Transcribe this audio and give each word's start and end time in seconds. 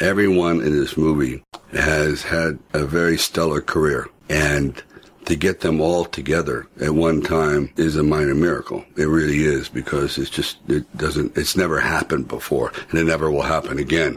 everyone 0.00 0.60
in 0.60 0.72
this 0.72 0.96
movie 0.96 1.42
has 1.72 2.22
had 2.22 2.58
a 2.72 2.84
very 2.84 3.18
stellar 3.18 3.60
career. 3.60 4.08
And 4.28 4.82
to 5.26 5.36
get 5.36 5.60
them 5.60 5.80
all 5.80 6.04
together 6.04 6.66
at 6.80 6.94
one 6.94 7.20
time 7.20 7.70
is 7.76 7.96
a 7.96 8.02
minor 8.02 8.34
miracle. 8.34 8.84
It 8.96 9.04
really 9.04 9.44
is 9.44 9.68
because 9.68 10.16
it's 10.16 10.30
just, 10.30 10.58
it 10.68 10.96
doesn't, 10.96 11.36
it's 11.36 11.56
never 11.56 11.80
happened 11.80 12.28
before 12.28 12.72
and 12.90 12.98
it 12.98 13.04
never 13.04 13.30
will 13.30 13.42
happen 13.42 13.78
again. 13.78 14.14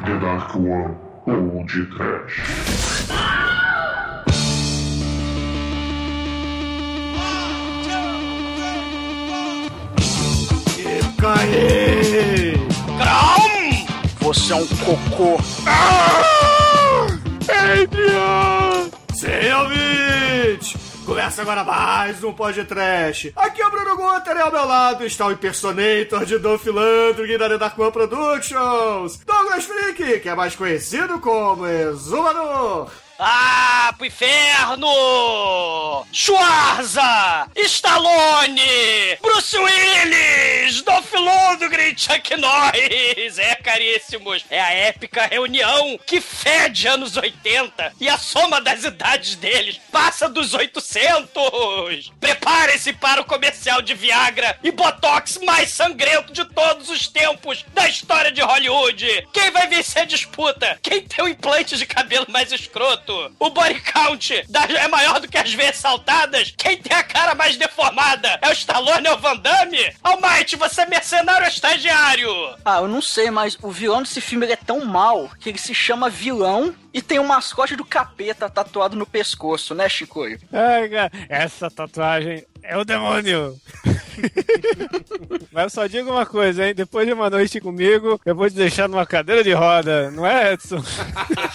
Você 14.33 14.53
é 14.53 14.55
um 14.55 14.65
cocô. 14.65 15.37
Adrian! 17.49 18.89
Sim, 19.13 19.51
ouvinte! 19.59 20.77
Começa 21.05 21.41
agora 21.41 21.65
mais 21.65 22.23
um 22.23 22.31
podcast. 22.31 23.33
Aqui 23.35 23.61
é 23.61 23.67
o 23.67 23.69
Bruno 23.69 23.97
Guter 23.97 24.37
e 24.37 24.39
ao 24.39 24.49
meu 24.49 24.65
lado 24.65 25.05
está 25.05 25.27
o 25.27 25.33
impersonator 25.33 26.23
de 26.25 26.37
Dolph 26.37 26.65
Lundgren 26.65 27.37
da 27.37 27.57
Dark 27.57 27.77
One 27.77 27.91
Productions, 27.91 29.17
Douglas 29.17 29.65
Freak, 29.65 30.21
que 30.21 30.29
é 30.29 30.33
mais 30.33 30.55
conhecido 30.55 31.19
como 31.19 31.67
Exumador. 31.67 32.89
Ah, 33.23 33.93
pro 33.95 34.07
inferno! 34.07 34.87
Schwarza! 36.11 37.47
Stallone! 37.55 39.15
Bruce 39.21 39.55
Willis! 39.55 40.81
Dolph 40.81 41.13
Lundgren! 41.13 41.95
Chuck 41.95 42.35
Norris! 42.37 43.37
É, 43.37 43.53
caríssimos! 43.53 44.43
É 44.49 44.59
a 44.59 44.71
épica 44.71 45.27
reunião 45.27 45.99
que 46.03 46.19
fede 46.19 46.87
anos 46.87 47.15
80 47.15 47.93
e 47.99 48.09
a 48.09 48.17
soma 48.17 48.59
das 48.59 48.85
idades 48.85 49.35
deles 49.35 49.79
passa 49.91 50.27
dos 50.27 50.55
800! 50.55 52.11
Prepare-se 52.19 52.91
para 52.93 53.21
o 53.21 53.25
comercial 53.25 53.83
de 53.83 53.93
Viagra 53.93 54.57
e 54.63 54.71
Botox 54.71 55.37
mais 55.45 55.69
sangrento 55.69 56.33
de 56.33 56.43
todos 56.45 56.89
os 56.89 57.07
tempos 57.07 57.63
da 57.71 57.87
história 57.87 58.31
de 58.31 58.41
Hollywood! 58.41 59.27
Quem 59.31 59.51
vai 59.51 59.67
vencer 59.67 60.01
a 60.01 60.05
disputa? 60.05 60.79
Quem 60.81 61.03
tem 61.03 61.23
o 61.23 61.27
implante 61.27 61.77
de 61.77 61.85
cabelo 61.85 62.25
mais 62.27 62.51
escroto? 62.51 63.10
O 63.39 63.49
body 63.49 63.79
count 63.81 64.43
da- 64.49 64.63
é 64.65 64.87
maior 64.87 65.19
do 65.19 65.27
que 65.27 65.37
as 65.37 65.53
veias 65.53 65.77
saltadas? 65.77 66.53
Quem 66.57 66.77
tem 66.77 66.95
a 66.95 67.03
cara 67.03 67.35
mais 67.35 67.57
deformada? 67.57 68.39
É 68.41 68.49
o 68.49 68.53
Stallone 68.53 69.07
ou 69.09 69.15
o 69.15 69.19
Van 69.19 69.35
Damme? 69.37 69.93
Almighty, 70.03 70.55
você 70.55 70.81
é 70.81 70.85
mercenário 70.85 71.43
ou 71.43 71.47
estagiário? 71.49 72.29
Ah, 72.63 72.77
eu 72.77 72.87
não 72.87 73.01
sei, 73.01 73.29
mas 73.31 73.57
o 73.61 73.71
vilão 73.71 74.01
desse 74.01 74.21
filme 74.21 74.45
ele 74.45 74.53
é 74.53 74.57
tão 74.57 74.85
mal 74.85 75.29
que 75.39 75.49
ele 75.49 75.57
se 75.57 75.73
chama 75.73 76.09
vilão 76.09 76.75
e 76.93 77.01
tem 77.01 77.19
um 77.19 77.25
mascote 77.27 77.75
do 77.75 77.85
capeta 77.85 78.49
tatuado 78.49 78.95
no 78.95 79.05
pescoço, 79.05 79.73
né, 79.73 79.87
Chicoio? 79.87 80.39
Ai, 80.51 80.89
cara, 80.89 81.11
essa 81.29 81.69
tatuagem 81.71 82.45
é 82.63 82.77
o 82.77 82.83
demônio. 82.85 83.55
Mas 85.51 85.63
eu 85.63 85.69
só 85.69 85.87
digo 85.87 86.11
uma 86.11 86.25
coisa, 86.25 86.67
hein? 86.67 86.73
Depois 86.73 87.05
de 87.05 87.13
uma 87.13 87.29
noite 87.29 87.59
comigo, 87.59 88.19
eu 88.25 88.35
vou 88.35 88.49
te 88.49 88.55
deixar 88.55 88.87
numa 88.87 89.05
cadeira 89.05 89.43
de 89.43 89.53
roda, 89.53 90.11
não 90.11 90.25
é, 90.25 90.53
Edson? 90.53 90.81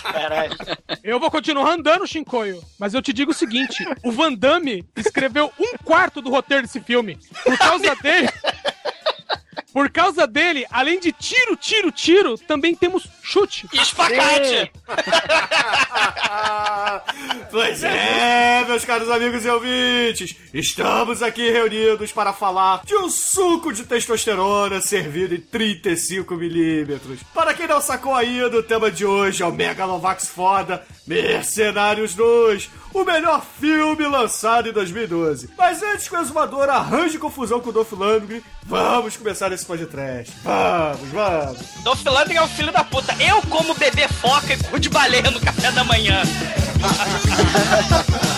Caralho. 0.03 0.57
Eu 1.03 1.19
vou 1.21 1.31
continuar 1.31 1.73
andando, 1.73 2.07
Shinkoio, 2.07 2.63
mas 2.79 2.95
eu 2.95 3.03
te 3.03 3.13
digo 3.13 3.31
o 3.31 3.35
seguinte: 3.35 3.87
o 4.03 4.13
Van 4.13 4.33
Damme 4.33 4.85
escreveu 4.97 5.53
um 5.59 5.77
quarto 5.85 6.21
do 6.21 6.31
roteiro 6.31 6.63
desse 6.63 6.81
filme. 6.81 7.19
Por 7.45 7.57
causa 7.59 7.95
dele. 7.97 8.29
Por 9.73 9.91
causa 9.91 10.27
dele, 10.27 10.67
além 10.71 10.99
de 10.99 11.13
tiro, 11.13 11.57
tiro, 11.57 11.91
tiro, 11.91 12.39
também 12.39 12.75
temos 12.75 13.07
chute. 13.23 13.67
E 13.73 13.79
espacate! 13.79 14.71
Pois 17.51 17.83
é, 17.83 18.65
meus 18.67 18.85
caros 18.85 19.09
amigos 19.09 19.45
e 19.45 19.49
ouvintes, 19.49 20.37
estamos 20.53 21.23
aqui 21.23 21.51
reunidos 21.51 22.13
para 22.13 22.33
falar 22.33 22.83
de 22.85 22.95
um 22.97 23.09
suco 23.09 23.73
de 23.73 23.85
testosterona 23.85 24.81
servido 24.81 25.35
em 25.35 25.41
35mm. 25.41 27.21
Para 27.33 27.55
quem 27.55 27.67
não 27.67 27.81
sacou 27.81 28.15
ainda, 28.15 28.59
o 28.59 28.63
tema 28.63 28.91
de 28.91 29.07
hoje 29.07 29.43
é 29.43 29.47
o 29.47 29.53
Megalovax 29.53 30.29
foda 30.29 30.85
Mercenários 31.07 32.15
2, 32.15 32.69
o 33.01 33.05
melhor 33.05 33.45
filme 33.61 34.07
lançado 34.07 34.69
em 34.69 34.73
2012. 34.73 35.51
Mas 35.57 35.83
antes 35.83 36.09
que 36.09 36.17
o 36.17 36.21
exumador 36.21 36.69
arranje 36.69 37.19
confusão 37.19 37.61
com 37.61 37.71
o 37.71 37.73
Dolph 37.73 37.93
Lundgren, 37.93 38.43
vamos 38.65 39.17
começar 39.17 39.53
esse 39.53 39.65
podcast. 39.67 40.33
Vamos, 40.43 41.09
vamos. 41.11 41.59
Dolph 41.85 42.05
Lundgren 42.05 42.39
é 42.39 42.43
um 42.43 42.49
filho 42.49 42.73
da 42.73 42.83
puta. 42.83 43.15
Eu 43.23 43.41
como 43.43 43.75
bebê 43.75 44.09
foca 44.09 44.55
e 44.55 44.65
cu 44.65 44.81
de 44.81 44.89
baleia 44.89 45.31
no 45.31 45.41
café 45.41 45.71
da 45.73 45.85
manhã. 45.85 46.23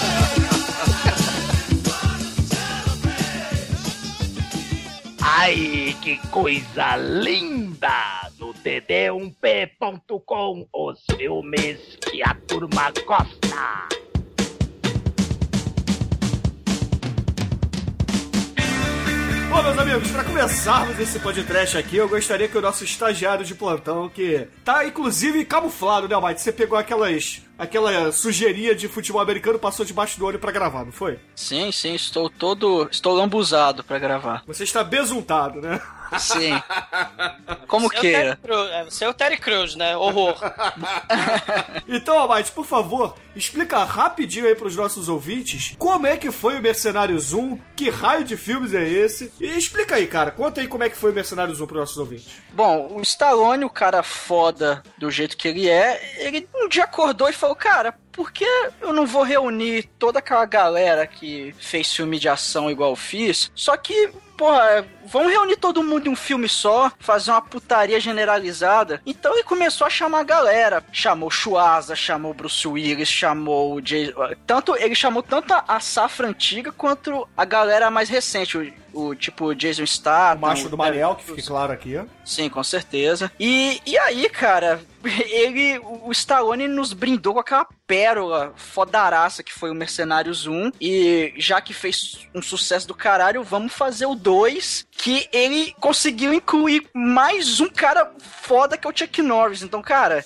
Ai, 5.41 5.97
que 6.03 6.17
coisa 6.29 6.97
linda! 6.97 8.29
No 8.39 8.53
td1p.com, 8.55 10.67
os 10.73 11.05
filmes 11.17 11.79
que 12.11 12.23
a 12.23 12.35
turma 12.35 12.91
gosta. 13.07 13.89
Bom, 19.59 19.65
meus 19.65 19.79
amigos, 19.79 20.11
para 20.13 20.23
começarmos 20.23 21.01
esse 21.01 21.19
podcast 21.19 21.77
aqui, 21.77 21.97
eu 21.97 22.09
gostaria 22.09 22.47
que 22.47 22.57
o 22.57 22.61
nosso 22.61 22.85
estagiário 22.85 23.45
de 23.45 23.57
plantão, 23.57 24.09
que 24.09 24.47
tá 24.65 24.87
inclusive 24.87 25.45
camuflado, 25.45 26.07
né, 26.07 26.15
Mike? 26.15 26.41
Você 26.41 26.53
pegou 26.53 26.79
aquelas. 26.79 27.43
Aquela 27.59 28.13
sujeirinha 28.13 28.75
de 28.75 28.89
futebol 28.89 29.21
americano, 29.21 29.59
passou 29.59 29.85
debaixo 29.85 30.19
do 30.19 30.25
olho 30.25 30.39
pra 30.39 30.53
gravar, 30.53 30.85
não 30.85 30.93
foi? 30.93 31.19
Sim, 31.35 31.73
sim, 31.73 31.95
estou 31.95 32.31
todo. 32.31 32.89
Estou 32.91 33.15
lambuzado 33.15 33.83
pra 33.83 33.99
gravar. 33.99 34.43
Você 34.47 34.65
está 34.65 34.85
besuntado, 34.85 35.61
né? 35.61 35.81
Sim. 36.19 36.53
Como 37.67 37.87
o 37.87 37.91
queira. 37.91 38.39
Você 38.85 39.05
é 39.05 39.09
o 39.09 39.15
Terry 39.15 39.37
Crews, 39.37 39.75
né? 39.75 39.97
Horror. 39.97 40.39
Então, 41.91 42.19
Almighty, 42.19 42.53
por 42.53 42.67
favor, 42.67 43.15
explica 43.35 43.83
rapidinho 43.83 44.47
aí 44.47 44.55
pros 44.55 44.77
nossos 44.77 45.09
ouvintes 45.09 45.75
como 45.79 46.07
é 46.07 46.17
que 46.19 46.31
foi 46.31 46.59
o 46.59 46.63
Mercenários 46.63 47.33
1, 47.33 47.59
que 47.75 47.89
raio 47.89 48.25
de 48.25 48.37
filmes 48.37 48.75
é 48.75 48.87
esse? 48.87 49.33
E 49.41 49.47
explica 49.57 49.95
aí, 49.95 50.07
cara, 50.07 50.31
conta 50.31 50.61
aí 50.61 50.69
como 50.69 50.85
é 50.85 50.91
que 50.91 50.97
foi 50.97 51.11
o 51.13 51.15
Mercenários 51.15 51.61
1 51.61 51.67
pros 51.67 51.81
nossos 51.81 51.97
ouvintes. 51.97 52.29
Bom, 52.59 52.97
o 52.97 53.03
Stallone, 53.03 53.65
o 53.65 53.71
cara 53.71 54.03
foda 54.03 54.83
do 54.99 55.13
jeito 55.13 55.37
que 55.37 55.47
ele 55.47 55.69
é, 55.69 56.01
ele 56.19 56.49
um 56.57 56.69
dia 56.69 56.83
acordou 56.83 57.29
e 57.29 57.33
falou, 57.33 57.55
cara, 57.55 57.95
por 58.19 58.33
que 58.33 58.45
eu 58.81 58.93
não 58.93 59.06
vou 59.06 59.23
reunir 59.23 59.89
toda 59.97 60.19
aquela 60.19 60.45
galera 60.45 61.06
que 61.06 61.55
fez 61.61 61.93
filme 61.95 62.19
de 62.19 62.29
ação 62.29 62.69
igual 62.69 62.91
eu 62.91 62.97
fiz? 62.97 63.49
Só 63.55 63.77
que, 63.77 64.11
porra, 64.37 64.84
vamos 65.06 65.31
reunir 65.31 65.55
todo 65.56 65.84
mundo 65.84 66.09
em 66.09 66.11
um 66.11 66.17
filme 66.17 66.49
só, 66.49 66.91
fazer 66.99 67.31
uma 67.31 67.41
putaria 67.41 68.01
generalizada. 68.01 69.01
Então 69.07 69.33
ele 69.34 69.45
começou 69.45 69.87
a 69.87 69.91
chamar 69.91 70.19
a 70.19 70.25
galera. 70.25 70.83
Chamou 70.91 71.31
Schwarza, 71.31 71.95
chamou 71.95 72.34
Bruce 72.34 72.67
Willis, 72.67 73.09
chamou 73.09 73.75
o 73.77 73.87
Jay... 73.87 74.12
Tanto, 74.45 74.75
ele 74.77 74.97
chamou 74.97 75.23
tanto 75.23 75.55
a- 75.55 75.78
safra 75.78 76.27
antiga 76.27 76.73
quanto 76.73 77.28
a 77.37 77.45
galera 77.45 77.89
mais 77.89 78.09
recente. 78.09 78.59
O, 78.93 79.11
o 79.11 79.15
tipo 79.15 79.55
Jason 79.55 79.87
Statham. 79.87 80.39
O 80.39 80.41
macho 80.41 80.69
do 80.69 80.77
Manel, 80.77 81.15
que 81.15 81.23
fique 81.25 81.47
claro 81.47 81.73
aqui. 81.73 82.01
Sim, 82.25 82.49
com 82.49 82.65
certeza. 82.65 83.31
E, 83.39 83.81
e 83.87 83.97
aí, 83.97 84.28
cara, 84.28 84.81
ele, 85.04 85.78
o 85.78 86.10
Stallone 86.12 86.66
nos 86.66 86.92
brindou 86.92 87.34
com 87.34 87.41
aquela 87.41 87.66
pérola 87.86 88.53
fodaraça 88.56 89.42
que 89.42 89.53
foi 89.53 89.70
o 89.70 89.75
Mercenários 89.75 90.47
1. 90.47 90.72
E 90.81 91.32
já 91.36 91.60
que 91.60 91.72
fez 91.72 92.26
um 92.34 92.42
sucesso 92.42 92.86
do 92.86 92.94
caralho, 92.94 93.42
vamos 93.42 93.72
fazer 93.72 94.06
o 94.06 94.14
2. 94.14 94.86
Que 94.91 95.28
ele 95.32 95.75
conseguiu 95.81 96.32
incluir 96.32 96.88
mais 96.92 97.60
um 97.60 97.69
cara 97.69 98.12
foda 98.19 98.76
que 98.76 98.86
é 98.86 98.91
o 98.91 98.97
Chuck 98.97 99.22
Norris. 99.22 99.62
Então, 99.62 99.82
cara. 99.82 100.25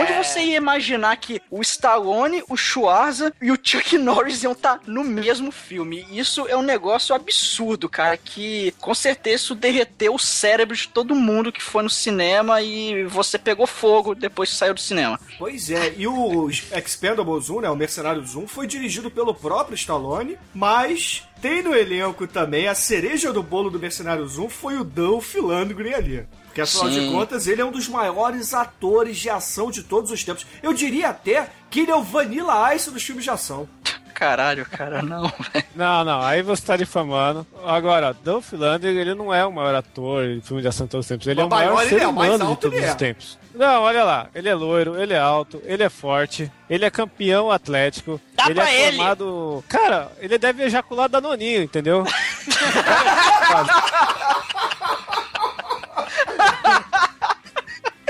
Onde 0.00 0.12
você 0.12 0.40
ia 0.40 0.56
imaginar 0.56 1.16
que 1.16 1.40
o 1.50 1.60
Stallone, 1.60 2.42
o 2.48 2.56
Schwarza 2.56 3.32
e 3.40 3.50
o 3.50 3.58
Chuck 3.62 3.96
Norris 3.98 4.42
iam 4.42 4.52
estar 4.52 4.80
no 4.86 5.04
mesmo 5.04 5.50
filme? 5.50 6.06
Isso 6.10 6.46
é 6.48 6.56
um 6.56 6.62
negócio 6.62 7.14
absurdo, 7.14 7.88
cara, 7.88 8.16
que 8.16 8.74
com 8.80 8.94
certeza 8.94 9.36
isso 9.36 9.54
derreteu 9.54 10.14
o 10.14 10.18
cérebro 10.18 10.76
de 10.76 10.88
todo 10.88 11.14
mundo 11.14 11.52
que 11.52 11.62
foi 11.62 11.82
no 11.82 11.90
cinema 11.90 12.60
e 12.60 13.04
você 13.04 13.38
pegou 13.38 13.66
fogo 13.66 14.14
depois 14.14 14.50
que 14.50 14.56
saiu 14.56 14.74
do 14.74 14.80
cinema. 14.80 15.18
Pois 15.38 15.70
é, 15.70 15.94
e 15.96 16.06
o 16.06 16.50
Expendables 16.50 17.48
1, 17.48 17.60
né, 17.60 17.70
o 17.70 17.76
Mercenários 17.76 18.34
1, 18.34 18.46
foi 18.46 18.66
dirigido 18.66 19.10
pelo 19.10 19.34
próprio 19.34 19.74
Stallone, 19.74 20.36
mas 20.52 21.26
tem 21.40 21.62
no 21.62 21.74
elenco 21.74 22.26
também 22.26 22.68
a 22.68 22.74
cereja 22.74 23.32
do 23.32 23.42
bolo 23.42 23.70
do 23.70 23.78
Mercenários 23.78 24.36
1 24.36 24.48
foi 24.50 24.76
o 24.76 24.84
Dolph 24.84 25.34
Lundgren 25.36 25.94
ali. 25.94 26.26
Porque 26.50 26.62
afinal 26.62 26.90
Sim. 26.90 27.06
de 27.06 27.12
contas, 27.12 27.46
ele 27.46 27.62
é 27.62 27.64
um 27.64 27.70
dos 27.70 27.88
maiores 27.88 28.52
atores 28.52 29.16
de 29.18 29.30
ação 29.30 29.70
de 29.70 29.84
todos 29.84 30.10
os 30.10 30.24
tempos. 30.24 30.44
Eu 30.60 30.72
diria 30.72 31.10
até 31.10 31.48
que 31.70 31.80
ele 31.80 31.92
é 31.92 31.94
o 31.94 32.02
Vanilla 32.02 32.74
Ice 32.74 32.90
dos 32.90 33.04
filmes 33.04 33.22
de 33.22 33.30
ação. 33.30 33.68
caralho, 34.12 34.66
cara. 34.66 35.00
Não, 35.00 35.22
velho. 35.52 35.64
Não, 35.76 36.04
não, 36.04 36.20
aí 36.20 36.42
você 36.42 36.66
tá 36.66 36.76
difamando. 36.76 37.46
Agora, 37.64 38.12
Dolph 38.12 38.52
Lundgren, 38.52 38.98
ele 38.98 39.14
não 39.14 39.32
é 39.32 39.46
o 39.46 39.52
maior 39.52 39.76
ator 39.76 40.26
de 40.26 40.40
filme 40.40 40.60
de 40.60 40.66
ação 40.66 40.86
de 40.86 40.90
todos 40.90 41.06
os 41.06 41.08
tempos. 41.08 41.28
Ele 41.28 41.40
é 41.40 41.44
o 41.44 41.48
maior 41.48 41.74
maior 41.74 41.88
ser 41.88 41.94
ele 41.94 42.04
é, 42.04 42.08
o 42.08 42.12
mais 42.12 42.28
humano 42.30 42.44
de 42.44 42.50
alto 42.50 42.60
todos 42.62 42.76
ele 42.76 42.86
os 42.86 42.92
é. 42.92 42.96
tempos. 42.96 43.38
Não, 43.54 43.82
olha 43.82 44.02
lá. 44.02 44.28
Ele 44.34 44.48
é 44.48 44.54
loiro, 44.54 45.00
ele 45.00 45.14
é 45.14 45.18
alto, 45.20 45.62
ele 45.64 45.84
é 45.84 45.88
forte, 45.88 46.50
ele 46.68 46.84
é 46.84 46.90
campeão 46.90 47.48
atlético. 47.48 48.20
Dá 48.34 48.46
ele 48.46 48.54
pra 48.54 48.72
é 48.72 48.88
ele. 48.88 48.96
formado... 48.96 49.64
Cara, 49.68 50.10
ele 50.18 50.36
deve 50.36 50.64
ejacular 50.64 51.08
danoninho, 51.08 51.62
entendeu? 51.62 52.04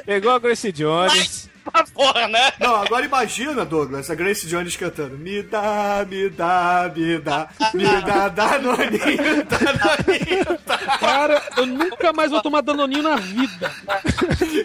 Pegou 0.04 0.32
a 0.32 0.38
Grace 0.38 0.72
Jones. 0.72 1.48
Por 1.62 1.72
favor, 1.86 2.28
né? 2.28 2.52
Não, 2.58 2.76
agora 2.76 3.04
imagina, 3.04 3.64
Douglas, 3.66 4.10
a 4.10 4.14
Grace 4.14 4.46
Jones 4.46 4.76
cantando 4.76 5.18
Me 5.18 5.42
dá, 5.42 6.04
me 6.08 6.30
dá, 6.30 6.90
me 6.94 7.18
dá, 7.18 7.48
me 7.74 7.84
dá, 7.84 8.28
danoninho, 8.28 9.44
danoninho, 9.44 10.58
Cara, 10.98 11.42
eu 11.58 11.66
nunca 11.66 12.12
mais 12.14 12.30
vou 12.30 12.40
tomar 12.40 12.62
danoninho 12.62 13.02
na 13.02 13.16
vida. 13.16 13.70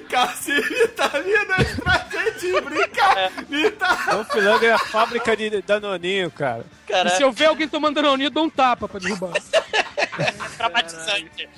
Cassi, 0.09 0.53
vitaminas 0.61 1.75
pra 1.83 2.05
gente 2.11 2.61
brincar, 2.61 3.31
me 3.49 3.69
dá. 3.71 3.97
Lundgren 4.13 4.69
é 4.69 4.73
a 4.73 4.79
fábrica 4.79 5.35
de 5.35 5.61
danoninho, 5.61 6.31
cara. 6.31 6.65
E 6.87 6.91
Cara, 6.91 7.09
se 7.09 7.21
eu 7.21 7.31
ver 7.31 7.45
alguém 7.45 7.67
tomando 7.67 7.95
danoninho, 7.95 8.27
eu 8.27 8.31
dou 8.31 8.45
um 8.45 8.49
tapa 8.49 8.87
pra 8.87 8.99
derrubar. 8.99 9.33
traumatizante. 10.57 11.49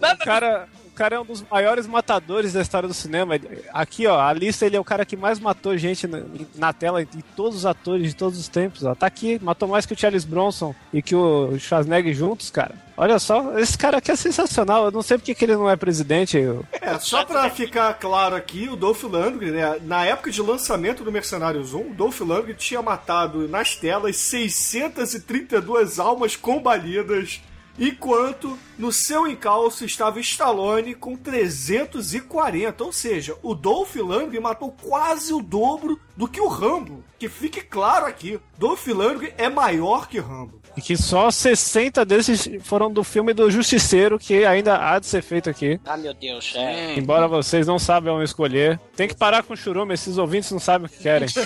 Mas, 0.00 0.12
O 0.14 0.24
cara, 0.24 0.68
cara 0.96 1.16
é 1.16 1.20
um 1.20 1.24
dos 1.24 1.44
maiores 1.50 1.86
matadores 1.86 2.52
da 2.52 2.60
história 2.62 2.88
do 2.88 2.94
cinema. 2.94 3.34
Aqui, 3.72 4.06
ó, 4.06 4.18
a 4.20 4.32
lista 4.32 4.64
ele 4.66 4.76
é 4.76 4.80
o 4.80 4.84
cara 4.84 5.04
que 5.04 5.16
mais 5.16 5.38
matou 5.38 5.76
gente 5.76 6.06
na, 6.06 6.22
na 6.56 6.72
tela 6.72 7.02
e 7.02 7.06
todos 7.36 7.56
os 7.58 7.66
atores 7.66 8.08
de 8.08 8.16
todos 8.16 8.38
os 8.38 8.48
tempos, 8.48 8.82
ó. 8.84 8.94
Tá 8.94 9.06
aqui, 9.06 9.38
matou 9.42 9.68
mais 9.68 9.84
que 9.86 9.92
o 9.92 9.98
Charles 9.98 10.24
Bronson 10.24 10.74
e 10.92 11.00
que 11.02 11.14
o 11.14 11.58
Schwarzenegger 11.58 12.14
juntos, 12.14 12.50
cara. 12.50 12.74
Olha 12.98 13.18
só, 13.18 13.58
esse 13.58 13.76
cara 13.76 13.98
aqui 13.98 14.10
é 14.10 14.16
sensacional. 14.16 14.86
Eu 14.86 14.90
não 14.90 15.02
sei 15.02 15.18
porque 15.18 15.34
que 15.34 15.44
ele 15.44 15.54
não 15.54 15.68
é 15.68 15.76
presidente. 15.76 16.38
eu- 16.38 16.64
É, 16.80 16.98
só 16.98 17.24
pra 17.26 17.50
ficar 17.50 17.92
claro 17.94 18.34
aqui, 18.34 18.68
o 18.70 18.74
Dolph 18.76 19.02
Lundgren, 19.02 19.50
né, 19.50 19.76
na 19.82 20.04
época 20.06 20.30
de 20.30 20.40
lançamento 20.40 21.04
do 21.04 21.12
Mercenários 21.12 21.74
1, 21.74 21.90
o 21.90 21.94
Dolph 21.94 22.20
Lundgren 22.22 22.54
tinha 22.56 22.80
matado 22.80 23.46
nas 23.48 23.76
telas 23.76 24.16
632 24.16 25.98
almas 25.98 26.36
combalidas, 26.36 27.40
enquanto 27.78 28.58
no 28.78 28.92
seu 28.92 29.26
encalço 29.26 29.84
estava 29.84 30.20
Stallone 30.20 30.94
com 30.94 31.16
340. 31.16 32.84
Ou 32.84 32.92
seja, 32.92 33.36
o 33.42 33.54
Dolph 33.54 33.96
Lundgren 33.96 34.40
matou 34.40 34.70
quase 34.70 35.32
o 35.32 35.42
dobro 35.42 36.00
do 36.16 36.28
que 36.28 36.40
o 36.40 36.48
Rambo. 36.48 37.04
Que 37.18 37.28
fique 37.28 37.62
claro 37.62 38.06
aqui, 38.06 38.38
Dolph 38.58 38.86
Lundgren 38.86 39.32
é 39.38 39.48
maior 39.48 40.06
que 40.08 40.18
Rambo. 40.18 40.60
E 40.76 40.82
que 40.82 40.94
só 40.94 41.30
60 41.30 42.04
desses 42.04 42.48
foram 42.62 42.92
do 42.92 43.02
filme 43.02 43.32
do 43.32 43.50
Justiceiro, 43.50 44.18
que 44.18 44.44
ainda 44.44 44.76
há 44.76 44.98
de 44.98 45.06
ser 45.06 45.22
feito 45.22 45.48
aqui. 45.48 45.80
Ah, 45.86 45.96
meu 45.96 46.12
Deus. 46.12 46.52
É. 46.54 46.94
Embora 46.98 47.26
vocês 47.26 47.66
não 47.66 47.78
saibam 47.78 48.22
escolher. 48.22 48.78
Tem 48.94 49.08
que 49.08 49.16
parar 49.16 49.42
com 49.42 49.54
o 49.54 49.56
churume, 49.56 49.94
esses 49.94 50.18
ouvintes 50.18 50.50
não 50.50 50.58
sabem 50.58 50.86
o 50.86 50.90
que 50.90 50.98
querem. 50.98 51.28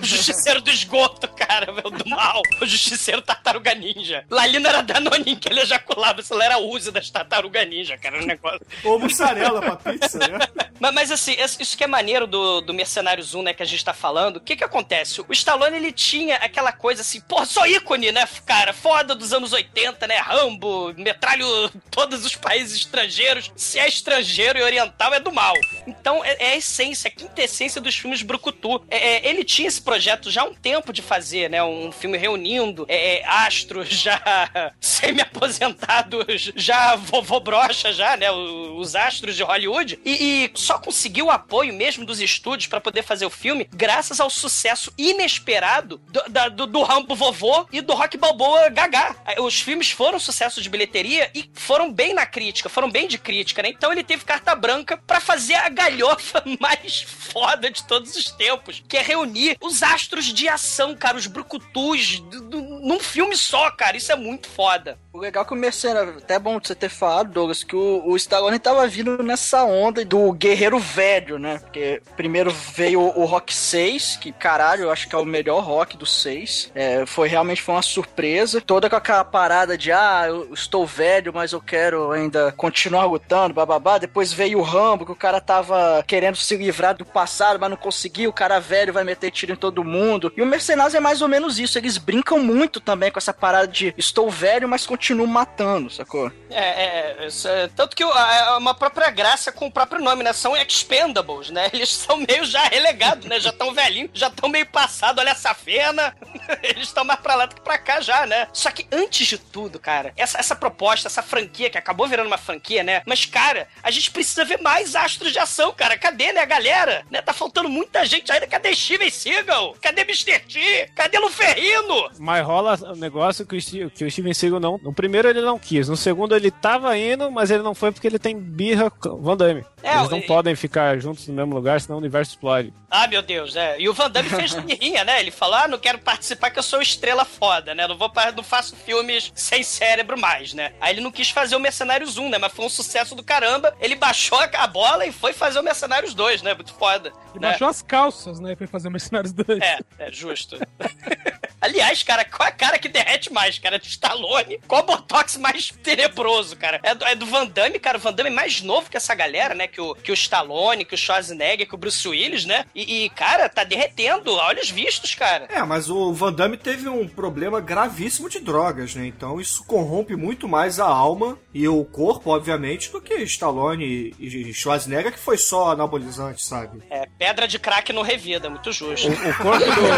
O 0.00 0.04
justiceiro 0.04 0.60
do 0.60 0.70
esgoto, 0.70 1.26
cara, 1.28 1.72
meu, 1.72 1.90
do 1.90 2.08
mal. 2.08 2.40
O 2.62 2.66
justiceiro 2.66 3.20
tartaruga 3.20 3.74
ninja. 3.74 4.24
Lá 4.30 4.42
ali 4.44 4.60
não 4.60 4.70
era 4.70 4.80
Danoninho 4.80 5.36
que 5.36 5.48
ele 5.48 5.60
ejaculava, 5.60 6.20
isso 6.20 6.34
lá 6.38 6.44
era 6.44 6.58
Uzi 6.58 6.90
das 6.90 7.10
tartaruga 7.10 7.64
ninja, 7.64 7.98
cara. 7.98 8.22
Um 8.22 8.26
negócio. 8.26 8.60
Ou 8.84 8.98
mussarela 8.98 9.60
pra 9.60 9.92
pizza, 9.92 10.18
né? 10.18 10.38
Mas, 10.80 10.94
mas, 10.94 11.10
assim, 11.10 11.34
isso 11.40 11.76
que 11.76 11.82
é 11.82 11.88
maneiro 11.88 12.24
do, 12.24 12.60
do 12.60 12.72
Mercenários 12.72 13.34
1, 13.34 13.42
né, 13.42 13.52
que 13.52 13.64
a 13.64 13.66
gente 13.66 13.84
tá 13.84 13.92
falando, 13.92 14.36
o 14.36 14.40
que 14.40 14.54
que 14.54 14.62
acontece? 14.62 15.20
O 15.20 15.32
Stallone, 15.32 15.76
ele 15.76 15.90
tinha 15.90 16.36
aquela 16.36 16.70
coisa 16.70 17.02
assim, 17.02 17.20
pô, 17.20 17.44
só 17.44 17.66
ícone, 17.66 18.12
né, 18.12 18.28
cara? 18.46 18.72
Foda 18.72 19.12
dos 19.14 19.32
anos 19.32 19.52
80, 19.52 20.06
né? 20.06 20.18
Rambo, 20.18 20.94
metralho 20.96 21.46
todos 21.90 22.24
os 22.24 22.36
países 22.36 22.78
estrangeiros. 22.78 23.50
Se 23.56 23.78
é 23.78 23.88
estrangeiro 23.88 24.58
e 24.58 24.62
oriental, 24.62 25.12
é 25.12 25.18
do 25.18 25.32
mal. 25.32 25.54
Então, 25.86 26.24
é, 26.24 26.36
é 26.38 26.52
a 26.52 26.56
essência, 26.56 27.08
a 27.08 27.10
quintessência 27.10 27.80
dos 27.80 27.96
filmes 27.96 28.22
Brucutu. 28.22 28.84
É, 28.90 28.96
é, 28.96 29.28
ele 29.28 29.44
tinha 29.44 29.66
esse 29.66 29.82
projeto 29.82 30.30
já 30.30 30.42
há 30.42 30.44
um 30.44 30.54
tempo 30.54 30.92
de 30.92 31.02
fazer, 31.02 31.50
né? 31.50 31.62
Um 31.62 31.90
filme 31.90 32.16
reunindo 32.16 32.84
é, 32.88 33.16
é, 33.16 33.26
astros 33.26 33.88
já 33.88 34.20
semi-aposentados, 34.80 36.24
já 36.56 36.96
vovô 36.96 37.40
brocha, 37.40 37.92
já, 37.92 38.16
né? 38.16 38.30
Os 38.30 38.94
astros 38.94 39.36
de 39.36 39.42
Hollywood. 39.42 39.98
E, 40.04 40.44
e 40.44 40.50
só 40.54 40.78
conseguiu 40.78 41.26
o 41.26 41.30
apoio 41.30 41.72
mesmo 41.74 42.04
dos 42.04 42.20
estúdios 42.20 42.66
pra 42.66 42.80
poder 42.80 43.02
fazer 43.02 43.26
o 43.26 43.30
filme 43.30 43.68
graças 43.72 44.20
ao 44.20 44.30
sucesso 44.30 44.92
inesperado 44.96 45.98
do, 46.08 46.22
da- 46.28 46.48
do, 46.48 46.66
do 46.66 46.82
Rambo 46.82 47.14
vovô 47.14 47.66
e 47.72 47.80
do 47.80 47.94
Rock 47.94 48.16
Balboa 48.16 48.68
Gagá. 48.68 49.16
Os 49.40 49.60
filmes 49.60 49.90
foram 49.90 50.18
sucesso 50.18 50.60
de 50.62 50.68
bilheteria 50.68 51.30
e 51.34 51.50
foram 51.54 51.92
bem 51.92 52.14
na 52.14 52.26
crítica, 52.26 52.68
foram 52.68 52.90
bem 52.90 53.06
de 53.08 53.18
crítica, 53.18 53.62
né? 53.62 53.70
Então 53.70 53.92
ele 53.92 54.04
teve 54.04 54.24
carta 54.24 54.54
branca 54.54 54.96
pra 54.96 55.20
fazer 55.20 55.54
a 55.54 55.68
galhofa 55.68 56.42
mais 56.60 57.02
foda 57.02 57.70
de 57.70 57.84
todos 57.84 58.14
os 58.16 58.30
tempos, 58.32 58.82
que 58.88 58.96
é 58.96 59.02
reunir 59.02 59.56
os 59.60 59.82
astros 59.82 60.26
de 60.26 60.48
ação, 60.48 60.94
cara, 60.96 61.16
os 61.16 61.26
brucutus, 61.26 62.20
do- 62.20 62.40
do- 62.48 62.67
num 62.80 63.00
filme 63.00 63.36
só, 63.36 63.70
cara. 63.70 63.96
Isso 63.96 64.12
é 64.12 64.16
muito 64.16 64.48
foda. 64.48 64.98
O 65.12 65.18
legal 65.18 65.42
é 65.44 65.46
que 65.46 65.52
o 65.52 65.56
Mercenário, 65.56 66.14
até 66.18 66.34
é 66.34 66.38
bom 66.38 66.58
você 66.62 66.74
ter 66.74 66.88
falado, 66.88 67.32
Douglas, 67.32 67.64
que 67.64 67.74
o, 67.74 68.02
o 68.06 68.16
Stallone 68.16 68.58
tava 68.58 68.86
vindo 68.86 69.22
nessa 69.22 69.64
onda 69.64 70.04
do 70.04 70.32
guerreiro 70.32 70.78
velho, 70.78 71.38
né? 71.38 71.58
Porque 71.58 72.00
primeiro 72.16 72.50
veio 72.50 73.00
o, 73.00 73.22
o 73.22 73.24
Rock 73.24 73.54
6, 73.54 74.18
que 74.20 74.32
caralho, 74.32 74.84
eu 74.84 74.90
acho 74.90 75.08
que 75.08 75.14
é 75.14 75.18
o 75.18 75.24
melhor 75.24 75.62
rock 75.62 75.96
dos 75.96 76.22
seis. 76.22 76.70
É, 76.74 77.04
foi 77.06 77.28
realmente 77.28 77.62
foi 77.62 77.74
uma 77.74 77.82
surpresa. 77.82 78.60
Toda 78.60 78.88
com 78.88 78.96
aquela 78.96 79.24
parada 79.24 79.76
de, 79.76 79.92
ah, 79.92 80.24
eu 80.28 80.52
estou 80.52 80.86
velho, 80.86 81.32
mas 81.32 81.52
eu 81.52 81.60
quero 81.60 82.12
ainda 82.12 82.52
continuar 82.52 83.04
lutando, 83.04 83.54
bababá. 83.54 83.98
Depois 83.98 84.32
veio 84.32 84.58
o 84.58 84.62
Rambo, 84.62 85.04
que 85.04 85.12
o 85.12 85.16
cara 85.16 85.40
tava 85.40 86.04
querendo 86.06 86.36
se 86.36 86.56
livrar 86.56 86.96
do 86.96 87.04
passado, 87.04 87.58
mas 87.60 87.70
não 87.70 87.76
conseguiu. 87.76 88.30
O 88.30 88.32
cara 88.32 88.58
velho 88.58 88.92
vai 88.92 89.04
meter 89.04 89.30
tiro 89.30 89.52
em 89.52 89.56
todo 89.56 89.84
mundo. 89.84 90.32
E 90.36 90.42
o 90.42 90.46
Mercenários 90.46 90.94
é 90.94 91.00
mais 91.00 91.22
ou 91.22 91.28
menos 91.28 91.58
isso. 91.58 91.78
Eles 91.78 91.98
brincam 91.98 92.38
muito 92.38 92.67
também 92.68 93.10
com 93.10 93.18
essa 93.18 93.32
parada 93.32 93.68
de 93.68 93.94
estou 93.96 94.30
velho, 94.30 94.68
mas 94.68 94.86
continuo 94.86 95.26
matando, 95.26 95.90
sacou? 95.90 96.30
É, 96.50 96.84
é, 96.84 97.28
é- 97.28 97.68
tanto 97.74 97.96
que 97.96 98.02
é 98.02 98.50
uma 98.56 98.74
própria 98.74 99.10
graça 99.10 99.50
com 99.52 99.66
o 99.66 99.72
próprio 99.72 100.02
nome, 100.02 100.22
né? 100.22 100.32
São 100.32 100.56
expendables, 100.56 101.50
né? 101.50 101.70
Eles 101.72 101.90
são 101.90 102.16
meio 102.16 102.44
já 102.44 102.64
relegados, 102.64 103.24
né? 103.26 103.40
Já 103.40 103.50
estão 103.50 103.72
velhinhos, 103.72 104.10
já 104.14 104.28
estão 104.28 104.48
meio 104.48 104.66
passados, 104.66 105.20
olha 105.20 105.30
essa 105.30 105.54
fena. 105.54 106.16
Eles 106.62 106.88
estão 106.88 107.04
mais 107.04 107.20
pra 107.20 107.34
lá 107.34 107.46
do 107.46 107.54
que 107.54 107.60
pra 107.60 107.78
cá 107.78 108.00
já, 108.00 108.26
né? 108.26 108.48
Só 108.52 108.70
que 108.70 108.86
antes 108.92 109.26
de 109.26 109.38
tudo, 109.38 109.78
cara, 109.78 110.12
essa, 110.16 110.38
essa 110.38 110.56
proposta, 110.56 111.08
essa 111.08 111.22
franquia, 111.22 111.70
que 111.70 111.78
acabou 111.78 112.06
virando 112.06 112.26
uma 112.26 112.38
franquia, 112.38 112.82
né? 112.82 113.02
Mas, 113.06 113.24
cara, 113.24 113.68
a 113.82 113.90
gente 113.90 114.10
precisa 114.10 114.44
ver 114.44 114.60
mais 114.60 114.94
astros 114.94 115.32
de 115.32 115.38
ação, 115.38 115.72
cara. 115.72 115.98
Cadê, 115.98 116.32
né, 116.32 116.40
a 116.40 116.46
galera? 116.46 117.04
Né? 117.10 117.20
Tá 117.22 117.32
faltando 117.32 117.68
muita 117.68 118.04
gente 118.04 118.30
ainda. 118.30 118.46
Cadê 118.46 118.74
Steven 118.74 119.10
Seagal? 119.10 119.76
Cadê 119.80 120.02
Mr. 120.02 120.38
T? 120.40 120.90
Cadê 120.94 121.18
Luferrino? 121.18 122.10
Mas 122.18 122.44
rola 122.58 122.92
o 122.92 122.96
negócio 122.96 123.46
que 123.46 123.56
o, 123.56 123.60
Steve- 123.60 123.90
que 123.90 124.04
o 124.04 124.10
Steven 124.10 124.34
Seagal 124.34 124.60
não. 124.60 124.78
No 124.82 124.92
primeiro 124.92 125.28
ele 125.28 125.40
não 125.40 125.58
quis, 125.58 125.88
no 125.88 125.96
segundo 125.96 126.34
ele 126.34 126.50
tava 126.50 126.96
indo, 126.96 127.30
mas 127.30 127.50
ele 127.50 127.62
não 127.62 127.74
foi 127.74 127.92
porque 127.92 128.06
ele 128.06 128.18
tem 128.18 128.38
birra 128.38 128.90
com 128.90 129.10
o 129.10 129.20
Van 129.22 129.36
Damme. 129.36 129.64
É, 129.82 129.96
Eles 129.96 130.10
não 130.10 130.18
e- 130.18 130.26
podem 130.26 130.54
ficar 130.56 130.98
juntos 130.98 131.26
no 131.28 131.34
mesmo 131.34 131.54
lugar, 131.54 131.80
senão 131.80 131.96
o 131.96 132.00
universo 132.00 132.32
explode. 132.32 132.72
Ah, 132.90 133.06
meu 133.06 133.22
Deus, 133.22 133.54
é. 133.54 133.78
E 133.78 133.88
o 133.88 133.94
Van 133.94 134.10
Damme 134.10 134.28
fez 134.28 134.54
birrinha, 134.64 135.04
né? 135.04 135.20
Ele 135.20 135.30
falou: 135.30 135.54
ah, 135.56 135.68
não 135.68 135.78
quero 135.78 135.98
participar 135.98 136.50
que 136.50 136.58
eu 136.58 136.62
sou 136.62 136.80
estrela 136.82 137.24
foda, 137.24 137.74
né? 137.74 137.86
Não, 137.86 137.96
vou, 137.96 138.10
não 138.36 138.42
faço 138.42 138.74
filmes 138.74 139.30
sem 139.34 139.62
cérebro 139.62 140.18
mais, 140.18 140.52
né? 140.54 140.72
Aí 140.80 140.94
ele 140.94 141.00
não 141.00 141.10
quis 141.12 141.30
fazer 141.30 141.54
o 141.54 141.60
Mercenários 141.60 142.16
1, 142.18 142.28
né? 142.30 142.38
Mas 142.38 142.52
foi 142.52 142.64
um 142.64 142.68
sucesso 142.70 143.14
do 143.14 143.22
caramba. 143.22 143.74
Ele 143.80 143.94
baixou 143.94 144.38
a 144.40 144.66
bola 144.66 145.06
e 145.06 145.12
foi 145.12 145.32
fazer 145.32 145.60
o 145.60 145.62
Mercenários 145.62 146.14
2, 146.14 146.42
né? 146.42 146.54
Muito 146.54 146.72
foda. 146.74 147.12
Ele 147.34 147.40
né? 147.40 147.50
baixou 147.50 147.68
as 147.68 147.82
calças, 147.82 148.40
né? 148.40 148.56
Pra 148.56 148.66
fazer 148.66 148.88
o 148.88 148.90
Mercenários 148.90 149.32
2. 149.32 149.60
É, 149.60 149.78
é 149.98 150.10
justo. 150.12 150.58
Aliás, 151.60 152.02
cara, 152.04 152.24
qual 152.24 152.47
a 152.48 152.52
cara 152.52 152.78
que 152.78 152.88
derrete 152.88 153.32
mais, 153.32 153.58
cara? 153.58 153.78
De 153.78 153.88
Stallone? 153.88 154.58
Qual 154.66 154.82
o 154.82 154.86
Botox 154.86 155.36
mais 155.36 155.70
tenebroso, 155.82 156.56
cara? 156.56 156.80
É 156.82 156.94
do, 156.94 157.04
é 157.04 157.14
do 157.14 157.26
Van 157.26 157.46
Damme, 157.46 157.78
cara. 157.78 157.98
O 157.98 158.00
Van 158.00 158.12
Damme 158.12 158.30
é 158.30 158.32
mais 158.32 158.62
novo 158.62 158.90
que 158.90 158.96
essa 158.96 159.14
galera, 159.14 159.54
né? 159.54 159.66
Que 159.66 159.80
o, 159.80 159.94
que 159.94 160.10
o 160.10 160.14
Stallone, 160.14 160.84
que 160.84 160.94
o 160.94 160.98
Schwarzenegger, 160.98 161.68
que 161.68 161.74
o 161.74 161.78
Bruce 161.78 162.06
Willis, 162.08 162.44
né? 162.44 162.64
E, 162.74 163.04
e, 163.04 163.10
cara, 163.10 163.48
tá 163.48 163.64
derretendo. 163.64 164.32
Olha 164.32 164.62
os 164.62 164.70
vistos, 164.70 165.14
cara. 165.14 165.46
É, 165.50 165.62
mas 165.62 165.90
o 165.90 166.12
Van 166.12 166.32
Damme 166.32 166.56
teve 166.56 166.88
um 166.88 167.06
problema 167.06 167.60
gravíssimo 167.60 168.28
de 168.28 168.40
drogas, 168.40 168.94
né? 168.94 169.06
Então 169.06 169.40
isso 169.40 169.64
corrompe 169.64 170.16
muito 170.16 170.48
mais 170.48 170.80
a 170.80 170.86
alma 170.86 171.38
e 171.52 171.68
o 171.68 171.84
corpo, 171.84 172.30
obviamente, 172.30 172.90
do 172.90 173.00
que 173.00 173.14
Stallone 173.22 174.14
e 174.18 174.52
Schwarzenegger, 174.54 175.12
que 175.12 175.18
foi 175.18 175.36
só 175.36 175.72
anabolizante, 175.72 176.42
sabe? 176.42 176.82
É, 176.90 177.06
pedra 177.18 177.46
de 177.46 177.58
crack 177.58 177.92
no 177.92 178.02
revida, 178.02 178.48
muito 178.48 178.72
justo. 178.72 179.08
O 179.08 179.34
corpo 179.42 179.64
do. 179.66 179.88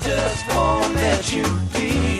O 0.56 0.88
Mickey 0.90 2.19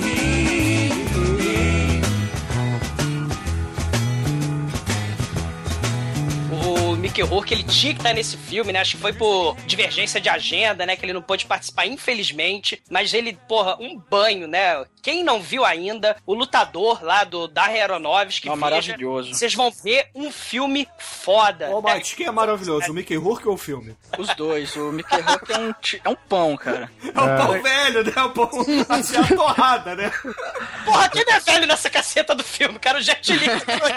Mickey 7.21 7.23
Rourke, 7.23 7.55
ele 7.55 7.63
tinha 7.65 7.93
que 7.93 8.01
estar 8.01 8.15
nesse 8.15 8.37
filme, 8.37 8.73
né? 8.73 8.81
Acho 8.81 8.97
que 8.97 9.03
foi 9.03 9.13
por 9.13 9.57
divergência 9.67 10.21
de 10.21 10.29
agenda, 10.29 10.87
né? 10.87 10.97
Que 10.97 11.05
ele 11.05 11.13
não 11.13 11.23
pôde 11.23 11.45
participar, 11.45 11.87
infelizmente. 11.87 12.83
Mas 12.91 13.13
ele, 13.13 13.39
porra, 13.47 13.77
um 13.79 13.99
banho, 13.99 14.49
né? 14.49 14.85
Quem 15.03 15.25
não 15.25 15.41
viu 15.41 15.65
ainda, 15.65 16.17
o 16.27 16.35
lutador 16.35 17.03
lá 17.03 17.25
do 17.25 17.49
Darren 17.49 17.83
Aronofsky, 17.83 18.49
veja, 18.49 18.61
maravilhoso. 18.61 19.35
vocês 19.35 19.55
vão 19.55 19.71
ver 19.71 20.09
um 20.15 20.31
filme 20.31 20.87
foda. 20.99 21.71
Ô, 21.71 21.81
Mate, 21.81 22.15
quem 22.17 22.27
é 22.27 22.31
maravilhoso? 22.31 22.91
O 22.91 22.95
Mickey 22.95 23.17
Rourke 23.17 23.49
ou 23.49 23.55
o 23.55 23.59
filme? 23.59 23.97
Os 24.19 24.35
dois. 24.35 24.77
O 24.77 24.93
Mickey 24.93 25.21
Rourke 25.21 25.53
é 25.53 25.59
um, 25.59 25.75
é 26.05 26.09
um 26.09 26.17
pão, 26.29 26.57
cara. 26.57 26.91
É 27.03 27.09
o 27.09 27.13
pão 27.47 27.63
velho, 27.63 28.05
né? 28.05 28.23
O 28.23 28.31
pão 28.31 28.51
assim, 28.89 29.17
a 29.17 29.27
torrada, 29.37 29.95
né? 29.95 30.13
Porra, 30.85 31.09
quem 31.09 31.25
não 31.25 31.35
é 31.35 31.41
velho 31.41 31.67
nessa 31.67 31.89
caceta 31.89 32.35
do 32.35 32.45
filme, 32.45 32.79
cara? 32.79 32.99
O 32.99 33.03
Jet 33.03 33.33
Li, 33.33 33.47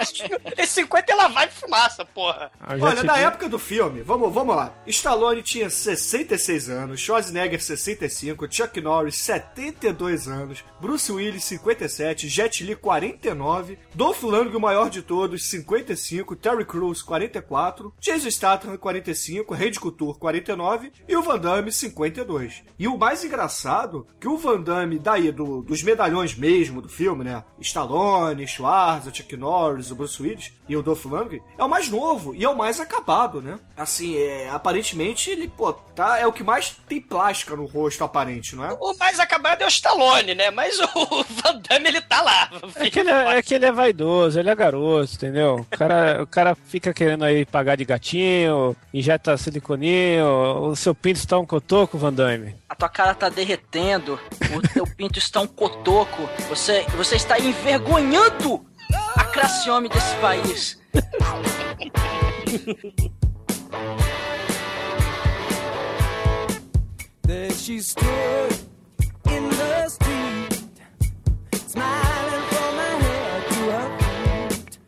esse 0.56 0.74
50 0.74 1.12
ela 1.12 1.28
vai 1.28 1.48
fumaça, 1.48 2.04
porra. 2.04 2.50
Ah, 2.60 2.74
Olha, 2.80 2.96
te 2.96 3.06
na 3.14 3.20
época 3.28 3.48
do 3.48 3.58
filme, 3.58 4.02
vamos, 4.02 4.32
vamos 4.32 4.56
lá. 4.56 4.74
Stallone 4.86 5.42
tinha 5.42 5.70
66 5.70 6.68
anos, 6.68 7.00
Schwarzenegger 7.00 7.62
65, 7.62 8.46
Chuck 8.50 8.80
Norris 8.80 9.16
72 9.18 10.26
anos, 10.28 10.64
Bruce 10.80 11.10
Willis 11.12 11.44
57, 11.44 12.28
Jet 12.28 12.64
Li 12.64 12.74
49, 12.74 13.78
Dolph 13.94 14.22
Lundgren 14.22 14.56
o 14.56 14.60
maior 14.60 14.90
de 14.90 15.02
todos 15.02 15.48
55, 15.48 16.34
Terry 16.36 16.64
Crews 16.64 17.02
44, 17.02 17.92
Jason 18.00 18.30
Statham 18.30 18.76
45, 18.76 19.54
Randy 19.54 19.78
Couture 19.80 20.18
49 20.18 20.92
e 21.08 21.16
o 21.16 21.22
Van 21.22 21.38
Damme 21.38 21.70
52. 21.72 22.62
E 22.78 22.88
o 22.88 22.96
mais 22.98 23.24
engraçado 23.24 24.06
que 24.20 24.28
o 24.28 24.36
Van 24.36 24.60
Damme 24.60 24.98
daí 24.98 25.30
do- 25.30 25.62
dos 25.62 25.82
medalhões 25.82 26.34
mesmo 26.34 26.80
do 26.82 26.88
filme, 26.88 27.24
né? 27.24 27.44
Stallone, 27.60 28.46
Schwarz, 28.46 29.06
o 29.06 29.14
Chuck 29.14 29.36
Norris, 29.36 29.90
o 29.90 29.94
Bruce 29.96 30.20
Willis 30.22 30.52
e 30.68 30.76
o 30.76 30.82
Dolph 30.82 31.04
Lundgren 31.04 31.42
é 31.58 31.64
o 31.64 31.68
mais 31.68 31.88
novo 31.88 32.34
e 32.34 32.44
é 32.44 32.48
o 32.48 32.56
mais 32.56 32.80
acabado, 32.80 32.93
né? 33.42 33.58
Assim, 33.76 34.16
é, 34.16 34.48
aparentemente 34.50 35.30
ele, 35.30 35.48
pô, 35.48 35.72
tá, 35.72 36.18
é 36.18 36.26
o 36.26 36.32
que 36.32 36.42
mais 36.42 36.76
tem 36.88 37.00
plástica 37.00 37.56
no 37.56 37.66
rosto 37.66 38.02
aparente, 38.04 38.56
não 38.56 38.64
é? 38.64 38.72
O 38.80 38.96
mais 38.96 39.20
acabado 39.20 39.62
é 39.62 39.66
o 39.66 39.68
Stallone, 39.68 40.34
né? 40.34 40.50
Mas 40.50 40.78
o 40.78 40.86
Van 41.28 41.60
Damme, 41.68 41.88
ele 41.88 42.00
tá 42.00 42.22
lá. 42.22 42.50
É 42.76 42.90
que, 42.90 43.00
ele 43.00 43.10
é, 43.10 43.38
é 43.38 43.42
que 43.42 43.54
ele 43.54 43.66
é 43.66 43.72
vaidoso, 43.72 44.38
ele 44.38 44.50
é 44.50 44.54
garoto, 44.54 45.14
entendeu? 45.14 45.56
O 45.56 45.76
cara, 45.76 46.22
o 46.24 46.26
cara 46.26 46.54
fica 46.54 46.92
querendo 46.92 47.24
aí 47.24 47.44
pagar 47.44 47.76
de 47.76 47.84
gatinho, 47.84 48.76
injeta 48.92 49.36
siliconinho, 49.36 50.26
o 50.62 50.76
seu 50.76 50.94
pinto 50.94 51.18
está 51.18 51.38
um 51.38 51.46
cotoco, 51.46 51.98
Van 51.98 52.12
Damme. 52.12 52.54
A 52.68 52.74
tua 52.74 52.88
cara 52.88 53.14
tá 53.14 53.28
derretendo, 53.28 54.18
o 54.54 54.68
teu 54.68 54.86
pinto 54.86 55.18
está 55.18 55.40
um 55.40 55.46
cotoco. 55.46 56.28
Você, 56.48 56.84
você 56.96 57.16
está 57.16 57.38
envergonhando 57.38 58.64
a 59.16 59.24
classe 59.24 59.68
homem 59.70 59.90
desse 59.90 60.16
país. 60.16 60.80
There 67.22 67.50
she 67.50 67.80
stood 67.80 68.54
in 69.26 69.48
the 69.48 69.88
street, 69.88 70.62
smiling 71.66 72.44
from 72.52 72.76
her 72.76 72.98
head 73.00 73.42
to 73.48 73.60
her 73.72 73.98
feet. 73.98 74.78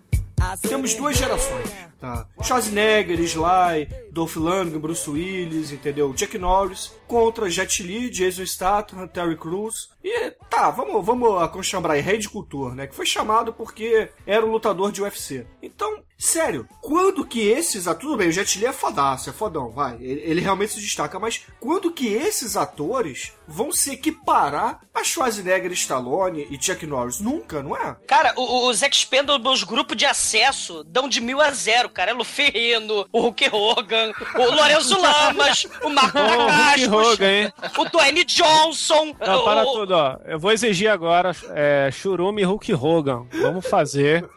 I 0.41 0.55
said, 0.57 0.71
Temos 0.71 0.95
duas 0.95 1.17
gerações, 1.17 1.71
tá? 2.01 2.27
Schwarzenegger, 2.43 3.27
Sly, 3.27 3.89
Dolph 4.17 4.37
Lundgren, 4.37 4.81
Bruce 4.81 5.11
Willis, 5.11 5.73
entendeu? 5.73 6.15
Jack 6.15 6.39
Norris 6.39 6.91
contra 7.07 7.51
Jet 7.51 7.83
Li, 7.83 8.09
Jason 8.09 8.47
Statham, 8.47 9.07
Terry 9.07 9.37
Crews. 9.37 9.91
E 10.03 10.31
tá, 10.49 10.71
vamos, 10.71 11.05
vamos 11.05 11.43
aconchambrar 11.43 11.97
aí, 11.97 12.01
Red 12.01 12.23
Couture, 12.25 12.75
né? 12.75 12.87
Que 12.87 12.95
foi 12.95 13.05
chamado 13.05 13.53
porque 13.53 14.09
era 14.27 14.45
um 14.45 14.51
lutador 14.51 14.91
de 14.91 15.03
UFC. 15.03 15.47
Então, 15.63 16.03
sério, 16.19 16.67
quando 16.81 17.27
que 17.27 17.41
esses... 17.41 17.87
Ah, 17.87 17.95
tudo 17.95 18.17
bem, 18.17 18.29
o 18.29 18.33
Jet 18.33 18.59
Li 18.59 18.65
é 18.65 18.73
fodaço, 18.73 19.29
é 19.29 19.33
fodão, 19.35 19.71
vai. 19.71 19.97
Ele, 20.01 20.23
ele 20.25 20.41
realmente 20.41 20.73
se 20.73 20.81
destaca, 20.81 21.19
mas 21.19 21.45
quando 21.61 21.93
que 21.93 22.09
esses 22.09 22.57
atores 22.57 23.33
vão 23.47 23.71
se 23.71 23.93
equiparar 23.93 24.81
a 24.95 25.05
Schwarzenegger, 25.05 25.73
Stallone 25.73 26.47
e 26.51 26.61
Chuck 26.61 26.87
Norris? 26.87 27.21
Nunca, 27.21 27.63
não 27.63 27.77
é? 27.77 27.97
Cara, 28.07 28.33
os 28.37 28.83
Expendables 28.83 29.63
grupo 29.63 29.95
de 29.95 30.07
acesso 30.07 30.83
dão 30.85 31.09
de 31.09 31.21
mil 31.21 31.41
a 31.41 31.51
zero, 31.51 31.91
cara. 31.91 32.13
É 32.13 32.15
Luferrino, 32.15 33.07
o 33.13 33.21
Hulk 33.21 33.51
Hogan, 33.53 34.06
o 34.35 34.55
Lorenzo 34.55 35.01
Lamas, 35.01 35.67
o 35.83 35.89
Marco 35.91 36.19
Hogan, 36.19 37.31
hein? 37.31 37.53
o 37.79 37.85
Dwayne 37.85 38.25
Johnson. 38.25 39.15
Não, 39.21 39.45
para 39.45 39.63
o- 39.67 39.73
tudo, 39.73 39.93
ó. 39.95 40.17
Eu 40.27 40.39
vou 40.39 40.53
exigir 40.53 40.89
agora 40.89 41.33
é, 41.55 41.91
Churume 41.93 42.43
e 42.43 42.45
Hulk 42.45 42.73
Hogan. 42.75 43.27
Vamos 43.41 43.67
fazer. 43.67 44.25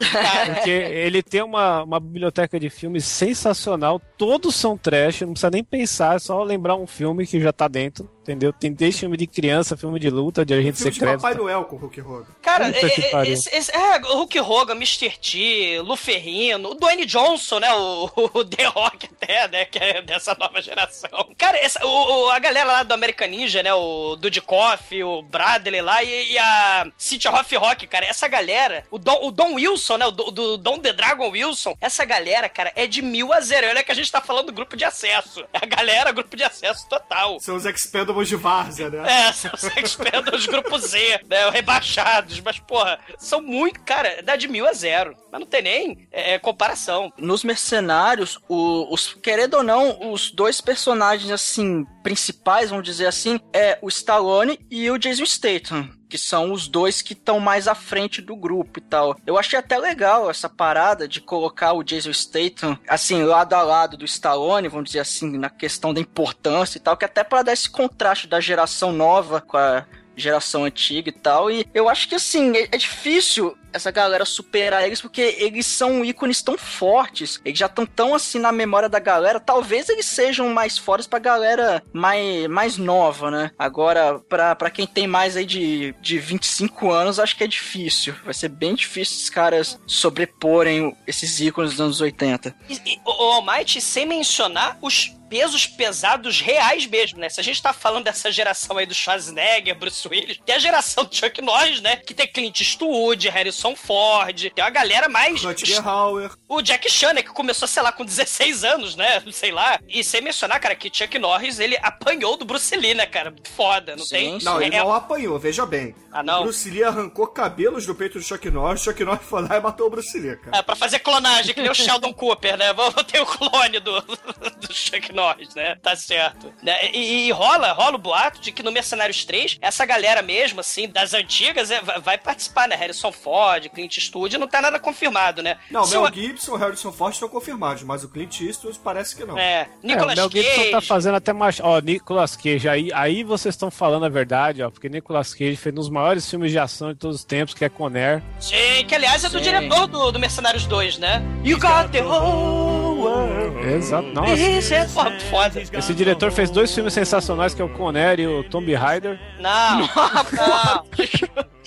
Porque 0.54 0.70
ele 0.70 1.22
tem 1.22 1.42
uma, 1.42 1.82
uma 1.82 2.00
biblioteca 2.00 2.58
de 2.58 2.68
filmes 2.70 3.04
sensacional. 3.04 4.00
Todos 4.16 4.54
são 4.54 4.76
trash, 4.76 5.22
não 5.22 5.32
precisa 5.32 5.50
nem 5.50 5.64
pensar, 5.64 6.16
é 6.16 6.18
só 6.18 6.42
lembrar 6.42 6.76
um 6.76 6.86
filme 6.86 7.26
que 7.26 7.40
já 7.40 7.52
tá 7.52 7.68
dentro. 7.68 8.08
Entendeu? 8.30 8.52
Tem 8.52 8.72
desde 8.72 9.00
filme 9.00 9.16
de 9.16 9.26
criança, 9.26 9.76
filme 9.76 9.98
de 9.98 10.08
luta, 10.08 10.44
de 10.44 10.54
agente 10.54 10.76
Filme 10.76 10.90
de 10.92 10.96
secreto. 10.98 11.20
Papai 11.20 11.34
Noel 11.34 11.64
com 11.64 11.74
o 11.74 11.78
Hulk 11.80 12.00
Hogan. 12.00 12.26
Cara, 12.40 12.68
é, 12.70 12.80
é, 12.80 13.28
esse- 13.28 13.50
esse- 13.54 13.72
é, 13.72 13.96
o 14.06 14.18
Hulk 14.18 14.38
Hogan, 14.40 14.74
Mr. 14.76 15.10
T, 15.18 15.80
Luferrino, 15.82 16.70
o 16.70 16.74
Dwayne 16.74 17.04
Johnson, 17.06 17.58
né? 17.58 17.72
O, 17.74 18.08
o 18.34 18.44
The 18.44 18.64
Rock 18.66 19.06
até, 19.12 19.48
né? 19.48 19.64
Que 19.64 19.78
é 19.78 20.02
dessa 20.02 20.34
nova 20.38 20.62
geração. 20.62 21.10
Cara, 21.36 21.58
essa, 21.58 21.84
o, 21.84 22.26
o- 22.26 22.30
a 22.30 22.38
galera 22.38 22.70
lá 22.70 22.82
do 22.84 22.92
American 22.94 23.28
Ninja, 23.28 23.62
né? 23.62 23.74
O 23.74 24.16
Dudikoff, 24.16 25.02
o 25.02 25.22
Bradley 25.22 25.80
lá 25.82 26.02
e, 26.04 26.32
e 26.32 26.38
a 26.38 26.86
Cynthia 26.96 27.30
Hoff 27.32 27.56
Rock, 27.56 27.86
cara. 27.86 28.06
Essa 28.06 28.28
galera, 28.28 28.84
o 28.90 28.98
Don, 28.98 29.18
o 29.26 29.30
Don 29.30 29.54
Wilson, 29.54 29.96
né? 29.98 30.06
O 30.06 30.10
do, 30.10 30.30
do 30.30 30.56
Don 30.56 30.78
The 30.78 30.92
Dragon 30.92 31.30
Wilson. 31.30 31.76
Essa 31.80 32.04
galera, 32.04 32.48
cara, 32.48 32.72
é 32.76 32.86
de 32.86 33.02
mil 33.02 33.32
a 33.32 33.40
zero. 33.40 33.66
Olha 33.68 33.82
que 33.82 33.90
a 33.92 33.94
gente 33.94 34.10
tá 34.10 34.20
falando 34.20 34.46
do 34.46 34.52
grupo 34.52 34.76
de 34.76 34.84
acesso. 34.84 35.44
É 35.52 35.58
a 35.62 35.66
galera, 35.66 36.12
grupo 36.12 36.36
de 36.36 36.44
acesso 36.44 36.88
total. 36.88 37.38
São 37.40 37.56
os 37.56 37.64
Expendables 37.64 38.19
de 38.28 38.36
Várzea, 38.36 38.90
né? 38.90 39.28
É, 39.28 39.32
são 39.34 39.50
os 39.54 39.64
Expendables 39.76 40.46
grupo 40.46 40.78
Z, 40.78 41.20
né? 41.28 41.48
Rebaixados, 41.50 42.40
mas, 42.40 42.58
porra, 42.58 42.98
são 43.18 43.40
muito, 43.40 43.80
cara, 43.82 44.22
dá 44.22 44.36
de 44.36 44.48
mil 44.48 44.66
a 44.66 44.72
zero. 44.72 45.16
Mas 45.32 45.40
não 45.40 45.46
tem 45.46 45.62
nem 45.62 46.08
é, 46.10 46.38
comparação. 46.38 47.12
Nos 47.16 47.44
Mercenários, 47.44 48.38
o- 48.48 48.92
os, 48.92 49.14
querendo 49.14 49.54
ou 49.54 49.62
não, 49.62 50.12
os 50.12 50.30
dois 50.30 50.60
personagens, 50.60 51.30
assim, 51.30 51.84
principais, 52.02 52.70
vamos 52.70 52.84
dizer 52.84 53.06
assim, 53.06 53.38
é 53.52 53.78
o 53.80 53.88
Stallone 53.88 54.58
e 54.70 54.90
o 54.90 54.98
Jason 54.98 55.24
Statham. 55.24 55.88
Que 56.10 56.18
são 56.18 56.52
os 56.52 56.68
dois 56.68 57.00
que 57.00 57.14
estão 57.14 57.40
mais 57.40 57.66
à 57.66 57.74
frente 57.74 58.20
do 58.20 58.36
grupo 58.36 58.78
e 58.78 58.82
tal. 58.82 59.16
Eu 59.24 59.38
achei 59.38 59.58
até 59.58 59.78
legal 59.78 60.28
essa 60.28 60.48
parada 60.48 61.08
de 61.08 61.20
colocar 61.20 61.72
o 61.72 61.82
Jason 61.82 62.12
Statham, 62.12 62.78
assim, 62.86 63.22
lado 63.22 63.54
a 63.54 63.62
lado 63.62 63.96
do 63.96 64.04
Stallone, 64.04 64.68
vamos 64.68 64.86
dizer 64.86 65.00
assim, 65.00 65.38
na 65.38 65.48
questão 65.48 65.94
da 65.94 66.00
importância 66.00 66.76
e 66.76 66.80
tal, 66.80 66.96
que 66.96 67.04
até 67.04 67.22
para 67.22 67.44
dar 67.44 67.52
esse 67.52 67.70
contraste 67.70 68.26
da 68.26 68.40
geração 68.40 68.92
nova 68.92 69.40
com 69.40 69.56
a 69.56 69.86
geração 70.16 70.64
antiga 70.64 71.08
e 71.08 71.12
tal. 71.12 71.50
E 71.50 71.66
eu 71.72 71.88
acho 71.88 72.08
que 72.08 72.14
assim, 72.14 72.56
é, 72.56 72.68
é 72.72 72.76
difícil 72.76 73.56
essa 73.72 73.90
galera 73.90 74.24
superar 74.24 74.84
eles 74.84 75.00
porque 75.00 75.36
eles 75.38 75.66
são 75.66 76.04
ícones 76.04 76.42
tão 76.42 76.56
fortes, 76.56 77.40
eles 77.44 77.58
já 77.58 77.66
estão 77.66 77.86
tão 77.86 78.14
assim 78.14 78.38
na 78.38 78.52
memória 78.52 78.88
da 78.88 78.98
galera. 78.98 79.40
Talvez 79.40 79.88
eles 79.88 80.06
sejam 80.06 80.48
mais 80.50 80.78
fortes 80.78 81.06
pra 81.06 81.18
galera 81.18 81.82
mais, 81.92 82.46
mais 82.46 82.76
nova, 82.76 83.30
né? 83.30 83.50
Agora, 83.58 84.18
pra, 84.28 84.54
pra 84.54 84.70
quem 84.70 84.86
tem 84.86 85.06
mais 85.06 85.36
aí 85.36 85.44
de, 85.44 85.94
de 86.00 86.18
25 86.18 86.90
anos, 86.90 87.18
acho 87.18 87.36
que 87.36 87.44
é 87.44 87.46
difícil. 87.46 88.14
Vai 88.24 88.34
ser 88.34 88.48
bem 88.48 88.74
difícil 88.74 89.14
esses 89.14 89.30
caras 89.30 89.78
sobreporem 89.86 90.96
esses 91.06 91.40
ícones 91.40 91.72
dos 91.72 91.80
anos 91.80 92.00
80. 92.00 92.54
E, 92.68 92.98
o 93.04 93.10
Almighty, 93.10 93.80
sem 93.80 94.06
mencionar 94.06 94.78
os 94.80 95.14
pesos 95.30 95.64
pesados 95.66 96.40
reais 96.40 96.84
mesmo, 96.86 97.18
né? 97.20 97.28
Se 97.28 97.40
a 97.40 97.42
gente 97.44 97.62
tá 97.62 97.72
falando 97.72 98.04
dessa 98.04 98.30
geração 98.32 98.76
aí 98.76 98.84
do 98.84 98.92
Schwarzenegger, 98.92 99.74
Bruce 99.78 100.06
Willis, 100.06 100.38
tem 100.44 100.56
a 100.56 100.58
geração 100.58 101.04
do 101.04 101.14
Chuck 101.14 101.40
Norris, 101.40 101.80
né? 101.80 101.96
Que 101.96 102.12
tem 102.12 102.26
Clint 102.26 102.60
Eastwood, 102.60 103.28
Harrison 103.28 103.76
Ford, 103.76 104.50
tem 104.52 104.64
uma 104.64 104.70
galera 104.70 105.08
mais... 105.08 105.40
Hauer. 105.84 106.32
O 106.48 106.60
Jack 106.60 106.90
Chan, 106.90 107.12
né, 107.14 107.22
que 107.22 107.30
começou, 107.30 107.68
sei 107.68 107.82
lá, 107.82 107.92
com 107.92 108.04
16 108.04 108.64
anos, 108.64 108.96
né? 108.96 109.22
Sei 109.30 109.52
lá. 109.52 109.78
E 109.88 110.02
sem 110.02 110.20
mencionar, 110.20 110.58
cara, 110.60 110.74
que 110.74 110.90
Chuck 110.92 111.16
Norris, 111.18 111.60
ele 111.60 111.78
apanhou 111.80 112.36
do 112.36 112.44
Bruce 112.44 112.74
Lee, 112.76 112.94
né, 112.94 113.06
cara? 113.06 113.32
Foda, 113.54 113.94
não 113.96 114.04
Sim, 114.04 114.14
tem? 114.16 114.38
sim. 114.40 114.44
Não, 114.44 114.60
É- 114.60 114.66
ele 114.66 114.76
não 114.76 114.92
apanhou, 114.92 115.38
veja 115.38 115.64
bem. 115.64 115.94
Ah, 116.12 116.22
não? 116.22 116.40
O 116.40 116.44
Bruce 116.44 116.68
Lee 116.70 116.82
arrancou 116.84 117.26
cabelos 117.26 117.86
do 117.86 117.94
peito 117.94 118.18
do 118.18 118.24
Chuck 118.24 118.50
Norris, 118.50 118.82
Chuck 118.82 119.04
Norris 119.04 119.22
foi 119.24 119.42
lá 119.42 119.56
e 119.56 119.60
matou 119.60 119.86
o 119.86 119.90
Bruce 119.90 120.18
Lee, 120.18 120.36
cara. 120.36 120.58
É, 120.58 120.62
pra 120.62 120.74
fazer 120.74 120.98
clonagem, 121.00 121.54
que 121.54 121.60
nem 121.60 121.70
o 121.70 121.74
Sheldon 121.74 122.12
Cooper, 122.12 122.56
né? 122.56 122.72
Vamos 122.72 123.02
ter 123.04 123.20
o 123.20 123.26
clone 123.26 123.78
do, 123.80 124.00
do 124.60 124.72
Chuck 124.74 125.12
Norris, 125.14 125.54
né? 125.54 125.76
Tá 125.82 125.94
certo. 125.96 126.52
Né? 126.62 126.90
E, 126.92 127.26
e 127.28 127.30
rola, 127.32 127.72
rola 127.72 127.94
o 127.96 127.98
boato 127.98 128.40
de 128.40 128.52
que 128.52 128.62
no 128.62 128.72
Mercenários 128.72 129.24
3, 129.24 129.58
essa 129.60 129.84
galera 129.86 130.22
mesmo, 130.22 130.60
assim, 130.60 130.88
das 130.88 131.14
antigas, 131.14 131.70
é, 131.70 131.80
vai 132.02 132.18
participar, 132.18 132.68
né? 132.68 132.74
Harrison 132.76 133.12
Ford, 133.12 133.68
Clint 133.70 133.96
Eastwood, 133.96 134.36
não 134.38 134.48
tá 134.48 134.60
nada 134.60 134.78
confirmado, 134.78 135.42
né? 135.42 135.58
Não, 135.70 135.84
Se 135.84 135.92
Mel 135.92 136.02
o- 136.04 136.12
Gibson 136.12 136.56
e 136.56 136.58
Harrison 136.58 136.92
Ford 136.92 137.12
estão 137.14 137.28
confirmados, 137.28 137.82
mas 137.82 138.02
o 138.04 138.08
Clint 138.08 138.40
Eastwood 138.40 138.78
parece 138.82 139.14
que 139.14 139.24
não. 139.24 139.38
É, 139.38 139.50
É, 139.62 139.68
o 139.82 139.86
Nicolas 139.86 140.14
Mel 140.16 140.30
Gibson 140.30 140.56
Cage... 140.56 140.70
tá 140.70 140.80
fazendo 140.80 141.14
até 141.16 141.32
mais. 141.32 141.60
Ó, 141.60 141.78
Nicolas 141.80 142.36
Cage, 142.36 142.68
aí, 142.68 142.90
aí 142.92 143.22
vocês 143.24 143.54
estão 143.54 143.70
falando 143.70 144.04
a 144.06 144.08
verdade, 144.08 144.62
ó, 144.62 144.70
porque 144.70 144.88
Nicolas 144.88 145.34
Cage 145.34 145.56
fez 145.56 145.74
dos 145.74 145.88
maiores 146.00 146.28
filmes 146.28 146.50
de 146.50 146.58
ação 146.58 146.92
de 146.92 146.98
todos 146.98 147.16
os 147.16 147.24
tempos, 147.24 147.54
que 147.54 147.64
é 147.64 147.68
Conner. 147.68 148.22
Sim, 148.38 148.84
que 148.86 148.94
aliás 148.94 149.24
é 149.24 149.28
do 149.28 149.38
Sim. 149.38 149.44
diretor 149.44 149.86
do, 149.86 150.10
do 150.10 150.18
Mercenários 150.18 150.66
2, 150.66 150.98
né? 150.98 151.22
You 151.44 151.58
got 151.58 151.90
the 151.92 152.02
whole 152.02 153.00
world. 153.00 153.68
Exato. 153.68 154.08
Nossa. 154.08 154.34
Isso 154.34 154.74
é 154.74 154.86
foda. 154.88 155.60
Esse 155.60 155.94
diretor 155.94 156.32
fez 156.32 156.50
dois 156.50 156.74
filmes 156.74 156.92
sensacionais, 156.92 157.54
que 157.54 157.62
é 157.62 157.64
o 157.64 157.68
Conner 157.68 158.18
e 158.18 158.26
o 158.26 158.44
Tomb 158.44 158.72
Raider. 158.74 159.18
Não, 159.38 159.80
não. 160.32 161.59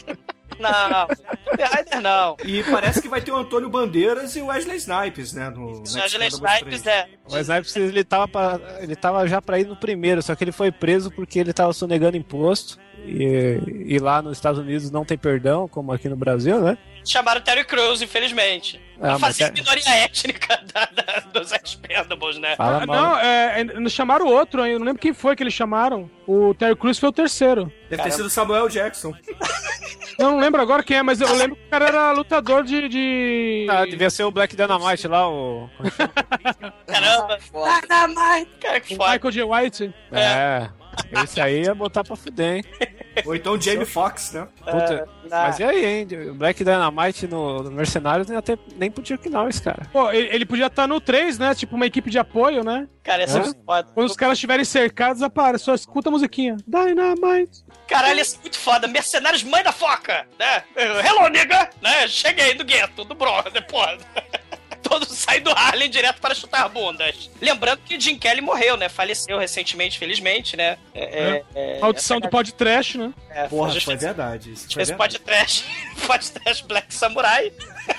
Não, 0.59 1.07
Raider 1.67 2.01
não. 2.01 2.35
E 2.45 2.63
parece 2.63 3.01
que 3.01 3.07
vai 3.09 3.21
ter 3.21 3.31
o 3.31 3.35
Antônio 3.37 3.69
Bandeiras 3.69 4.35
e 4.35 4.41
o 4.41 4.47
Wesley 4.47 4.77
Snipes, 4.77 5.33
né? 5.33 5.49
No 5.49 5.71
no 5.71 5.79
Wesley 5.81 6.27
Snipes 6.27 6.81
3. 6.81 6.87
é. 6.87 7.07
O 7.29 7.37
Snipes, 7.37 7.75
ele 7.75 8.03
tava, 8.03 8.27
pra- 8.27 8.59
ele 8.79 8.95
tava 8.95 9.27
já 9.27 9.41
pra 9.41 9.59
ir 9.59 9.67
no 9.67 9.75
primeiro, 9.75 10.21
só 10.21 10.35
que 10.35 10.43
ele 10.43 10.51
foi 10.51 10.71
preso 10.71 11.11
porque 11.11 11.39
ele 11.39 11.53
tava 11.53 11.73
sonegando 11.73 12.17
imposto. 12.17 12.77
E, 13.05 13.59
e 13.87 13.99
lá 13.99 14.21
nos 14.21 14.37
Estados 14.37 14.59
Unidos 14.59 14.89
não 14.89 15.03
tem 15.03 15.17
perdão, 15.17 15.67
como 15.67 15.91
aqui 15.91 16.07
no 16.07 16.15
Brasil, 16.15 16.61
né? 16.61 16.77
Chamaram 17.05 17.41
o 17.41 17.43
Terry 17.43 17.63
Crews, 17.65 18.01
infelizmente. 18.01 18.79
Ah, 19.01 19.17
mas 19.19 19.21
fazer 19.21 19.43
a 19.45 19.47
é- 19.47 19.51
minoria 19.51 19.89
étnica 20.05 20.61
da- 20.73 20.85
da- 20.85 21.19
dos 21.39 21.51
Expendables, 21.51 22.37
né? 22.37 22.55
Fala 22.55 22.83
Ah, 22.83 22.85
mal. 22.85 22.95
não, 22.95 23.19
é, 23.19 23.59
é, 23.59 23.63
não 23.63 23.89
chamaram 23.89 24.25
outro, 24.27 24.65
eu 24.65 24.79
não 24.79 24.85
lembro 24.85 25.01
quem 25.01 25.13
foi 25.13 25.35
que 25.35 25.43
eles 25.43 25.53
chamaram. 25.53 26.09
O 26.25 26.53
Terry 26.53 26.75
Crews 26.75 26.97
foi 26.99 27.09
o 27.09 27.11
terceiro. 27.13 27.71
Deve 27.89 28.03
ter 28.03 28.11
sido 28.11 28.29
Samuel 28.29 28.69
Jackson. 28.69 29.13
Eu 30.17 30.31
não 30.31 30.39
lembro 30.39 30.61
agora 30.61 30.81
quem 30.83 30.97
é, 30.97 31.03
mas 31.03 31.19
eu 31.19 31.33
lembro 31.35 31.55
que 31.57 31.65
o 31.65 31.69
cara 31.69 31.87
era 31.87 32.11
lutador 32.13 32.63
de. 32.63 32.87
de... 32.87 33.67
Ah, 33.69 33.85
devia 33.85 34.09
ser 34.09 34.23
o 34.23 34.31
Black 34.31 34.55
Dynamite 34.55 35.07
lá, 35.07 35.27
o. 35.29 35.69
Caramba. 36.87 37.39
Foda. 37.51 37.81
Dynamite. 37.81 38.51
Cara, 38.61 38.79
que 38.79 38.93
o 38.93 38.97
foda. 38.97 39.11
Michael 39.13 39.31
J. 39.31 39.43
White. 39.43 39.93
É. 40.11 40.69
Esse 41.23 41.41
aí 41.41 41.63
ia 41.63 41.73
botar 41.75 42.03
pra 42.03 42.15
fuder, 42.15 42.57
hein? 42.57 42.63
Ou 43.25 43.35
então 43.35 43.59
Jamie 43.59 43.85
Foxx, 43.85 44.31
né? 44.33 44.47
Puta. 44.59 45.07
Mas 45.29 45.59
e 45.59 45.63
aí, 45.63 45.85
hein? 45.85 46.07
O 46.29 46.33
Black 46.33 46.63
Dynamite 46.63 47.27
no, 47.27 47.63
no 47.63 47.71
Mercenários 47.71 48.27
nem, 48.27 48.37
até, 48.37 48.57
nem 48.75 48.91
pro 48.91 49.05
Chuck 49.05 49.29
Norris, 49.29 49.59
cara. 49.59 49.87
Pô, 49.91 50.11
ele, 50.11 50.27
ele 50.33 50.45
podia 50.45 50.67
estar 50.67 50.87
no 50.87 50.99
3, 50.99 51.39
né? 51.39 51.55
Tipo 51.55 51.75
uma 51.75 51.85
equipe 51.85 52.09
de 52.09 52.19
apoio, 52.19 52.63
né? 52.63 52.87
Cara, 53.03 53.23
esse 53.23 53.37
é 53.37 53.43
foda. 53.65 53.89
Quando 53.93 54.07
os 54.07 54.15
caras 54.15 54.37
estiverem 54.37 54.65
cercados, 54.65 55.21
aparece, 55.21 55.65
só 55.65 55.73
escuta 55.73 56.09
a 56.09 56.11
musiquinha. 56.11 56.57
Dynamite. 56.65 57.63
Caralho, 57.87 58.19
esse 58.19 58.37
é 58.37 58.41
muito 58.41 58.57
foda. 58.57 58.87
Mercenários 58.87 59.43
mãe 59.43 59.63
da 59.63 59.71
foca, 59.71 60.25
né? 60.39 60.63
Hello, 60.75 61.27
nigga! 61.29 61.69
Né? 61.81 62.07
Cheguei 62.07 62.53
do 62.53 62.63
gueto, 62.63 63.03
do 63.03 63.13
brother, 63.13 63.65
porra. 63.67 63.97
Todo 64.99 65.05
sai 65.13 65.39
do 65.39 65.49
Harlem 65.51 65.89
direto 65.89 66.19
para 66.21 66.35
chutar 66.35 66.69
bundas. 66.69 67.29
Lembrando 67.41 67.79
que 67.79 67.99
Jim 67.99 68.17
Kelly 68.17 68.41
morreu, 68.41 68.77
né? 68.77 68.89
Faleceu 68.89 69.37
recentemente, 69.39 69.97
felizmente, 69.97 70.55
né? 70.55 70.77
É, 70.93 71.43
é, 71.55 71.79
Maldição 71.79 72.19
do 72.19 72.29
pod 72.29 72.53
trash, 72.53 72.95
né? 72.95 73.11
é, 73.29 73.47
Porra, 73.47 73.71
gente 73.71 73.85
foi 73.85 73.93
fez- 73.93 74.03
verdade. 74.03 74.51
Isso 74.53 74.67
foi 74.71 74.83
Esse 74.83 74.91
verdade. 74.91 75.19
podcast, 75.19 75.65
podcast 76.05 76.67
Black 76.67 76.93
Samurai. 76.93 77.51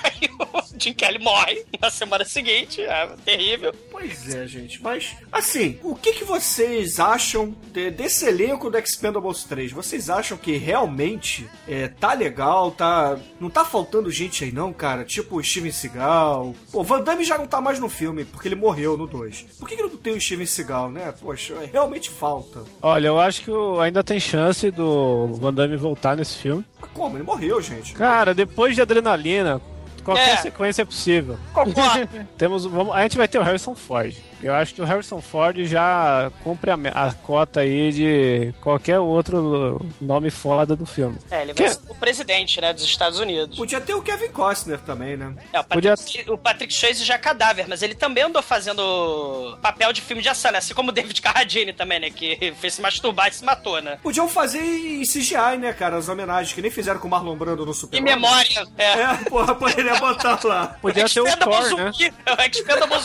Aí 0.03 0.29
o 0.39 0.79
Jim 0.79 0.93
Kelly 0.93 1.19
morre 1.19 1.65
na 1.81 1.91
semana 1.91 2.25
seguinte. 2.25 2.81
É 2.83 3.07
terrível. 3.25 3.73
Pois 3.91 4.35
é, 4.35 4.47
gente. 4.47 4.83
Mas, 4.83 5.15
assim, 5.33 5.79
o 5.83 5.95
que, 5.95 6.13
que 6.13 6.25
vocês 6.25 6.99
acham 7.01 7.55
de- 7.73 7.91
desse 7.91 8.27
elenco 8.27 8.71
do 8.71 8.79
Expendables 8.79 9.45
3? 9.45 9.73
Vocês 9.73 10.11
acham 10.11 10.37
que 10.37 10.57
realmente 10.57 11.49
é, 11.69 11.89
tá 11.89 12.13
legal, 12.13 12.71
tá... 12.71 13.17
Não 13.41 13.49
tá 13.49 13.65
faltando 13.65 14.11
gente 14.11 14.45
aí 14.45 14.53
não, 14.53 14.73
cara? 14.73 15.05
Tipo 15.05 15.37
o 15.37 15.43
Steven 15.45 15.71
Seagal. 15.73 16.55
Pô, 16.73 16.83
Van 16.83 17.01
Damme 17.03 17.25
já 17.25 17.39
não 17.39 17.47
tá 17.47 17.61
mais 17.61 17.79
no 17.79 17.89
filme, 17.89 18.25
porque 18.25 18.49
ele 18.49 18.55
morreu 18.57 18.97
no 18.97 19.07
2. 19.07 19.43
Por 19.59 19.69
que, 19.69 19.77
que 19.77 19.83
não 19.83 19.91
tem 19.91 20.15
o 20.15 20.21
Steven 20.21 20.47
Seagal, 20.47 20.91
né? 20.91 21.15
Poxa, 21.21 21.55
é, 21.55 21.67
realmente 21.67 22.11
falta. 22.11 22.65
Olha, 22.83 23.07
eu 23.09 23.19
acho 23.21 23.43
que 23.43 23.51
ainda 23.81 24.03
tem 24.05 24.19
chance 24.21 24.71
do 24.71 25.29
Van 25.35 25.53
Damme 25.55 25.77
voltar 25.77 26.17
nesse 26.17 26.37
filme. 26.39 26.65
Mas 26.81 26.91
como? 26.93 27.17
Ele 27.17 27.25
morreu, 27.25 27.61
gente. 27.63 27.95
Cara, 27.95 28.35
depois 28.35 28.75
de 28.75 28.83
adrenalina, 28.83 29.61
qualquer 30.05 30.35
É. 30.35 30.37
sequência 30.37 30.83
é 30.83 30.85
possível. 30.85 31.39
Concordo. 31.53 32.09
Temos, 32.39 32.65
vamos, 32.65 32.95
a 32.95 33.03
gente 33.03 33.17
vai 33.17 33.27
ter 33.27 33.39
o 33.39 33.43
Harrison 33.43 33.75
Ford. 33.75 34.15
Eu 34.43 34.55
acho 34.55 34.75
que 34.75 34.83
o 34.83 34.85
Harrison 34.85 35.21
Ford 35.21 35.57
já 35.65 36.31
cumpre 36.43 36.71
a, 36.71 36.75
a 36.75 37.13
cota 37.13 37.61
aí 37.61 37.93
de 37.93 38.55
qualquer 38.61 38.99
outro 38.99 39.85
nome 40.01 40.31
foda 40.31 40.75
do 40.77 40.85
filme. 40.87 41.17
É, 41.31 41.43
ele 41.43 41.53
vai 41.55 41.67
Que- 41.67 41.75
ser 41.75 41.81
o 41.89 41.95
presidente, 41.95 42.61
né, 42.61 42.73
dos 42.73 42.85
Estados 42.85 43.19
Unidos. 43.19 43.57
Podia 43.57 43.81
ter 43.81 43.95
o 43.95 44.03
Kevin 44.03 44.29
Costner 44.29 44.79
também, 44.81 45.17
né? 45.17 45.35
É, 45.53 45.61
o 45.61 45.65
Patrick, 45.65 46.31
o 46.31 46.39
Patrick 46.39 46.73
Swayze 46.75 47.05
já 47.05 47.15
é 47.15 47.19
cadáver, 47.19 47.67
mas 47.69 47.83
ele 47.83 47.95
também 47.95 48.25
andou 48.25 48.43
fazendo 48.43 49.57
papel 49.63 49.93
de 49.93 50.01
filme 50.01 50.23
de 50.23 50.29
ação, 50.29 50.53
né? 50.53 50.59
Assim 50.59 50.75
como 50.75 50.91
o 50.91 50.93
David 50.93 51.21
Carradine 51.23 51.73
também, 51.73 52.01
né? 52.01 52.11
Que 52.11 52.53
fez 52.61 52.75
se 52.75 52.83
masturbar 52.83 53.29
e 53.29 53.33
se 53.33 53.45
matou, 53.45 53.81
né? 53.81 53.99
Podiam 54.03 54.29
fazer 54.29 54.61
em 54.61 55.03
CGI, 55.03 55.57
né, 55.59 55.73
cara? 55.73 55.97
As 55.97 56.09
homenagens 56.09 56.53
que 56.53 56.61
nem 56.63 56.71
fizeram 56.71 56.99
com 57.01 57.09
o 57.09 57.11
Marlon 57.11 57.37
Brando 57.37 57.65
no 57.65 57.73
Super 57.75 57.97
Em 57.99 58.03
memória. 58.03 58.67
É. 58.77 58.85
É, 59.05 59.15
porra, 59.29 59.55
poderia 59.55 59.95
botar 59.97 60.39
lá. 60.45 60.77
Podia 60.81 61.05
ter 61.09 61.21
o 61.21 61.37
Thor, 61.37 61.77
né? 61.77 61.93
É 62.27 62.33
o 62.33 62.47
Expendable 62.51 62.99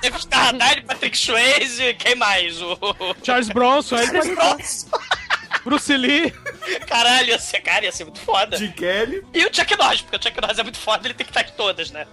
David 0.00 0.26
Carradine, 0.28 0.82
Patrick 0.82 1.16
Swayze, 1.16 1.94
quem 1.94 2.14
mais? 2.14 2.60
O... 2.62 2.76
Charles 3.22 3.48
Bronson, 3.48 3.96
aí 3.96 4.10
pode 4.10 4.34
Bronson. 4.34 4.88
Bruce 5.64 5.96
Lee. 5.96 6.32
Caralho, 6.86 7.28
ia 7.28 7.38
ser, 7.38 7.60
cara, 7.60 7.84
ia 7.84 7.92
ser 7.92 8.04
muito 8.04 8.20
foda. 8.20 8.56
Jim 8.56 8.70
Kelly. 8.72 9.22
E 9.34 9.44
o 9.44 9.54
Chuck 9.54 9.76
Norris, 9.76 10.02
porque 10.02 10.16
o 10.16 10.22
Chuck 10.22 10.40
Norris 10.40 10.58
é 10.58 10.62
muito 10.62 10.78
foda, 10.78 11.06
ele 11.06 11.14
tem 11.14 11.26
que 11.26 11.30
estar 11.30 11.42
em 11.42 11.56
todas, 11.56 11.90
né? 11.90 12.06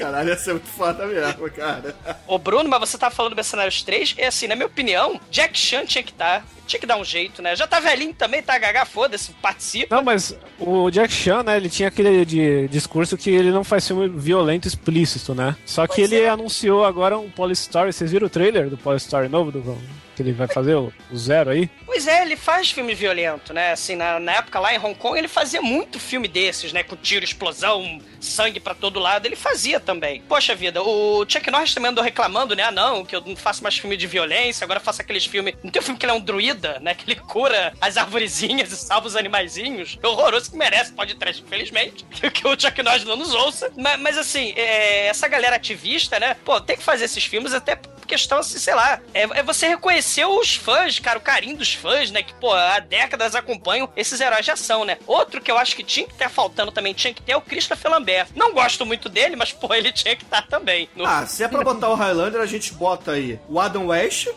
Caralho, 0.00 0.30
ia 0.30 0.36
ser 0.38 0.52
muito 0.52 0.68
foda 0.68 1.06
mesmo, 1.06 1.50
cara. 1.50 1.94
Ô, 2.26 2.38
Bruno, 2.38 2.70
mas 2.70 2.80
você 2.80 2.96
tava 2.96 3.14
falando 3.14 3.32
do 3.32 3.36
Mercenários 3.36 3.82
3, 3.82 4.14
é 4.16 4.28
assim, 4.28 4.46
na 4.46 4.56
minha 4.56 4.66
opinião, 4.66 5.20
Jack 5.30 5.58
Chan 5.58 5.84
tinha 5.84 6.02
que 6.02 6.10
estar. 6.10 6.42
Tinha 6.66 6.80
que 6.80 6.86
dar 6.86 6.96
um 6.96 7.04
jeito, 7.04 7.42
né? 7.42 7.56
Já 7.56 7.66
tá 7.66 7.80
velhinho 7.80 8.14
também, 8.14 8.40
tá 8.42 8.56
gaga, 8.56 8.84
foda-se, 8.86 9.32
participa. 9.42 9.96
Não, 9.96 10.04
mas 10.04 10.34
o 10.58 10.88
Jack 10.88 11.12
Chan, 11.12 11.42
né, 11.42 11.56
ele 11.56 11.68
tinha 11.68 11.88
aquele 11.88 12.24
de, 12.24 12.68
discurso 12.68 13.16
que 13.18 13.28
ele 13.28 13.50
não 13.50 13.64
faz 13.64 13.86
filme 13.86 14.08
violento 14.08 14.68
explícito, 14.68 15.34
né? 15.34 15.56
Só 15.66 15.86
que 15.88 15.96
Pois 15.96 16.12
ele 16.12 16.22
é. 16.22 16.28
anunciou 16.28 16.84
agora 16.84 17.18
um 17.18 17.28
Polystory. 17.28 17.92
Vocês 17.92 18.12
viram 18.12 18.28
o 18.28 18.30
trailer 18.30 18.70
do 18.70 18.78
Polystory 18.78 19.28
novo 19.28 19.50
do, 19.50 19.76
que 20.14 20.22
ele 20.22 20.32
vai 20.32 20.46
fazer, 20.46 20.74
o, 20.74 20.92
o 21.10 21.16
Zero 21.16 21.50
aí? 21.50 21.68
Pois 21.86 22.06
é, 22.06 22.22
ele 22.22 22.36
faz 22.36 22.70
filme 22.70 22.94
violento, 22.94 23.54
né? 23.54 23.72
Assim, 23.72 23.96
na, 23.96 24.20
na 24.20 24.32
época 24.32 24.60
lá 24.60 24.74
em 24.74 24.78
Hong 24.78 24.94
Kong, 24.94 25.18
ele 25.18 25.28
fazia 25.28 25.62
muito 25.62 25.98
filme 25.98 26.28
desses, 26.28 26.72
né? 26.72 26.82
Com 26.82 26.94
tiro, 26.94 27.24
explosão, 27.24 28.00
sangue 28.20 28.60
pra 28.60 28.74
todo 28.74 29.00
lado. 29.00 29.26
Ele 29.26 29.36
fazia 29.36 29.80
também. 29.90 30.22
Poxa 30.28 30.54
vida, 30.54 30.80
o 30.80 31.24
Chuck 31.28 31.50
Norris 31.50 31.74
também 31.74 31.90
andou 31.90 32.04
reclamando, 32.04 32.54
né? 32.54 32.62
Ah, 32.62 32.70
não, 32.70 33.04
que 33.04 33.16
eu 33.16 33.20
não 33.20 33.34
faço 33.34 33.60
mais 33.60 33.76
filme 33.76 33.96
de 33.96 34.06
violência, 34.06 34.64
agora 34.64 34.78
faço 34.78 35.02
aqueles 35.02 35.26
filmes. 35.26 35.54
Não 35.64 35.70
tem 35.70 35.82
um 35.82 35.84
filme 35.84 35.98
que 35.98 36.06
ele 36.06 36.12
é 36.12 36.14
um 36.14 36.20
druida, 36.20 36.78
né? 36.80 36.94
Que 36.94 37.10
ele 37.10 37.16
cura 37.16 37.72
as 37.80 37.96
arvorezinhas 37.96 38.70
e 38.70 38.76
salva 38.76 39.08
os 39.08 39.16
animaizinhos. 39.16 39.98
É 40.00 40.06
horroroso 40.06 40.48
que 40.48 40.56
merece, 40.56 40.92
pode 40.92 41.16
trash, 41.16 41.40
infelizmente. 41.40 42.06
Que, 42.30 42.46
o 42.46 42.58
Chuck 42.58 42.80
Norris 42.82 43.04
não 43.04 43.16
nos 43.16 43.34
ouça. 43.34 43.72
Mas, 43.76 44.00
mas 44.00 44.16
assim, 44.16 44.52
é, 44.56 45.08
essa 45.08 45.26
galera 45.26 45.56
ativista, 45.56 46.20
né? 46.20 46.36
Pô, 46.44 46.60
tem 46.60 46.76
que 46.76 46.82
fazer 46.82 47.06
esses 47.06 47.24
filmes 47.24 47.52
até 47.52 47.76
questão, 48.10 48.38
assim, 48.38 48.58
sei 48.58 48.74
lá. 48.74 49.00
É, 49.14 49.22
é 49.22 49.42
você 49.42 49.68
reconhecer 49.68 50.24
os 50.24 50.56
fãs, 50.56 50.98
cara, 50.98 51.18
o 51.18 51.22
carinho 51.22 51.56
dos 51.56 51.72
fãs, 51.72 52.10
né? 52.10 52.22
Que, 52.22 52.34
pô, 52.34 52.52
há 52.52 52.80
décadas 52.80 53.36
acompanham 53.36 53.88
esses 53.96 54.20
heróis 54.20 54.44
de 54.44 54.50
ação, 54.50 54.84
né? 54.84 54.98
Outro 55.06 55.40
que 55.40 55.50
eu 55.50 55.56
acho 55.56 55.76
que 55.76 55.84
tinha 55.84 56.06
que 56.06 56.14
ter 56.14 56.28
faltando 56.28 56.72
também, 56.72 56.92
tinha 56.92 57.14
que 57.14 57.22
ter 57.22 57.32
é 57.32 57.36
o 57.36 57.40
Christopher 57.40 57.90
Lambert. 57.90 58.28
Não 58.34 58.52
gosto 58.52 58.84
muito 58.84 59.08
dele, 59.08 59.36
mas, 59.36 59.52
pô, 59.52 59.72
ele 59.80 59.92
tinha 59.92 60.14
que 60.16 60.22
estar 60.24 60.42
também. 60.46 60.88
No- 60.94 61.04
Ah, 61.06 61.26
se 61.26 61.42
é 61.42 61.48
pra 61.48 61.62
botar 61.64 61.88
o 61.88 61.94
Highlander, 61.94 62.40
a 62.40 62.46
gente 62.46 62.72
bota 62.74 63.12
aí 63.12 63.38
o 63.48 63.58
Adam 63.60 63.86
West 63.88 64.28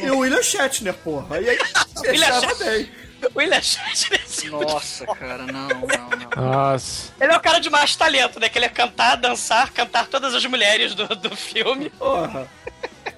e 0.00 0.10
o 0.10 0.18
William 0.18 0.42
Shatner, 0.42 0.94
porra. 0.94 1.40
E 1.40 1.48
aí, 1.50 1.58
William 2.06 2.26
fechava 2.40 2.54
bem. 2.56 2.90
O 3.34 3.38
William 3.38 3.62
Shatner, 3.62 4.20
assim, 4.24 4.48
Nossa, 4.50 5.06
cara, 5.06 5.44
não, 5.46 5.68
não, 5.68 6.10
não. 6.36 6.42
Nossa. 6.52 7.12
Ele 7.20 7.32
é 7.32 7.36
o 7.36 7.40
cara 7.40 7.58
de 7.58 7.70
mais 7.70 7.96
talento, 7.96 8.38
né? 8.38 8.48
Que 8.48 8.58
ele 8.58 8.66
é 8.66 8.68
cantar, 8.68 9.16
dançar, 9.16 9.70
cantar 9.72 10.06
todas 10.06 10.34
as 10.34 10.44
mulheres 10.46 10.94
do, 10.94 11.06
do 11.08 11.34
filme. 11.36 11.88
Porra. 11.90 12.46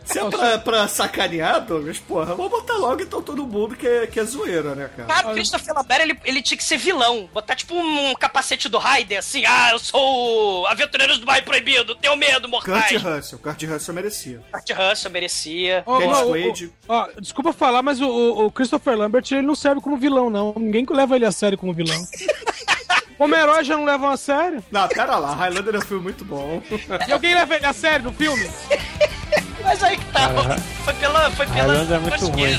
Se 0.06 0.18
é 0.20 0.30
pra, 0.30 0.58
pra 0.58 0.88
sacanear, 0.88 1.60
Douglas, 1.66 1.98
porra, 1.98 2.34
vamos 2.34 2.50
botar 2.50 2.74
logo 2.76 3.02
então 3.02 3.20
todo 3.20 3.46
mundo 3.46 3.74
que 3.76 3.86
é, 3.86 4.06
que 4.06 4.20
é 4.20 4.24
zoeira, 4.24 4.74
né, 4.74 4.88
cara? 4.96 5.08
Cara, 5.08 5.28
o 5.30 5.32
Christopher 5.34 5.74
Lambert, 5.74 6.00
ele, 6.00 6.18
ele 6.24 6.40
tinha 6.42 6.56
que 6.56 6.64
ser 6.64 6.76
vilão. 6.78 7.28
Botar 7.34 7.56
tipo 7.56 7.74
um 7.74 8.14
capacete 8.14 8.68
do 8.68 8.78
Raider, 8.78 9.18
assim. 9.18 9.44
Ah, 9.44 9.70
eu 9.72 9.78
sou 9.80 10.62
o 10.62 10.66
Aventureiros 10.68 11.18
do 11.18 11.26
Bairro 11.26 11.44
Proibido, 11.44 11.94
tenho 11.96 12.16
medo, 12.16 12.48
Kurt 12.48 12.66
mortais. 12.68 13.02
Russell, 13.02 13.38
Kurt 13.40 13.62
Russell 13.64 13.94
merecia. 13.94 14.40
Kurt 14.52 14.70
Russell 14.70 15.10
merecia. 15.10 15.82
Ó, 15.84 15.98
Dennis 15.98 16.16
ó, 16.18 16.22
o- 16.24 16.28
Quaid. 16.30 16.72
ó, 16.88 17.08
desculpa 17.20 17.52
falar, 17.52 17.82
mas 17.82 18.00
o, 18.00 18.06
o- 18.46 18.50
Christopher 18.52 18.96
Lambert 18.96 19.24
ele 19.32 19.42
não 19.42 19.54
serve 19.56 19.80
como 19.80 19.96
vilão, 19.96 20.30
não. 20.30 20.54
Ninguém 20.56 20.86
leva 20.88 21.16
ele 21.16 21.26
a 21.26 21.32
sério 21.32 21.58
como 21.58 21.72
vilão. 21.74 21.96
Como 23.18 23.34
herói 23.34 23.64
já 23.64 23.74
não 23.78 23.84
levam 23.86 24.10
a 24.10 24.16
sério. 24.18 24.62
Não, 24.70 24.86
pera 24.88 25.16
lá, 25.16 25.34
Highlander 25.34 25.76
é 25.76 25.78
um 25.78 25.80
filme 25.80 26.02
muito 26.02 26.22
bom. 26.22 26.62
E 27.08 27.12
alguém 27.12 27.34
leva 27.34 27.54
ele 27.56 27.64
a 27.64 27.72
sério 27.72 28.04
no 28.04 28.12
filme? 28.12 28.46
Mas 29.66 29.82
aí 29.82 29.96
que 29.96 30.04
tá. 30.06 30.30
Foi 30.84 30.94
pela. 30.94 31.30
Foi 31.32 31.46
pela. 31.46 31.74
Highlander 31.74 31.96
é 31.96 31.98
muito 31.98 32.26
ruim. 32.28 32.58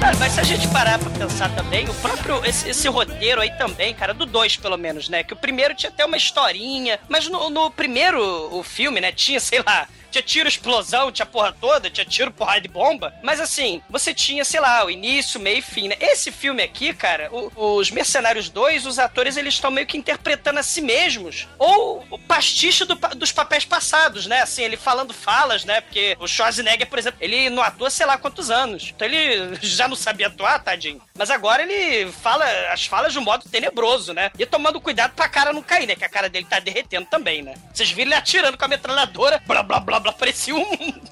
Cara, 0.00 0.16
mas 0.16 0.32
se 0.32 0.40
a 0.40 0.44
gente 0.44 0.66
parar 0.68 0.98
pra 0.98 1.10
pensar 1.10 1.54
também, 1.54 1.86
o 1.86 1.94
próprio. 1.94 2.42
Esse, 2.46 2.70
esse 2.70 2.88
roteiro 2.88 3.42
aí 3.42 3.50
também, 3.58 3.92
cara, 3.92 4.14
do 4.14 4.24
2 4.24 4.56
pelo 4.56 4.78
menos, 4.78 5.10
né? 5.10 5.22
Que 5.22 5.34
o 5.34 5.36
primeiro 5.36 5.74
tinha 5.74 5.90
até 5.90 6.04
uma 6.04 6.16
historinha. 6.16 6.98
Mas 7.06 7.28
no, 7.28 7.50
no 7.50 7.70
primeiro 7.70 8.20
o 8.50 8.62
filme, 8.62 9.02
né? 9.02 9.12
Tinha, 9.12 9.38
sei 9.38 9.62
lá, 9.66 9.86
tinha 10.10 10.22
tiro, 10.22 10.48
explosão, 10.48 11.10
tinha 11.12 11.26
porra 11.26 11.52
toda, 11.52 11.90
tinha 11.90 12.04
tiro, 12.04 12.30
porrada 12.32 12.60
de 12.60 12.68
bomba. 12.68 13.14
Mas 13.22 13.40
assim, 13.40 13.82
você 13.88 14.12
tinha, 14.14 14.44
sei 14.44 14.60
lá, 14.60 14.84
o 14.84 14.90
início, 14.90 15.40
meio 15.40 15.58
e 15.58 15.62
fim, 15.62 15.88
né? 15.88 15.96
Esse 16.00 16.30
filme 16.30 16.62
aqui, 16.62 16.92
cara, 16.92 17.28
o- 17.32 17.76
os 17.78 17.90
Mercenários 17.90 18.48
2, 18.48 18.86
os 18.86 18.98
atores, 18.98 19.36
eles 19.36 19.54
estão 19.54 19.70
meio 19.70 19.86
que 19.86 19.96
interpretando 19.98 20.58
a 20.58 20.62
si 20.62 20.80
mesmos. 20.80 21.46
Ou 21.58 22.06
o 22.10 22.18
pastiche 22.18 22.84
do 22.84 22.98
dos 23.14 23.32
papéis 23.32 23.64
passados, 23.64 24.26
né? 24.26 24.42
Assim, 24.42 24.62
ele 24.62 24.76
falando 24.76 25.14
falas, 25.14 25.64
né? 25.64 25.80
Porque 25.80 26.16
o 26.20 26.26
Schwarzenegger, 26.26 26.86
por 26.88 26.98
exemplo, 26.98 27.18
ele 27.22 27.48
não 27.48 27.62
atua 27.62 27.90
sei 27.90 28.04
lá 28.06 28.18
quantos 28.18 28.50
anos. 28.50 28.92
Então 28.94 29.06
ele 29.08 29.56
já 29.62 29.86
não 29.88 29.96
sabia 29.96 30.26
atuar, 30.26 30.58
tadinho. 30.62 31.00
Mas 31.16 31.30
agora 31.30 31.62
ele 31.62 32.10
fala 32.12 32.44
as 32.72 32.86
falas 32.86 33.12
de 33.12 33.18
um 33.18 33.22
modo 33.22 33.48
tenebroso, 33.48 34.12
né? 34.12 34.30
E 34.38 34.44
tomando 34.46 34.80
cuidado 34.80 35.12
pra 35.14 35.28
cara 35.28 35.52
não 35.52 35.62
cair, 35.62 35.86
né? 35.86 35.94
Que 35.94 36.04
a 36.04 36.08
cara 36.08 36.28
dele 36.28 36.46
tá 36.48 36.58
derretendo 36.58 37.06
também, 37.06 37.42
né? 37.42 37.54
Vocês 37.72 37.90
viram 37.90 38.08
ele 38.10 38.14
atirando 38.18 38.56
com 38.58 38.64
a 38.64 38.68
metralhadora, 38.68 39.40
blá 39.46 39.62
blá 39.62 39.80
blá 39.80 39.97
blá, 40.00 40.12
parecia 40.12 40.54
um, 40.54 40.66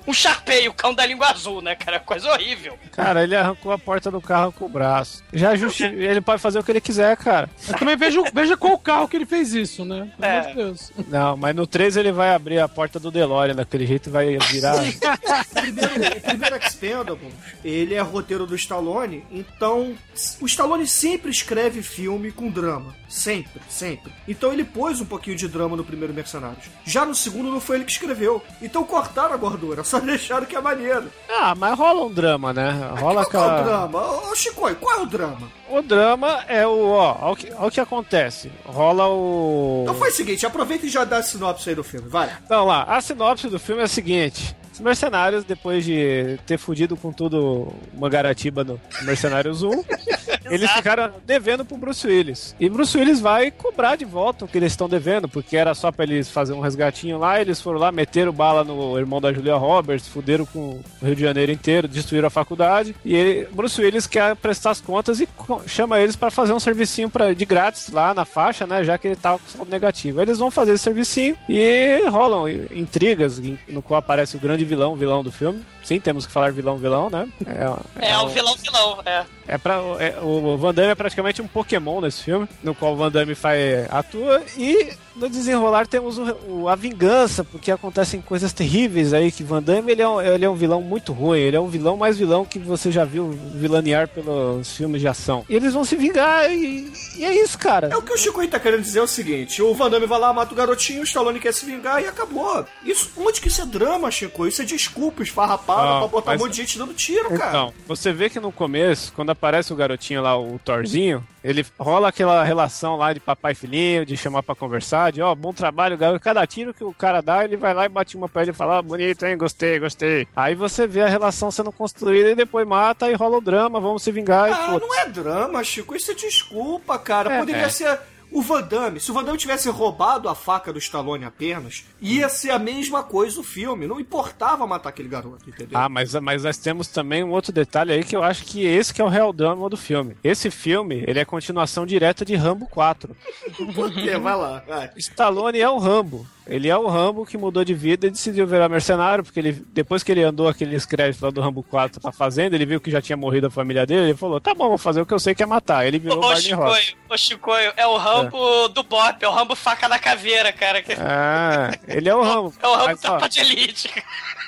um 0.06 0.12
charpeio, 0.12 0.70
o 0.70 0.74
cão 0.74 0.94
da 0.94 1.04
língua 1.06 1.28
azul, 1.30 1.60
né, 1.62 1.74
cara? 1.74 2.00
Coisa 2.00 2.30
horrível. 2.30 2.78
Cara, 2.92 3.22
ele 3.22 3.34
arrancou 3.36 3.72
a 3.72 3.78
porta 3.78 4.10
do 4.10 4.20
carro 4.20 4.52
com 4.52 4.66
o 4.66 4.68
braço. 4.68 5.22
Já 5.32 5.54
justi... 5.56 5.84
Ele 5.84 6.20
pode 6.20 6.40
fazer 6.40 6.58
o 6.58 6.64
que 6.64 6.72
ele 6.72 6.80
quiser, 6.80 7.16
cara. 7.16 7.48
Mas 7.68 7.78
também 7.78 7.96
veja, 7.96 8.20
veja 8.32 8.56
qual 8.56 8.78
carro 8.78 9.08
que 9.08 9.16
ele 9.16 9.26
fez 9.26 9.52
isso, 9.54 9.84
né? 9.84 10.08
Pelo 10.18 10.32
É. 10.32 10.38
amor 10.40 10.48
de 10.50 10.54
Deus. 10.56 10.92
Não, 11.08 11.36
mas 11.36 11.54
no 11.54 11.66
3 11.66 11.96
ele 11.96 12.12
vai 12.12 12.34
abrir 12.34 12.58
a 12.60 12.68
porta 12.68 12.98
do 13.00 13.10
DeLorean 13.10 13.54
daquele 13.54 13.86
jeito 13.86 14.08
e 14.08 14.12
vai 14.12 14.36
virar. 14.38 14.76
O 14.76 15.60
primeiro, 15.60 16.16
o 16.16 16.20
primeiro 16.20 16.56
Expendables, 16.56 17.32
ele 17.64 17.94
é 17.94 18.00
roteiro 18.00 18.46
do 18.46 18.54
Stallone, 18.54 19.24
então 19.30 19.94
o 20.40 20.46
Stallone 20.46 20.86
sempre 20.86 21.30
escreve 21.30 21.82
filme 21.82 22.30
com 22.32 22.48
drama. 22.50 22.94
Sempre, 23.08 23.62
sempre. 23.68 24.12
Então 24.26 24.52
ele 24.52 24.64
pôs 24.64 25.00
um 25.00 25.04
pouquinho 25.04 25.36
de 25.36 25.46
drama 25.48 25.76
no 25.76 25.84
primeiro 25.84 26.12
Mercenários. 26.12 26.64
Já 26.84 27.04
no 27.04 27.14
segundo 27.14 27.50
não 27.50 27.60
foi 27.60 27.76
ele 27.76 27.84
que 27.84 27.92
escreveu. 27.92 28.42
Então 28.60 28.82
cortaram 28.84 29.32
a 29.34 29.36
gordura, 29.36 29.82
só 29.84 30.00
deixaram 30.00 30.46
que 30.46 30.56
é 30.56 30.60
maneiro. 30.60 31.10
ah, 31.28 31.54
mas 31.54 31.78
rola 31.78 32.04
um 32.04 32.12
drama, 32.12 32.52
né? 32.52 32.70
Rola 32.98 33.24
Qual 33.24 33.44
é 33.44 33.46
o 33.46 33.50
aquela. 33.50 33.62
drama? 33.62 34.30
Ô, 34.30 34.34
Chico, 34.34 34.74
qual 34.76 34.98
é 34.98 35.02
o 35.02 35.06
drama? 35.06 35.48
O 35.70 35.82
drama 35.82 36.44
é 36.48 36.66
o. 36.66 36.88
Ó, 36.90 37.16
ó 37.20 37.32
o 37.32 37.36
que, 37.36 37.52
ó 37.56 37.66
o 37.66 37.70
que 37.70 37.80
acontece. 37.80 38.50
Rola 38.64 39.06
o. 39.08 39.80
Então 39.84 39.94
faz 39.94 40.14
o 40.14 40.16
seguinte, 40.16 40.44
aproveita 40.46 40.86
e 40.86 40.88
já 40.88 41.04
dá 41.04 41.18
a 41.18 41.22
sinopse 41.22 41.68
aí 41.68 41.74
do 41.74 41.84
filme, 41.84 42.08
vai. 42.08 42.30
Então 42.44 42.64
lá, 42.66 42.82
a 42.84 43.00
sinopse 43.00 43.48
do 43.48 43.58
filme 43.58 43.82
é 43.82 43.84
a 43.84 43.88
seguinte. 43.88 44.54
Os 44.76 44.80
mercenários, 44.80 45.42
depois 45.42 45.86
de 45.86 46.38
ter 46.46 46.58
fudido 46.58 46.98
com 46.98 47.10
tudo 47.10 47.72
uma 47.94 48.10
garatiba 48.10 48.62
no 48.62 48.78
Mercenários 49.04 49.62
1, 49.62 49.70
eles 50.50 50.70
ficaram 50.72 51.10
devendo 51.24 51.64
pro 51.64 51.78
Bruce 51.78 52.06
Willis. 52.06 52.54
E 52.60 52.68
Bruce 52.68 52.96
Willis 52.96 53.18
vai 53.18 53.50
cobrar 53.50 53.96
de 53.96 54.04
volta 54.04 54.44
o 54.44 54.48
que 54.48 54.58
eles 54.58 54.72
estão 54.72 54.86
devendo, 54.86 55.30
porque 55.30 55.56
era 55.56 55.74
só 55.74 55.90
pra 55.90 56.04
eles 56.04 56.30
fazer 56.30 56.52
um 56.52 56.60
resgatinho 56.60 57.18
lá, 57.18 57.40
eles 57.40 57.58
foram 57.58 57.80
lá, 57.80 57.90
meteram 57.90 58.32
bala 58.32 58.64
no 58.64 58.98
irmão 58.98 59.18
da 59.18 59.32
Julia 59.32 59.56
Roberts, 59.56 60.08
fuderam 60.08 60.44
com 60.44 60.78
o 61.00 61.04
Rio 61.06 61.16
de 61.16 61.22
Janeiro 61.22 61.50
inteiro, 61.50 61.88
destruíram 61.88 62.26
a 62.26 62.30
faculdade, 62.30 62.94
e 63.02 63.16
ele, 63.16 63.48
Bruce 63.50 63.80
Willis 63.80 64.06
quer 64.06 64.36
prestar 64.36 64.72
as 64.72 64.80
contas 64.80 65.20
e 65.20 65.28
chama 65.66 66.00
eles 66.00 66.16
pra 66.16 66.30
fazer 66.30 66.52
um 66.52 66.60
servicinho 66.60 67.08
pra, 67.08 67.32
de 67.32 67.46
grátis 67.46 67.88
lá 67.88 68.12
na 68.12 68.26
faixa, 68.26 68.66
né, 68.66 68.84
já 68.84 68.98
que 68.98 69.08
ele 69.08 69.16
tava 69.16 69.38
com 69.38 69.48
saldo 69.48 69.70
negativo. 69.70 70.20
Eles 70.20 70.38
vão 70.38 70.50
fazer 70.50 70.72
esse 70.72 70.84
servicinho 70.84 71.34
e 71.48 72.06
rolam 72.10 72.46
intrigas, 72.70 73.40
no 73.66 73.80
qual 73.80 73.98
aparece 73.98 74.36
o 74.36 74.40
grande 74.40 74.65
vilão, 74.66 74.94
vilão 74.96 75.22
do 75.22 75.32
filme. 75.32 75.64
Sim, 75.82 75.98
temos 76.00 76.26
que 76.26 76.32
falar 76.32 76.52
vilão, 76.52 76.76
vilão, 76.76 77.08
né? 77.08 77.28
É, 77.46 78.08
É, 78.10 78.18
um- 78.18 78.24
o 78.24 78.28
vilão 78.28 78.54
vilão, 78.56 78.98
é. 79.06 79.24
é 79.48 79.58
pra, 79.58 79.74
é, 80.00 80.18
o 80.20 80.56
Van 80.58 80.74
Damme 80.74 80.90
é 80.90 80.94
praticamente 80.94 81.40
um 81.40 81.46
Pokémon 81.48 82.00
nesse 82.00 82.24
filme, 82.24 82.48
no 82.62 82.74
qual 82.74 82.92
o 82.92 82.96
Van 82.96 83.10
Damme 83.10 83.34
faz, 83.34 83.86
atua, 83.90 84.42
e 84.58 84.92
no 85.16 85.28
desenrolar 85.28 85.86
temos 85.86 86.18
o, 86.18 86.36
o- 86.48 86.68
a 86.68 86.74
vingança, 86.76 87.42
porque 87.44 87.70
acontecem 87.70 88.20
coisas 88.20 88.52
terríveis 88.52 89.12
aí, 89.12 89.32
que 89.32 89.42
Van 89.42 89.62
Damme 89.62 89.92
ele 89.92 90.02
é, 90.02 90.08
um, 90.08 90.20
ele 90.20 90.44
é 90.44 90.48
um 90.50 90.54
vilão 90.54 90.80
muito 90.82 91.12
ruim, 91.12 91.38
ele 91.40 91.56
é 91.56 91.60
um 91.60 91.68
vilão 91.68 91.96
mais 91.96 92.18
vilão 92.18 92.44
que 92.44 92.58
você 92.58 92.90
já 92.92 93.04
viu 93.04 93.30
vilanear 93.54 94.08
pelos 94.08 94.76
filmes 94.76 95.00
de 95.00 95.08
ação. 95.08 95.44
E 95.48 95.54
eles 95.56 95.72
vão 95.72 95.84
se 95.84 95.96
vingar, 95.96 96.50
e, 96.52 96.90
e 97.16 97.24
é 97.24 97.42
isso, 97.42 97.58
cara. 97.58 97.88
É 97.92 97.96
o 97.96 98.02
que 98.02 98.12
o 98.12 98.16
Chico 98.18 98.46
tá 98.48 98.58
querendo 98.60 98.82
dizer 98.82 98.98
é 98.98 99.02
o 99.02 99.06
seguinte: 99.06 99.62
o 99.62 99.74
Van 99.74 99.90
Damme 99.90 100.06
vai 100.06 100.18
lá, 100.18 100.32
mata 100.32 100.52
o 100.52 100.56
garotinho, 100.56 101.00
o 101.00 101.04
Stallone 101.04 101.40
quer 101.40 101.52
se 101.54 101.64
vingar 101.66 102.02
e 102.02 102.06
acabou. 102.06 102.64
Isso, 102.84 103.10
onde 103.16 103.40
que 103.40 103.48
isso 103.48 103.62
é 103.62 103.66
drama, 103.66 104.10
Chico? 104.10 104.46
Isso 104.46 104.62
é 104.62 104.64
desculpa 104.64 105.22
esfarrapada 105.22 105.96
Ah, 105.96 105.98
pra 106.00 106.08
botar 106.08 106.30
mas- 106.32 106.40
um 106.40 106.44
monte 106.44 106.52
de 106.54 106.58
gente 106.62 106.78
dando 106.78 106.94
tiro, 106.94 107.30
cara. 107.36 107.48
Então, 107.48 107.74
você 107.86 108.12
vê 108.12 108.28
que 108.28 108.38
no 108.40 108.52
começo, 108.52 109.12
quando 109.14 109.30
aparece 109.30 109.72
o 109.72 109.76
garotinho 109.76 110.22
lá, 110.22 110.38
o 110.38 110.58
Thorzinho, 110.64 111.24
ele 111.46 111.64
rola 111.78 112.08
aquela 112.08 112.42
relação 112.42 112.96
lá 112.96 113.12
de 113.12 113.20
papai 113.20 113.52
e 113.52 113.54
filhinho, 113.54 114.04
de 114.04 114.16
chamar 114.16 114.42
pra 114.42 114.56
conversar, 114.56 115.12
de 115.12 115.22
ó, 115.22 115.32
bom 115.32 115.52
trabalho, 115.52 115.96
garoto. 115.96 116.18
Cada 116.18 116.44
tiro 116.44 116.74
que 116.74 116.82
o 116.82 116.92
cara 116.92 117.20
dá, 117.20 117.44
ele 117.44 117.56
vai 117.56 117.72
lá 117.72 117.86
e 117.86 117.88
bate 117.88 118.16
uma 118.16 118.28
pra 118.28 118.42
ele 118.42 118.50
e 118.50 118.54
fala, 118.54 118.78
ah, 118.78 118.82
bonito, 118.82 119.24
hein, 119.24 119.38
gostei, 119.38 119.78
gostei. 119.78 120.26
Aí 120.34 120.56
você 120.56 120.88
vê 120.88 121.02
a 121.02 121.08
relação 121.08 121.48
sendo 121.52 121.70
construída 121.70 122.30
e 122.30 122.34
depois 122.34 122.66
mata 122.66 123.08
e 123.08 123.14
rola 123.14 123.38
o 123.38 123.40
drama, 123.40 123.78
vamos 123.78 124.02
se 124.02 124.10
vingar 124.10 124.48
e 124.48 124.52
Ah, 124.52 124.66
foda 124.72 124.86
não 124.86 124.98
é 124.98 125.06
drama, 125.06 125.62
Chico. 125.62 125.94
Isso 125.94 126.10
é 126.10 126.14
desculpa, 126.14 126.98
cara. 126.98 127.34
É, 127.34 127.38
Poderia 127.38 127.62
é. 127.62 127.68
ser 127.68 127.98
o 128.36 128.42
Van 128.42 128.62
Damme. 128.62 129.00
Se 129.00 129.10
o 129.10 129.14
Van 129.14 129.24
Damme 129.24 129.38
tivesse 129.38 129.70
roubado 129.70 130.28
a 130.28 130.34
faca 130.34 130.70
do 130.70 130.78
Stallone 130.78 131.24
apenas, 131.24 131.86
ia 132.02 132.28
ser 132.28 132.50
a 132.50 132.58
mesma 132.58 133.02
coisa 133.02 133.40
o 133.40 133.42
filme. 133.42 133.86
Não 133.86 133.98
importava 133.98 134.66
matar 134.66 134.90
aquele 134.90 135.08
garoto, 135.08 135.48
entendeu? 135.48 135.78
Ah, 135.78 135.88
mas, 135.88 136.12
mas 136.16 136.44
nós 136.44 136.58
temos 136.58 136.88
também 136.88 137.24
um 137.24 137.30
outro 137.30 137.50
detalhe 137.50 137.92
aí 137.94 138.04
que 138.04 138.14
eu 138.14 138.22
acho 138.22 138.44
que 138.44 138.62
esse 138.62 138.92
que 138.92 139.00
é 139.00 139.04
o 139.04 139.08
real 139.08 139.32
drama 139.32 139.70
do 139.70 139.76
filme. 139.76 140.18
Esse 140.22 140.50
filme, 140.50 141.02
ele 141.06 141.18
é 141.18 141.24
continuação 141.24 141.86
direta 141.86 142.26
de 142.26 142.36
Rambo 142.36 142.66
4. 142.66 143.16
Por 143.74 143.90
quê? 143.90 144.18
Vai 144.18 144.36
lá, 144.36 144.62
vai. 144.66 144.90
Stallone 144.98 145.58
é 145.58 145.70
o 145.70 145.78
Rambo. 145.78 146.26
Ele 146.46 146.68
é 146.68 146.76
o 146.76 146.86
Rambo 146.86 147.26
que 147.26 147.36
mudou 147.36 147.64
de 147.64 147.74
vida 147.74 148.06
e 148.06 148.10
decidiu 148.10 148.46
virar 148.46 148.68
mercenário, 148.68 149.24
porque 149.24 149.40
ele, 149.40 149.52
depois 149.72 150.02
que 150.02 150.12
ele 150.12 150.22
andou 150.22 150.48
aqueles 150.48 150.86
créditos 150.86 151.20
lá 151.20 151.30
do 151.30 151.40
Rambo 151.40 151.62
4 151.62 152.00
pra 152.00 152.12
fazenda, 152.12 152.54
ele 152.54 152.66
viu 152.66 152.80
que 152.80 152.90
já 152.90 153.02
tinha 153.02 153.16
morrido 153.16 153.48
a 153.48 153.50
família 153.50 153.84
dele, 153.84 154.10
ele 154.10 154.16
falou, 154.16 154.40
tá 154.40 154.54
bom, 154.54 154.68
vou 154.68 154.78
fazer 154.78 155.00
o 155.00 155.06
que 155.06 155.14
eu 155.14 155.18
sei 155.18 155.34
que 155.34 155.42
é 155.42 155.46
matar. 155.46 155.86
Ele 155.86 155.98
virou 155.98 156.18
Ô, 156.24 156.28
Barney 156.28 156.52
Ross. 156.52 156.94
Ô, 157.10 157.16
Chicoio, 157.16 157.72
é 157.76 157.86
o 157.86 157.96
Rambo 157.96 158.68
do 158.68 158.82
Bop, 158.82 159.16
é 159.20 159.28
o 159.28 159.32
Rambo 159.32 159.56
faca 159.56 159.88
na 159.88 159.98
caveira, 159.98 160.52
cara. 160.52 160.82
Ah, 160.98 161.70
ele 161.88 162.08
é 162.08 162.14
o 162.14 162.22
Rambo. 162.22 162.52
É 162.62 162.66
o 162.68 162.74
Rambo 162.74 162.86
Mas, 162.86 163.04
ó, 163.04 163.12
tapa 163.12 163.28
de 163.28 163.40
elite. 163.40 163.90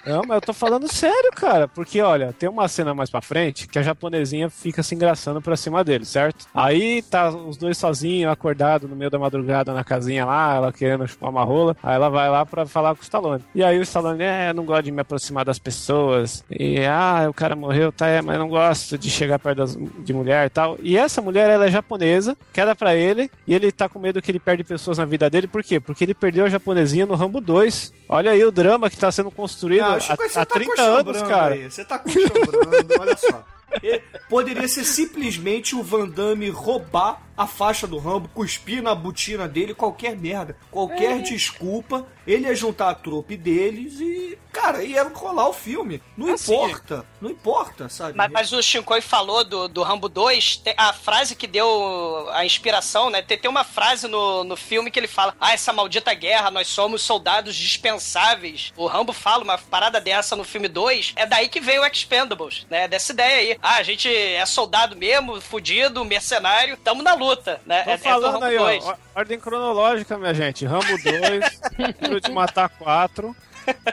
Não, 0.06 0.22
mas 0.26 0.36
eu 0.36 0.40
tô 0.40 0.52
falando 0.52 0.88
sério, 0.90 1.30
cara. 1.34 1.68
Porque, 1.68 2.00
olha, 2.00 2.32
tem 2.32 2.48
uma 2.48 2.66
cena 2.68 2.94
mais 2.94 3.10
pra 3.10 3.20
frente 3.20 3.68
que 3.68 3.78
a 3.78 3.82
japonesinha 3.82 4.48
fica 4.48 4.82
se 4.82 4.94
engraçando 4.94 5.40
pra 5.42 5.56
cima 5.56 5.84
dele, 5.84 6.04
certo? 6.04 6.46
Aí 6.54 7.02
tá 7.02 7.28
os 7.28 7.56
dois 7.56 7.76
sozinhos, 7.76 8.32
acordados 8.32 8.88
no 8.88 8.96
meio 8.96 9.10
da 9.10 9.18
madrugada 9.18 9.72
na 9.74 9.84
casinha 9.84 10.24
lá, 10.24 10.54
ela 10.56 10.72
querendo 10.72 11.06
chupar 11.06 11.30
uma 11.30 11.44
rola. 11.44 11.76
Aí 11.88 11.94
ela 11.94 12.10
vai 12.10 12.28
lá 12.28 12.44
pra 12.44 12.66
falar 12.66 12.94
com 12.94 13.00
o 13.00 13.02
Stallone. 13.02 13.42
E 13.54 13.64
aí 13.64 13.78
o 13.78 13.82
Stallone, 13.82 14.22
é, 14.22 14.50
eu 14.50 14.54
não 14.54 14.66
gosto 14.66 14.84
de 14.84 14.92
me 14.92 15.00
aproximar 15.00 15.42
das 15.42 15.58
pessoas. 15.58 16.44
E, 16.50 16.84
ah, 16.84 17.24
o 17.30 17.32
cara 17.32 17.56
morreu, 17.56 17.90
tá, 17.90 18.06
é, 18.08 18.20
mas 18.20 18.34
eu 18.34 18.40
não 18.40 18.48
gosto 18.50 18.98
de 18.98 19.08
chegar 19.08 19.38
perto 19.38 19.56
das, 19.56 19.74
de 19.74 20.12
mulher 20.12 20.44
e 20.44 20.50
tal. 20.50 20.76
E 20.82 20.98
essa 20.98 21.22
mulher, 21.22 21.48
ela 21.48 21.64
é 21.64 21.70
japonesa, 21.70 22.36
queda 22.52 22.76
pra 22.76 22.94
ele, 22.94 23.30
e 23.46 23.54
ele 23.54 23.72
tá 23.72 23.88
com 23.88 23.98
medo 23.98 24.20
que 24.20 24.30
ele 24.30 24.38
perde 24.38 24.62
pessoas 24.64 24.98
na 24.98 25.06
vida 25.06 25.30
dele. 25.30 25.46
Por 25.46 25.64
quê? 25.64 25.80
Porque 25.80 26.04
ele 26.04 26.12
perdeu 26.12 26.44
a 26.44 26.50
japonesinha 26.50 27.06
no 27.06 27.14
Rambo 27.14 27.40
2. 27.40 27.94
Olha 28.06 28.32
aí 28.32 28.44
o 28.44 28.52
drama 28.52 28.90
que 28.90 28.96
tá 28.98 29.10
sendo 29.10 29.30
construído 29.30 29.84
Ah, 29.84 29.94
há, 29.94 30.00
Chico, 30.00 30.22
há 30.22 30.44
tá 30.44 30.44
30 30.44 30.82
anos, 30.82 31.22
cara. 31.22 31.54
aí, 31.54 31.70
Você 31.70 31.86
tá 31.86 31.98
coxambrando, 31.98 33.00
olha 33.00 33.16
só. 33.16 33.42
E 33.82 34.00
Poderia 34.28 34.66
ser 34.66 34.84
simplesmente 34.84 35.74
o 35.76 35.82
Van 35.82 36.08
Damme 36.08 36.50
roubar 36.50 37.27
a 37.38 37.46
faixa 37.46 37.86
do 37.86 37.98
Rambo, 37.98 38.28
cuspir 38.34 38.82
na 38.82 38.94
botina 38.94 39.48
dele, 39.48 39.72
qualquer 39.74 40.16
merda, 40.16 40.56
qualquer 40.70 41.22
desculpa, 41.22 42.04
ele 42.26 42.46
ia 42.46 42.54
juntar 42.54 42.90
a 42.90 42.94
trupe 42.94 43.36
deles 43.36 44.00
e, 44.00 44.36
cara, 44.52 44.82
ia 44.82 45.04
rolar 45.04 45.48
o 45.48 45.52
filme. 45.52 46.02
Não 46.16 46.34
Assim, 46.34 46.52
importa, 46.52 47.06
não 47.20 47.30
importa, 47.30 47.88
sabe? 47.88 48.14
Mas, 48.16 48.30
mas 48.30 48.52
o 48.52 48.60
Shinkoi 48.60 49.00
falou 49.00 49.44
do, 49.44 49.68
do 49.68 49.82
Rambo 49.84 50.08
2, 50.08 50.56
tem- 50.58 50.74
a 50.76 50.92
frase 50.92 51.36
que 51.36 51.46
deu 51.46 52.28
a 52.32 52.44
inspiração, 52.44 53.08
né? 53.08 53.22
Tem, 53.22 53.38
tem 53.38 53.48
uma 53.50 53.64
frase 53.64 54.08
no, 54.08 54.42
no 54.44 54.56
filme 54.56 54.90
que 54.90 54.98
ele 54.98 55.06
fala: 55.06 55.34
Ah, 55.40 55.52
essa 55.54 55.72
maldita 55.72 56.12
guerra, 56.14 56.50
nós 56.50 56.66
somos 56.66 57.02
soldados 57.02 57.54
dispensáveis. 57.98 58.72
O 58.76 58.86
Rambo 58.86 59.12
fala 59.12 59.44
uma 59.44 59.56
parada 59.58 60.00
dessa 60.00 60.34
no 60.36 60.44
filme 60.44 60.68
2, 60.68 61.12
é 61.16 61.24
daí 61.24 61.48
que 61.48 61.60
veio 61.60 61.82
o 61.82 61.86
Expendables, 61.86 62.66
né? 62.68 62.88
Dessa 62.88 63.12
ideia 63.12 63.36
aí. 63.52 63.58
Ah, 63.62 63.76
a 63.76 63.82
gente 63.82 64.08
é 64.12 64.44
soldado 64.44 64.96
mesmo, 64.96 65.40
fudido, 65.40 66.04
mercenário, 66.04 66.76
tamo 66.78 67.02
na 67.02 67.14
luta, 67.14 67.27
né? 67.66 67.82
Tô 67.84 67.90
é, 67.90 67.94
é 67.94 67.96
do 67.96 68.02
falando 68.02 68.42
aí, 68.44 68.56
ó, 68.58 68.64
2. 68.66 68.84
or- 68.86 68.98
ordem 69.14 69.38
cronológica, 69.40 70.18
minha 70.18 70.34
gente. 70.34 70.64
Rambo 70.66 70.86
2, 71.02 71.60
Duro 72.00 72.20
de 72.22 72.30
Matar 72.32 72.68
4. 72.68 73.34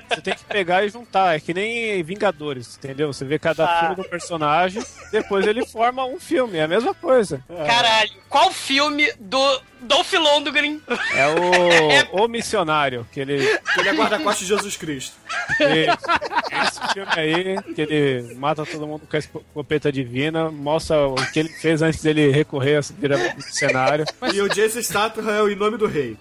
Você 0.10 0.22
tem 0.22 0.34
que 0.34 0.46
pegar 0.46 0.86
e 0.86 0.90
juntar. 0.90 1.36
É 1.36 1.40
que 1.42 1.54
nem 1.54 2.02
Vingadores, 2.02 2.78
entendeu? 2.78 3.12
Você 3.12 3.26
vê 3.26 3.38
cada 3.38 3.66
Ah. 3.66 3.80
filme 3.82 3.96
do 3.96 4.06
personagem, 4.06 4.82
depois 5.12 5.46
ele 5.46 5.66
forma 5.66 6.06
um 6.06 6.18
filme. 6.18 6.58
É 6.58 6.64
a 6.64 6.68
mesma 6.68 6.94
coisa. 6.94 7.44
Caralho, 7.68 8.12
qual 8.30 8.52
filme 8.52 9.12
do 9.20 9.62
Dolph 9.82 10.14
Lundgren? 10.14 10.82
É 11.14 11.28
o, 11.28 12.24
o 12.24 12.28
missionário, 12.30 13.06
que 13.12 13.20
ele. 13.20 13.34
Ele 13.78 13.90
é 13.90 13.94
guarda-costas 13.94 14.48
de 14.48 14.54
Jesus 14.56 14.78
Cristo. 14.78 15.18
Isso. 15.60 16.45
Esse 16.64 16.94
filme 16.94 17.12
aí, 17.16 17.74
que 17.74 17.82
ele 17.82 18.36
mata 18.36 18.66
todo 18.66 18.88
mundo 18.88 19.02
com 19.10 19.16
a 19.16 19.20
escopeta 19.20 19.92
divina, 19.92 20.50
mostra 20.52 21.08
o 21.08 21.16
que 21.32 21.40
ele 21.40 21.50
fez 21.50 21.82
antes 21.82 22.02
dele 22.02 22.32
recorrer 22.32 22.78
a 22.78 22.82
virar 23.00 23.36
cenário. 23.42 24.06
E 24.34 24.42
o 24.42 24.50
Jason 24.50 24.82
Statham 24.82 25.30
é 25.30 25.42
o 25.42 25.50
Em 25.50 25.56
Nome 25.56 25.78
do 25.78 25.88
Rei. 25.88 26.18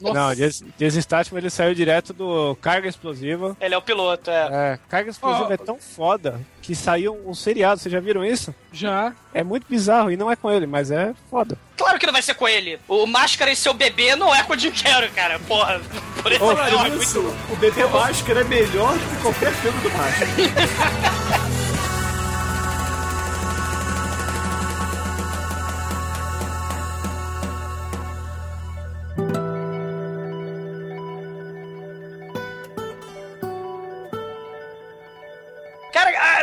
Não, 0.00 0.34
Jason 0.34 1.00
Statham 1.00 1.38
ele 1.38 1.50
saiu 1.50 1.74
direto 1.74 2.12
do 2.12 2.56
Carga 2.60 2.88
Explosiva. 2.88 3.56
Ele 3.60 3.74
é 3.74 3.78
o 3.78 3.82
piloto, 3.82 4.30
é. 4.30 4.48
É, 4.50 4.78
Carga 4.88 5.10
Explosiva 5.10 5.48
Ó. 5.48 5.52
é 5.52 5.56
tão 5.56 5.78
foda 5.78 6.40
que 6.62 6.74
saiu 6.74 7.18
um 7.26 7.34
seriado, 7.34 7.80
vocês 7.80 7.92
já 7.92 8.00
viram 8.00 8.24
isso? 8.24 8.54
Já. 8.72 9.12
É 9.32 9.42
muito 9.42 9.66
bizarro 9.68 10.10
e 10.10 10.16
não 10.16 10.30
é 10.30 10.36
com 10.36 10.50
ele, 10.50 10.66
mas 10.66 10.90
é 10.90 11.14
foda. 11.30 11.56
Claro 11.76 11.98
que 11.98 12.06
não 12.06 12.12
vai 12.12 12.22
ser 12.22 12.34
com 12.34 12.46
ele. 12.48 12.78
O 12.86 13.06
Máscara 13.06 13.50
e 13.50 13.56
seu 13.56 13.72
bebê 13.72 14.14
não 14.16 14.34
é 14.34 14.42
com 14.42 14.52
o 14.52 14.58
Jim 14.58 14.72
Carrey, 14.72 15.10
cara. 15.10 15.38
Porra, 15.40 15.80
por 16.22 16.32
Ô, 16.32 16.52
não, 16.52 16.60
é 16.60 16.74
Olha 16.74 16.90
muito 16.90 17.02
isso, 17.02 17.20
o 17.50 17.56
bebê 17.56 17.84
Máscara 17.86 18.40
é 18.40 18.44
melhor 18.44 18.92
do 18.98 19.08
que 19.08 19.22
qualquer 19.22 19.52
filme 19.52 19.80
do 19.80 19.90
Máscara. 19.90 21.28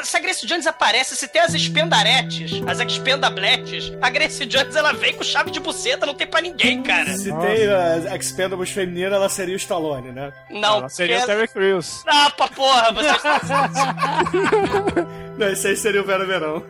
se 0.03 0.17
a 0.17 0.19
Grace 0.19 0.45
Jones 0.45 0.67
aparece, 0.67 1.15
se 1.15 1.27
tem 1.27 1.41
as 1.41 1.53
expendaretes, 1.53 2.61
as 2.67 2.79
expendabletes, 2.79 3.91
a 4.01 4.09
Grace 4.09 4.45
Jones 4.45 4.75
ela 4.75 4.93
vem 4.93 5.13
com 5.13 5.23
chave 5.23 5.51
de 5.51 5.59
buceta, 5.59 6.05
não 6.05 6.13
tem 6.13 6.27
pra 6.27 6.41
ninguém, 6.41 6.81
cara. 6.83 7.13
Se 7.15 7.31
tem 7.31 7.67
a 8.09 8.15
Expendables 8.15 8.69
feminina, 8.71 9.15
ela 9.15 9.29
seria 9.29 9.53
o 9.53 9.57
Stallone, 9.57 10.11
né? 10.11 10.33
Não, 10.49 10.79
Ela 10.79 10.89
seria 10.89 11.17
o 11.17 11.19
porque- 11.19 11.33
Terry 11.33 11.47
Crews. 11.47 12.03
Ah, 12.07 12.29
pra 12.35 12.47
porra, 12.47 12.91
vocês 12.91 13.21
Não, 15.37 15.47
esse 15.49 15.67
aí 15.67 15.77
seria 15.77 16.01
o 16.01 16.05
Vera 16.05 16.25
Verão. 16.25 16.63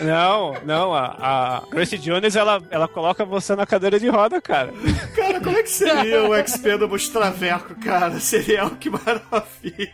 Não, 0.00 0.54
não, 0.64 0.94
a, 0.94 1.16
a 1.18 1.62
Grace 1.70 1.98
Jones 1.98 2.36
ela, 2.36 2.62
ela 2.70 2.86
coloca 2.88 3.24
você 3.24 3.54
na 3.56 3.66
cadeira 3.66 3.98
de 3.98 4.08
roda, 4.08 4.40
cara. 4.40 4.72
Cara, 5.14 5.40
como 5.40 5.58
é 5.58 5.62
que 5.62 5.70
seria 5.70 6.22
o 6.28 6.34
Expendables 6.36 7.08
Traveco, 7.08 7.74
cara? 7.76 8.18
Seria 8.20 8.64
o 8.66 8.76
que 8.76 8.88
maravilha. 8.88 9.92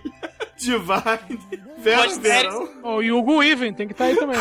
Divine, 0.57 1.41
Vera 1.79 2.19
Verão. 2.19 2.69
Ó, 2.83 3.03
e 3.03 3.11
o 3.13 3.19
Hugo 3.19 3.43
Even 3.43 3.73
tem 3.73 3.87
que 3.87 3.93
estar 3.93 4.05
aí 4.07 4.17
também. 4.17 4.39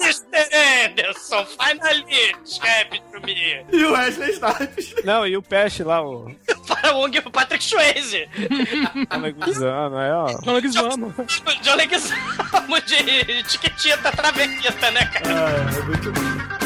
Mr. 0.00 0.48
Anderson, 0.84 1.44
finally, 1.46 2.36
champ 2.44 2.92
to 3.10 3.20
me. 3.26 3.64
E 3.72 3.84
o 3.84 3.92
Wesley 3.92 4.30
Snipes. 4.30 4.94
Não, 5.04 5.26
e 5.26 5.36
o 5.36 5.42
Pest 5.42 5.80
lá, 5.80 6.00
o 6.00 6.30
Para 6.68 6.94
o 6.94 7.04
Ong 7.04 7.20
Patrick 7.22 7.64
Swayze. 7.64 8.28
Aleguzano, 9.10 9.98
é, 9.98 10.14
ó. 10.14 10.26
John 10.42 10.52
Leguizamo. 10.52 11.14
O 11.18 11.62
John 11.62 11.74
Leguizamo 11.74 12.80
de 12.86 13.42
Tiquitita 13.44 14.12
Travequita, 14.12 14.90
né, 14.92 15.04
cara? 15.06 15.26
Ah, 15.28 15.76
é 15.76 15.82
muito 15.82 16.12
bom. 16.12 16.65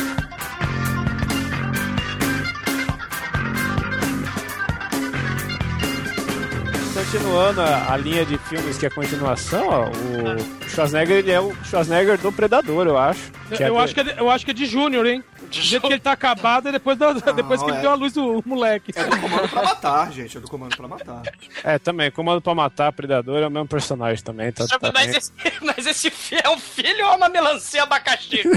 Continuando 7.05 7.63
a, 7.63 7.95
a 7.95 7.97
linha 7.97 8.27
de 8.27 8.37
filmes 8.37 8.77
que 8.77 8.85
é 8.85 8.91
continuação, 8.91 9.67
ó, 9.67 9.87
o 9.89 10.69
Schwarzenegger 10.69 11.17
ele 11.17 11.31
é 11.33 11.41
o 11.41 11.55
Schwarzenegger 11.65 12.19
do 12.19 12.31
Predador, 12.31 12.87
eu 12.87 12.99
acho. 12.99 13.33
Que 13.57 13.63
Eu, 13.63 13.81
é 13.81 13.83
acho 13.83 13.95
que 13.95 14.01
é 14.01 14.05
de, 14.05 14.19
eu 14.21 14.31
acho 14.31 14.45
que 14.45 14.51
é 14.51 14.55
de 14.55 14.67
Júnior, 14.67 15.07
hein? 15.07 15.25
Do 15.41 15.53
jeito 15.57 15.85
que 15.87 15.93
ele 15.95 16.01
tá 16.01 16.13
acabado 16.13 16.69
é 16.69 16.73
depois, 16.73 16.97
da- 16.99 17.13
depois 17.33 17.61
que 17.63 17.71
é. 17.71 17.73
ele 17.73 17.81
deu 17.83 17.91
a 17.91 17.95
luz 17.95 18.13
do 18.13 18.43
moleque. 18.47 18.93
É 18.95 19.03
do 19.03 19.17
Comando 19.19 19.49
pra 19.49 19.63
Matar, 19.63 20.13
gente. 20.13 20.37
É 20.37 20.41
do 20.41 20.49
Comando 20.49 20.77
pra 20.77 20.87
Matar. 20.87 21.23
É, 21.65 21.79
também, 21.79 22.11
Comando 22.11 22.41
pra 22.43 22.55
Matar, 22.55 22.93
Predador 22.93 23.39
é 23.43 23.47
o 23.47 23.51
mesmo 23.51 23.67
personagem 23.67 24.23
também. 24.23 24.53
Tá, 24.53 24.67
tá 24.69 24.93
mas, 24.95 25.17
esse, 25.17 25.33
mas 25.63 25.87
esse 25.87 26.11
fi- 26.11 26.39
é 26.45 26.49
um 26.51 26.59
filho 26.59 27.07
ou 27.09 27.17
uma 27.17 27.29
melancia 27.31 27.83
abacaxi? 27.83 28.43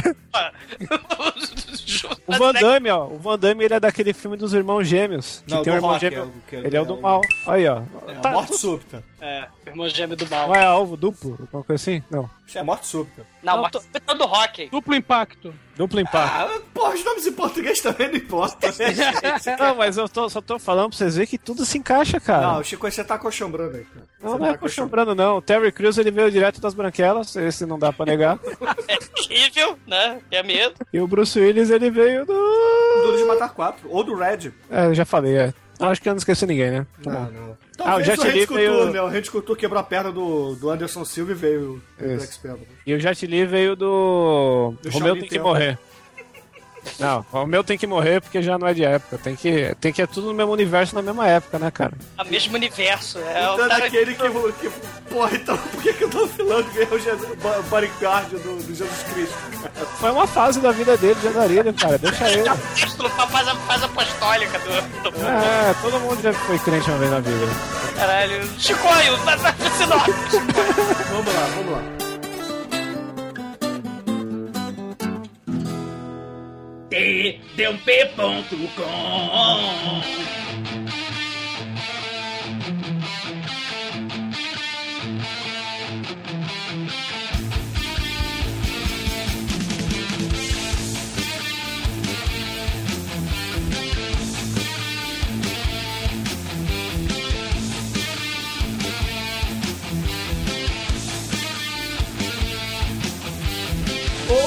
O 2.26 2.38
Van 2.38 2.54
Damme, 2.54 2.90
ó, 2.90 3.06
o 3.06 3.18
Van 3.20 3.38
Damme 3.38 3.64
ele 3.66 3.74
é 3.76 3.80
daquele 3.80 4.14
filme 4.14 4.36
dos 4.36 4.54
irmãos 4.54 4.84
gêmeos. 4.88 5.44
Que 5.46 5.54
Não, 5.54 5.62
tem 5.62 5.74
um 5.74 5.76
irmão 5.76 5.92
Rock, 5.92 6.02
gêmeo. 6.02 6.20
é 6.20 6.24
o 6.24 6.32
que- 6.50 6.56
ele 6.68 6.76
é 6.78 6.82
o 6.82 6.86
do 6.86 6.98
é 6.98 7.02
mal. 7.02 7.22
Aí, 7.48 7.68
ó. 7.68 7.82
É, 8.08 8.14
Tá- 8.16 8.32
morte 8.34 8.58
súbita. 8.58 9.04
É, 9.22 9.48
irmão 9.66 9.88
gêmeo 9.90 10.16
do 10.18 10.28
mal. 10.30 10.48
Não 10.48 10.56
é 10.56 10.64
alvo 10.64 10.98
duplo? 10.98 11.38
Alguma 11.40 11.64
coisa 11.64 11.82
assim? 11.82 12.04
Não. 12.10 12.30
Isso 12.46 12.58
é 12.60 12.64
morte 12.64 12.86
súbita. 12.88 13.26
Não, 13.42 13.62
Não, 13.62 13.70
tô- 13.70 13.82
tô... 14.06 14.14
do 14.14 14.26
rock. 14.26 14.68
Duplo 14.70 14.94
impacto. 14.96 15.54
Duplo 15.76 16.00
impacto. 16.00 16.36
Ah, 16.36 16.62
porra, 16.74 16.94
os 16.94 17.04
nomes 17.04 17.26
em 17.26 17.32
português 17.34 17.80
também 17.82 18.10
não 18.10 18.16
importam? 18.18 18.70
Não, 19.60 19.76
mas 19.76 19.98
eu 19.98 20.08
tô- 20.08 20.30
só 20.30 20.42
tô 20.42 20.60
falando 20.60 20.90
pra 20.90 20.98
vocês 20.98 21.16
verem 21.16 21.28
que 21.28 21.38
tudo 21.38 21.66
se 21.66 21.78
encaixa, 21.78 22.20
cara. 22.20 22.54
Não, 22.54 22.64
Chico, 22.64 22.90
você 22.90 23.04
tá 23.04 23.18
coxambrando 23.18 23.78
aí, 23.78 23.84
cara. 23.86 24.06
Não, 24.22 24.32
Você 24.32 24.38
não 24.40 24.46
é 24.48 25.06
tá 25.06 25.16
não. 25.16 25.38
O 25.38 25.42
Terry 25.42 25.72
Crews 25.72 25.98
ele 25.98 26.12
veio 26.12 26.30
direto 26.32 26.62
das 26.62 26.74
branquelas, 26.74 27.36
esse 27.36 27.66
não 27.66 27.80
dá 27.80 27.92
pra 27.92 28.06
negar. 28.06 28.40
É 28.88 28.98
terrível, 28.98 29.78
né? 29.88 30.20
É 30.30 30.44
medo. 30.44 30.76
E 30.92 31.00
o 31.00 31.08
Bruce 31.08 31.40
Willis 31.40 31.70
ele 31.70 31.90
veio 31.90 32.26
do. 32.26 32.34
Duro 32.34 33.18
de 33.18 33.24
Matar 33.24 33.54
4. 33.54 33.88
Ou 33.90 34.04
do 34.04 34.14
Red. 34.16 34.52
É, 34.70 34.86
eu 34.88 34.94
já 34.94 35.06
falei, 35.06 35.38
é. 35.38 35.54
Acho 35.80 36.02
que 36.02 36.08
eu 36.10 36.14
não 36.14 36.18
esqueci 36.18 36.46
ninguém, 36.46 36.72
né? 36.72 36.88
Tá 37.04 37.12
Não, 37.12 37.26
bom. 37.26 37.32
não. 37.32 37.58
Ah, 37.80 37.98
o 37.98 38.04
Talvez 38.04 38.06
Jet 38.08 38.20
o 38.22 38.32
Li 38.32 38.46
veio- 38.46 38.92
né? 38.92 39.02
O 39.02 39.08
Randy 39.08 39.32
Couture 39.32 39.60
quebrou 39.60 39.80
a 39.80 39.84
perna 39.84 40.12
do, 40.12 40.56
do 40.56 40.70
Anderson 40.70 41.04
Silva 41.04 41.32
e 41.32 41.36
veio 41.36 41.82
do 42.00 42.06
Isso. 42.14 42.26
Expendables. 42.26 42.68
E 42.86 42.94
o 42.94 43.00
Jet 43.00 43.26
Li 43.26 43.46
veio 43.46 43.76
do. 43.76 44.76
Do 44.82 44.90
Romeu 44.92 45.16
tem 45.20 45.28
que 45.28 45.40
morrer. 45.40 45.78
Não, 47.00 47.20
o 47.20 47.38
Romeu 47.38 47.64
tem 47.64 47.78
que 47.78 47.88
morrer 47.88 48.22
porque 48.22 48.42
já 48.42 48.58
não 48.58 48.68
é 48.68 48.74
de 48.74 48.84
época. 48.84 49.18
Tem 49.18 49.36
que, 49.36 49.76
tem 49.80 49.92
que 49.94 50.02
é 50.02 50.08
tudo 50.08 50.28
no 50.28 50.34
mesmo 50.34 50.52
universo 50.52 50.96
na 50.96 51.02
mesma 51.02 51.28
época, 51.28 51.58
né, 51.60 51.72
cara? 51.72 51.94
É 52.18 52.22
o 52.22 52.28
mesmo 52.28 52.56
universo. 52.56 53.18
É 53.20 53.42
Então 53.42 53.56
o 53.58 53.66
é 53.66 53.70
cara... 53.70 53.82
daquele 53.84 54.14
que, 54.16 54.30
que. 54.60 54.70
Porra, 55.10 55.30
então 55.36 55.58
por 55.58 55.82
que, 55.82 55.94
que 55.94 56.04
eu 56.04 56.10
tô 56.10 56.28
falando 56.28 56.72
que 56.72 56.82
é 56.82 56.88
o 56.92 57.00
Jesus- 57.00 57.30
o 57.32 57.64
bodyguard 57.64 58.30
do, 58.30 58.56
do 58.64 58.76
Jesus 58.76 59.04
Cristo? 59.14 59.38
cara? 59.62 59.86
Foi 60.00 60.12
uma 60.12 60.28
fase 60.28 60.60
da 60.60 60.72
vida 60.72 60.98
dele 60.98 61.16
de 61.16 61.28
andarilho, 61.28 61.74
cara. 61.74 61.98
Deixa 61.98 62.30
ele. 62.30 62.50
Faz 63.34 63.48
a, 63.48 63.56
faz 63.56 63.82
a 63.84 63.86
apostólica 63.86 64.60
do, 64.60 65.12
do... 65.12 65.26
É, 65.26 65.74
todo 65.82 66.00
mundo 66.02 66.22
já 66.22 66.34
foi 66.34 66.60
crente 66.60 66.90
uma 66.90 66.98
vez 67.00 67.12
na 67.12 67.20
vida. 67.20 67.48
Caralho. 67.98 68.48
Chicoio, 68.60 69.18
dá 69.26 69.36
dá 69.36 69.54
sinopse. 69.78 70.12
Vamos 71.12 71.34
lá, 71.34 71.48
vamos 71.56 71.72
lá. 71.72 72.03
tdump.com 76.94 78.44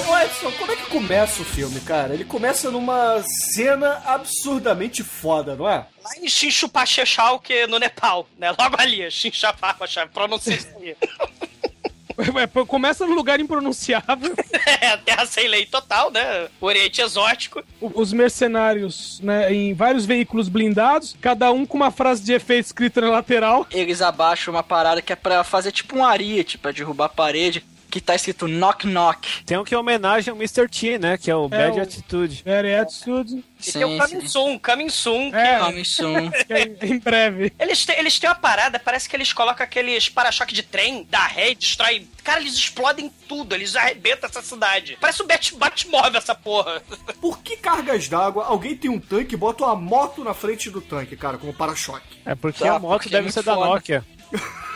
Ô 0.09 0.19
Edson, 0.19 0.53
como 0.53 0.73
é 0.73 0.77
que 0.77 0.87
começa 0.87 1.43
o 1.43 1.45
filme, 1.45 1.81
cara? 1.81 2.15
Ele 2.15 2.25
começa 2.25 2.71
numa 2.71 3.23
cena 3.55 4.01
absurdamente 4.07 5.03
foda, 5.03 5.57
não 5.57 5.69
é? 5.69 5.79
Lá 6.03 6.11
em 6.23 6.29
Xinchupachechal, 6.29 7.41
que 7.41 7.53
é 7.53 7.67
no 7.67 7.79
Nepal, 7.79 8.29
né? 8.39 8.51
Logo 8.51 8.77
ali, 8.79 9.11
Xinchapachechal, 9.11 10.09
pronuncia 10.09 10.55
isso 10.55 10.69
aí. 10.81 10.97
Começa 12.67 13.07
num 13.07 13.15
lugar 13.15 13.41
impronunciável. 13.41 14.35
É, 14.79 14.97
terra 14.97 15.25
sem 15.27 15.47
lei 15.49 15.65
total, 15.65 16.11
né? 16.11 16.49
Oriente 16.61 17.01
exótico. 17.01 17.63
O- 17.81 18.01
Os 18.01 18.13
mercenários, 18.13 19.21
né, 19.23 19.53
em 19.53 19.73
vários 19.73 20.05
veículos 20.05 20.49
blindados, 20.49 21.17
cada 21.21 21.51
um 21.53 21.65
com 21.65 21.77
uma 21.77 21.91
frase 21.91 22.23
de 22.23 22.33
efeito 22.33 22.67
escrita 22.67 23.01
na 23.01 23.09
lateral. 23.11 23.67
Eles 23.71 24.03
abaixam 24.03 24.53
uma 24.53 24.63
parada 24.63 25.01
que 25.01 25.13
é 25.13 25.17
pra 25.17 25.43
fazer 25.45 25.73
tipo 25.73 25.97
um 25.97 26.05
ariete, 26.05 26.59
pra 26.59 26.73
derrubar 26.73 27.07
a 27.07 27.09
parede, 27.09 27.65
que 27.91 28.01
tá 28.01 28.15
escrito 28.15 28.47
knock 28.49 28.87
knock. 28.87 29.45
Tem 29.45 29.57
um 29.59 29.65
que 29.65 29.75
é 29.75 29.79
homenagem 29.79 30.31
ao 30.31 30.37
Mr. 30.37 30.69
T, 30.69 30.99
né? 30.99 31.17
Que 31.17 31.31
é 31.31 31.35
o 31.37 31.49
Bad 31.49 31.79
o- 31.79 31.83
Attitude. 31.83 32.43
Very 32.45 32.75
attitude. 32.75 33.45
E 33.67 33.73
tem 33.73 33.85
o 33.85 33.99
Coming 33.99 34.29
Soon, 34.29 34.59
Coming 34.59 34.89
Soon. 34.91 35.35
É, 35.35 35.59
Coming 35.59 35.85
soon. 35.85 36.31
é 36.51 36.87
em 36.87 36.99
breve. 36.99 37.53
Eles 37.59 37.85
têm, 37.87 37.99
eles 37.99 38.19
têm 38.19 38.29
uma 38.29 38.37
parada, 38.37 38.79
parece 38.79 39.09
que 39.09 39.17
eles 39.17 39.33
colocam 39.33 39.65
aqueles 39.65 40.09
para-choque 40.11 40.53
de 40.55 40.63
trem, 40.63 41.05
da 41.11 41.27
ré, 41.27 41.53
e 41.53 41.55
destrói. 41.55 42.07
Cara, 42.23 42.41
eles 42.41 42.55
explodem 42.55 43.11
tudo, 43.29 43.55
eles 43.55 43.75
arrebentam 43.75 44.29
essa 44.29 44.43
cidade. 44.43 44.99
Parece 45.01 45.23
o 45.23 45.27
Bat- 45.27 45.55
Batmóvel 45.57 46.19
essa 46.19 46.35
porra. 46.35 46.83
Por 47.21 47.39
que 47.39 47.57
cargas 47.57 48.09
d'água 48.09 48.45
alguém 48.45 48.77
tem 48.77 48.91
um 48.91 49.01
tanque 49.01 49.35
e 49.35 49.39
bota 49.39 49.65
uma 49.65 49.75
moto 49.75 50.23
na 50.23 50.35
frente 50.35 50.69
do 50.71 50.81
tanque, 50.83 51.17
cara, 51.17 51.39
como 51.39 51.55
para-choque? 51.55 52.19
É 52.27 52.35
porque 52.35 52.63
Tá, 52.65 52.77
a 52.77 52.79
moto 52.79 53.03
porque 53.03 53.09
é 53.09 53.13
deve 53.13 53.23
muito 53.25 53.35
ser 53.35 53.43
da 53.43 53.55
foda. 53.55 53.67
Nokia. 53.71 54.05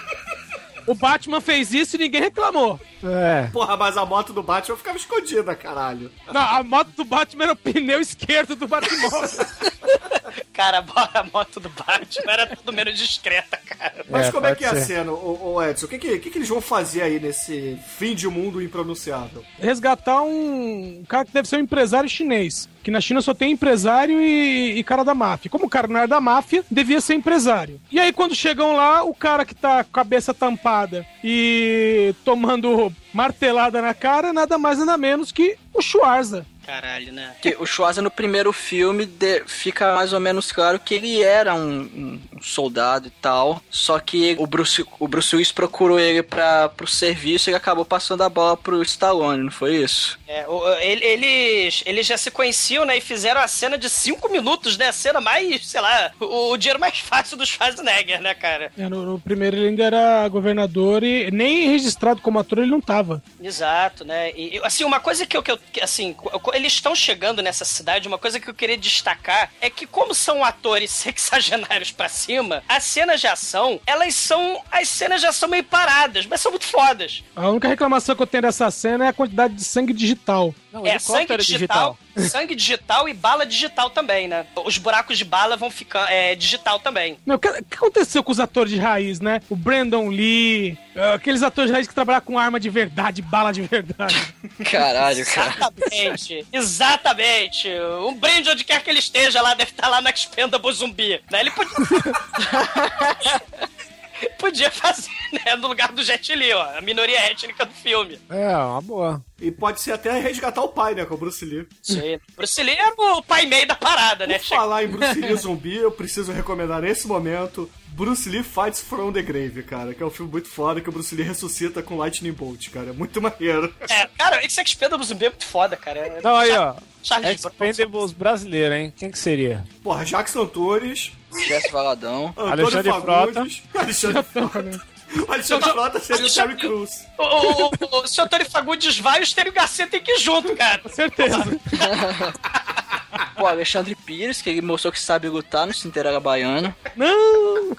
O 0.90 0.94
Batman 0.96 1.40
fez 1.40 1.72
isso 1.72 1.94
e 1.94 2.00
ninguém 2.00 2.20
reclamou. 2.20 2.80
É. 3.04 3.46
Porra, 3.52 3.76
mas 3.76 3.96
a 3.96 4.04
moto 4.04 4.32
do 4.32 4.42
Batman 4.42 4.76
ficava 4.76 4.96
escondida, 4.98 5.54
caralho. 5.54 6.10
Não, 6.32 6.40
a 6.40 6.64
moto 6.64 6.88
do 6.96 7.04
Batman 7.04 7.44
era 7.44 7.52
o 7.52 7.56
pneu 7.56 8.00
esquerdo 8.00 8.56
do 8.56 8.66
Batmóvel. 8.66 9.30
Cara, 10.60 10.78
a 10.80 10.82
mo- 10.82 10.92
a 11.14 11.22
moto 11.32 11.58
do 11.58 11.70
Batman 11.70 12.32
era 12.32 12.46
tudo 12.54 12.70
menos 12.70 12.98
discreta, 12.98 13.56
cara. 13.56 14.04
Mas 14.10 14.26
É, 14.26 14.30
como 14.32 14.46
é 14.46 14.54
que 14.54 14.62
é 14.64 14.68
a 14.68 14.74
ser. 14.74 14.84
cena, 14.84 15.10
ô, 15.10 15.54
ô 15.54 15.62
Edson? 15.62 15.86
O 15.86 15.88
que, 15.88 15.98
que, 15.98 16.12
o 16.14 16.20
que, 16.20 16.30
que 16.30 16.36
eles 16.38 16.48
vão 16.48 16.60
fazer 16.60 17.00
aí 17.02 17.18
nesse 17.18 17.78
fim 17.96 18.14
de 18.14 18.28
mundo 18.28 18.60
impronunciável? 18.60 19.42
Resgatar 19.58 20.20
um 20.22 21.02
cara 21.08 21.24
que 21.24 21.32
deve 21.32 21.48
ser 21.48 21.56
um 21.56 21.60
empresário 21.60 22.08
chinês. 22.10 22.68
Que 22.82 22.90
na 22.90 23.00
China 23.00 23.20
só 23.22 23.32
tem 23.34 23.52
empresário 23.52 24.20
e, 24.20 24.78
e 24.78 24.84
cara 24.84 25.02
da 25.04 25.14
máfia. 25.14 25.50
Como 25.50 25.64
o 25.66 25.68
cara 25.70 25.86
não 25.88 25.98
era 25.98 26.08
da 26.08 26.20
máfia, 26.20 26.62
devia 26.70 27.00
ser 27.00 27.14
empresário. 27.14 27.80
E 27.90 27.98
aí, 28.00 28.12
quando 28.12 28.34
chegam 28.34 28.74
lá, 28.76 29.02
o 29.02 29.14
cara 29.14 29.44
que 29.46 29.54
tá 29.54 29.84
com 29.84 29.90
a 29.90 30.02
cabeça 30.02 30.32
tampada 30.34 31.06
e 31.24 32.14
tomando 32.24 32.92
martelada 33.12 33.80
na 33.82 33.92
cara, 33.94 34.32
nada 34.32 34.56
mais 34.58 34.78
nada 34.78 34.96
menos 34.98 35.30
que 35.32 35.56
o 35.74 35.80
Schwarza. 35.82 36.46
Caralho, 36.70 37.12
né? 37.12 37.34
Que 37.42 37.56
o 37.58 37.66
Schwarza 37.66 38.00
no 38.00 38.10
primeiro 38.10 38.52
filme 38.52 39.04
de- 39.04 39.42
fica 39.46 39.92
mais 39.94 40.12
ou 40.12 40.20
menos 40.20 40.52
claro 40.52 40.78
que 40.78 40.94
ele 40.94 41.20
era 41.22 41.52
um, 41.54 41.80
um- 41.80 42.20
soldado 42.40 43.08
e 43.08 43.10
tal, 43.10 43.60
só 43.68 43.98
que 43.98 44.36
o 44.38 44.46
Bruce, 44.46 44.84
o 44.98 45.08
Bruce 45.08 45.34
Willis 45.34 45.50
procurou 45.52 45.98
ele 45.98 46.22
para 46.22 46.68
pro 46.68 46.86
serviço 46.86 47.48
e 47.48 47.50
ele 47.50 47.56
acabou 47.56 47.84
passando 47.84 48.22
a 48.22 48.28
bola 48.28 48.56
pro 48.56 48.80
Stallone, 48.82 49.42
não 49.44 49.50
foi 49.50 49.76
isso? 49.76 50.18
É, 50.28 50.46
o- 50.48 50.68
ele- 50.78 51.04
eles, 51.04 51.82
eles 51.84 52.06
já 52.06 52.16
se 52.16 52.30
conheciam, 52.30 52.84
né? 52.84 52.96
E 52.98 53.00
fizeram 53.00 53.40
a 53.40 53.48
cena 53.48 53.76
de 53.76 53.90
cinco 53.90 54.30
minutos, 54.30 54.76
né? 54.78 54.88
A 54.88 54.92
cena 54.92 55.20
mais, 55.20 55.66
sei 55.66 55.80
lá, 55.80 56.12
o, 56.20 56.52
o 56.52 56.56
dinheiro 56.56 56.78
mais 56.78 56.98
fácil 57.00 57.36
do 57.36 57.44
Schwarzenegger, 57.44 58.22
né, 58.22 58.32
cara? 58.32 58.70
É, 58.78 58.88
no, 58.88 59.04
no 59.04 59.18
primeiro 59.20 59.56
ele 59.56 59.68
ainda 59.68 59.84
era 59.84 60.28
governador 60.28 61.02
e 61.02 61.30
nem 61.32 61.68
registrado 61.68 62.20
como 62.20 62.38
ator 62.38 62.58
ele 62.58 62.70
não 62.70 62.80
tava. 62.80 63.20
Exato, 63.42 64.04
né? 64.04 64.30
E, 64.36 64.60
assim, 64.62 64.84
uma 64.84 65.00
coisa 65.00 65.26
que 65.26 65.36
eu, 65.36 65.42
que 65.42 65.50
eu 65.50 65.58
assim, 65.82 66.14
eles 66.60 66.74
estão 66.74 66.94
chegando 66.94 67.42
nessa 67.42 67.64
cidade, 67.64 68.06
uma 68.06 68.18
coisa 68.18 68.38
que 68.38 68.48
eu 68.48 68.54
queria 68.54 68.76
destacar 68.76 69.50
é 69.60 69.68
que 69.68 69.86
como 69.86 70.14
são 70.14 70.44
atores 70.44 70.90
sexagenários 70.92 71.90
pra 71.90 72.08
cima, 72.08 72.62
as 72.68 72.84
cenas 72.84 73.20
de 73.20 73.26
ação, 73.26 73.80
elas 73.86 74.14
são, 74.14 74.62
as 74.70 74.88
cenas 74.88 75.20
de 75.20 75.26
ação 75.26 75.48
meio 75.48 75.64
paradas, 75.64 76.26
mas 76.26 76.40
são 76.40 76.52
muito 76.52 76.66
fodas. 76.66 77.24
A 77.34 77.48
única 77.48 77.68
reclamação 77.68 78.14
que 78.14 78.22
eu 78.22 78.26
tenho 78.26 78.42
dessa 78.42 78.70
cena 78.70 79.06
é 79.06 79.08
a 79.08 79.12
quantidade 79.12 79.54
de 79.54 79.64
sangue 79.64 79.92
digital. 79.92 80.54
Não, 80.72 80.86
É, 80.86 80.98
sangue 80.98 81.36
digital, 81.38 81.98
sangue 82.16 82.54
digital 82.54 83.08
e 83.08 83.14
bala 83.14 83.44
digital 83.44 83.90
também, 83.90 84.28
né? 84.28 84.46
Os 84.64 84.78
buracos 84.78 85.18
de 85.18 85.24
bala 85.24 85.56
vão 85.56 85.70
ficar 85.70 86.10
é, 86.10 86.34
digital 86.34 86.78
também. 86.78 87.18
Meu, 87.26 87.36
o 87.36 87.38
que, 87.38 87.50
que 87.64 87.74
aconteceu 87.74 88.22
com 88.22 88.30
os 88.30 88.40
atores 88.40 88.72
de 88.72 88.78
raiz, 88.78 89.20
né? 89.20 89.40
O 89.48 89.56
Brandon 89.56 90.08
Lee, 90.08 90.78
eh, 90.94 91.14
aqueles 91.14 91.42
atores 91.42 91.70
de 91.70 91.74
raiz 91.74 91.88
que 91.88 91.94
trabalham 91.94 92.20
com 92.20 92.38
arma 92.38 92.60
de 92.60 92.70
verdade, 92.70 93.22
bala 93.22 93.52
de 93.52 93.62
verdade. 93.62 94.16
Caralho, 94.70 95.24
cara. 95.26 95.54
Exatamente, 95.56 96.46
exatamente. 96.52 97.68
Um 98.06 98.14
brinde 98.14 98.50
onde 98.50 98.64
quer 98.64 98.82
que 98.82 98.90
ele 98.90 98.98
esteja 98.98 99.42
lá, 99.42 99.54
deve 99.54 99.70
estar 99.70 99.88
lá 99.88 100.00
no 100.00 100.08
Expendable 100.08 100.72
Zumbi. 100.72 101.20
Né? 101.30 101.40
Ele 101.40 101.50
podia... 101.50 101.70
podia 104.38 104.70
fazer, 104.70 105.10
né? 105.32 105.56
No 105.56 105.68
lugar 105.68 105.92
do 105.92 106.02
Jet 106.02 106.34
Li, 106.34 106.52
ó. 106.52 106.78
A 106.78 106.80
minoria 106.80 107.18
étnica 107.20 107.64
do 107.64 107.72
filme. 107.72 108.18
É, 108.30 108.56
uma 108.56 108.80
boa. 108.80 109.24
E 109.40 109.50
pode 109.50 109.80
ser 109.80 109.92
até 109.92 110.18
resgatar 110.20 110.60
o 110.62 110.68
pai, 110.68 110.94
né? 110.94 111.04
Com 111.04 111.14
o 111.14 111.18
Bruce 111.18 111.44
Lee. 111.44 111.66
Sim. 111.82 112.18
Bruce 112.36 112.62
Lee 112.62 112.76
é 112.76 112.88
o 112.88 113.22
pai 113.22 113.46
meio 113.46 113.66
da 113.66 113.74
parada, 113.74 114.26
né? 114.26 114.38
Por 114.38 114.46
falar 114.48 114.84
em 114.84 114.88
Bruce 114.88 115.18
Lee 115.20 115.34
zumbi, 115.36 115.76
eu 115.76 115.90
preciso 115.90 116.30
recomendar 116.32 116.82
nesse 116.82 117.06
momento 117.06 117.70
Bruce 117.88 118.28
Lee 118.28 118.42
Fights 118.42 118.80
from 118.80 119.12
the 119.12 119.22
Grave, 119.22 119.62
cara. 119.62 119.94
Que 119.94 120.02
é 120.02 120.06
um 120.06 120.10
filme 120.10 120.30
muito 120.30 120.48
foda 120.48 120.80
que 120.80 120.88
o 120.88 120.92
Bruce 120.92 121.14
Lee 121.14 121.24
ressuscita 121.24 121.82
com 121.82 121.96
Lightning 121.96 122.32
Bolt, 122.32 122.68
cara. 122.70 122.90
É 122.90 122.92
muito 122.92 123.20
maneiro. 123.22 123.74
É, 123.88 124.06
cara, 124.18 124.44
esse 124.44 124.60
Expendable 124.60 125.06
Zumbi 125.06 125.26
é 125.26 125.30
muito 125.30 125.46
foda, 125.46 125.76
cara. 125.76 126.00
É- 126.00 126.20
Não, 126.22 126.36
aí, 126.36 126.50
ó. 126.52 126.74
Charles. 127.02 127.42
Expendables 127.42 128.12
brasileiro, 128.12 128.74
hein? 128.74 128.92
Quem 128.94 129.10
que 129.10 129.18
seria? 129.18 129.64
Porra, 129.82 130.04
Jackson 130.04 130.44
Torres, 130.46 131.12
Jesse 131.46 131.70
Valadão. 131.70 132.34
Antônio 132.36 132.52
Alexandre 132.52 132.90
Fagundes. 132.90 133.62
Alexandre 133.74 134.22
Frota. 134.22 134.86
O 135.28 135.32
Alexandre 135.32 135.70
Frota 135.70 135.98
seria 135.98 136.26
o 136.26 136.32
Terry 136.32 136.56
Crews. 136.56 136.90
O, 137.18 137.22
o, 137.22 137.66
o, 137.66 138.02
o 138.04 138.06
seu 138.06 138.28
Tony 138.28 138.44
Fagundes 138.44 138.98
vai, 138.98 139.20
o 139.20 139.22
Estênio 139.22 139.52
Garcia 139.52 139.86
tem 139.86 140.00
que 140.00 140.12
ir 140.12 140.18
junto, 140.18 140.54
cara. 140.54 140.78
Com 140.78 140.88
certeza. 140.88 141.38
Pô, 143.36 143.46
Alexandre 143.46 143.94
Pires, 143.94 144.40
que 144.40 144.50
ele 144.50 144.60
mostrou 144.60 144.92
que 144.92 145.00
sabe 145.00 145.28
lutar 145.28 145.66
no 145.66 145.74
Cinderela 145.74 146.20
Baiana. 146.20 146.76
Não! 146.94 147.76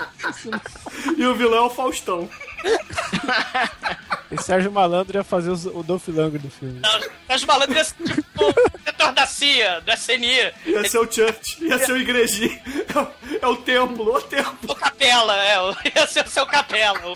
E 1.17 1.25
o 1.25 1.35
vilão 1.35 1.57
é 1.57 1.61
o 1.61 1.69
Faustão. 1.69 2.29
E 4.31 4.41
Sérgio 4.41 4.71
Malandro 4.71 5.17
ia 5.17 5.23
fazer 5.23 5.49
os- 5.49 5.65
o 5.65 5.83
Dolph 5.83 6.07
Lundgren 6.07 6.41
do 6.41 6.49
filme. 6.49 6.81
As 7.27 7.43
malandras 7.43 7.77
ia 7.77 7.83
ser 8.05 8.15
tipo 8.15 8.45
o 8.49 8.77
diretor 8.79 9.11
da 9.11 9.27
CIA, 9.27 9.81
do 9.81 9.91
SNI. 9.91 10.53
Ia 10.65 10.87
ser 10.89 10.99
o 10.99 11.11
Church, 11.11 11.57
ia 11.63 11.77
ser 11.79 11.91
o 11.91 11.97
igrejinho. 11.97 12.59
É 12.93 12.99
o, 12.99 13.07
é 13.41 13.47
o 13.47 13.57
templo, 13.57 14.15
o 14.15 14.21
templo. 14.21 14.71
O 14.71 14.75
Capela, 14.75 15.35
é, 15.43 15.59
o- 15.59 15.75
ia 15.95 16.07
ser 16.07 16.25
o 16.25 16.29
seu 16.29 16.45
Capela. 16.45 16.99
O- 17.09 17.15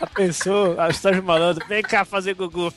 A 0.00 0.06
pessoa, 0.06 0.84
a 0.84 0.92
Sérgio 0.92 1.22
Malandro, 1.22 1.64
vem 1.68 1.82
cá 1.82 2.04
fazer 2.04 2.34
Gugu. 2.34 2.72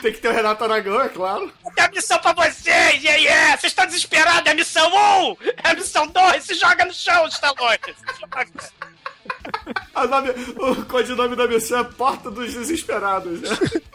Tem 0.00 0.12
que 0.12 0.18
ter 0.20 0.28
o 0.28 0.32
Renato 0.32 0.64
Aragão, 0.64 1.00
é 1.00 1.08
claro. 1.08 1.52
Tem 1.76 1.84
a 1.84 1.88
missão 1.88 2.18
pra 2.18 2.32
vocês, 2.32 3.02
yeah, 3.02 3.16
yeah. 3.22 3.56
Vocês 3.56 3.70
estão 3.72 3.86
desesperados, 3.86 4.46
é 4.46 4.50
a 4.50 4.54
missão 4.54 4.88
1, 5.30 5.36
é 5.62 5.70
a 5.70 5.74
missão 5.74 6.06
2, 6.08 6.42
se 6.44 6.54
joga 6.54 6.84
no 6.84 6.92
chão, 6.92 7.26
Stallone. 7.28 7.78
Se 7.86 8.20
joga. 8.20 8.46
A 9.94 10.06
nome, 10.06 10.30
o 10.30 10.84
codinome 10.86 11.36
da 11.36 11.46
missão 11.46 11.80
é 11.80 11.84
Porta 11.84 12.30
dos 12.30 12.52
Desesperados. 12.54 13.40
Né? 13.40 13.48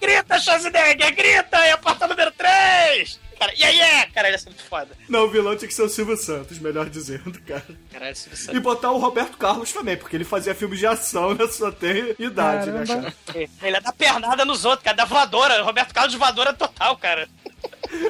Grita, 0.00 0.38
Schwarzenegger, 0.40 1.14
grita, 1.14 1.58
é 1.58 1.70
a 1.70 1.78
porta 1.78 2.08
número 2.08 2.32
3. 2.32 3.20
Cara, 3.38 3.52
yeah, 3.52 3.70
yeah. 3.70 4.10
Caralho, 4.12 4.34
isso 4.34 4.48
é 4.48 4.50
muito 4.50 4.64
foda. 4.64 4.90
Não, 5.08 5.24
o 5.24 5.30
vilão 5.30 5.56
tinha 5.56 5.68
que 5.68 5.74
ser 5.74 5.82
o 5.82 5.88
Silvio 5.88 6.16
Santos, 6.16 6.58
melhor 6.58 6.90
dizendo, 6.90 7.40
cara. 7.42 7.64
Caralho, 7.90 8.12
isso 8.12 8.50
E 8.52 8.58
botar 8.58 8.90
o 8.90 8.98
Roberto 8.98 9.36
Carlos 9.36 9.72
também, 9.72 9.96
porque 9.96 10.16
ele 10.16 10.24
fazia 10.24 10.56
filmes 10.56 10.80
de 10.80 10.86
ação, 10.86 11.34
né? 11.34 11.46
Só 11.48 11.70
tem 11.70 12.16
idade, 12.18 12.70
né, 12.72 12.84
Caramba. 12.84 13.14
cara? 13.26 13.48
Ele 13.62 13.76
é 13.76 13.80
da 13.80 13.92
pernada 13.92 14.44
nos 14.44 14.64
outros, 14.64 14.84
cara, 14.84 14.96
da 14.96 15.04
voadora. 15.04 15.62
Roberto 15.62 15.92
Carlos 15.94 16.12
de 16.12 16.18
voadora 16.18 16.52
total, 16.52 16.96
cara. 16.96 17.28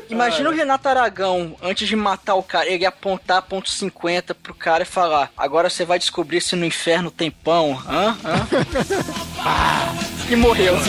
Imagina 0.08 0.50
o 0.50 0.52
Renato 0.52 0.88
Aragão, 0.88 1.56
antes 1.62 1.88
de 1.88 1.96
matar 1.96 2.34
o 2.34 2.42
cara, 2.42 2.68
ele 2.68 2.84
apontar 2.84 3.42
ponto 3.42 3.70
.50 3.70 4.34
pro 4.34 4.54
cara 4.54 4.82
e 4.82 4.86
falar: 4.86 5.30
Agora 5.36 5.70
você 5.70 5.84
vai 5.84 5.98
descobrir 5.98 6.40
se 6.40 6.54
no 6.54 6.64
inferno 6.64 7.10
tem 7.10 7.30
pão. 7.30 7.80
Hã? 7.88 8.16
Hã? 8.24 8.46
Ah, 9.38 9.94
e 10.30 10.36
morreu. 10.36 10.74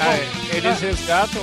Ah, 0.00 0.56
eles 0.56 0.80
resgatam 0.80 1.42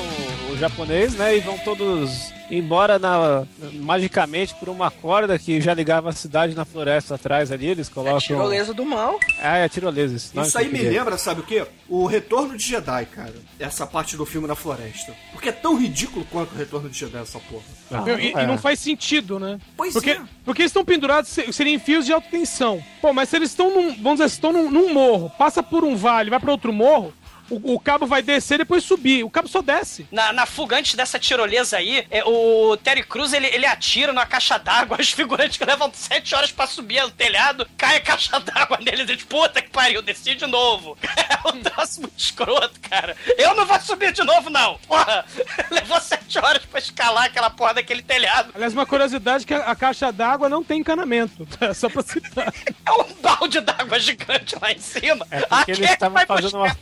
o, 0.49 0.53
o 0.53 0.57
japonês, 0.57 1.13
né? 1.15 1.37
E 1.37 1.39
vão 1.41 1.57
todos 1.59 2.33
embora 2.49 2.97
na, 2.97 3.43
magicamente 3.73 4.55
por 4.55 4.69
uma 4.69 4.89
corda 4.89 5.37
que 5.37 5.59
já 5.59 5.73
ligava 5.73 6.09
a 6.09 6.13
cidade 6.13 6.55
na 6.55 6.65
floresta 6.65 7.15
atrás 7.15 7.51
ali. 7.51 7.67
Eles 7.67 7.87
colocam. 7.89 8.19
Tirolesa 8.19 8.73
do 8.73 8.85
mal. 8.85 9.19
Ah, 9.41 9.57
é 9.57 9.69
tirolesa. 9.69 10.31
nome 10.33 10.47
Isso 10.47 10.57
aí 10.57 10.69
me 10.69 10.79
lembra, 10.79 11.17
sabe 11.17 11.41
o 11.41 11.43
quê? 11.43 11.65
O 11.87 12.05
Retorno 12.05 12.57
de 12.57 12.63
Jedi, 12.65 13.05
cara. 13.07 13.35
Essa 13.59 13.85
parte 13.85 14.17
do 14.17 14.25
filme 14.25 14.47
na 14.47 14.55
floresta. 14.55 15.13
Porque 15.31 15.49
é 15.49 15.51
tão 15.51 15.77
ridículo 15.77 16.25
quanto 16.31 16.53
o 16.55 16.57
Retorno 16.57 16.89
de 16.89 16.97
Jedi, 16.97 17.21
essa 17.21 17.39
porra. 17.39 17.63
Ah, 17.91 18.01
Meu, 18.01 18.19
e, 18.19 18.33
é. 18.33 18.43
e 18.43 18.47
não 18.47 18.57
faz 18.57 18.79
sentido, 18.79 19.39
né? 19.39 19.59
Pois 19.75 19.93
porque, 19.93 20.11
é. 20.11 20.21
porque 20.43 20.61
eles 20.63 20.69
estão 20.71 20.83
pendurados, 20.85 21.29
se- 21.29 21.51
seriam 21.53 21.79
fios 21.79 22.05
de 22.05 22.13
alta 22.13 22.27
tensão. 22.31 22.81
Pô, 23.01 23.13
mas 23.13 23.29
se 23.29 23.35
eles 23.35 23.49
estão 23.51 23.69
num, 23.73 23.89
vamos 24.01 24.13
dizer, 24.19 24.29
se 24.29 24.35
estão 24.35 24.51
num, 24.51 24.71
num 24.71 24.93
morro, 24.93 25.29
passa 25.37 25.61
por 25.61 25.83
um 25.83 25.95
vale, 25.95 26.29
vai 26.29 26.39
pra 26.39 26.51
outro 26.51 26.73
morro, 26.73 27.13
o, 27.49 27.75
o 27.75 27.79
cabo 27.79 28.05
vai 28.05 28.21
descer 28.21 28.55
e 28.55 28.57
depois 28.59 28.83
subir. 28.83 29.23
O 29.23 29.29
cabo 29.29 29.47
só 29.47 29.61
desce. 29.61 30.07
Na, 30.11 30.31
na 30.33 30.45
fuga 30.45 30.77
antes 30.77 30.95
dessa 30.95 31.17
tirolesa 31.19 31.77
aí, 31.77 32.05
é, 32.09 32.23
o 32.25 32.77
Terry 32.77 33.03
Crews 33.03 33.33
ele, 33.33 33.47
ele 33.47 33.65
atira 33.65 34.11
numa 34.13 34.25
caixa 34.25 34.57
d'água. 34.57 34.97
Os 35.01 35.11
figurantes 35.11 35.57
que 35.57 35.65
levam 35.65 35.91
sete 35.93 36.33
horas 36.35 36.51
pra 36.51 36.67
subir 36.67 37.03
o 37.03 37.11
telhado, 37.11 37.67
cai 37.77 37.97
a 37.97 38.01
caixa 38.01 38.39
d'água 38.39 38.77
neles. 38.81 39.09
Eles, 39.09 39.23
puta 39.23 39.61
que 39.61 39.69
pariu, 39.69 40.01
desci 40.01 40.35
de 40.35 40.45
novo. 40.47 40.97
É 41.27 41.49
um 41.49 41.61
troço 41.61 42.01
muito 42.01 42.17
escroto, 42.17 42.79
cara. 42.89 43.15
Eu 43.37 43.53
não 43.55 43.65
vou 43.65 43.79
subir 43.79 44.11
de 44.11 44.23
novo, 44.23 44.49
não. 44.49 44.77
Porra, 44.87 45.25
levou 45.71 45.99
sete 46.01 46.37
horas 46.39 46.65
pra 46.65 46.79
escalar 46.79 47.25
aquela 47.25 47.49
porra 47.49 47.75
daquele 47.75 48.01
telhado. 48.01 48.51
Aliás, 48.55 48.73
uma 48.73 48.85
curiosidade 48.85 49.45
que 49.45 49.53
a, 49.53 49.59
a 49.59 49.75
caixa 49.75 50.11
d'água 50.11 50.49
não 50.49 50.63
tem 50.63 50.79
encanamento. 50.79 51.45
tá? 51.45 51.73
Só 51.73 51.89
pra 51.89 52.01
citar. 52.03 52.53
É 52.85 52.91
um 52.91 53.13
balde 53.21 53.59
d'água 53.61 53.99
gigante 53.99 54.55
lá 54.61 54.71
em 54.71 54.79
cima. 54.79 55.25
É 55.31 55.39
porque 55.39 55.47
Ah, 55.53 55.65
quem 55.65 55.75
eles 55.75 55.85
é 55.85 55.87
que 55.87 55.93
estavam 55.93 56.15
vai 56.15 56.25
fazendo 56.25 56.51
buscar? 56.51 56.59
uma. 56.59 56.77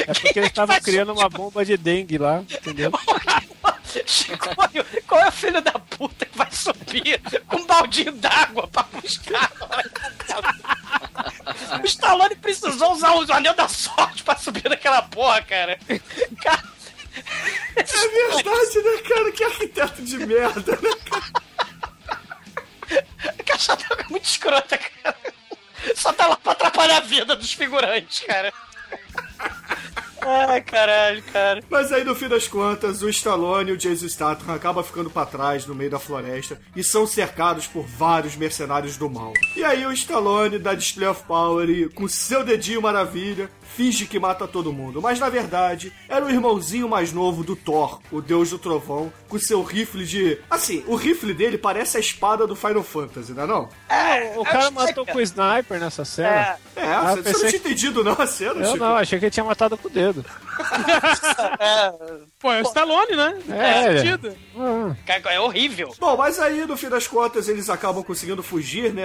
É 0.00 0.12
porque 0.12 0.38
eles 0.38 0.50
estavam 0.50 0.80
criando 0.80 1.12
uma 1.12 1.28
bomba 1.28 1.64
de 1.64 1.76
dengue 1.76 2.18
lá, 2.18 2.38
entendeu? 2.40 2.90
Qual 5.06 5.20
é 5.20 5.28
o 5.28 5.32
filho 5.32 5.60
da 5.62 5.72
puta 5.72 6.26
que 6.26 6.36
vai 6.36 6.50
subir 6.50 7.20
com 7.46 7.58
um 7.58 7.66
baldinho 7.66 8.12
d'água 8.12 8.66
pra 8.66 8.82
buscar? 8.84 9.52
O 11.80 11.86
Stallone 11.86 12.34
precisou 12.36 12.92
usar 12.92 13.12
o 13.14 13.32
anel 13.32 13.54
da 13.54 13.68
sorte 13.68 14.22
pra 14.24 14.36
subir 14.36 14.68
naquela 14.68 15.02
porra, 15.02 15.42
cara. 15.42 15.78
Cara, 16.42 16.62
É 17.76 17.82
verdade, 17.84 18.82
né, 18.82 19.02
cara? 19.08 19.32
Que 19.32 19.44
arquiteto 19.44 20.02
de 20.02 20.18
merda, 20.18 20.72
né? 20.82 20.90
a 23.38 23.42
caixa 23.44 23.76
d'água 23.76 24.04
é 24.04 24.10
muito 24.10 24.24
escrota, 24.24 24.76
cara. 24.78 25.16
Só 25.94 26.12
tá 26.12 26.26
lá 26.26 26.36
pra 26.36 26.52
atrapalhar 26.52 26.96
a 26.96 27.00
vida 27.00 27.36
dos 27.36 27.52
figurantes, 27.52 28.20
cara. 28.26 28.52
Ai, 30.26 30.62
caralho, 30.62 31.22
cara. 31.24 31.62
Mas 31.68 31.92
aí, 31.92 32.02
no 32.02 32.14
fim 32.14 32.28
das 32.28 32.48
contas, 32.48 33.02
o 33.02 33.10
Stallone 33.10 33.70
e 33.70 33.74
o 33.74 33.76
Jason 33.76 34.08
Statham 34.08 34.54
acabam 34.54 34.82
ficando 34.82 35.10
pra 35.10 35.26
trás 35.26 35.66
no 35.66 35.74
meio 35.74 35.90
da 35.90 35.98
floresta 35.98 36.58
e 36.74 36.82
são 36.82 37.06
cercados 37.06 37.66
por 37.66 37.84
vários 37.84 38.34
mercenários 38.34 38.96
do 38.96 39.10
mal. 39.10 39.34
E 39.54 39.62
aí 39.62 39.84
o 39.84 39.92
Stallone 39.92 40.58
dá 40.58 40.74
display 40.74 41.08
of 41.08 41.22
power 41.24 41.68
e, 41.68 41.90
com 41.90 42.08
seu 42.08 42.42
dedinho 42.42 42.80
maravilha, 42.80 43.50
finge 43.76 44.06
que 44.06 44.18
mata 44.18 44.46
todo 44.46 44.72
mundo. 44.72 45.02
Mas, 45.02 45.18
na 45.18 45.28
verdade, 45.28 45.92
era 46.08 46.24
o 46.24 46.30
irmãozinho 46.30 46.88
mais 46.88 47.12
novo 47.12 47.42
do 47.42 47.56
Thor, 47.56 48.00
o 48.10 48.20
deus 48.20 48.50
do 48.50 48.58
trovão, 48.58 49.12
com 49.28 49.38
seu 49.38 49.62
rifle 49.62 50.04
de... 50.04 50.38
Assim, 50.50 50.84
o 50.86 50.94
rifle 50.94 51.34
dele 51.34 51.58
parece 51.58 51.96
a 51.96 52.00
espada 52.00 52.46
do 52.46 52.56
Final 52.56 52.82
Fantasy, 52.82 53.32
não 53.32 53.42
é 53.42 53.46
não? 53.46 53.68
o 54.36 54.40
eu 54.40 54.44
cara 54.44 54.70
matou 54.70 55.06
com 55.06 55.18
o 55.18 55.20
sniper 55.20 55.78
nessa 55.80 56.04
cena. 56.04 56.28
É, 56.28 56.56
É, 56.76 56.84
Ah, 56.84 57.16
você, 57.16 57.22
você 57.22 57.32
não 57.32 57.48
tinha 57.50 57.60
entendido 57.60 58.04
não 58.04 58.12
a 58.12 58.26
cena, 58.26 58.60
Eu 58.60 58.72
Chico? 58.72 58.76
não, 58.78 58.96
achei 58.96 59.18
que 59.18 59.24
ele 59.26 59.30
tinha 59.30 59.44
matado 59.44 59.76
com 59.76 59.88
o 59.88 59.90
dedo. 59.90 60.24
Pô, 62.38 62.52
é 62.52 62.60
o 62.60 62.62
Stallone, 62.62 63.16
né? 63.16 63.38
É, 63.48 63.72
Faz 63.72 64.00
sentido. 64.00 64.36
Cara, 65.06 65.32
é 65.32 65.40
horrível. 65.40 65.94
Bom, 65.98 66.16
mas 66.16 66.38
aí, 66.38 66.66
no 66.66 66.76
fim 66.76 66.88
das 66.88 67.06
contas, 67.06 67.48
eles 67.48 67.70
acabam 67.70 68.02
conseguindo 68.02 68.42
fugir, 68.42 68.92
né? 68.92 69.04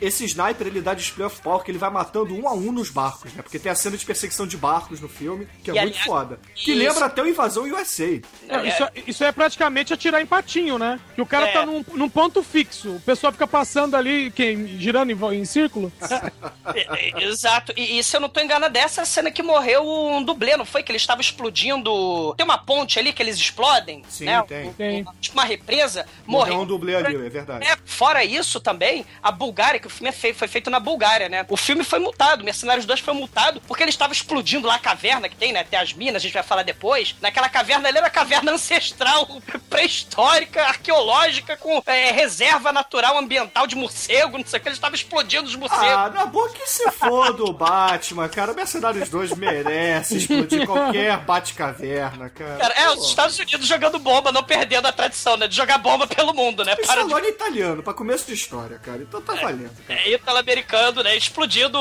Esse 0.00 0.24
sniper, 0.24 0.66
ele 0.66 0.80
dá 0.80 0.94
display 0.94 1.26
of 1.26 1.40
power, 1.40 1.62
que 1.62 1.70
ele 1.70 1.78
vai 1.78 1.90
matando 1.90 2.34
um 2.34 2.48
a 2.48 2.52
um 2.52 2.72
nos 2.72 2.90
barcos, 2.90 3.32
né? 3.34 3.42
Porque 3.42 3.58
tem 3.58 3.70
a 3.70 3.74
cena 3.74 3.96
de 3.96 4.01
perseguição 4.04 4.46
de 4.46 4.56
barcos 4.56 5.00
no 5.00 5.08
filme, 5.08 5.46
que 5.64 5.70
é 5.70 5.74
E, 5.74 5.80
muito 5.80 5.94
aliás, 5.94 6.06
foda. 6.06 6.40
Que 6.54 6.72
isso- 6.72 6.78
lembra 6.82 7.06
até 7.06 7.22
o 7.22 7.26
Invasão 7.28 7.64
USA. 7.64 8.20
Não, 8.48 8.64
isso, 8.66 8.88
isso 9.06 9.24
é 9.24 9.32
praticamente 9.32 9.92
atirar 9.92 10.20
em 10.20 10.26
patinho, 10.26 10.78
né? 10.78 10.98
Que 11.14 11.22
o 11.22 11.26
cara 11.26 11.48
É. 11.48 11.52
tá 11.52 11.66
num, 11.66 11.84
num 11.94 12.08
ponto 12.08 12.42
fixo. 12.42 12.96
O 12.96 13.00
pessoal 13.00 13.32
fica 13.32 13.46
passando 13.46 13.96
ali, 13.96 14.30
quem, 14.30 14.66
girando 14.78 15.10
em, 15.10 15.40
em 15.40 15.44
círculo. 15.44 15.92
É, 16.74 17.20
é, 17.20 17.24
Exato. 17.24 17.72
E, 17.76 17.98
e 17.98 18.04
se 18.04 18.16
eu 18.16 18.20
não 18.20 18.28
tô 18.28 18.40
enganado, 18.40 18.76
essa 18.78 19.00
é 19.00 19.02
a 19.02 19.06
cena 19.06 19.30
que 19.30 19.42
morreu 19.42 19.82
um 19.86 20.22
dublê, 20.22 20.56
não 20.56 20.64
foi? 20.64 20.82
Que 20.82 20.90
ele 20.92 20.96
estava 20.96 21.20
explodindo. 21.20 22.34
Tem 22.36 22.44
uma 22.44 22.58
ponte 22.58 22.98
ali 22.98 23.12
que 23.12 23.22
eles 23.22 23.36
explodem, 23.36 24.02
Sim, 24.08 24.24
né? 24.26 24.42
tem. 24.46 24.68
Um- 24.68 24.72
Tem. 24.72 25.04
Tipo 25.20 25.34
uma 25.38 25.44
represa. 25.44 26.06
Morreu 26.26 26.54
Morreu. 26.54 26.60
um 26.62 26.66
dublê 26.66 26.94
ali, 26.96 27.14
é 27.16 27.28
verdade. 27.28 27.66
É, 27.66 27.76
fora 27.84 28.24
isso 28.24 28.60
também, 28.60 29.04
a 29.22 29.30
Bulgária, 29.30 29.78
que 29.80 29.86
o 29.86 29.90
filme 29.90 30.08
é 30.08 30.32
foi 30.32 30.48
feito 30.48 30.70
na 30.70 30.80
Bulgária, 30.80 31.28
né? 31.28 31.44
O 31.48 31.56
filme 31.56 31.84
foi 31.84 31.98
multado, 31.98 32.44
Mercenários 32.44 32.86
2 32.86 33.00
foi 33.00 33.14
multado, 33.14 33.60
porque 33.66 33.82
estava 33.92 34.12
explodindo 34.12 34.66
lá 34.66 34.76
a 34.76 34.78
caverna 34.78 35.28
que 35.28 35.36
tem, 35.36 35.52
né? 35.52 35.64
Tem 35.64 35.78
as 35.78 35.92
minas, 35.92 36.22
a 36.22 36.24
gente 36.24 36.34
vai 36.34 36.42
falar 36.42 36.62
depois. 36.62 37.14
Naquela 37.20 37.48
caverna 37.48 37.88
ali 37.88 37.98
era 37.98 38.06
a 38.06 38.10
caverna 38.10 38.52
ancestral, 38.52 39.26
pré-histórica, 39.70 40.64
arqueológica, 40.64 41.56
com 41.56 41.82
é, 41.86 42.10
reserva 42.10 42.72
natural 42.72 43.18
ambiental 43.18 43.66
de 43.66 43.76
morcego, 43.76 44.38
não 44.38 44.46
sei 44.46 44.58
o 44.58 44.62
que, 44.62 44.68
ele 44.68 44.74
estava 44.74 44.94
explodindo 44.94 45.46
os 45.46 45.56
morcegos. 45.56 45.86
Ah, 45.86 46.10
na 46.10 46.26
boa 46.26 46.48
que 46.50 46.66
se 46.66 46.90
for 46.92 47.32
do 47.32 47.52
Batman, 47.52 48.28
cara. 48.28 48.52
Mercenários 48.52 49.08
2 49.08 49.32
merece 49.36 50.16
explodir 50.18 50.66
qualquer 50.66 51.18
Bate-caverna, 51.18 52.28
cara. 52.30 52.56
Cara, 52.56 52.74
é, 52.74 52.86
Pô. 52.86 53.00
os 53.00 53.08
Estados 53.08 53.38
Unidos 53.38 53.66
jogando 53.66 53.98
bomba, 53.98 54.32
não 54.32 54.42
perdendo 54.42 54.86
a 54.86 54.92
tradição, 54.92 55.36
né? 55.36 55.48
De 55.48 55.56
jogar 55.56 55.78
bomba 55.78 56.06
pelo 56.06 56.34
mundo, 56.34 56.64
né? 56.64 56.74
Para 56.74 56.84
de 56.84 56.88
Stallone 56.88 57.26
é 57.26 57.30
italiano, 57.30 57.82
pra 57.82 57.94
começo 57.94 58.26
de 58.26 58.34
história, 58.34 58.78
cara. 58.78 59.02
Então 59.02 59.20
tá 59.20 59.34
valendo, 59.34 59.76
cara. 59.86 60.00
É 60.00 60.12
italo-americano, 60.12 61.02
né? 61.02 61.16
Explodindo, 61.16 61.78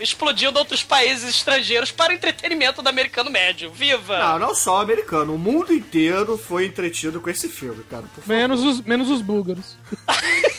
explodindo 0.00 0.58
outros 0.58 0.82
países 0.82 1.37
estrangeiros 1.38 1.90
para 1.90 2.12
o 2.12 2.16
entretenimento 2.16 2.80
do 2.80 2.88
americano 2.88 3.30
médio. 3.30 3.70
Viva! 3.72 4.18
Não, 4.18 4.38
não 4.38 4.54
só 4.54 4.78
o 4.78 4.80
americano. 4.80 5.34
O 5.34 5.38
mundo 5.38 5.72
inteiro 5.72 6.38
foi 6.38 6.66
entretido 6.66 7.20
com 7.20 7.30
esse 7.30 7.48
filme, 7.48 7.82
cara. 7.84 8.02
Por 8.02 8.22
favor. 8.22 8.28
Menos 8.28 8.62
os, 8.62 8.80
menos 8.82 9.10
os 9.10 9.20
búlgaros. 9.20 9.76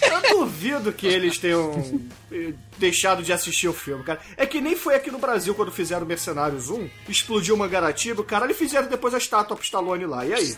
Eu 0.01 0.39
duvido 0.39 0.91
que 0.91 1.07
eles 1.07 1.37
tenham 1.37 2.01
eh, 2.31 2.53
deixado 2.77 3.23
de 3.23 3.31
assistir 3.31 3.67
o 3.67 3.73
filme, 3.73 4.03
cara. 4.03 4.19
É 4.35 4.45
que 4.45 4.59
nem 4.59 4.75
foi 4.75 4.95
aqui 4.95 5.11
no 5.11 5.19
Brasil 5.19 5.53
quando 5.55 5.71
fizeram 5.71 6.05
Mercenários 6.05 6.69
1, 6.69 6.89
explodiu 7.07 7.55
uma 7.55 7.69
Mangaratiba, 7.69 8.23
cara, 8.23 8.45
eles 8.45 8.57
fizeram 8.57 8.87
depois 8.87 9.13
a 9.13 9.19
estátua 9.19 9.55
pro 9.55 9.63
Stallone 9.63 10.05
lá. 10.05 10.25
E 10.25 10.33
aí? 10.33 10.57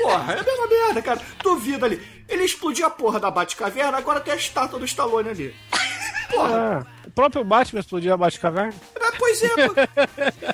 Porra, 0.00 0.32
é 0.32 0.40
a 0.40 0.42
mesma 0.42 0.66
merda, 0.66 1.02
cara. 1.02 1.20
Duvido 1.42 1.84
ali. 1.84 2.00
Ele 2.26 2.44
explodiu 2.44 2.86
a 2.86 2.90
porra 2.90 3.20
da 3.20 3.30
Batcaverna, 3.30 3.98
agora 3.98 4.20
tem 4.20 4.32
a 4.32 4.36
estátua 4.36 4.78
do 4.78 4.84
Stallone 4.86 5.28
ali. 5.28 5.54
Porra, 6.32 6.86
ah, 6.86 7.06
o 7.06 7.10
próprio 7.10 7.44
Batman 7.44 7.80
explodiu 7.80 8.12
a 8.12 8.16
Batcaverna. 8.16 8.74
mas, 8.98 9.14
pois 9.18 9.42
é, 9.42 9.68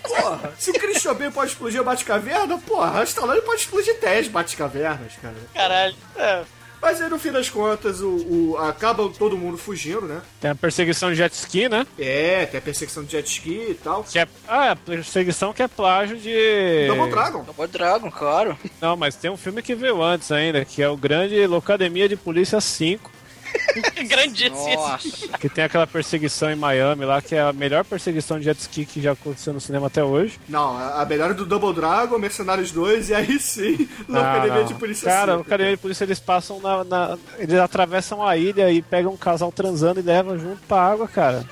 porra. 0.01 0.53
Se 0.59 0.70
o 0.70 0.74
Christian 0.74 1.14
Bale 1.14 1.31
pode 1.31 1.53
explodir 1.53 1.81
a 1.81 1.85
Batcaverna, 1.85 2.59
porra, 2.59 3.01
o 3.01 3.05
Stallone 3.05 3.41
pode 3.43 3.61
explodir 3.62 3.99
10 4.01 4.29
Batcavernas, 4.29 5.12
cara. 5.20 5.37
Caralho. 5.55 5.95
É. 6.16 6.43
Mas 6.81 7.01
aí, 7.03 7.09
no 7.11 7.18
fim 7.18 7.33
das 7.33 7.49
contas, 7.51 8.01
o, 8.01 8.09
o- 8.53 8.57
acaba 8.59 9.09
todo 9.09 9.37
mundo 9.37 9.59
fugindo, 9.59 10.03
né? 10.03 10.22
Tem 10.41 10.49
a 10.49 10.55
perseguição 10.55 11.11
de 11.11 11.16
jet 11.16 11.33
ski, 11.35 11.68
né? 11.68 11.85
É, 11.99 12.47
tem 12.47 12.59
a 12.59 12.62
perseguição 12.62 13.03
de 13.03 13.11
jet 13.11 13.26
ski 13.29 13.66
e 13.70 13.74
tal. 13.74 14.05
Que 14.05 14.20
é, 14.20 14.29
ah, 14.47 14.70
a 14.70 14.76
perseguição 14.76 15.53
que 15.53 15.61
é 15.61 15.66
plágio 15.66 16.16
de. 16.16 16.87
Double 16.87 17.11
Dragon. 17.11 17.43
Double 17.43 17.66
Dragon, 17.66 18.11
claro. 18.12 18.57
Não, 18.81 18.97
mas 18.97 19.16
tem 19.16 19.29
um 19.29 19.37
filme 19.37 19.61
que 19.61 19.74
veio 19.74 20.01
antes 20.01 20.31
ainda, 20.31 20.64
que 20.64 20.81
é 20.81 20.89
o 20.89 20.97
Grande 20.97 21.45
Locademia 21.49 22.09
de 22.09 22.14
Polícia 22.14 22.61
5, 22.61 23.11
Grandíssimo. 24.09 24.74
Nossa. 24.74 25.28
que 25.38 25.49
tem 25.49 25.64
aquela 25.64 25.86
perseguição 25.86 26.51
em 26.51 26.57
Miami 26.57 27.05
lá, 27.05 27.20
que 27.22 27.34
é 27.34 27.40
a 27.40 27.53
melhor 27.53 27.84
perseguição 27.84 28.38
de 28.38 28.44
jet 28.44 28.59
ski 28.61 28.84
que 28.84 29.01
já 29.01 29.12
aconteceu 29.12 29.53
no 29.53 29.61
cinema 29.61 29.86
até 29.86 30.03
hoje. 30.03 30.38
Não, 30.49 30.76
a 30.76 31.05
melhor 31.05 31.30
é 31.30 31.34
do 31.34 31.44
Double 31.46 31.72
Dragon, 31.74 32.18
Mercenários 32.18 32.70
2 32.72 33.11
e 33.11 33.14
aí 33.14 33.38
sim, 33.38 33.88
na 34.09 34.20
Ah, 34.20 34.32
Academia 34.32 34.61
não. 34.61 34.66
de 34.66 34.74
Polícia 34.74 35.09
Cara, 35.11 35.34
no 35.36 35.42
Academia 35.42 35.72
de 35.76 35.80
Polícia 35.82 36.05
eles 36.05 36.18
passam 36.20 36.61
na, 36.61 36.84
na- 36.84 37.18
Eles 37.38 37.59
atravessam 37.59 38.26
a 38.26 38.36
ilha 38.36 38.70
e 38.70 38.82
pegam 38.82 39.12
um 39.12 39.16
casal 39.16 39.53
transando 39.53 40.01
e 40.01 40.03
levam 40.03 40.38
junto 40.38 40.61
pra 40.66 40.80
água, 40.82 41.07
cara. 41.09 41.44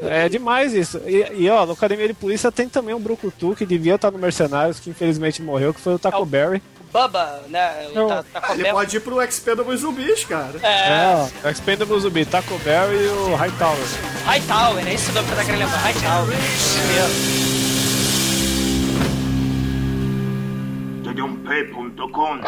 É 0.00 0.28
demais 0.28 0.72
isso. 0.72 1.00
E, 1.06 1.42
e, 1.44 1.50
ó, 1.50 1.66
no 1.66 1.72
Academia 1.72 2.06
de 2.08 2.14
Polícia 2.14 2.50
tem 2.50 2.68
também 2.68 2.94
um 2.94 3.00
Brucutu 3.00 3.54
que 3.54 3.66
devia 3.66 3.96
estar 3.96 4.10
no 4.10 4.18
Mercenários, 4.18 4.80
que 4.80 4.90
infelizmente 4.90 5.42
morreu, 5.42 5.74
que 5.74 5.80
foi 5.80 5.94
o 5.94 5.98
Taco 5.98 6.16
É 6.18 6.20
o- 6.20 6.24
Berry. 6.26 6.62
Bubba, 6.92 7.42
né? 7.48 7.88
Não. 7.94 8.06
tá, 8.06 8.22
tá 8.22 8.52
ele 8.52 8.70
pode 8.70 8.94
ir 8.96 9.00
pro 9.00 9.22
Expendables 9.22 9.80
Zumbis, 9.80 10.24
cara. 10.24 10.58
É, 10.62 11.26
ó, 11.44 11.48
Expendable 11.48 11.98
Zumbi, 11.98 12.26
Taco 12.26 12.58
Bell 12.58 12.92
e 12.92 13.06
o 13.08 13.34
Hightower. 13.34 13.78
Hightower, 14.26 14.86
é 14.86 14.92
esse 14.92 15.10
o 15.10 15.14
nome 15.14 15.26
que 15.26 15.32
eu 15.32 15.36
tava 15.36 15.46
querendo 15.46 15.64
lembrar. 15.64 15.78
Hightower. 15.78 16.36
Isso 16.38 16.78
mesmo. 16.92 17.52
Tdump.com 21.02 22.40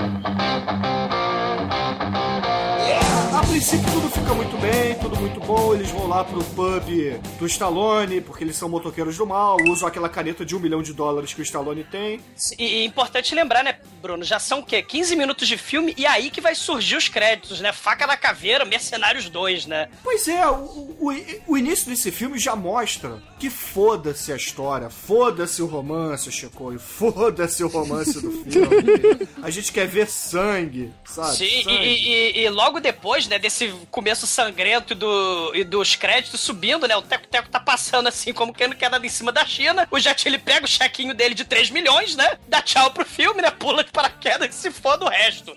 princípio 3.49 3.90
tudo 3.92 4.11
fica 4.11 4.34
muito 4.34 4.57
bem, 4.59 4.95
tudo 4.97 5.16
muito 5.16 5.40
bom. 5.40 5.74
Eles 5.74 5.90
vão 5.90 6.07
lá 6.07 6.24
pro 6.24 6.42
pub 6.45 7.20
do 7.38 7.47
Stallone, 7.47 8.20
porque 8.20 8.45
eles 8.45 8.57
são 8.57 8.68
motoqueiros 8.68 9.16
do 9.16 9.26
mal, 9.26 9.57
usam 9.68 9.86
aquela 9.88 10.09
caneta 10.09 10.45
de 10.45 10.57
um 10.57 10.61
milhão 10.61 10.82
de 10.82 10.92
dólares 10.92 11.32
que 11.32 11.40
o 11.40 11.42
Stallone 11.42 11.84
tem. 11.84 12.20
E, 12.59 12.64
e 12.64 12.84
importante 12.84 13.34
lembrar, 13.34 13.62
né, 13.62 13.76
Bruno? 14.01 14.24
Já 14.24 14.38
são 14.38 14.61
o 14.61 14.64
quê? 14.66 14.82
15 14.82 15.16
minutos 15.16 15.47
de 15.49 15.57
filme 15.57 15.95
e 15.97 16.07
aí 16.07 16.30
que 16.30 16.40
vai 16.40 16.55
surgir 16.55 16.97
os 16.97 17.09
créditos, 17.09 17.61
né? 17.61 17.72
Faca 17.72 18.07
na 18.07 18.16
Caveira, 18.16 18.64
Mercenários 18.64 19.28
2, 19.28 19.66
né? 19.66 19.88
Pois 20.03 20.26
é, 20.28 20.47
o, 20.49 20.97
o, 21.01 21.12
o 21.49 21.57
início 21.59 21.88
desse 21.90 22.11
filme 22.11 22.38
já 22.38 22.57
mostra 22.57 23.22
que 23.38 23.51
foda-se 23.51 24.32
a 24.32 24.36
história, 24.36 24.88
foda-se 24.90 25.61
o 25.62 25.66
romance, 25.66 26.30
Chico, 26.32 26.72
e 26.72 26.78
foda-se 26.78 27.62
o 27.62 27.68
romance 27.68 28.20
do 28.20 28.30
filme. 28.45 29.28
A 29.42 29.51
gente 29.51 29.72
quer 29.72 29.86
ver 29.86 30.09
sangue, 30.09 30.92
sabe? 31.05 31.36
Sim, 31.36 31.45
e, 31.45 31.62
Sangue. 31.64 31.76
e- 31.78 32.38
e 32.45 32.49
logo 32.51 32.80
depois, 32.80 33.26
né, 33.28 33.34
desse 33.39 33.72
começo 33.91 34.26
sangrento 34.26 34.93
e, 34.93 34.97
do, 34.97 35.53
e 35.55 35.64
dos 35.64 35.97
créditos 35.97 36.41
subindo, 36.41 36.87
né, 36.87 36.97
o 36.97 37.03
Teco 37.03 37.26
Teco 37.26 37.49
tá 37.49 37.61
passando 37.61 38.09
assim, 38.09 38.32
como 38.32 38.53
quem 38.53 38.68
não 38.68 38.76
quer 38.76 38.91
nada 38.91 39.05
em 39.05 39.11
cima 39.11 39.32
da 39.32 39.45
China. 39.45 39.87
O 39.91 39.99
Jet, 39.99 40.26
ele 40.26 40.39
pega 40.39 40.64
o 40.64 40.68
chequinho 40.68 41.14
dele 41.14 41.35
de 41.35 41.45
3 41.45 41.70
milhões, 41.70 42.16
né, 42.16 42.39
dá 42.49 42.62
tchau 42.62 42.91
pro 42.91 43.05
filme, 43.05 43.43
né, 43.43 43.51
pula 43.51 43.85
de 43.85 43.91
paraquedas 43.91 44.55
e 44.55 44.59
se 44.59 44.70
foda 44.70 45.05
o 45.05 45.09
resto. 45.09 45.57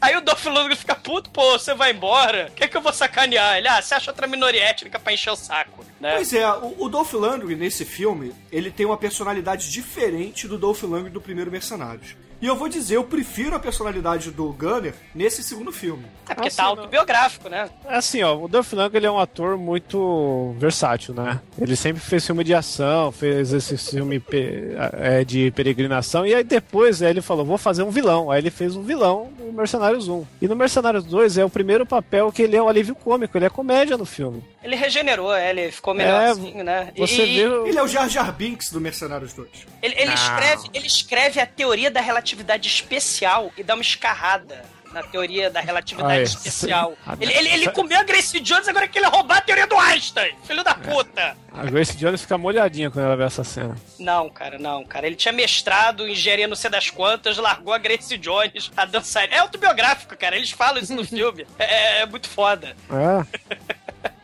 Aí 0.00 0.16
o 0.16 0.20
Dolph 0.20 0.44
Lundgren 0.46 0.76
fica 0.76 0.94
puto, 0.94 1.30
pô, 1.30 1.52
você 1.52 1.74
vai 1.74 1.92
embora? 1.92 2.48
O 2.50 2.54
que 2.54 2.64
é 2.64 2.68
que 2.68 2.76
eu 2.76 2.82
vou 2.82 2.92
sacanear? 2.92 3.58
Ele, 3.58 3.68
ah, 3.68 3.80
você 3.80 3.94
acha 3.94 4.10
outra 4.10 4.26
minoria 4.26 4.62
étnica 4.64 4.98
pra 4.98 5.12
encher 5.12 5.30
o 5.30 5.36
saco, 5.36 5.84
né? 6.00 6.14
Pois 6.14 6.32
é, 6.32 6.48
o, 6.48 6.84
o 6.84 6.88
Dolph 6.88 7.12
Lundgren 7.12 7.56
nesse 7.56 7.84
filme, 7.84 8.34
ele 8.50 8.70
tem 8.70 8.86
uma 8.86 8.96
personalidade 8.96 9.70
diferente 9.70 10.48
do 10.48 10.58
Dolph 10.58 10.82
Lundgren 10.82 11.12
do 11.12 11.20
primeiro 11.20 11.50
Mercenários. 11.50 12.16
E 12.42 12.46
eu 12.46 12.56
vou 12.56 12.68
dizer, 12.68 12.96
eu 12.96 13.04
prefiro 13.04 13.54
a 13.54 13.60
personalidade 13.60 14.30
do 14.32 14.52
Gunner 14.52 14.94
nesse 15.14 15.42
segundo 15.44 15.70
filme. 15.70 16.04
É 16.28 16.34
porque 16.34 16.48
assim, 16.48 16.56
tá 16.56 16.64
autobiográfico, 16.64 17.48
né? 17.48 17.70
Assim, 17.86 18.22
ó, 18.22 18.36
o 18.36 18.48
Dolph 18.48 18.72
Lundgren 18.72 18.98
ele 18.98 19.06
é 19.06 19.10
um 19.10 19.18
ator 19.20 19.56
muito 19.56 20.54
versátil, 20.58 21.14
né? 21.14 21.40
Ele 21.58 21.76
sempre 21.76 22.02
fez 22.02 22.26
filme 22.26 22.42
de 22.42 22.52
ação, 22.52 23.12
fez 23.12 23.52
esse 23.52 23.76
filme 23.78 24.18
pe- 24.18 24.74
é, 24.94 25.24
de 25.24 25.50
peregrinação, 25.52 26.26
e 26.26 26.34
aí 26.34 26.42
depois 26.42 27.00
é, 27.00 27.10
ele 27.10 27.20
falou, 27.22 27.44
vou 27.44 27.58
fazer 27.58 27.82
um 27.84 27.90
vilão. 27.90 28.30
Aí 28.30 28.40
ele 28.40 28.50
fez 28.50 28.74
um 28.74 28.82
vilão 28.82 29.30
no 29.38 29.52
Mercenários 29.52 30.08
1. 30.08 30.24
E 30.40 30.48
no 30.48 30.56
Mercenários 30.56 31.04
2 31.04 31.38
é 31.38 31.44
o 31.44 31.50
primeiro 31.50 31.86
papel 31.86 32.32
que 32.32 32.42
ele 32.42 32.56
é 32.56 32.62
um 32.62 32.68
alívio 32.68 32.94
cômico, 32.94 33.38
ele 33.38 33.44
é 33.46 33.50
comédia 33.50 33.96
no 33.96 34.04
filme. 34.04 34.42
Ele 34.64 34.74
regenerou, 34.76 35.32
é, 35.34 35.50
ele 35.50 35.70
ficou 35.70 35.94
melhorzinho, 35.94 36.60
É, 36.60 36.64
né? 36.64 36.92
Você 36.96 37.24
E- 37.24 37.46
o- 37.46 37.66
Ele 37.66 37.78
é 37.78 37.82
o 37.82 37.88
Jar 37.88 38.08
Jar 38.08 38.32
Binks 38.32 38.70
do 38.72 38.80
Mercenários 38.80 39.32
2. 39.32 39.48
Ele, 39.80 39.94
ele 39.96 40.12
escreve, 40.14 40.68
ele 40.74 40.86
escreve 40.86 41.40
a 41.40 41.46
teoria 41.46 41.90
da 41.90 42.00
relatividade 42.00 42.31
especial 42.66 43.52
e 43.56 43.62
dá 43.62 43.74
uma 43.74 43.82
escarrada 43.82 44.64
na 44.92 45.02
teoria 45.02 45.48
da 45.48 45.58
relatividade 45.60 46.12
Ah, 46.12 46.18
é. 46.20 46.22
especial. 46.22 46.92
Ah, 47.06 47.16
Ele, 47.18 47.32
ele, 47.32 47.48
ele 47.48 47.70
comeu 47.70 47.98
a 47.98 48.02
Grace 48.02 48.38
Jones, 48.40 48.68
agora 48.68 48.86
que 48.86 48.98
ele 48.98 49.06
roubar 49.06 49.38
a 49.38 49.40
teoria 49.40 49.66
do 49.66 49.74
Einstein. 49.78 50.34
Filho 50.44 50.62
da 50.62 50.74
puta. 50.74 51.34
A 51.54 51.64
Grace 51.64 51.96
Jones 51.96 52.20
fica 52.20 52.36
molhadinha 52.36 52.90
quando 52.90 53.06
ela 53.06 53.16
vê 53.16 53.24
essa 53.24 53.42
cena. 53.42 53.74
Não, 53.98 54.28
cara, 54.28 54.58
não, 54.58 54.84
cara. 54.84 55.06
Ele 55.06 55.16
tinha 55.16 55.32
mestrado 55.32 56.06
em 56.06 56.12
engenharia 56.12 56.46
não 56.46 56.54
sei 56.56 56.68
das 56.70 56.90
quantas, 56.90 57.38
largou 57.38 57.72
a 57.72 57.78
Grace 57.78 58.18
Jones 58.18 58.70
a 58.76 58.84
dançar. 58.84 59.24
É 59.32 59.38
autobiográfico, 59.38 60.14
cara. 60.16 60.36
Eles 60.36 60.50
falam 60.50 60.82
isso 60.82 60.94
no 60.94 61.04
filme. 61.08 61.46
É, 61.58 62.00
é 62.02 62.06
muito 62.06 62.28
foda. 62.28 62.76
É. 62.90 63.72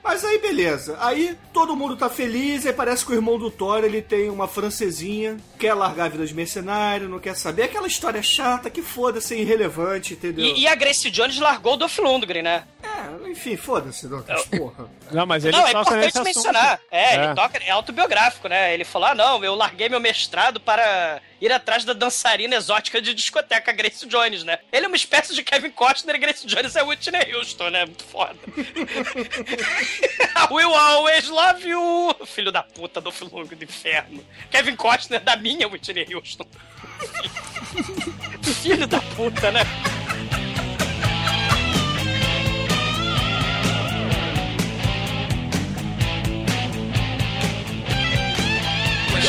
Mas 0.09 0.24
aí, 0.24 0.38
beleza. 0.38 0.96
Aí 1.02 1.36
todo 1.52 1.76
mundo 1.76 1.94
tá 1.94 2.09
feliz, 2.09 2.64
aí 2.64 2.72
parece 2.72 3.04
que 3.04 3.12
o 3.12 3.14
irmão 3.14 3.38
do 3.38 3.50
Thor, 3.50 3.84
ele 3.84 4.00
tem 4.00 4.30
uma 4.30 4.48
francesinha, 4.48 5.36
quer 5.59 5.74
largar 5.74 6.06
a 6.06 6.09
vida 6.09 6.26
de 6.26 6.32
mercenário, 6.32 7.11
não 7.11 7.18
quer 7.18 7.36
saber. 7.36 7.64
Aquela 7.64 7.86
história 7.86 8.22
chata 8.22 8.70
que 8.70 8.80
foda-se, 8.80 9.34
é 9.34 9.38
irrelevante, 9.38 10.14
entendeu? 10.14 10.46
E, 10.46 10.62
e 10.62 10.66
a 10.66 10.74
Grace 10.74 11.11
Jones 11.11 11.38
largou 11.38 11.74
o 11.74 11.76
Dolph 11.76 11.98
Lundgren, 11.98 12.40
né? 12.40 12.64
É, 12.82 13.28
enfim, 13.28 13.54
foda-se, 13.54 14.09
Douglas, 14.09 14.46
porra. 14.46 14.88
Não, 15.12 15.26
mas 15.26 15.44
ele 15.44 15.54
não, 15.54 15.66
é 15.66 15.72
toca 15.72 15.96
nesse 15.96 16.09
importante 16.09 16.36
mencionar. 16.36 16.80
É, 16.90 17.04
É. 17.04 17.24
ele 17.24 17.34
toca, 17.34 17.59
é 17.59 17.70
autobiográfico, 17.70 18.48
né? 18.48 18.72
Ele 18.72 18.86
falou: 18.86 19.09
ah, 19.09 19.14
não, 19.14 19.44
eu 19.44 19.54
larguei 19.54 19.90
meu 19.90 20.00
mestrado 20.00 20.59
para 20.59 21.20
ir 21.41 21.53
atrás 21.53 21.84
da 21.84 21.93
dançarina 21.93 22.57
exótica 22.57 23.01
de 23.01 23.14
discoteca 23.14 23.72
Grace 23.72 24.07
Jones, 24.07 24.45
né? 24.45 24.59
Ele 24.72 24.86
é 24.86 24.89
uma 24.89 24.97
espécie 24.97 25.34
de 25.34 25.43
Kevin 25.43 25.70
Costner 25.70 26.16
e 26.16 26.18
Grace 26.18 26.47
Jones 26.47 26.76
é 26.76 26.82
Whitney 26.82 27.34
Houston, 27.34 27.70
né? 27.70 27.84
Muito 27.84 28.05
foda. 28.05 28.36
I 30.36 30.49
will 30.53 30.74
always 30.74 31.28
love 31.28 31.68
you. 31.68 32.14
Filho 32.26 32.53
da 32.53 32.62
puta 32.62 33.01
do 33.01 33.12
longo 33.30 33.55
do 33.55 33.64
inferno. 33.64 34.24
Kevin 34.51 34.76
Costner 34.76 35.20
da 35.20 35.36
minha 35.36 35.68
Whitney 35.68 36.07
Houston. 36.14 36.47
Filho 38.62 38.86
da 38.86 39.01
puta, 39.01 39.53
né? 39.53 39.61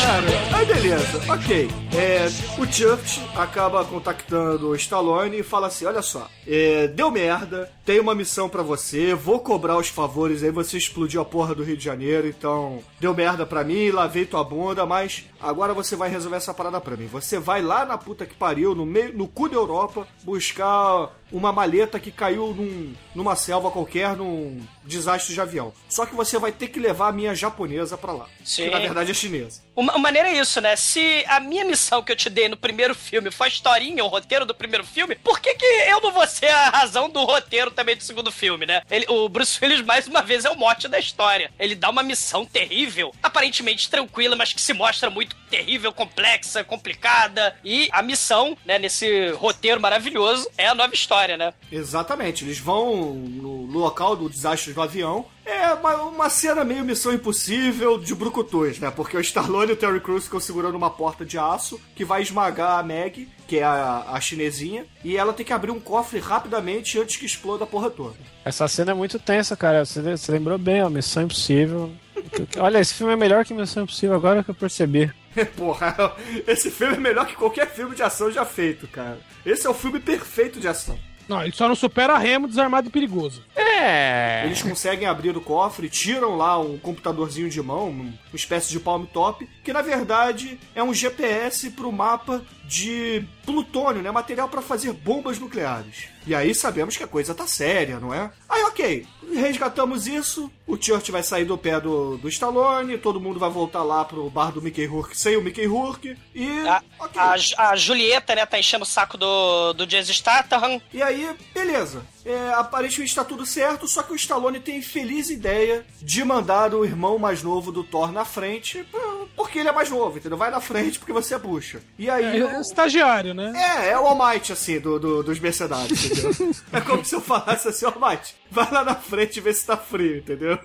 Cara, 0.10 0.58
aí 0.58 0.66
beleza, 0.66 1.22
ok. 1.32 1.70
É, 1.92 2.28
o 2.62 2.72
Church 2.72 3.20
acaba 3.36 3.84
contactando 3.84 4.70
o 4.70 4.76
Stallone 4.76 5.40
e 5.40 5.44
fala 5.44 5.68
assim: 5.68 5.86
olha 5.86 6.02
só, 6.04 6.30
é, 6.48 6.88
deu 6.88 7.10
merda, 7.10 7.70
tem 7.84 8.00
uma 8.00 8.14
missão 8.14 8.48
pra 8.48 8.62
você, 8.62 9.14
vou 9.16 9.40
cobrar 9.40 9.76
os 9.76 9.88
favores 9.90 10.44
aí, 10.44 10.52
você 10.52 10.78
explodiu 10.78 11.20
a 11.20 11.26
porra 11.26 11.56
do 11.56 11.64
Rio 11.64 11.76
de 11.76 11.84
Janeiro, 11.84 12.28
então 12.28 12.80
deu 13.00 13.14
merda 13.14 13.44
pra 13.46 13.64
mim, 13.64 13.90
lavei 13.90 14.24
tua 14.26 14.44
bunda, 14.44 14.86
mas 14.86 15.26
agora 15.42 15.74
você 15.74 15.96
vai 15.96 16.10
resolver 16.10 16.38
essa 16.38 16.54
parada 16.54 16.80
pra 16.80 16.96
mim. 16.96 17.08
Você 17.08 17.40
vai 17.40 17.62
lá 17.62 17.84
na 17.86 17.98
puta 17.98 18.26
que 18.26 18.36
pariu, 18.36 18.76
no, 18.76 18.86
meio, 18.86 19.18
no 19.18 19.28
cu 19.28 19.50
da 19.50 19.56
Europa, 19.56 20.08
buscar 20.24 21.10
uma 21.32 21.52
maleta 21.52 22.00
que 22.00 22.12
caiu 22.12 22.54
num- 22.54 22.94
numa 23.16 23.36
selva 23.36 23.70
qualquer, 23.72 24.16
num 24.16 24.62
desastre 24.84 25.34
de 25.34 25.42
avião. 25.42 25.72
Só 25.88 26.06
que 26.06 26.16
você 26.16 26.38
vai 26.40 26.52
ter 26.52 26.68
que 26.70 26.80
levar 26.80 27.10
a 27.10 27.12
minha 27.12 27.36
japonesa 27.36 27.98
pra 27.98 28.14
lá. 28.14 28.28
Sim. 28.44 28.64
Que 28.66 28.70
na 28.72 28.80
verdade 28.80 29.12
é 29.12 29.14
chinesa. 29.14 29.62
Uma 29.76 29.98
maneira 29.98 30.30
é 30.30 30.40
isso, 30.40 30.60
né? 30.60 30.76
Se 30.76 31.24
a 31.28 31.40
minha 31.40 31.64
missão 31.66 31.79
que 32.06 32.12
eu 32.12 32.16
te 32.16 32.30
dei 32.30 32.48
no 32.50 32.58
primeiro 32.58 32.94
filme 32.94 33.32
foi 33.32 33.48
a 33.48 33.50
historinha, 33.50 34.04
o 34.04 34.08
roteiro 34.08 34.46
do 34.46 34.54
primeiro 34.54 34.84
filme, 34.86 35.16
por 35.16 35.40
que, 35.40 35.54
que 35.56 35.66
eu 35.66 36.02
não 36.02 36.12
vou 36.12 36.26
ser 36.28 36.48
a 36.50 36.70
razão 36.70 37.10
do 37.10 37.24
roteiro 37.24 37.72
também 37.72 37.96
do 37.96 38.04
segundo 38.04 38.32
filme, 38.32 38.66
né? 38.66 38.82
Ele- 38.90 39.06
o 39.10 39.28
Bruce 39.30 39.58
Willis, 39.62 39.82
mais 39.82 40.08
uma 40.08 40.22
vez, 40.22 40.46
é 40.46 40.50
o 40.50 40.56
mote 40.56 40.88
da 40.88 41.00
história. 41.00 41.52
Ele 41.60 41.76
dá 41.76 41.90
uma 41.90 42.04
missão 42.04 42.46
terrível, 42.46 43.14
aparentemente 43.24 43.90
tranquila, 43.90 44.36
mas 44.36 44.54
que 44.54 44.62
se 44.62 44.74
mostra 44.74 45.10
muito 45.10 45.36
terrível, 45.50 45.92
complexa, 45.92 46.64
complicada. 46.64 47.56
E 47.64 47.90
a 47.92 48.02
missão, 48.02 48.58
né, 48.66 48.78
nesse 48.78 49.30
roteiro 49.32 49.80
maravilhoso, 49.82 50.50
é 50.58 50.68
a 50.68 50.76
nova 50.76 50.94
história, 50.94 51.38
né? 51.38 51.54
Exatamente, 51.72 52.44
eles 52.44 52.60
vão 52.60 53.14
no, 53.14 53.68
no 53.68 53.80
local 53.80 54.16
do 54.16 54.30
desastre 54.30 54.74
do 54.74 54.82
avião. 54.82 55.26
É 55.50 55.74
uma, 55.74 55.96
uma 56.04 56.30
cena 56.30 56.64
meio 56.64 56.86
missão 56.86 57.12
impossível 57.12 57.98
de 57.98 58.14
brucutus, 58.14 58.78
né? 58.78 58.92
Porque 58.92 59.18
o 59.18 59.20
Stallone 59.20 59.72
e 59.72 59.74
o 59.74 59.76
Terry 59.76 60.00
Crews 60.00 60.26
ficam 60.26 60.40
segurando 60.40 60.76
uma 60.76 60.92
porta 60.92 61.26
de 61.26 61.40
aço 61.40 61.82
que 61.96 62.06
vai 62.06 62.22
esmagar 62.22 62.78
a 62.78 62.84
Meg, 62.84 63.28
que 63.48 63.58
é 63.58 63.64
a, 63.64 64.06
a 64.12 64.22
chinesinha, 64.22 64.86
e 65.04 65.18
ela 65.18 65.34
tem 65.34 65.44
que 65.44 65.52
abrir 65.52 65.72
um 65.72 65.80
cofre 65.80 66.20
rapidamente 66.20 67.00
antes 67.00 67.18
que 67.18 67.26
exploda 67.26 67.64
a 67.64 67.68
porra 67.68 67.90
toda. 67.90 68.16
Essa 68.46 68.68
cena 68.68 68.92
é 68.92 68.94
muito 68.94 69.18
tensa, 69.18 69.58
cara. 69.58 69.84
Você, 69.84 70.02
você 70.02 70.32
lembrou 70.32 70.60
bem, 70.60 70.84
ó, 70.84 70.90
Missão 70.90 71.24
Impossível. 71.24 71.92
Olha, 72.60 72.78
esse 72.78 72.94
filme 72.94 73.14
é 73.14 73.16
melhor 73.16 73.44
que 73.44 73.54
Missão 73.54 73.84
Impossível 73.84 74.16
agora 74.16 74.44
que 74.44 74.52
eu 74.52 74.56
percebi. 74.56 75.12
Porra, 75.58 76.16
esse 76.46 76.70
filme 76.70 76.94
é 76.94 77.00
melhor 77.00 77.26
que 77.26 77.36
qualquer 77.36 77.68
filme 77.68 77.96
de 77.96 78.04
ação 78.04 78.32
já 78.32 78.46
feito, 78.46 78.88
cara. 78.88 79.20
Esse 79.44 79.66
é 79.66 79.70
o 79.70 79.74
filme 79.74 80.00
perfeito 80.00 80.60
de 80.60 80.68
ação. 80.68 80.98
Não, 81.30 81.42
ele 81.44 81.54
só 81.54 81.68
não 81.68 81.76
supera 81.76 82.18
Remo 82.18 82.48
desarmado 82.48 82.88
e 82.90 82.92
perigoso. 82.92 83.44
É. 83.56 84.44
Eles 84.46 84.62
conseguem 84.64 85.08
abrir 85.08 85.38
o 85.38 85.42
cofre, 85.42 85.88
tiram 85.90 86.36
lá 86.36 86.60
um 86.60 86.78
computadorzinho 86.78 87.50
de 87.50 87.62
mão, 87.62 87.90
um- 87.90 87.94
uma 88.32 88.36
espécie 88.36 88.70
de 88.72 88.80
palm 88.80 89.06
top, 89.06 89.48
que 89.64 89.72
na 89.72 89.82
verdade 89.84 90.60
é 90.76 90.82
um 90.84 90.94
GPS 90.94 91.70
pro 91.70 91.92
mapa 91.92 92.42
de 92.66 93.24
plutônio, 93.46 94.02
né? 94.02 94.12
Material 94.12 94.50
pra 94.50 94.62
fazer 94.62 94.92
bombas 94.92 95.40
nucleares. 95.40 96.08
E 96.28 96.36
aí 96.36 96.54
sabemos 96.54 96.96
que 96.98 97.04
a 97.04 97.08
coisa 97.08 97.34
tá 97.34 97.48
séria, 97.48 98.00
não 98.00 98.14
é? 98.14 98.30
Aí 98.48 98.62
ok, 98.64 99.08
resgatamos 99.34 100.06
isso, 100.06 100.52
o 100.68 100.78
Church 100.80 101.12
vai 101.12 101.24
sair 101.24 101.46
do 101.46 101.58
pé 101.58 101.80
do, 101.80 102.18
do 102.18 102.28
Stallone, 102.30 102.98
todo 102.98 103.20
mundo 103.20 103.40
vai 103.40 103.50
voltar 103.50 103.84
lá 103.84 104.04
pro 104.06 104.30
bar 104.30 104.52
do 104.52 104.62
Mickey 104.62 104.86
Rourke 104.86 105.18
sem 105.18 105.38
o 105.38 105.42
Mickey 105.42 105.66
Rourke, 105.66 106.16
e... 106.36 106.48
A, 106.68 106.84
ok. 107.00 107.22
a, 107.58 107.70
a 107.70 107.76
Julieta, 107.76 108.36
né, 108.36 108.46
tá 108.46 108.60
enchendo 108.60 108.84
o 108.84 108.88
saco 108.88 109.18
do, 109.18 109.74
do 109.74 109.88
Jason 109.88 110.14
Statham. 110.14 110.82
E 110.94 111.02
aí, 111.02 111.30
beleza. 111.54 112.06
É, 112.26 112.54
aparentemente 112.54 113.10
está 113.12 113.24
tudo 113.24 113.46
certo, 113.46 113.88
só 113.88 114.04
que 114.04 114.14
o 114.14 114.16
Stallone 114.16 114.60
tem 114.60 114.76
a 114.76 114.80
infeliz 114.80 115.30
ideia 115.30 115.86
de 116.02 116.24
mandar 116.24 116.74
o 116.76 116.86
irmão 116.86 117.18
mais 117.18 117.42
novo 117.42 117.72
do 117.72 117.84
Thor 117.84 118.12
na 118.12 118.26
frente, 118.26 118.84
p- 118.84 118.98
porque 119.36 119.60
ele 119.60 119.70
é 119.70 119.72
mais 119.72 119.90
novo, 119.90 120.18
entendeu? 120.18 120.38
Vai 120.38 120.52
na 120.52 120.62
frente 120.62 121.00
porque 121.00 121.14
você 121.14 121.36
é 121.36 121.40
bucha. 121.40 121.82
E 121.98 122.10
aí. 122.10 122.40
É, 122.40 122.46
o... 122.46 122.50
é 122.50 122.62
estagiário, 122.62 123.34
né? 123.34 123.54
É, 123.56 123.90
é 123.92 124.00
o 124.00 124.06
Almighty, 124.06 124.54
assim, 124.54 124.80
do, 124.80 125.00
do, 125.00 125.24
dos 125.24 125.40
mercenários, 125.40 126.06
entendeu? 126.06 126.56
é 126.72 126.82
como 126.82 127.04
se 127.04 127.16
eu 127.16 127.22
falasse 127.22 127.68
assim, 127.68 127.86
Almighty, 127.86 128.36
vai 128.50 128.70
lá 128.72 128.84
na 128.84 128.96
frente 128.96 129.38
e 129.38 129.42
vê 129.42 129.54
se 129.54 129.66
tá 129.66 129.78
frio, 129.78 130.18
entendeu? 130.18 130.58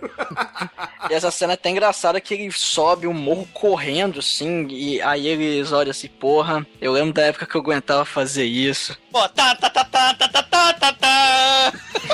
e 1.11 1.14
essa 1.14 1.30
cena 1.30 1.52
é 1.52 1.55
até 1.55 1.70
engraçada 1.70 2.20
que 2.20 2.34
ele 2.34 2.50
sobe 2.52 3.07
o 3.07 3.11
um 3.11 3.14
morro 3.14 3.48
correndo, 3.52 4.20
assim, 4.20 4.66
e 4.68 5.00
aí 5.02 5.26
eles 5.26 5.72
olham 5.72 5.90
assim, 5.90 6.09
porra, 6.09 6.66
eu 6.80 6.92
lembro 6.92 7.12
da 7.12 7.22
época 7.22 7.46
que 7.46 7.55
eu 7.55 7.61
aguentava 7.61 8.05
fazer 8.05 8.44
isso. 8.44 8.96
Pô, 9.11 9.28
tá, 9.28 9.55
tá, 9.55 9.70
tá, 9.70 9.84
tá, 9.84 10.14
tá, 10.14 10.28
tá 10.28 10.42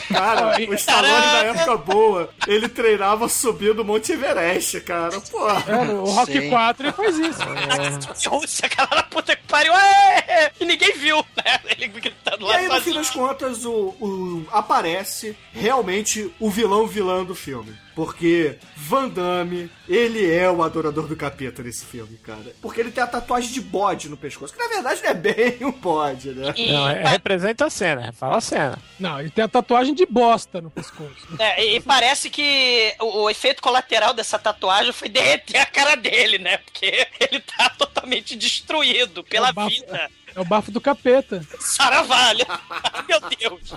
Cara, 0.08 0.56
o 0.68 0.74
Stallone 0.74 1.12
da 1.26 1.44
época 1.44 1.76
boa, 1.76 2.30
ele 2.46 2.68
treinava 2.68 3.28
subindo 3.28 3.80
o 3.80 3.84
Monte 3.84 4.12
Everest, 4.12 4.80
cara. 4.80 5.20
Porra. 5.20 5.64
É, 5.68 5.84
no 5.84 6.04
Rock 6.04 6.32
Sim. 6.32 6.50
4 6.50 6.86
ele 6.86 6.92
faz 6.92 7.18
isso. 7.18 8.30
Rússia, 8.30 8.68
cara, 8.68 9.02
puta 9.04 9.34
que 9.36 9.42
pariu. 9.46 9.72
É! 9.74 10.50
E 10.60 10.64
ninguém 10.64 10.92
viu, 10.96 11.16
né? 11.36 11.60
Ele 11.76 11.88
gritando 11.88 12.44
E 12.44 12.48
lá 12.48 12.56
aí, 12.56 12.68
no 12.68 12.80
fim 12.80 12.94
das 12.94 13.10
contas, 13.10 13.64
o, 13.64 13.94
o- 14.00 14.46
aparece 14.52 15.36
realmente 15.52 16.32
o 16.38 16.50
vilão 16.50 16.86
vilão 16.86 17.24
do 17.24 17.34
filme. 17.34 17.76
Porque 17.94 18.56
Van 18.76 19.08
Damme, 19.08 19.70
ele 19.88 20.30
é 20.32 20.50
o 20.50 20.62
adorador 20.62 21.06
do 21.06 21.16
capeta 21.16 21.62
nesse 21.62 21.84
filme, 21.84 22.16
cara. 22.18 22.54
Porque 22.62 22.80
ele 22.80 22.90
tem 22.90 23.02
a 23.02 23.06
tatuagem 23.06 23.50
de 23.52 23.60
bode 23.60 24.08
no 24.08 24.16
pescoço, 24.16 24.52
que 24.54 24.58
na 24.58 24.68
verdade 24.68 25.02
não 25.02 25.10
é 25.10 25.14
bem 25.14 25.56
um 25.66 25.72
bode, 25.72 26.30
né? 26.30 26.54
E, 26.56 26.72
Não, 26.72 26.88
é, 26.88 27.04
representa 27.08 27.66
a 27.66 27.70
cena, 27.70 28.12
fala 28.12 28.36
a 28.38 28.40
cena. 28.40 28.78
Não, 28.98 29.20
ele 29.20 29.30
tem 29.30 29.44
a 29.44 29.48
tatuagem 29.48 29.94
de 29.94 30.06
bosta 30.06 30.60
no 30.60 30.70
pescoço. 30.70 31.14
é, 31.38 31.64
e 31.74 31.80
parece 31.80 32.30
que 32.30 32.94
o, 33.00 33.22
o 33.24 33.30
efeito 33.30 33.60
colateral 33.62 34.14
dessa 34.14 34.38
tatuagem 34.38 34.92
foi 34.92 35.08
derreter 35.08 35.58
a 35.58 35.66
cara 35.66 35.96
dele, 35.96 36.38
né? 36.38 36.58
Porque 36.58 36.86
ele 37.20 37.40
tá 37.40 37.70
totalmente 37.70 38.36
destruído 38.36 39.22
pela 39.24 39.48
É 39.48 39.50
o 39.50 39.54
bafo- 39.54 39.70
vida. 39.70 40.10
É 40.34 40.40
o 40.40 40.44
bafo 40.44 40.70
do 40.70 40.80
capeta. 40.80 41.44
Saravalha. 41.58 42.46
Meu 43.08 43.20
Deus. 43.20 43.74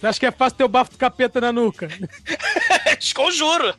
Você 0.00 0.06
acha 0.06 0.20
que 0.20 0.26
é 0.26 0.30
fácil 0.30 0.56
ter 0.58 0.64
o 0.64 0.68
bafo 0.68 0.92
do 0.92 0.96
capeta 0.98 1.40
na 1.40 1.52
nuca? 1.52 1.88
Desconjuro. 2.98 3.74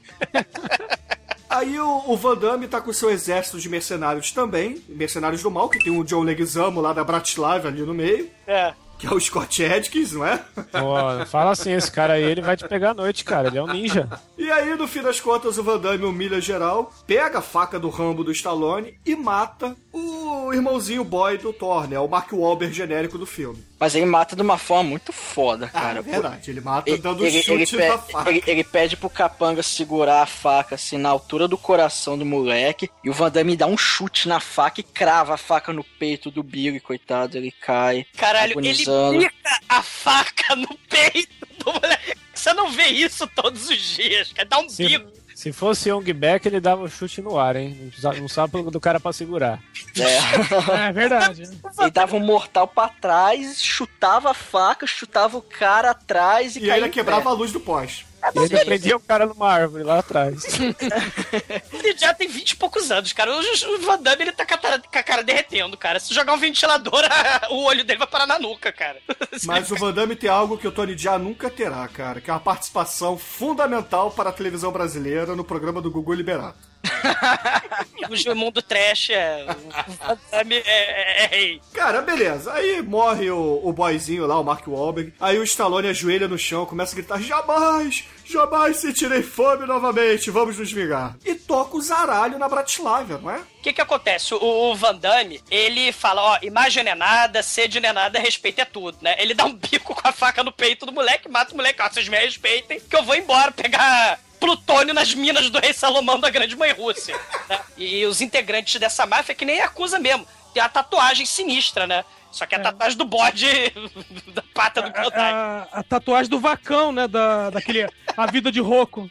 Aí 1.49 1.77
o, 1.79 2.03
o 2.07 2.15
Van 2.15 2.37
Damme 2.37 2.67
tá 2.67 2.79
com 2.79 2.93
seu 2.93 3.09
exército 3.09 3.59
de 3.59 3.67
mercenários 3.67 4.31
também, 4.31 4.81
mercenários 4.87 5.41
do 5.43 5.51
mal, 5.51 5.67
que 5.67 5.79
tem 5.83 5.91
o 5.97 6.03
John 6.03 6.21
Leguizamo 6.21 6.79
lá 6.79 6.93
da 6.93 7.03
Bratislava 7.03 7.67
ali 7.67 7.81
no 7.81 7.93
meio, 7.93 8.29
É. 8.47 8.73
que 8.97 9.05
é 9.05 9.11
o 9.13 9.19
Scott 9.19 9.65
Adkins, 9.65 10.13
não 10.13 10.25
é? 10.25 10.37
Pô, 10.37 11.25
fala 11.25 11.51
assim, 11.51 11.73
esse 11.73 11.91
cara 11.91 12.13
aí, 12.13 12.23
ele 12.23 12.41
vai 12.41 12.55
te 12.55 12.65
pegar 12.67 12.91
à 12.91 12.93
noite, 12.93 13.25
cara. 13.25 13.49
Ele 13.49 13.57
é 13.57 13.63
um 13.63 13.67
ninja. 13.67 14.07
E 14.37 14.49
aí, 14.49 14.75
no 14.75 14.87
fim 14.87 15.01
das 15.01 15.19
contas, 15.19 15.57
o 15.57 15.63
Van 15.63 15.77
Damme 15.77 16.05
humilha 16.05 16.39
geral, 16.39 16.93
pega 17.05 17.39
a 17.39 17.41
faca 17.41 17.77
do 17.77 17.89
Rambo 17.89 18.23
do 18.23 18.31
Stallone 18.31 18.97
e 19.05 19.15
mata 19.15 19.75
o 19.91 20.21
o 20.41 20.53
irmãozinho 20.53 21.03
boy 21.05 21.37
do 21.37 21.53
Thor, 21.53 21.87
né? 21.87 21.97
O 21.99 22.07
Mark 22.09 22.33
Wahlberg 22.33 22.73
genérico 22.73 23.17
do 23.17 23.25
filme. 23.25 23.63
Mas 23.81 23.95
ele 23.95 24.05
mata 24.05 24.35
de 24.35 24.41
uma 24.43 24.59
forma 24.59 24.91
muito 24.91 25.11
foda, 25.11 25.65
Ah, 25.73 25.81
cara. 25.81 25.99
é 25.99 26.01
verdade. 26.03 26.51
Ele 26.51 26.61
mata 26.61 26.87
Ele, 26.87 27.01
dando 27.01 27.25
ele- 27.25 27.37
ele 27.37 27.65
chute 27.65 27.77
pe- 27.77 27.87
na 27.89 27.97
faca. 27.97 28.29
ele- 28.29 28.43
ele 28.45 28.63
pede 28.63 28.95
pro 28.95 29.09
capanga 29.09 29.63
segurar 29.63 30.21
a 30.21 30.25
faca 30.27 30.75
assim 30.75 30.99
na 30.99 31.09
altura 31.09 31.47
do 31.47 31.57
coração 31.57 32.15
do 32.15 32.23
moleque 32.23 32.89
e 33.03 33.09
o 33.09 33.13
Van 33.13 33.31
Damme 33.31 33.57
dá 33.57 33.65
um 33.65 33.75
chute 33.75 34.27
na 34.27 34.39
faca 34.39 34.79
e 34.81 34.83
crava 34.83 35.33
a 35.33 35.37
faca 35.37 35.73
no 35.73 35.83
peito 35.83 36.29
do 36.29 36.43
Billy, 36.43 36.79
coitado, 36.79 37.35
ele 37.37 37.51
cai. 37.51 38.05
Caralho, 38.15 38.51
agonizando. 38.51 39.15
ele 39.15 39.29
pica 39.29 39.59
a 39.67 39.81
faca 39.81 40.55
no 40.55 40.77
peito 40.87 41.47
do 41.57 41.73
moleque. 41.73 42.21
Você 42.33 42.53
não 42.53 42.69
vê 42.71 42.85
isso 42.87 43.27
todos 43.35 43.69
os 43.69 43.77
dias, 43.95 44.31
cara. 44.31 44.47
Dá 44.47 44.59
um 44.59 44.69
Se, 44.69 44.83
bico. 44.85 45.11
Se 45.35 45.51
fosse 45.51 45.89
Young 45.89 46.13
Beck, 46.13 46.45
ele 46.45 46.59
dava 46.59 46.83
o 46.83 46.89
chute 46.89 47.21
no 47.21 47.37
ar, 47.39 47.55
hein? 47.55 47.77
Não 47.79 47.87
precisava- 47.87 48.19
Não 48.19 48.27
sabe 48.27 48.61
do 48.63 48.79
cara 48.79 48.99
pra 48.99 49.13
segurar. 49.13 49.59
É. 49.97 50.81
É 50.89 50.91
verdade. 50.91 51.43
Ele 51.79 51.91
dava 51.91 52.15
um 52.15 52.19
mortal 52.19 52.67
pra 52.67 52.87
trás, 52.89 53.61
chutava 53.61 54.31
a 54.31 54.33
faca, 54.33 54.85
chutava 54.87 55.37
o 55.37 55.41
cara 55.41 55.91
atrás 55.91 56.55
e, 56.55 56.59
E 56.59 56.61
caía 56.61 56.73
ainda 56.75 56.87
em 56.87 56.91
quebrava 56.91 57.29
a 57.29 57.33
luz 57.33 57.51
do 57.51 57.59
poste. 57.59 58.05
E 58.35 58.39
ainda 58.39 58.65
prendia 58.65 58.95
o 58.95 58.99
cara 58.99 59.25
numa 59.25 59.51
árvore 59.51 59.83
lá 59.83 59.99
atrás. 59.99 60.43
Ele 61.73 61.97
já 61.97 62.13
tem 62.13 62.27
20 62.27 62.51
e 62.51 62.55
poucos 62.55 62.91
anos, 62.91 63.11
cara. 63.13 63.31
O, 63.31 63.39
o 63.39 63.79
Van 63.79 64.01
Damme, 64.01 64.23
ele 64.23 64.31
tá 64.31 64.45
com 64.45 64.53
a, 64.53 64.57
cara, 64.57 64.79
com 64.79 64.99
a 64.99 65.03
cara 65.03 65.23
derretendo, 65.23 65.75
cara. 65.75 65.99
Se 65.99 66.13
jogar 66.13 66.33
um 66.33 66.37
ventilador, 66.37 67.03
o 67.49 67.63
olho 67.63 67.83
dele 67.83 67.99
vai 67.99 68.07
parar 68.07 68.27
na 68.27 68.39
nuca, 68.39 68.71
cara. 68.71 68.99
Mas 69.43 69.71
o 69.71 69.75
Van 69.75 69.91
Damme 69.91 70.15
tem 70.15 70.29
algo 70.29 70.57
que 70.57 70.67
o 70.67 70.71
Tony 70.71 70.97
Jaa 70.97 71.17
nunca 71.17 71.49
terá, 71.49 71.87
cara, 71.87 72.21
que 72.21 72.29
é 72.29 72.33
uma 72.33 72.39
participação 72.39 73.17
fundamental 73.17 74.11
para 74.11 74.29
a 74.29 74.33
televisão 74.33 74.71
brasileira 74.71 75.35
no 75.35 75.43
programa 75.43 75.81
do 75.81 75.91
Gugu 75.91 76.13
Liberato. 76.13 76.70
O 78.31 78.35
mundo 78.35 78.61
trash 78.61 79.11
é... 79.11 79.45
O 79.45 80.35
é, 80.35 80.61
é, 80.65 81.23
é 81.23 81.27
rei. 81.27 81.61
Cara, 81.73 82.01
beleza. 82.01 82.51
Aí 82.53 82.81
morre 82.81 83.29
o, 83.31 83.61
o 83.63 83.71
boyzinho 83.71 84.25
lá, 84.25 84.39
o 84.39 84.43
Mark 84.43 84.67
Wahlberg. 84.67 85.13
Aí 85.19 85.37
o 85.37 85.43
Stallone 85.43 85.87
ajoelha 85.87 86.27
no 86.27 86.37
chão, 86.37 86.65
começa 86.65 86.93
a 86.93 86.95
gritar: 86.95 87.21
Jamais, 87.21 88.03
jamais 88.25 88.77
sentirei 88.77 89.21
fome 89.21 89.65
novamente, 89.65 90.29
vamos 90.29 90.57
nos 90.57 90.71
vingar. 90.71 91.15
E 91.25 91.35
toca 91.35 91.77
o 91.77 91.81
zaralho 91.81 92.37
na 92.37 92.49
Bratislava, 92.49 93.17
não 93.17 93.29
é? 93.29 93.37
O 93.37 93.61
que 93.61 93.73
que 93.73 93.81
acontece? 93.81 94.33
O, 94.33 94.39
o 94.41 94.75
Van 94.75 94.95
Damme, 94.95 95.41
ele 95.49 95.91
fala, 95.91 96.21
ó, 96.21 96.37
imagem 96.41 96.83
não 96.83 96.91
é 96.91 96.95
nada, 96.95 97.43
sede 97.43 97.79
não 97.79 97.89
é 97.89 97.93
nada, 97.93 98.19
respeito 98.19 98.59
é 98.59 98.65
tudo, 98.65 98.97
né? 99.01 99.15
Ele 99.19 99.33
dá 99.33 99.45
um 99.45 99.53
bico 99.53 99.93
com 99.93 100.07
a 100.07 100.11
faca 100.11 100.43
no 100.43 100.51
peito 100.51 100.85
do 100.85 100.91
moleque, 100.91 101.29
mata 101.29 101.53
o 101.53 101.57
moleque, 101.57 101.81
ó, 101.81 101.89
vocês 101.89 102.07
me 102.07 102.17
respeitem, 102.17 102.79
que 102.79 102.95
eu 102.95 103.03
vou 103.03 103.15
embora 103.15 103.51
pegar 103.51 104.19
plutônio 104.41 104.93
nas 104.93 105.13
minas 105.13 105.49
do 105.51 105.59
rei 105.59 105.71
Salomão 105.71 106.19
da 106.19 106.29
grande 106.31 106.55
mãe 106.55 106.73
Rússia. 106.73 107.17
né? 107.47 107.61
E 107.77 108.05
os 108.07 108.19
integrantes 108.19 108.79
dessa 108.79 109.05
máfia, 109.05 109.35
que 109.35 109.45
nem 109.45 109.61
acusa 109.61 109.99
mesmo, 109.99 110.27
tem 110.53 110.61
a 110.61 110.67
tatuagem 110.67 111.25
sinistra, 111.25 111.85
né? 111.85 112.03
Só 112.31 112.45
que 112.45 112.55
é 112.55 112.57
a 112.57 112.61
tatuagem 112.61 112.97
do 112.97 113.05
bode 113.05 113.47
da 114.33 114.43
pata 114.53 114.81
do 114.81 114.87
A, 114.87 115.03
Godai. 115.03 115.31
a- 115.33 115.67
a 115.71 115.83
tatuagem 115.83 116.29
do 116.29 116.39
vacão, 116.39 116.91
né? 116.91 117.07
Da, 117.07 117.49
daquele. 117.49 117.87
A 118.15 118.25
vida 118.25 118.51
de 118.51 118.59
Roco. 118.59 119.09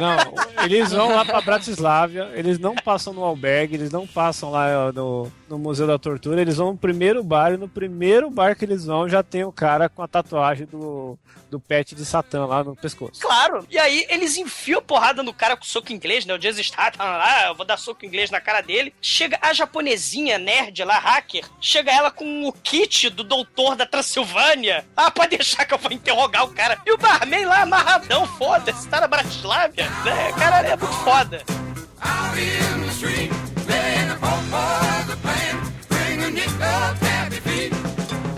Não, 0.00 0.64
eles 0.64 0.90
vão 0.92 1.14
lá 1.14 1.24
pra 1.24 1.40
Bratislávia, 1.40 2.28
eles 2.34 2.58
não 2.58 2.74
passam 2.74 3.12
no 3.12 3.22
albergue, 3.22 3.76
eles 3.76 3.90
não 3.92 4.04
passam 4.06 4.50
lá 4.50 4.92
no, 4.92 5.30
no 5.48 5.58
Museu 5.58 5.86
da 5.86 5.96
Tortura, 5.96 6.40
eles 6.40 6.56
vão 6.56 6.72
no 6.72 6.76
primeiro 6.78 7.22
bar 7.22 7.52
e 7.52 7.56
no 7.56 7.68
primeiro 7.68 8.28
bar 8.28 8.56
que 8.56 8.64
eles 8.64 8.84
vão 8.84 9.08
já 9.08 9.22
tem 9.22 9.44
o 9.44 9.52
cara 9.52 9.88
com 9.88 10.02
a 10.02 10.08
tatuagem 10.08 10.66
do, 10.66 11.16
do 11.48 11.60
pet 11.60 11.94
de 11.94 12.04
Satã 12.04 12.46
lá 12.46 12.64
no 12.64 12.74
pescoço. 12.74 13.20
Claro. 13.20 13.64
E 13.70 13.78
aí 13.78 14.04
eles 14.08 14.36
enfiam 14.36 14.82
porrada 14.82 15.22
no 15.22 15.32
cara 15.32 15.56
com 15.56 15.64
soco 15.64 15.92
inglês, 15.92 16.26
né? 16.26 16.34
O 16.34 16.38
Jason 16.38 16.62
Statham 16.64 17.04
lá, 17.04 17.46
eu 17.46 17.54
vou 17.54 17.64
dar 17.64 17.76
soco 17.76 18.04
inglês 18.04 18.28
na 18.30 18.40
cara 18.40 18.60
dele. 18.62 18.92
Chega 19.00 19.38
a 19.40 19.52
japonesinha 19.52 20.36
nerd 20.36 20.82
lá, 20.82 20.98
hacker, 20.98 21.44
chega 21.60 21.92
ela 21.92 22.10
com 22.10 22.48
o 22.48 22.52
kit 22.56 23.10
do 23.10 23.22
doutor 23.22 23.76
da 23.76 23.86
Transilvânia. 23.86 24.84
Ah, 24.96 25.10
pode 25.10 25.36
deixar 25.36 25.64
que 25.64 25.74
eu 25.74 25.78
vou 25.78 25.92
interrogar 25.92 26.44
o 26.44 26.48
cara. 26.48 26.78
E 26.84 26.92
o 26.92 26.98
barman 26.98 27.46
lá 27.46 27.62
amarradão, 27.62 28.26
foda-se, 28.26 28.88
tá 28.88 29.00
na 29.00 29.06
Bratislávia, 29.06 29.88
né? 30.04 30.32
Caralho, 30.32 30.68
é 30.68 30.76
muito 30.76 30.96
foda. 30.96 31.42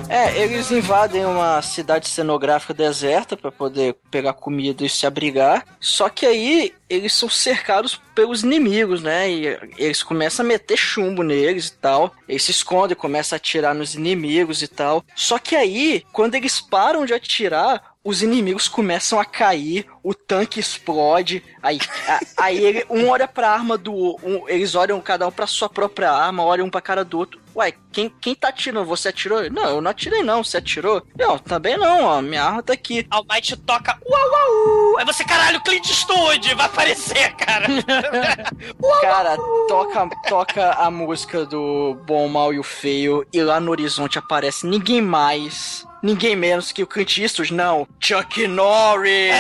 É, 0.09 0.41
eles 0.41 0.71
invadem 0.71 1.27
uma 1.27 1.61
cidade 1.61 2.09
cenográfica 2.09 2.73
deserta 2.73 3.37
pra 3.37 3.53
poder 3.53 3.95
pegar 4.11 4.33
comida 4.33 4.85
e 4.85 4.89
se 4.89 5.07
abrigar. 5.07 5.67
Só 5.79 6.09
que 6.09 6.25
aí 6.25 6.73
eles 6.89 7.13
são 7.13 7.29
cercados 7.29 8.01
pelos 8.15 8.43
inimigos, 8.43 9.03
né? 9.03 9.31
E 9.31 9.47
eles 9.77 10.03
começam 10.03 10.45
a 10.45 10.49
meter 10.49 10.79
chumbo 10.79 11.23
neles 11.23 11.69
e 11.69 11.77
tal. 11.77 12.13
Eles 12.27 12.43
se 12.43 12.51
escondem, 12.51 12.97
começam 12.97 13.37
a 13.37 13.39
atirar 13.39 13.75
nos 13.75 13.95
inimigos 13.95 14.63
e 14.63 14.69
tal. 14.69 15.05
Só 15.15 15.39
que 15.39 15.55
aí, 15.55 16.03
quando 16.13 16.35
eles 16.35 16.61
param 16.61 17.05
de 17.05 17.13
atirar, 17.13 17.88
os 18.09 18.23
inimigos 18.23 18.69
começam 18.69 19.21
a 19.21 19.25
cair, 19.25 19.87
o 20.03 20.15
tanque 20.15 20.59
explode, 20.61 21.45
aí, 21.63 21.79
a- 22.09 22.21
aí 22.45 22.65
ele- 22.65 22.87
um 22.89 23.09
olha 23.09 23.29
pra 23.29 23.51
arma 23.51 23.77
do 23.77 23.93
um, 24.23 24.49
eles 24.49 24.75
olham 24.75 25.01
cada 25.01 25.27
um 25.27 25.31
pra 25.31 25.47
sua 25.47 25.69
própria 25.69 26.11
arma, 26.11 26.43
olham 26.45 26.67
um 26.67 26.71
pra 26.71 26.81
cara 26.81 27.05
do 27.05 27.19
outro. 27.19 27.41
Uai, 27.55 27.75
quem, 27.91 28.09
quem 28.21 28.35
tá 28.37 28.49
atirando? 28.49 28.87
Você 28.87 29.09
atirou? 29.09 29.51
Não, 29.51 29.65
eu 29.65 29.81
não 29.81 29.91
atirei 29.91 30.23
não, 30.23 30.45
você 30.45 30.59
atirou? 30.59 31.03
Não, 31.19 31.37
também 31.39 31.77
não, 31.77 32.05
ó, 32.05 32.23
minha 32.23 32.45
arma 32.45 32.63
tá 32.63 32.73
aqui. 32.73 33.05
Almighty 33.11 33.57
toca 33.57 33.99
uau 34.09 34.31
uau. 34.31 34.99
Aí 34.99 35.05
você, 35.05 35.25
caralho, 35.25 35.61
Clint 35.63 35.89
Eastwood 35.89 36.55
vai 36.55 36.67
aparecer, 36.67 37.35
cara. 37.35 37.67
Cara, 39.01 39.37
toca, 39.69 40.09
toca 40.29 40.71
a 40.73 40.91
música 40.91 41.45
do 41.45 41.95
Bom, 42.07 42.29
Mal 42.29 42.53
e 42.55 42.59
o 42.59 42.63
Feio 42.63 43.27
e 43.33 43.43
lá 43.43 43.59
no 43.61 43.71
horizonte 43.71 44.19
aparece 44.19 44.67
ninguém 44.67 45.01
mais, 45.03 45.87
ninguém 46.03 46.37
menos 46.37 46.73
que 46.73 46.83
o 46.83 46.87
Clint 46.87 47.19
Eastwood, 47.19 47.53
não, 47.55 47.87
Chuck 48.01 48.47
Norris! 48.47 49.33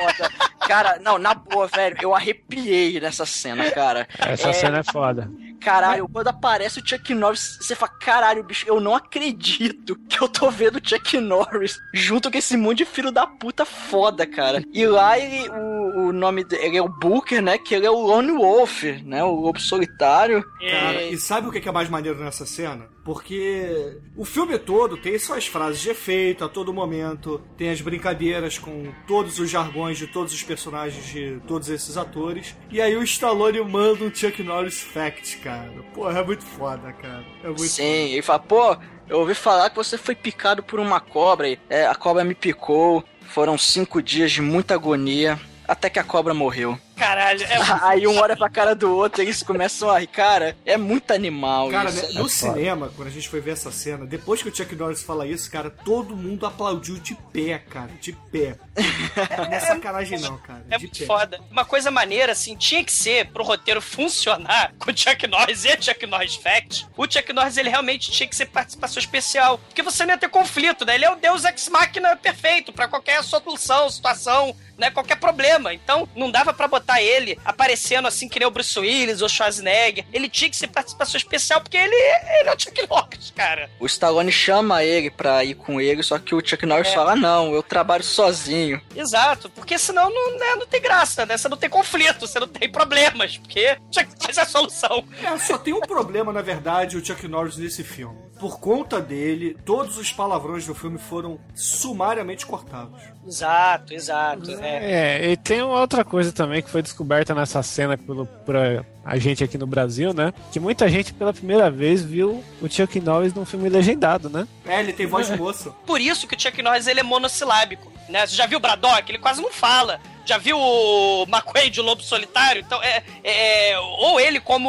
Foda. 0.00 0.30
Cara, 0.66 0.98
não, 1.02 1.18
na 1.18 1.34
boa, 1.34 1.66
velho, 1.66 1.96
eu 2.00 2.14
arrepiei 2.14 3.00
nessa 3.00 3.26
cena, 3.26 3.70
cara. 3.70 4.06
Essa 4.18 4.50
É, 4.50 4.52
cena 4.52 4.78
é 4.78 4.82
foda. 4.84 5.30
Caralho, 5.60 6.08
quando 6.08 6.28
aparece 6.28 6.80
o 6.80 6.86
Chuck 6.88 7.12
Norris, 7.12 7.58
você 7.60 7.74
fala, 7.74 7.92
caralho, 8.00 8.42
bicho, 8.42 8.64
eu 8.66 8.80
não 8.80 8.94
acredito 8.96 9.94
que 10.08 10.18
eu 10.22 10.26
tô 10.28 10.50
vendo 10.50 10.76
o 10.76 10.80
Chuck 10.88 11.18
Norris 11.20 11.76
junto 11.92 12.30
com 12.30 12.38
esse 12.38 12.56
monte 12.56 12.78
de 12.78 12.84
filho 12.86 13.10
da 13.10 13.26
puta 13.26 13.66
foda, 13.66 14.26
cara. 14.26 14.62
E 14.72 14.86
lá 14.86 15.18
ele, 15.18 15.50
o, 15.50 16.08
o 16.08 16.12
nome 16.14 16.44
dele 16.44 16.78
é 16.78 16.82
o 16.82 16.88
Booker, 16.88 17.42
né? 17.42 17.58
Que 17.58 17.74
ele 17.74 17.84
é 17.84 17.90
o 17.90 18.00
Lone 18.00 18.32
Wolf, 18.32 18.84
né? 19.04 19.22
O 19.22 19.32
lobo 19.34 19.60
solitário. 19.60 20.42
Cara, 20.60 21.02
É, 21.02 21.10
e 21.10 21.18
sabe 21.18 21.48
o 21.48 21.52
que 21.52 21.68
é 21.68 21.72
mais 21.72 21.90
maneiro 21.90 22.18
nessa 22.24 22.46
cena? 22.46 22.86
Porque 23.10 23.98
o 24.16 24.24
filme 24.24 24.56
todo 24.56 24.96
tem 24.96 25.18
suas 25.18 25.44
frases 25.44 25.80
de 25.80 25.90
efeito 25.90 26.44
a 26.44 26.48
todo 26.48 26.72
momento, 26.72 27.42
tem 27.56 27.68
as 27.68 27.80
brincadeiras 27.80 28.56
com 28.56 28.92
todos 29.04 29.40
os 29.40 29.50
jargões 29.50 29.98
de 29.98 30.06
todos 30.06 30.32
os 30.32 30.44
personagens 30.44 31.04
de 31.06 31.40
todos 31.44 31.68
esses 31.68 31.96
atores. 31.96 32.54
E 32.70 32.80
aí 32.80 32.94
o 32.94 33.02
Stallone 33.02 33.60
manda 33.62 34.04
um 34.04 34.14
Chuck 34.14 34.40
Norris 34.44 34.80
Fact, 34.80 35.38
cara. 35.38 35.82
Porra, 35.92 36.20
é 36.20 36.24
muito 36.24 36.44
foda, 36.44 36.92
cara. 36.92 37.24
É 37.42 37.48
muito 37.48 37.62
Sim, 37.62 38.12
ele 38.12 38.22
fala, 38.22 38.38
pô, 38.38 38.76
eu 39.08 39.18
ouvi 39.18 39.34
falar 39.34 39.70
que 39.70 39.76
você 39.76 39.98
foi 39.98 40.14
picado 40.14 40.62
por 40.62 40.78
uma 40.78 41.00
cobra. 41.00 41.48
É, 41.68 41.88
a 41.88 41.96
cobra 41.96 42.22
me 42.22 42.36
picou. 42.36 43.02
Foram 43.22 43.58
cinco 43.58 44.00
dias 44.00 44.30
de 44.30 44.40
muita 44.40 44.74
agonia. 44.74 45.36
Até 45.66 45.90
que 45.90 45.98
a 45.98 46.04
cobra 46.04 46.32
morreu. 46.32 46.78
Caralho, 47.00 47.42
é 47.44 47.56
Aí 47.82 48.06
um 48.06 48.18
olha 48.18 48.36
pra 48.36 48.50
cara 48.50 48.74
do 48.74 48.94
outro 48.94 49.22
e 49.22 49.24
eles 49.24 49.42
começam 49.42 49.88
a 49.88 49.98
rir. 49.98 50.06
Cara, 50.06 50.54
é 50.66 50.76
muito 50.76 51.12
animal 51.12 51.70
Cara, 51.70 51.88
isso. 51.88 52.12
né, 52.14 52.20
no 52.20 52.28
cinema, 52.28 52.92
quando 52.94 53.08
a 53.08 53.10
gente 53.10 53.26
foi 53.28 53.40
ver 53.40 53.52
essa 53.52 53.72
cena, 53.72 54.04
depois 54.04 54.42
que 54.42 54.48
o 54.50 54.54
Chuck 54.54 54.74
Norris 54.76 55.02
fala 55.02 55.26
isso, 55.26 55.50
cara, 55.50 55.70
todo 55.70 56.14
mundo 56.14 56.44
aplaudiu 56.44 56.96
de 56.98 57.14
pé, 57.32 57.58
cara, 57.58 57.90
de 58.00 58.12
pé. 58.12 58.56
Não 59.38 59.44
é 59.52 59.60
sacanagem 59.60 60.18
não, 60.20 60.36
cara, 60.38 60.62
É 60.70 60.76
de 60.76 60.84
muito 60.84 60.98
pé. 60.98 61.06
foda. 61.06 61.40
Uma 61.50 61.64
coisa 61.64 61.90
maneira, 61.90 62.32
assim, 62.32 62.54
tinha 62.54 62.84
que 62.84 62.92
ser 62.92 63.28
pro 63.30 63.42
roteiro 63.44 63.80
funcionar 63.80 64.72
com 64.78 64.90
o 64.90 64.96
Chuck 64.96 65.26
Norris 65.26 65.64
e 65.64 65.80
Chuck 65.80 66.06
Norris 66.06 66.34
Fact. 66.36 66.86
O 66.96 67.04
Chuck 67.10 67.32
Norris, 67.32 67.56
ele 67.56 67.70
realmente 67.70 68.10
tinha 68.10 68.28
que 68.28 68.36
ser 68.36 68.46
participação 68.46 69.00
especial. 69.00 69.58
Porque 69.58 69.82
você 69.82 70.04
não 70.04 70.12
ia 70.14 70.18
ter 70.18 70.28
conflito, 70.28 70.84
né? 70.84 70.96
Ele 70.96 71.04
é 71.06 71.10
o 71.10 71.16
Deus 71.16 71.44
Ex 71.44 71.68
Machina 71.68 72.14
perfeito 72.16 72.72
pra 72.72 72.88
qualquer 72.88 73.22
solução, 73.24 73.88
situação, 73.88 74.54
né? 74.76 74.90
Qualquer 74.90 75.16
problema. 75.16 75.72
Então, 75.72 76.08
não 76.14 76.30
dava 76.30 76.52
pra 76.52 76.68
botar 76.68 76.89
ele 76.98 77.38
aparecendo 77.44 78.08
assim 78.08 78.26
que 78.28 78.38
nem 78.38 78.48
o 78.48 78.50
Bruce 78.50 78.78
Willis 78.78 79.20
ou 79.20 79.28
Schwarzenegger. 79.28 80.06
Ele 80.12 80.28
tinha 80.30 80.48
que 80.48 80.56
ser 80.56 80.68
participação 80.68 81.18
especial 81.18 81.60
porque 81.60 81.76
ele, 81.76 81.94
ele 81.94 82.48
é 82.48 82.54
o 82.54 82.58
Chuck 82.58 82.86
Norris, 82.88 83.30
cara. 83.36 83.68
O 83.78 83.84
Stallone 83.86 84.32
chama 84.32 84.82
ele 84.82 85.10
pra 85.10 85.44
ir 85.44 85.54
com 85.54 85.78
ele, 85.80 86.02
só 86.02 86.18
que 86.18 86.34
o 86.34 86.40
Chuck 86.42 86.64
Norris 86.64 86.88
É. 86.88 86.94
fala: 86.94 87.14
não, 87.14 87.52
eu 87.54 87.62
trabalho 87.62 88.02
sozinho. 88.04 88.80
Exato, 88.96 89.50
porque 89.50 89.78
senão 89.78 90.08
não, 90.12 90.38
né, 90.38 90.54
não 90.56 90.66
tem 90.66 90.80
graça, 90.80 91.26
né? 91.26 91.36
Você 91.36 91.48
não 91.48 91.56
tem 91.56 91.68
conflito, 91.68 92.26
você 92.26 92.40
não 92.40 92.48
tem 92.48 92.70
problemas, 92.70 93.36
porque 93.36 93.76
Chuck 93.92 94.08
Norris 94.20 94.38
é 94.38 94.40
a 94.42 94.46
solução. 94.46 95.04
É, 95.22 95.38
só 95.38 95.58
tem 95.58 95.74
um 95.74 95.80
problema, 95.80 96.32
na 96.32 96.40
verdade, 96.42 96.96
o 96.96 97.04
Chuck 97.04 97.26
Norris 97.28 97.56
nesse 97.56 97.84
filme. 97.84 98.18
por 98.38 98.58
conta 98.58 99.00
dele, 99.02 99.54
todos 99.66 99.98
os 99.98 100.10
palavrões 100.12 100.64
do 100.64 100.74
filme 100.74 100.98
foram 100.98 101.38
sumariamente 101.54 102.46
cortados. 102.46 103.02
Exato, 103.30 103.94
exato. 103.94 104.50
É. 104.60 105.20
É, 105.20 105.30
e 105.30 105.36
tem 105.36 105.62
uma 105.62 105.78
outra 105.80 106.04
coisa 106.04 106.32
também 106.32 106.60
que 106.60 106.68
foi 106.68 106.82
descoberta 106.82 107.32
nessa 107.32 107.62
cena 107.62 107.96
pelo, 107.96 108.26
por 108.26 108.56
a, 108.56 108.84
a 109.04 109.16
gente 109.18 109.44
aqui 109.44 109.56
no 109.56 109.68
Brasil, 109.68 110.12
né? 110.12 110.34
Que 110.52 110.58
muita 110.58 110.88
gente 110.88 111.14
pela 111.14 111.32
primeira 111.32 111.70
vez 111.70 112.02
viu 112.02 112.42
o 112.60 112.68
Chuck 112.68 113.00
Norris 113.00 113.32
num 113.32 113.44
filme 113.46 113.68
legendado, 113.68 114.28
né? 114.28 114.48
É, 114.66 114.80
ele 114.80 114.92
tem 114.92 115.06
voz 115.06 115.28
de 115.28 115.36
moço. 115.36 115.72
Por 115.86 116.00
isso 116.00 116.26
que 116.26 116.34
o 116.34 116.40
Chuck 116.40 116.60
Norris 116.60 116.88
ele 116.88 116.98
é 116.98 117.04
monossilábico, 117.04 117.90
né? 118.08 118.26
Você 118.26 118.34
já 118.34 118.46
viu 118.46 118.58
o 118.58 118.60
Braddock? 118.60 119.08
Ele 119.08 119.18
quase 119.18 119.40
não 119.40 119.52
fala. 119.52 120.00
Já 120.26 120.38
viu 120.38 120.56
o 120.58 121.24
McQuaid, 121.24 121.80
o 121.80 121.82
Lobo 121.82 122.02
Solitário? 122.02 122.62
Então, 122.64 122.80
é, 122.82 123.02
é- 123.24 123.78
Ou 123.80 124.20
ele 124.20 124.38
como 124.38 124.68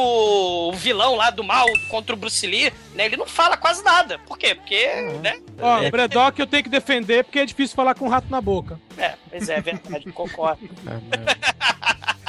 o 0.70 0.74
vilão 0.74 1.16
lá 1.16 1.30
do 1.30 1.44
mal 1.44 1.68
contra 1.90 2.16
o 2.16 2.18
Bruce 2.18 2.48
Lee, 2.48 2.74
né? 2.96 3.06
Ele 3.06 3.18
não 3.18 3.28
fala 3.28 3.58
quase 3.58 3.84
nada. 3.84 4.18
Por 4.20 4.38
quê? 4.40 4.56
Porque, 4.56 4.88
né? 5.22 5.40
Ó, 5.62 5.82
o 5.86 5.92
Braddock 5.92 6.40
eu 6.40 6.48
tenho 6.48 6.64
que 6.64 6.70
defender 6.70 7.24
porque 7.24 7.40
é 7.40 7.46
difícil 7.46 7.76
falar 7.76 7.94
com 7.94 8.06
um 8.06 8.10
rato 8.10 8.28
na 8.32 8.42
boca. 8.42 8.51
É, 8.98 9.16
pois 9.30 9.50
é, 9.50 9.56
é 9.56 9.62
verdade, 9.62 10.12
concordo. 10.12 10.70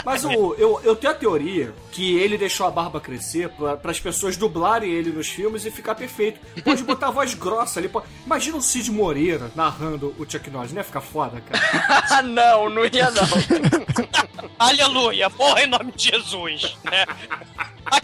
Mas 0.04 0.24
o, 0.24 0.54
eu, 0.54 0.80
eu 0.82 0.96
tenho 0.96 1.12
a 1.12 1.16
teoria 1.16 1.72
que 1.92 2.16
ele 2.18 2.36
deixou 2.38 2.66
a 2.66 2.70
barba 2.70 3.00
crescer 3.00 3.48
para 3.50 3.90
as 3.90 4.00
pessoas 4.00 4.36
dublarem 4.36 4.90
ele 4.90 5.10
nos 5.12 5.28
filmes 5.28 5.64
e 5.66 5.70
ficar 5.70 5.94
perfeito. 5.94 6.40
Pode 6.64 6.82
botar 6.82 7.08
a 7.08 7.10
voz 7.12 7.34
grossa 7.34 7.78
ali. 7.78 7.88
pode- 7.88 8.06
Imagina 8.26 8.56
o 8.56 8.62
Cid 8.62 8.90
Moreira 8.90 9.50
narrando 9.54 10.14
o 10.18 10.28
Chuck 10.28 10.48
Norris, 10.50 10.72
não 10.72 10.78
ia 10.80 10.84
ficar 10.84 11.02
foda, 11.02 11.40
cara? 11.42 12.06
Ah, 12.10 12.22
não, 12.24 12.68
não 12.70 12.84
ia 12.86 13.10
não. 13.10 13.22
Aleluia, 14.58 15.28
porra 15.30 15.62
em 15.64 15.66
nome 15.66 15.92
de 15.92 16.10
Jesus, 16.10 16.76
né? 16.84 17.04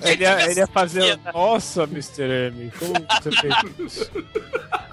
Ele 0.03 0.22
ia, 0.22 0.51
ele 0.51 0.61
ia 0.61 0.66
fazer. 0.66 1.18
Nossa, 1.32 1.84
Mr. 1.84 2.51
M, 2.53 2.70
como 2.78 2.93
você 3.09 3.30
fez 3.30 3.55
isso? 3.78 4.11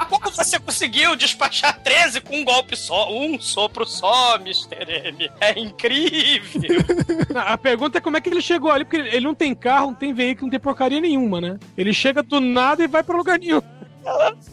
Como 0.09 0.31
você 0.31 0.59
conseguiu 0.59 1.15
despachar 1.15 1.79
13 1.81 2.21
com 2.21 2.37
um 2.37 2.45
golpe 2.45 2.75
só? 2.77 3.11
Um 3.11 3.39
sopro 3.41 3.85
só, 3.85 4.35
Mr. 4.35 4.75
M. 5.07 5.29
É 5.41 5.59
incrível. 5.59 6.61
A 7.35 7.57
pergunta 7.57 7.97
é 7.97 8.01
como 8.01 8.15
é 8.15 8.21
que 8.21 8.29
ele 8.29 8.41
chegou 8.41 8.71
ali, 8.71 8.84
porque 8.85 8.97
ele 8.97 9.25
não 9.25 9.35
tem 9.35 9.53
carro, 9.53 9.87
não 9.87 9.95
tem 9.95 10.13
veículo, 10.13 10.47
não 10.47 10.51
tem 10.51 10.59
porcaria 10.59 10.99
nenhuma, 11.01 11.41
né? 11.41 11.57
Ele 11.77 11.93
chega 11.93 12.23
do 12.23 12.39
nada 12.39 12.83
e 12.83 12.87
vai 12.87 13.03
pra 13.03 13.15
lugar 13.17 13.37
nenhum. 13.39 13.61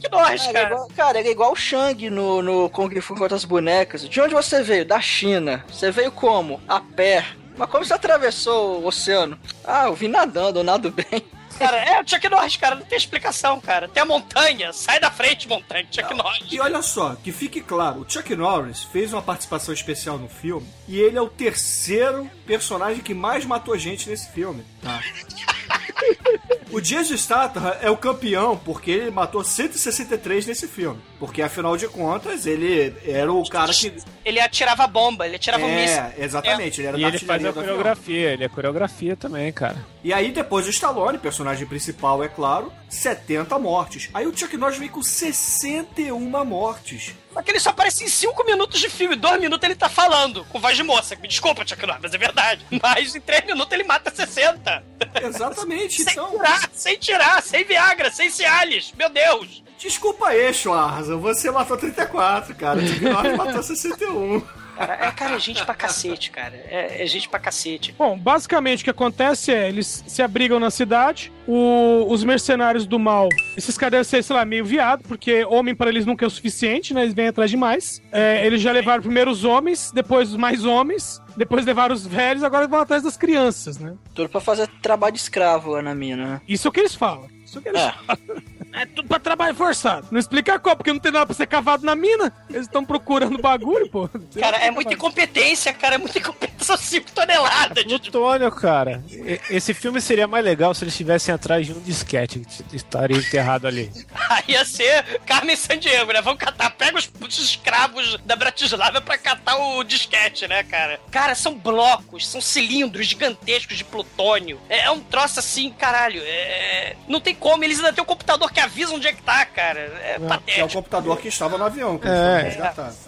Que 0.01 0.09
nós, 0.09 0.47
Cara, 0.47 0.49
ele 0.49 0.49
é 0.49 0.53
cara. 0.53 0.67
igual, 0.75 0.89
cara, 0.97 1.19
ele 1.21 1.29
é 1.29 1.33
igual 1.33 1.53
o 1.53 1.57
Shang 1.57 2.09
no, 2.09 2.41
no 2.43 2.71
Kung 2.71 3.01
Fu 3.03 3.15
contra 3.15 3.37
as 3.37 3.45
bonecas. 3.45 4.09
De 4.09 4.21
onde 4.21 4.33
você 4.35 4.63
veio? 4.63 4.85
Da 4.87 4.99
China. 5.01 5.63
Você 5.69 5.91
veio 5.91 6.11
como? 6.11 6.59
A 6.67 6.81
pé. 6.81 7.27
Mas 7.57 7.69
como 7.69 7.85
você 7.85 7.93
atravessou 7.93 8.81
o 8.81 8.87
oceano? 8.87 9.39
Ah, 9.63 9.85
eu 9.87 9.95
vim 9.95 10.09
nadando, 10.09 10.61
eu 10.61 10.65
nado 10.65 10.91
bem. 10.91 11.23
Cara, 11.59 11.77
é 11.77 12.01
o 12.01 12.09
Chuck 12.09 12.27
Norris, 12.31 12.57
cara. 12.57 12.75
Não 12.77 12.83
tem 12.87 12.97
explicação, 12.97 13.61
cara. 13.61 13.87
Tem 13.87 14.03
a 14.03 14.07
montanha. 14.07 14.73
Sai 14.73 14.99
da 14.99 15.11
frente, 15.11 15.47
montanha. 15.47 15.87
Chuck 15.91 16.15
Norris. 16.15 16.47
E 16.51 16.59
olha 16.59 16.81
só, 16.81 17.15
que 17.15 17.31
fique 17.31 17.61
claro, 17.61 18.01
o 18.01 18.11
Chuck 18.11 18.35
Norris 18.35 18.83
fez 18.85 19.13
uma 19.13 19.21
participação 19.23 19.73
especial 19.75 20.17
no 20.19 20.29
filme 20.29 20.67
e 20.89 20.99
ele 20.99 21.19
é 21.19 21.21
o 21.23 21.29
terceiro 21.29 22.29
personagem 22.59 23.03
que 23.03 23.15
mais 23.15 23.45
matou 23.45 23.79
gente 23.79 24.11
nesse 24.11 24.31
filme. 24.31 24.63
Tá? 24.81 25.01
O 26.73 26.81
Jason 26.81 27.15
Statham 27.19 27.77
é 27.83 27.91
o 27.91 27.97
campeão 27.99 28.57
porque 28.57 28.91
ele 28.91 29.11
matou 29.11 29.45
163 29.45 30.47
nesse 30.47 30.67
filme. 30.67 30.99
Porque 31.19 31.43
afinal 31.43 31.77
de 31.77 31.87
contas 31.87 32.47
ele 32.47 32.95
era 33.05 33.31
o 33.31 33.47
cara 33.47 33.73
que. 33.75 33.93
Ele 34.25 34.41
atirava 34.41 34.87
bomba, 34.87 35.27
ele 35.27 35.37
atirava 35.37 35.67
um 35.67 35.75
míssil. 35.75 36.03
É, 36.03 36.15
exatamente, 36.19 36.81
ele 36.81 36.89
era 36.89 36.99
E 36.99 37.03
da 37.03 37.09
ele 37.09 37.19
faz 37.19 37.45
artilharia 37.45 37.51
a 37.51 37.53
coreografia, 37.53 38.31
ele 38.33 38.45
é 38.45 38.49
coreografia 38.49 39.15
também, 39.15 39.53
cara. 39.53 39.85
E 40.03 40.15
aí, 40.15 40.33
depois 40.33 40.65
do 40.65 40.71
Stallone, 40.71 41.19
personagem 41.19 41.67
principal, 41.67 42.25
é 42.25 42.29
claro, 42.29 42.73
70 42.89 43.59
mortes. 43.59 44.09
Aí 44.15 44.27
o 44.27 44.35
Chuck 44.35 44.57
Norris 44.57 44.79
vem 44.79 44.89
com 44.89 45.03
61 45.03 46.19
mortes. 46.45 47.15
Só 47.33 47.43
que 47.43 47.51
ele 47.51 47.61
só 47.61 47.71
aparece 47.71 48.05
em 48.05 48.09
5 48.09 48.45
minutos 48.45 48.79
de 48.81 48.89
filme. 48.91 49.17
2 49.17 49.41
minutos 49.41 49.65
ele 49.65 49.75
tá 49.75 49.89
falando 49.89 50.45
com 50.47 50.61
voz 50.61 50.77
de 50.77 50.83
moça. 50.83 51.17
Me 51.17 51.29
desculpa, 51.29 51.67
Chuck 51.67 51.87
Norris, 51.87 52.03
mas 52.03 52.15
é 52.15 52.19
verdade. 52.19 52.67
Mas 52.83 53.15
em 53.15 53.21
3 53.21 53.47
minutos 53.47 53.73
ele 53.73 53.85
mata 53.85 54.11
60. 54.15 54.85
Exatamente, 55.23 56.03
Sem 56.03 56.13
então. 56.13 56.31
tirar, 56.31 56.71
sem 56.73 56.97
tirar, 56.97 57.43
sem 57.43 57.65
Viagra, 57.65 58.11
sem 58.11 58.31
Cialis. 58.31 58.93
Meu 58.97 59.09
Deus. 59.09 59.63
Desculpa 59.79 60.29
aí, 60.29 60.53
Schwarza, 60.55 61.17
você 61.17 61.51
matou 61.51 61.77
34, 61.77 62.55
cara. 62.55 62.79
O 62.79 62.87
Chuck 62.87 63.01
Norris 63.01 63.37
matou 63.37 63.63
61. 63.63 64.43
Cara, 64.87 65.07
é, 65.07 65.11
cara, 65.13 65.35
é 65.37 65.39
gente 65.39 65.65
pra 65.65 65.75
cacete, 65.75 66.31
cara. 66.31 66.55
É, 66.69 67.03
é 67.03 67.07
gente 67.07 67.29
pra 67.29 67.39
cacete. 67.39 67.95
Bom, 67.99 68.19
basicamente 68.19 68.81
o 68.81 68.85
que 68.85 68.91
acontece 68.91 69.53
é, 69.53 69.69
eles 69.69 70.03
se 70.07 70.23
abrigam 70.23 70.59
na 70.59 70.71
cidade, 70.71 71.33
o- 71.47 72.07
os 72.09 72.25
mercenários 72.25 72.85
do 72.87 72.99
mal, 72.99 73.29
esses 73.57 73.79
caras 73.79 73.93
devem 73.93 74.05
ser, 74.05 74.23
sei 74.25 74.35
lá, 74.37 74.45
meio 74.45 74.65
viado, 74.65 75.03
porque 75.07 75.45
homem 75.45 75.75
pra 75.75 75.89
eles 75.89 76.05
nunca 76.05 76.25
é 76.25 76.29
o 76.29 76.31
suficiente, 76.31 76.93
né? 76.93 77.03
Eles 77.03 77.15
vêm 77.15 77.29
atrás 77.29 77.51
de 77.51 77.57
mais. 77.57 78.03
É, 78.11 78.45
eles 78.47 78.61
já 78.61 78.73
levaram 78.73 79.03
primeiro 79.03 79.31
os 79.31 79.45
homens, 79.45 79.91
depois 79.93 80.31
os 80.31 80.37
mais 80.37 80.65
homens, 80.65 81.21
depois 81.37 81.65
levaram 81.65 81.95
os 81.95 82.07
velhos, 82.07 82.43
agora 82.43 82.67
vão 82.67 82.81
atrás 82.81 83.03
das 83.03 83.17
crianças, 83.17 83.79
né? 83.79 83.95
Tudo 84.15 84.29
pra 84.29 84.41
fazer 84.41 84.67
trabalho 84.83 85.13
de 85.13 85.21
escravo 85.21 85.71
lá 85.71 85.83
na 85.83 85.95
mina, 85.95 86.27
né? 86.27 86.41
Isso 86.49 86.67
é 86.67 86.71
o 86.71 86.73
que 86.73 86.81
eles 86.81 86.95
falam. 86.95 87.29
Isso 87.45 87.59
é 87.59 87.61
o 87.61 87.63
que 87.63 87.69
eles 87.69 87.81
É. 87.81 87.93
falam. 87.93 88.43
É 88.73 88.87
tudo 88.87 89.09
pra 89.09 89.19
trabalho 89.19 89.55
forçado. 89.55 90.09
Não 90.11 90.19
explica 90.19 90.59
como, 90.59 90.77
porque 90.77 90.93
não 90.93 91.01
tem 91.01 91.13
nada 91.13 91.27
pra 91.27 91.35
ser 91.35 91.47
cavado 91.47 91.85
na 91.85 91.95
mina. 91.95 92.33
Eles 92.49 92.63
estão 92.63 92.85
procurando 92.85 93.39
bagulho, 93.39 93.89
pô. 93.91 94.09
Cara, 94.39 94.57
é 94.59 94.71
muita 94.71 94.95
incompetência, 94.95 95.73
cara. 95.73 95.97
É 95.97 95.99
muita 95.99 96.19
incompetência. 96.19 96.65
São 96.65 96.77
5 96.77 97.11
toneladas 97.13 97.85
de. 97.85 97.99
Plutônio, 97.99 98.51
cara. 98.53 99.03
Esse 99.51 99.75
filme 99.75 100.01
seria 100.01 100.27
mais 100.27 100.45
legal 100.45 100.73
se 100.75 100.85
eles 100.85 100.95
estivessem 100.95 101.35
atrás 101.35 101.67
de 101.67 101.73
um 101.73 101.81
disquete 101.81 102.41
que 102.69 102.77
estaria 102.77 103.17
enterrado 103.17 103.67
ali. 103.67 103.91
Aí 104.31 104.45
ia 104.55 104.65
ser 104.65 105.21
Carmen 105.27 105.57
Sandiego, 105.57 106.13
né? 106.13 106.21
Vamos 106.23 106.39
catar, 106.39 106.71
pega 106.71 106.97
os, 106.99 107.11
os 107.21 107.39
escravos 107.39 108.17
da 108.25 108.37
Bratislava 108.37 109.01
pra 109.01 109.19
catar 109.19 109.57
o 109.57 109.83
disquete, 109.85 110.47
né, 110.49 110.63
cara? 110.63 111.01
Cara, 111.11 111.35
são 111.35 111.55
blocos, 111.55 112.27
são 112.27 112.41
cilindros 112.41 113.07
gigantescos 113.07 113.77
de 113.77 113.85
plutônio. 113.85 114.61
É, 114.69 114.85
é 114.85 114.91
um 114.91 115.01
troço 115.01 115.41
assim, 115.41 115.71
caralho. 115.71 116.23
é- 116.25 116.97
Não 117.09 117.21
tem 117.21 117.35
como, 117.35 117.65
eles 117.65 117.79
ainda 117.79 117.93
têm 117.93 118.03
um 118.03 118.07
computador 118.07 118.51
que 118.53 118.61
avisa 118.63 118.95
onde 118.95 119.07
é 119.07 119.13
que 119.13 119.23
tá, 119.23 119.45
cara. 119.47 119.81
É, 119.81 120.15
Que 120.17 120.23
é 120.23 120.25
o 120.25 120.29
patético. 120.29 120.73
computador 120.73 121.19
que 121.19 121.29
estava 121.29 121.59
no 121.59 121.65
avião. 121.65 121.99
Que 121.99 122.09
É. 122.09 122.59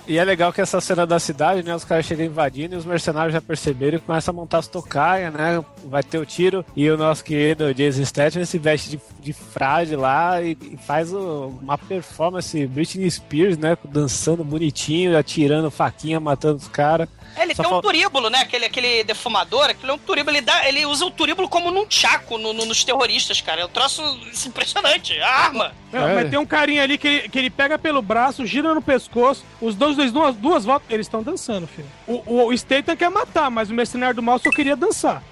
E 0.07 0.19
é 0.19 0.25
legal 0.25 0.53
que 0.53 0.61
essa 0.61 0.81
cena 0.81 1.07
da 1.07 1.19
cidade, 1.19 1.63
né? 1.63 1.75
Os 1.75 1.85
caras 1.85 2.05
chegam 2.07 2.27
invadindo 2.27 2.75
e 2.75 2.79
os 2.79 2.85
mercenários 2.85 3.33
já 3.33 3.41
perceberam 3.41 3.99
e 3.99 4.01
começam 4.01 4.33
a 4.33 4.37
montar 4.37 4.59
as 4.59 4.69
tocaias, 4.69 5.33
né? 5.33 5.65
Vai 5.85 6.03
ter 6.03 6.19
o 6.19 6.27
tiro 6.27 6.65
e 6.77 6.91
o 6.91 6.97
nosso 6.97 7.25
querido 7.25 7.73
Jason 7.75 8.05
Statham 8.05 8.45
se 8.45 8.59
veste 8.59 8.91
de, 8.91 9.01
de 9.21 9.33
frade 9.33 9.97
lá 9.97 10.41
e, 10.43 10.57
e 10.61 10.77
faz 10.77 11.13
o- 11.13 11.59
uma 11.63 11.79
performance 11.79 12.67
Britney 12.67 13.11
Spears, 13.11 13.57
né? 13.59 13.77
Dançando 13.85 14.45
bonitinho, 14.45 15.17
atirando 15.17 15.71
faquinha, 15.71 16.21
matando 16.21 16.57
os 16.59 16.69
caras. 16.69 17.09
É, 17.37 17.43
Ele 17.43 17.55
Só 17.55 17.63
tem 17.63 17.69
um 17.71 17.75
falta- 17.75 17.89
turíbulo, 17.89 18.31
né? 18.31 18.39
Aquele, 18.41 18.67
aquele 18.67 19.03
defumador, 19.03 19.65
aquele 19.71 19.91
é 19.91 19.95
um 19.95 19.99
turíbulo. 19.99 20.37
Ele, 20.37 20.45
dá, 20.45 20.69
ele 20.69 20.87
usa 20.87 21.05
o 21.05 21.11
turíbulo 21.11 21.49
como 21.49 21.71
num 21.71 21.85
tchaco 21.87 22.39
no, 22.39 22.53
no- 22.53 22.65
nos 22.65 22.85
terroristas, 22.85 23.41
cara. 23.41 23.63
É 23.63 23.65
um 23.65 23.69
troço 23.69 24.03
impressionante. 24.47 25.19
A 25.21 25.44
arma. 25.45 25.73
Não, 25.93 26.09
É. 26.09 26.15
Mas 26.17 26.31
tem 26.31 26.39
um 26.39 26.47
carinha 26.47 26.83
ali 26.83 26.99
que 26.99 27.07
ele, 27.07 27.29
que 27.29 27.39
ele 27.39 27.51
pega 27.51 27.79
pelo 27.79 28.03
braço, 28.03 28.45
gira 28.47 28.75
no 28.75 28.83
pescoço, 28.83 29.45
os 29.61 29.75
dois, 29.75 29.97
dois 29.97 30.11
duas, 30.13 30.35
duas 30.37 30.65
voltas, 30.65 30.89
eles 30.91 31.07
estão 31.07 31.23
dançando, 31.23 31.67
filho. 31.67 31.87
O, 32.07 32.23
o, 32.27 32.47
o 32.49 32.57
Statham 32.59 32.97
quer 32.97 33.11
matar, 33.11 33.51
mas 33.51 33.71
o 33.71 33.75
mercenário 33.75 34.17
do 34.17 34.23
mal 34.23 34.39
só 34.39 34.51
queria 34.51 34.77
dançar. 34.77 35.23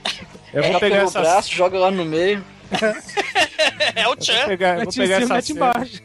Eu 0.52 0.62
vou 0.62 0.72
Pega 0.72 0.80
pegar 0.80 1.02
o 1.04 1.06
essa, 1.06 1.20
braço, 1.20 1.52
joga 1.52 1.78
lá 1.78 1.90
no 1.90 2.04
meio. 2.04 2.44
É 3.94 4.08
o 4.08 4.16
Chan. 4.20 4.46
pegar, 4.46 4.76
vou 4.76 4.86
Mete 4.86 4.96
em 4.96 5.02
pegar 5.02 5.20
cima, 5.20 5.24
essa 5.24 5.34
mete 5.34 5.46
cena. 5.46 5.58
embaixo. 5.70 6.02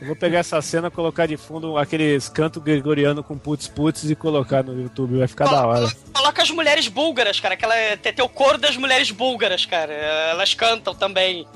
Eu 0.00 0.06
vou 0.06 0.16
pegar 0.16 0.38
essa 0.38 0.60
cena, 0.62 0.90
colocar 0.90 1.26
de 1.26 1.36
fundo 1.36 1.76
aqueles 1.76 2.28
cantos 2.28 2.62
gregorianos 2.62 3.24
com 3.26 3.36
putz 3.36 3.66
putz 3.68 4.04
e 4.08 4.14
colocar 4.14 4.62
no 4.62 4.80
YouTube, 4.80 5.18
vai 5.18 5.26
ficar 5.26 5.46
da 5.46 5.66
hora. 5.66 5.80
Coloca, 5.80 5.96
coloca 6.12 6.42
as 6.42 6.50
mulheres 6.50 6.88
búlgaras, 6.88 7.40
cara. 7.40 7.54
Aquela, 7.54 7.74
tem, 8.00 8.12
tem 8.12 8.24
o 8.24 8.28
coro 8.28 8.58
das 8.58 8.76
mulheres 8.76 9.10
búlgaras, 9.10 9.64
cara. 9.66 9.92
Elas 9.92 10.54
cantam 10.54 10.94
também. 10.94 11.46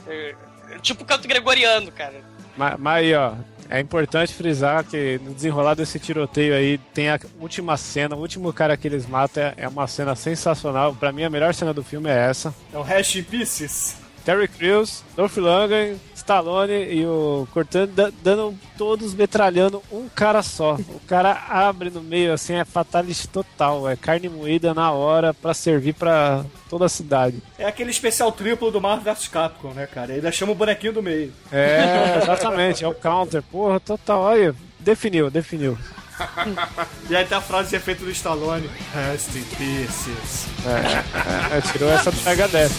Tipo 0.83 1.05
canto 1.05 1.27
gregoriano, 1.29 1.91
cara. 1.93 2.21
Mas, 2.57 2.79
mas 2.79 2.97
aí, 2.97 3.15
ó, 3.15 3.35
é 3.71 3.81
importante 3.81 4.35
frisar 4.35 4.85
que 4.85 5.19
no 5.25 5.33
desenrolar 5.33 5.75
desse 5.75 5.99
tiroteio 5.99 6.55
aí 6.55 6.77
tem 6.93 7.09
a 7.09 7.19
última 7.41 7.77
cena, 7.77 8.15
o 8.15 8.21
último 8.21 8.53
cara 8.53 8.77
que 8.77 8.87
eles 8.87 9.07
matam 9.07 9.45
é, 9.45 9.55
é 9.57 9.69
uma 9.69 9.87
cena 9.87 10.15
sensacional. 10.15 10.95
Pra 10.95 11.13
mim, 11.13 11.25
a 11.25 11.31
melhor 11.31 11.55
cena 11.55 11.73
do 11.73 11.83
filme 11.83 12.11
é 12.11 12.29
essa. 12.29 12.55
É 12.73 12.77
o 12.77 12.83
Hash 12.83 13.17
in 13.17 13.23
Pieces. 13.23 13.97
Terry 14.25 14.47
Crews, 14.47 15.03
Dolph 15.17 15.37
Lundgren, 15.37 15.99
Stallone 16.23 16.73
e 16.95 17.05
o 17.05 17.47
Cortana 17.53 17.87
da- 17.89 18.13
dando 18.23 18.55
todos 18.79 19.13
metralhando 19.13 19.83
um 19.91 20.09
cara 20.09 20.41
só. 20.43 20.75
O 20.75 21.01
cara 21.07 21.33
abre 21.49 21.91
no 21.91 22.01
meio 22.01 22.33
assim, 22.33 22.55
é 22.55 22.65
fatality 22.65 23.27
total, 23.29 23.89
é 23.89 23.97
carne 23.97 24.29
moída 24.29 24.73
na 24.73 24.91
hora 24.93 25.35
pra 25.35 25.53
servir 25.53 25.95
pra 25.95 26.45
toda 26.71 26.87
a 26.87 26.89
cidade. 26.89 27.43
É 27.59 27.67
aquele 27.67 27.91
especial 27.91 28.31
triplo 28.31 28.71
do 28.71 28.81
Marvel 28.81 29.13
vs 29.13 29.29
Capcom, 29.29 29.71
né, 29.73 29.87
cara? 29.87 30.13
Ainda 30.15 30.31
chama 30.31 30.53
o 30.53 30.55
bonequinho 30.55 30.93
do 30.93 31.03
meio. 31.03 31.33
É, 31.51 32.19
exatamente, 32.23 32.85
é 32.85 32.89
o 32.89 32.95
counter, 32.95 33.43
porra, 33.43 33.81
total, 33.81 34.21
olha, 34.21 34.55
definiu, 34.79 35.31
definiu. 35.31 35.77
E 37.11 37.17
aí 37.17 37.25
tem 37.25 37.37
a 37.37 37.41
frase 37.41 37.71
de 37.71 37.77
efeito 37.77 38.05
do 38.05 38.11
Stallone. 38.11 38.71
Rest 38.95 39.35
in 39.35 39.43
Pieces. 39.57 40.47
É, 40.67 41.61
tirou 41.73 41.91
essa 41.91 42.11
do 42.13 42.21
Megadeth. 42.23 42.71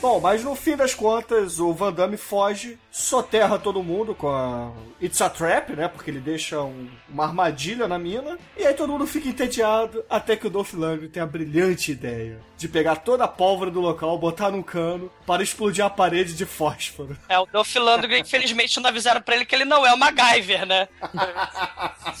Bom, 0.00 0.20
mas 0.20 0.44
no 0.44 0.54
fim 0.54 0.76
das 0.76 0.94
contas, 0.94 1.58
o 1.58 1.72
Van 1.72 1.92
Damme 1.92 2.16
foge, 2.16 2.78
soterra 2.92 3.58
todo 3.58 3.82
mundo 3.82 4.14
com 4.14 4.28
a 4.28 4.70
It's 5.02 5.20
a 5.20 5.28
Trap, 5.28 5.70
né? 5.70 5.88
Porque 5.88 6.10
ele 6.10 6.20
deixa 6.20 6.60
um- 6.62 6.88
uma 7.08 7.24
armadilha 7.24 7.88
na 7.88 7.98
mina. 7.98 8.38
E 8.56 8.64
aí 8.66 8.74
todo 8.74 8.92
mundo 8.92 9.06
fica 9.06 9.28
entediado, 9.28 10.04
até 10.08 10.36
que 10.36 10.46
o 10.46 10.50
Dolph 10.50 10.74
Lundgren 10.74 11.08
tem 11.08 11.22
a 11.22 11.26
brilhante 11.26 11.90
ideia 11.92 12.38
de 12.56 12.68
pegar 12.68 12.96
toda 12.96 13.24
a 13.24 13.28
pólvora 13.28 13.70
do 13.70 13.80
local, 13.80 14.16
botar 14.18 14.50
num 14.50 14.62
cano 14.62 15.10
para 15.26 15.42
explodir 15.42 15.84
a 15.84 15.90
parede 15.90 16.34
de 16.34 16.44
fósforo. 16.46 17.16
É, 17.28 17.38
o 17.38 17.46
Dolph 17.46 17.74
Lundgren, 17.74 18.20
infelizmente, 18.20 18.78
não 18.78 18.90
avisaram 18.90 19.20
pra 19.22 19.34
ele 19.34 19.44
que 19.46 19.54
ele 19.54 19.64
não 19.64 19.84
é 19.84 19.92
o 19.92 19.98
MacGyver, 19.98 20.66
né? 20.66 20.88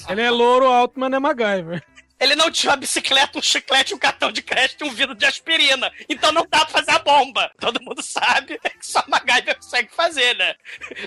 Ele 0.08 0.22
é 0.22 0.30
louro, 0.30 0.66
Altman 0.66 1.14
é 1.14 1.18
MacGyver. 1.20 1.82
Ele 2.18 2.34
não 2.34 2.50
tinha 2.50 2.70
uma 2.70 2.76
bicicleta, 2.76 3.38
um 3.38 3.42
chiclete, 3.42 3.94
um 3.94 3.98
cartão 3.98 4.32
de 4.32 4.42
crédito 4.42 4.84
e 4.84 4.88
um 4.88 4.90
vidro 4.90 5.14
de 5.14 5.26
aspirina. 5.26 5.92
Então 6.08 6.32
não 6.32 6.46
dá 6.48 6.64
pra 6.64 6.68
fazer 6.68 6.92
a 6.92 6.98
bomba. 6.98 7.50
Todo 7.60 7.82
mundo 7.82 8.02
sabe 8.02 8.58
que 8.58 8.86
só 8.86 9.00
a 9.00 9.04
MacGyver 9.08 9.56
consegue 9.56 9.88
fazer, 9.94 10.34
né? 10.36 10.54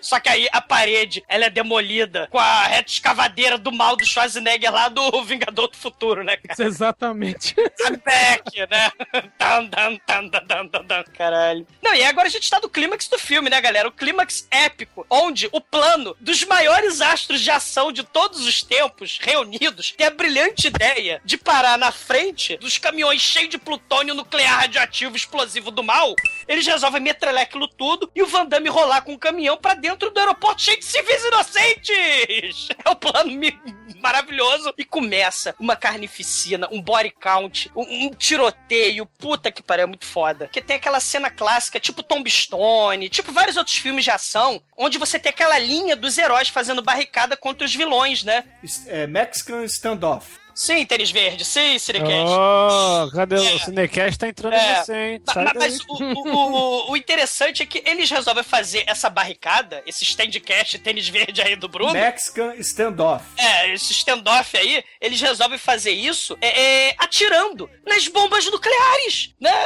Só 0.01 0.19
que 0.19 0.29
aí 0.29 0.47
a 0.51 0.61
parede, 0.61 1.23
ela 1.27 1.45
é 1.45 1.49
demolida 1.49 2.27
com 2.29 2.37
a 2.37 2.63
reta 2.63 2.91
escavadeira 2.91 3.57
do 3.57 3.71
mal 3.71 3.95
do 3.95 4.05
Schwarzenegger 4.05 4.71
lá 4.71 4.87
do 4.89 5.23
Vingador 5.23 5.67
do 5.67 5.77
Futuro, 5.77 6.23
né, 6.23 6.37
cara? 6.37 6.67
Exatamente. 6.67 7.55
I'm 7.57 7.97
back, 8.05 8.59
né? 8.69 8.91
Tan, 9.37 9.67
tan, 9.67 9.97
tan, 10.05 10.29
tan, 10.29 10.45
tan, 10.45 10.67
tan, 10.67 10.83
tan. 10.83 11.03
Caralho. 11.17 11.67
Não, 11.81 11.95
e 11.95 12.03
agora 12.03 12.27
a 12.27 12.31
gente 12.31 12.49
tá 12.49 12.59
no 12.59 12.69
clímax 12.69 13.07
do 13.07 13.17
filme, 13.17 13.49
né, 13.49 13.59
galera? 13.59 13.87
O 13.87 13.91
clímax 13.91 14.47
épico, 14.51 15.05
onde 15.09 15.49
o 15.51 15.59
plano 15.59 16.15
dos 16.19 16.43
maiores 16.43 17.01
astros 17.01 17.41
de 17.41 17.49
ação 17.49 17.91
de 17.91 18.03
todos 18.03 18.45
os 18.45 18.61
tempos 18.61 19.17
reunidos 19.21 19.93
tem 19.97 20.07
a 20.07 20.11
brilhante 20.11 20.67
ideia 20.67 20.98
de 21.23 21.37
parar 21.37 21.77
na 21.77 21.91
frente 21.91 22.57
dos 22.57 22.77
caminhões 22.77 23.21
cheios 23.21 23.49
de 23.49 23.57
plutônio 23.57 24.13
nuclear 24.13 24.59
radioativo 24.61 25.15
explosivo 25.15 25.71
do 25.71 25.83
mal. 25.83 26.13
Eles 26.47 26.65
resolvem 26.65 27.01
metralhar 27.01 27.43
aquilo 27.43 27.67
tudo 27.67 28.09
e 28.15 28.21
o 28.21 28.27
Van 28.27 28.45
Damme 28.45 28.69
rolar 28.69 29.01
com 29.01 29.13
um 29.13 29.17
caminhão 29.17 29.57
pra 29.57 29.73
dentro 29.73 30.09
do 30.11 30.19
aeroporto 30.19 30.61
cheio 30.61 30.79
de 30.79 30.85
civis 30.85 31.23
inocentes. 31.25 32.69
É 32.85 32.89
o 32.89 32.95
plano 32.95 33.31
mi- 33.31 33.59
maravilhoso. 34.01 34.73
E 34.77 34.85
começa 34.85 35.53
uma 35.59 35.75
carnificina, 35.75 36.67
um 36.71 36.81
body 36.81 37.11
count, 37.19 37.69
um, 37.75 38.05
um 38.07 38.09
tiroteio. 38.13 39.05
Puta 39.05 39.51
que 39.51 39.61
pariu, 39.61 39.83
é 39.83 39.87
muito 39.87 40.05
foda. 40.05 40.47
Que 40.47 40.61
tem 40.61 40.77
aquela 40.77 40.99
cena 40.99 41.29
clássica, 41.29 41.79
tipo 41.79 42.01
Tombstone, 42.01 43.09
tipo 43.09 43.31
vários 43.31 43.57
outros 43.57 43.75
filmes 43.77 44.03
de 44.05 44.11
ação, 44.11 44.61
onde 44.77 44.97
você 44.97 45.19
tem 45.19 45.29
aquela 45.29 45.57
linha 45.59 45.95
dos 45.95 46.17
heróis 46.17 46.47
fazendo 46.49 46.81
barricada 46.81 47.35
contra 47.35 47.65
os 47.65 47.75
vilões, 47.75 48.23
né? 48.23 48.43
É 48.87 49.05
Mexican 49.05 49.63
Standoff. 49.65 50.39
Sim, 50.61 50.85
tênis 50.85 51.09
verde, 51.09 51.45
sim, 51.45 51.79
Siricast. 51.79 52.13
Oh, 52.27 53.09
cadê 53.15 53.35
o 53.35 53.59
Cinecast? 53.59 54.19
Tá 54.19 54.27
entrando 54.27 54.53
É. 54.55 54.71
em 54.73 54.75
você, 54.83 54.93
hein? 55.13 55.21
Sai. 55.33 55.45
Mas 55.55 55.79
o, 55.87 55.93
o- 55.93 56.27
o- 56.27 56.91
o 56.91 56.97
interessante 56.97 57.63
é 57.63 57.65
que 57.65 57.81
eles 57.85 58.09
resolvem 58.11 58.43
fazer 58.43 58.83
essa 58.85 59.09
barricada, 59.09 59.81
esse 59.85 60.03
standcast 60.03 60.77
tênis 60.79 61.07
verde 61.07 61.41
aí 61.41 61.55
do 61.55 61.69
Bruno. 61.69 61.93
Mexican 61.93 62.53
Standoff. 62.57 63.23
É, 63.37 63.73
esse 63.73 63.93
standoff 63.93 64.57
aí, 64.57 64.83
eles 64.99 65.21
resolvem 65.21 65.57
fazer 65.57 65.91
isso 65.91 66.37
é, 66.41 66.87
é, 66.89 66.95
atirando 66.97 67.69
nas 67.87 68.09
bombas 68.09 68.43
nucleares, 68.51 69.33
né? 69.39 69.58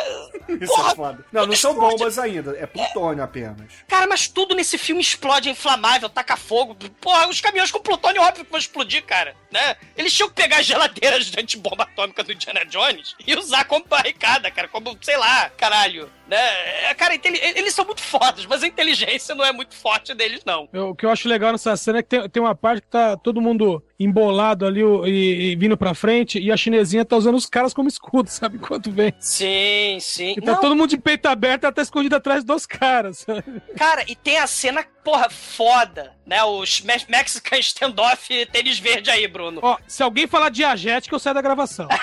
Isso 0.62 0.74
Porra, 0.74 0.92
é 0.92 0.96
foda. 0.96 1.26
Não, 1.32 1.46
não 1.48 1.56
são 1.56 1.74
bombas 1.76 2.18
ainda, 2.20 2.56
é 2.58 2.66
plutônio 2.66 3.24
apenas. 3.24 3.72
Cara, 3.88 4.08
mas 4.08 4.28
tudo 4.28 4.56
nesse 4.56 4.78
filme 4.78 5.02
explode, 5.02 5.50
é 5.50 5.52
inflamável, 5.52 6.10
taca 6.10 6.36
fogo. 6.38 6.76
Porra, 7.02 7.28
os 7.28 7.42
caminhões 7.42 7.72
com 7.72 7.80
plutônio, 7.80 8.22
óbvio 8.22 8.46
que 8.46 8.52
vão 8.52 8.60
explodir, 8.60 9.04
cara, 9.04 9.36
né? 9.52 9.76
Eles 9.98 10.14
tinham 10.14 10.30
que 10.30 10.36
pegar 10.36 10.58
as 10.60 10.66
geladeiras 10.66 11.26
de 11.26 11.40
antibomba 11.40 11.84
atômica 11.84 12.24
do 12.24 12.32
Indiana 12.34 12.66
Jones 12.66 13.16
e 13.26 13.36
usar 13.36 13.66
como 13.66 13.86
barricada, 13.86 14.50
cara, 14.52 14.68
como, 14.68 14.98
sei 15.02 15.18
lá, 15.18 15.50
caralho, 15.52 16.10
né? 16.28 16.38
É, 16.90 16.94
Cara, 16.94 17.16
eles 17.16 17.74
são 17.74 17.86
muito 17.86 18.02
fodas, 18.02 18.46
mas 18.46 18.64
a 18.64 18.68
inteligência 18.68 19.36
não 19.36 19.44
é 19.44 19.52
muito 19.52 19.76
forte 19.76 20.14
deles, 20.14 20.42
não. 20.46 20.70
Eu- 20.72 20.90
o 20.90 20.96
que 20.96 21.06
eu 21.06 21.10
acho 21.10 21.28
legal 21.28 21.52
nessa 21.52 21.76
cena 21.76 22.00
é 22.00 22.04
que 22.04 22.10
tem, 22.10 22.30
tem 22.30 22.42
uma 22.42 22.56
parte 22.56 22.82
que 22.82 22.88
tá 22.88 23.18
todo 23.18 23.42
mundo 23.42 23.84
embolado 24.04 24.66
ali 24.66 24.82
e, 24.82 25.52
e 25.52 25.56
vindo 25.56 25.78
pra 25.78 25.94
frente 25.94 26.40
e 26.40 26.52
a 26.52 26.58
chinesinha 26.58 27.04
tá 27.06 27.16
usando 27.16 27.36
os 27.36 27.46
caras 27.46 27.74
como 27.74 27.88
escudo, 27.90 28.30
sabe? 28.32 28.58
Enquanto 28.58 28.92
vem. 28.92 29.14
Sim, 29.20 29.98
sim. 30.00 30.34
E 30.38 30.42
tá 30.42 30.54
Não, 30.54 30.62
todo 30.62 30.76
mundo 30.76 30.90
de 30.90 30.98
peito 30.98 31.28
aberto 31.28 31.64
e 31.64 31.66
ela 31.66 31.74
tá 31.74 31.82
escondida 31.82 32.18
atrás 32.18 32.44
dos 32.44 32.66
caras, 32.66 33.20
sabe? 33.20 33.44
Cara, 33.78 34.04
e 34.08 34.16
tem 34.16 34.38
a 34.38 34.48
cena, 34.48 34.86
porra, 35.04 35.30
foda, 35.30 36.14
né? 36.26 36.44
Os 36.44 36.82
Me- 36.82 37.06
Mexican 37.10 37.58
Standoff 37.58 38.46
tênis 38.48 38.80
verde 38.80 39.10
aí, 39.10 39.28
Bruno. 39.28 39.60
Ó, 39.64 39.78
se 39.88 40.02
alguém 40.04 40.28
falar 40.28 40.50
diagética, 40.50 41.16
eu 41.16 41.20
saio 41.20 41.34
da 41.36 41.42
gravação. 41.42 41.88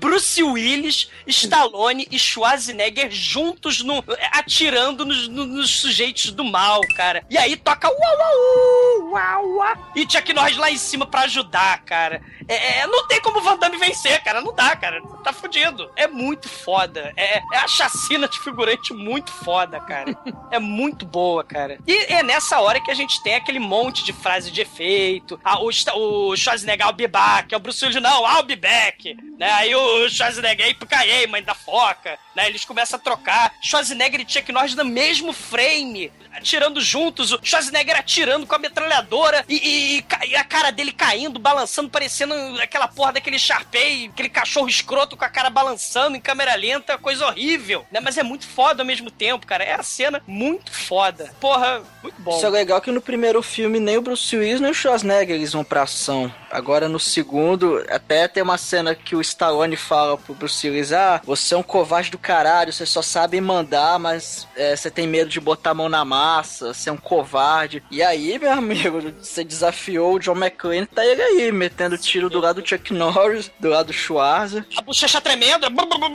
Bruce 0.00 0.42
Willis, 0.42 1.10
Stallone 1.26 2.08
e 2.10 2.18
Schwarzenegger 2.18 3.10
juntos 3.10 3.82
no, 3.82 4.02
atirando 4.32 5.04
nos, 5.04 5.28
no- 5.28 5.44
nos 5.46 5.70
sujeitos 5.80 6.30
do 6.32 6.42
mal, 6.44 6.80
cara. 6.96 7.22
E 7.28 7.36
aí 7.36 7.54
toca 7.56 7.86
uau, 7.88 7.98
uau, 7.98 9.10
uau, 9.12 9.48
uau, 9.56 9.92
e 9.94 10.02
Chuck 10.10 10.32
Norris 10.32 10.56
lá 10.56 10.70
em 10.70 10.78
cima 10.78 11.06
pra 11.06 11.22
ajudar, 11.22 11.82
cara. 11.84 12.22
É, 12.52 12.80
é, 12.80 12.86
não 12.86 13.06
tem 13.06 13.20
como 13.20 13.38
o 13.38 13.42
Van 13.42 13.56
Damme 13.56 13.76
vencer, 13.78 14.22
cara. 14.22 14.40
Não 14.40 14.52
dá, 14.54 14.74
cara. 14.74 15.00
Tá 15.22 15.32
fudido. 15.32 15.90
É 15.94 16.06
muito 16.08 16.48
foda. 16.48 17.12
É, 17.16 17.38
é 17.38 17.56
a 17.58 17.68
chacina 17.68 18.26
de 18.28 18.38
figurante 18.40 18.92
muito 18.92 19.30
foda, 19.30 19.78
cara. 19.80 20.16
É 20.50 20.58
muito 20.58 21.06
boa, 21.06 21.44
cara. 21.44 21.78
E 21.86 22.12
é 22.12 22.24
nessa 22.24 22.58
hora 22.58 22.80
que 22.80 22.90
a 22.90 22.94
gente 22.94 23.22
tem 23.22 23.36
aquele 23.36 23.60
monte 23.60 24.02
de 24.04 24.12
frase 24.12 24.50
de 24.50 24.60
efeito. 24.62 25.38
Ah, 25.44 25.60
o, 25.60 25.68
o 25.68 26.36
Schwarzenegger, 26.36 26.84
I'll 26.88 26.92
be 26.92 27.06
back. 27.06 27.54
É 27.54 27.56
o 27.56 27.60
Bruce 27.60 27.84
Willis, 27.84 28.02
não, 28.02 28.24
I'll 28.28 28.42
be 28.42 28.56
back. 28.56 29.14
Né? 29.38 29.48
Aí 29.52 29.72
o 29.72 30.08
Schwarzenegger, 30.08 30.76
aí, 30.90 31.26
mãe 31.28 31.40
da 31.40 31.54
foca. 31.54 32.18
Né? 32.34 32.48
Eles 32.48 32.64
começam 32.64 32.98
a 32.98 33.00
trocar. 33.02 33.54
Schwarzenegger 33.62 34.20
e 34.20 34.28
Chuck 34.28 34.50
Norris 34.50 34.74
no 34.74 34.84
mesmo 34.84 35.32
frame. 35.32 36.12
Atirando 36.32 36.80
juntos. 36.80 37.30
O 37.32 37.38
Schwarzenegger 37.44 37.96
atirando 37.96 38.44
com 38.44 38.54
a 38.56 38.58
metralhadora. 38.58 39.44
E, 39.48 39.98
e- 40.00 40.04
e 40.30 40.34
a 40.34 40.42
cara 40.42 40.72
dele 40.72 40.90
caindo, 40.90 41.38
balançando, 41.38 41.90
parecendo 41.90 42.34
aquela 42.60 42.88
porra 42.88 43.12
daquele 43.12 43.38
Sharpei. 43.38 44.06
Aquele 44.12 44.28
cachorro 44.28 44.68
escroto 44.68 45.16
com 45.16 45.24
a 45.24 45.28
cara 45.28 45.50
balançando 45.50 46.16
em 46.16 46.20
câmera 46.20 46.54
lenta. 46.54 46.98
Coisa 46.98 47.26
horrível. 47.26 47.84
Né? 47.90 48.00
Mas 48.00 48.18
é 48.18 48.22
muito 48.22 48.46
foda 48.46 48.82
ao 48.82 48.86
mesmo 48.86 49.10
tempo, 49.10 49.46
cara. 49.46 49.64
É 49.64 49.74
a 49.74 49.82
cena 49.82 50.22
muito 50.26 50.72
foda. 50.72 51.32
Porra, 51.40 51.82
muito 52.02 52.20
bom. 52.20 52.36
Isso 52.36 52.46
é 52.46 52.50
legal 52.50 52.80
que 52.80 52.90
no 52.90 53.00
primeiro 53.00 53.42
filme 53.42 53.78
nem 53.80 53.96
o 53.96 54.02
Bruce 54.02 54.36
Willis 54.36 54.60
nem 54.60 54.70
o 54.70 54.74
Schwarzenegger 54.74 55.36
eles 55.36 55.52
vão 55.52 55.64
pra 55.64 55.82
ação. 55.82 56.32
Agora 56.50 56.88
no 56.88 56.98
segundo, 56.98 57.84
até 57.88 58.26
tem 58.26 58.42
uma 58.42 58.58
cena 58.58 58.94
que 58.94 59.14
o 59.14 59.20
Stallone 59.20 59.76
fala 59.76 60.16
pro 60.16 60.34
Bruce 60.34 60.68
Willis: 60.68 60.92
Ah, 60.92 61.20
você 61.24 61.54
é 61.54 61.58
um 61.58 61.62
covarde 61.62 62.10
do 62.10 62.18
caralho, 62.18 62.72
você 62.72 62.86
só 62.86 63.02
sabe 63.02 63.40
mandar, 63.40 63.98
mas 63.98 64.48
é, 64.56 64.74
você 64.74 64.90
tem 64.90 65.06
medo 65.06 65.30
de 65.30 65.40
botar 65.40 65.70
a 65.70 65.74
mão 65.74 65.88
na 65.88 66.04
massa, 66.04 66.72
você 66.72 66.88
é 66.88 66.92
um 66.92 66.96
covarde. 66.96 67.82
E 67.90 68.02
aí, 68.02 68.38
meu 68.38 68.52
amigo, 68.52 69.00
você 69.18 69.44
desafiou 69.44 70.14
o 70.14 70.18
John 70.18 70.36
McClane, 70.36 70.86
tá 70.86 71.04
ele 71.04 71.22
aí, 71.22 71.52
metendo 71.52 71.98
tiro 71.98 72.29
do 72.30 72.40
lado 72.40 72.60
do 72.62 72.66
Chuck 72.68 72.92
Norris, 72.92 73.50
do 73.60 73.68
lado 73.68 73.88
do 73.88 73.92
Schwarza. 73.92 74.64
A 74.76 74.82
bochecha 74.82 75.20
tremenda, 75.20 75.68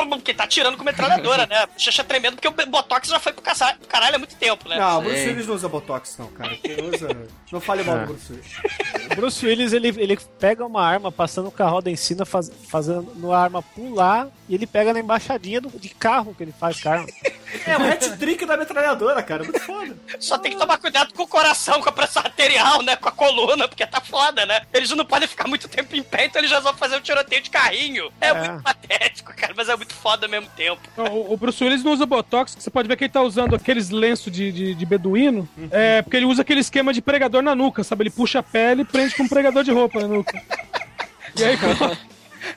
porque 0.09 0.33
tá 0.33 0.45
atirando 0.45 0.77
com 0.77 0.83
metralhadora, 0.83 1.45
né? 1.47 1.57
A 1.63 1.67
bochecha 1.67 2.03
tremenda, 2.03 2.37
porque 2.37 2.47
o 2.47 2.67
Botox 2.67 3.07
já 3.09 3.19
foi 3.19 3.33
pro 3.33 3.41
caça- 3.41 3.75
pro 3.79 3.87
caralho 3.87 4.15
há 4.15 4.19
muito 4.19 4.35
tempo, 4.35 4.67
né? 4.67 4.77
Não, 4.77 4.99
o 4.99 5.01
Bruce. 5.03 5.27
Willis 5.27 5.47
não 5.47 5.55
usa 5.55 5.69
Botox, 5.69 6.17
não, 6.17 6.27
cara. 6.27 6.55
Quem 6.57 6.81
usa. 6.89 7.07
Não 7.51 7.59
fale 7.61 7.83
mal 7.83 7.99
do 7.99 8.05
Bruce 8.07 8.31
Willis. 8.33 8.47
O 9.11 9.15
Bruce 9.15 9.45
Willis, 9.45 9.73
ele, 9.73 9.89
ele 9.89 10.17
pega 10.39 10.65
uma 10.65 10.83
arma 10.83 11.11
passando 11.11 11.51
com 11.51 11.63
a 11.63 11.67
roda 11.67 11.89
em 11.89 11.95
cima, 11.95 12.25
faz, 12.25 12.51
fazendo 12.69 13.31
a 13.31 13.39
arma 13.39 13.61
pular, 13.61 14.27
e 14.49 14.55
ele 14.55 14.65
pega 14.65 14.93
na 14.93 14.99
embaixadinha 14.99 15.61
do, 15.61 15.69
de 15.79 15.89
carro 15.89 16.33
que 16.33 16.43
ele 16.43 16.53
faz 16.57 16.81
com 16.81 16.89
a 16.89 16.93
arma. 16.93 17.07
É 17.65 17.77
o 17.77 17.91
hat-trick 17.91 18.45
da 18.45 18.57
metralhadora, 18.57 19.21
cara. 19.23 19.43
Muito 19.43 19.59
foda. 19.61 19.95
Só 20.19 20.37
tem 20.37 20.51
que 20.51 20.57
tomar 20.57 20.77
cuidado 20.77 21.13
com 21.13 21.23
o 21.23 21.27
coração, 21.27 21.81
com 21.81 21.89
a 21.89 21.91
pressão 21.91 22.21
arterial, 22.23 22.81
né? 22.81 22.95
Com 22.95 23.09
a 23.09 23.11
coluna, 23.11 23.67
porque 23.67 23.85
tá 23.85 24.01
foda, 24.01 24.45
né? 24.45 24.61
Eles 24.73 24.89
não 24.91 25.05
podem 25.05 25.27
ficar 25.27 25.47
muito 25.47 25.67
tempo 25.67 25.95
em 25.95 26.03
pé, 26.03 26.25
então 26.25 26.39
eles 26.41 26.49
já 26.51 26.59
vão 26.59 26.73
fazer 26.75 26.97
um 26.97 27.01
tiroteio 27.01 27.41
de 27.41 27.49
carrinho. 27.49 28.11
É, 28.21 28.27
É. 28.29 28.33
muito 28.51 28.63
patético, 28.63 29.33
cara, 29.35 29.53
mas 29.55 29.69
é 29.69 29.75
muito 29.75 29.93
foda 29.93 30.25
ao 30.25 30.29
mesmo 30.31 30.49
tempo. 30.55 30.81
O, 30.97 31.33
o 31.33 31.37
Bruce 31.37 31.63
Willis 31.63 31.83
não 31.83 31.93
usa 31.93 32.05
Botox, 32.05 32.55
que 32.55 32.63
você 32.63 32.69
pode 32.69 32.87
ver 32.87 32.95
que 32.97 33.03
ele 33.05 33.11
tá 33.13 33.21
usando 33.21 33.55
aqueles 33.55 33.89
lenços 33.89 34.31
de, 34.31 34.51
de, 34.51 34.75
de 34.75 34.85
beduíno. 34.85 35.47
É, 35.71 36.01
porque 36.01 36.17
ele 36.17 36.25
usa 36.25 36.41
aquele 36.41 36.59
esquema 36.61 36.93
de 36.93 37.01
pregador 37.01 37.41
na 37.41 37.55
nuca, 37.55 37.83
sabe? 37.83 38.03
Ele 38.03 38.09
puxa 38.09 38.39
a 38.39 38.43
pele 38.43 38.81
e 38.81 38.85
prende 38.85 39.15
com 39.15 39.23
um 39.23 39.27
pregador 39.27 39.63
de 39.63 39.71
roupa 39.71 39.99
na 40.01 40.07
nuca. 40.07 40.41
E 41.37 41.43
aí 41.43 41.57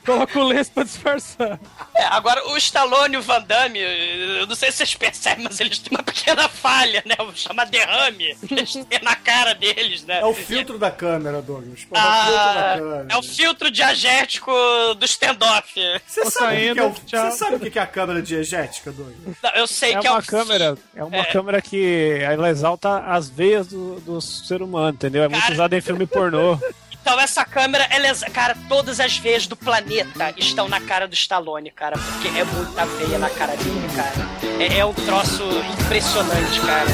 coloca, 0.04 0.38
o 0.38 0.44
lenço 0.44 0.70
pra 0.72 0.84
disfarçar. 0.84 1.58
É, 1.94 2.04
agora 2.04 2.46
o 2.48 2.56
Stallone 2.56 3.14
e 3.14 3.18
o 3.18 3.22
Van 3.22 3.40
Damme, 3.42 3.78
eu 3.80 4.46
não 4.46 4.54
sei 4.54 4.70
se 4.70 4.78
vocês 4.78 4.94
percebem, 4.94 5.44
mas 5.44 5.60
eles 5.60 5.78
têm 5.78 5.96
uma 5.96 6.02
pequena 6.02 6.48
falha, 6.48 7.02
né? 7.06 7.14
O 7.20 7.34
chama 7.34 7.64
derrame. 7.66 8.36
Eles 8.50 8.72
têm 8.72 9.00
na 9.02 9.14
cara 9.16 9.54
deles, 9.54 10.04
né? 10.04 10.20
É 10.20 10.24
o 10.24 10.34
filtro 10.34 10.78
da 10.78 10.90
câmera, 10.90 11.40
Douglas. 11.42 11.84
Pô, 11.84 11.96
é 11.96 11.98
o 11.98 12.02
Ah, 12.02 12.24
filtro 12.24 12.54
da 12.54 12.76
câmera. 12.78 13.06
é 13.10 13.16
o 13.16 13.22
filtro 13.22 13.70
diegético 13.70 14.52
do 14.98 15.04
standoff. 15.04 15.72
Você 16.06 16.22
Tô 16.22 16.30
sabe, 16.30 16.70
o 16.70 16.74
que 16.74 16.80
é 16.80 16.84
o- 16.84 16.92
tchau. 17.06 17.30
você 17.30 17.36
sabe 17.36 17.56
o 17.56 17.70
que 17.70 17.78
é 17.78 17.82
a 17.82 17.86
câmera 17.86 18.22
diegética, 18.22 18.92
Douglas? 18.92 19.16
Não, 19.42 19.50
eu 19.50 19.66
sei 19.66 19.94
É 19.94 20.00
que 20.00 20.06
é 20.06 20.10
uma 20.10 20.20
o 20.20 20.24
câmera, 20.26 20.76
é 20.94 21.04
uma 21.04 21.24
câmera 21.24 21.60
que 21.62 22.18
ela 22.22 22.48
exalta 22.50 22.98
as 23.00 23.28
veias 23.28 23.66
do, 23.68 24.00
do 24.00 24.20
ser 24.20 24.62
humano, 24.62 24.90
entendeu? 24.90 25.22
É 25.24 25.28
muito 25.28 25.40
Cara. 25.42 25.54
usada 25.54 25.76
em 25.76 25.80
filme 25.80 26.06
pornô. 26.06 26.58
Então 27.00 27.18
essa 27.18 27.44
câmera, 27.44 27.86
ela 27.90 28.06
é... 28.06 28.14
Cara, 28.30 28.56
todas 28.68 29.00
as 29.00 29.16
veias 29.16 29.46
do 29.46 29.56
planeta 29.56 30.34
estão 30.36 30.68
na 30.68 30.80
cara 30.80 31.08
do 31.08 31.14
Stallone, 31.14 31.70
cara. 31.70 31.96
porque 31.96 32.28
é 32.28 32.44
muita 32.44 32.84
veia 32.84 33.18
na 33.18 33.30
cara 33.30 33.56
dele, 33.56 33.88
cara. 33.96 34.12
É, 34.58 34.78
é 34.78 34.84
um 34.84 34.94
troço 34.94 35.42
impressionante. 35.80 36.60
Cara, 36.60 36.86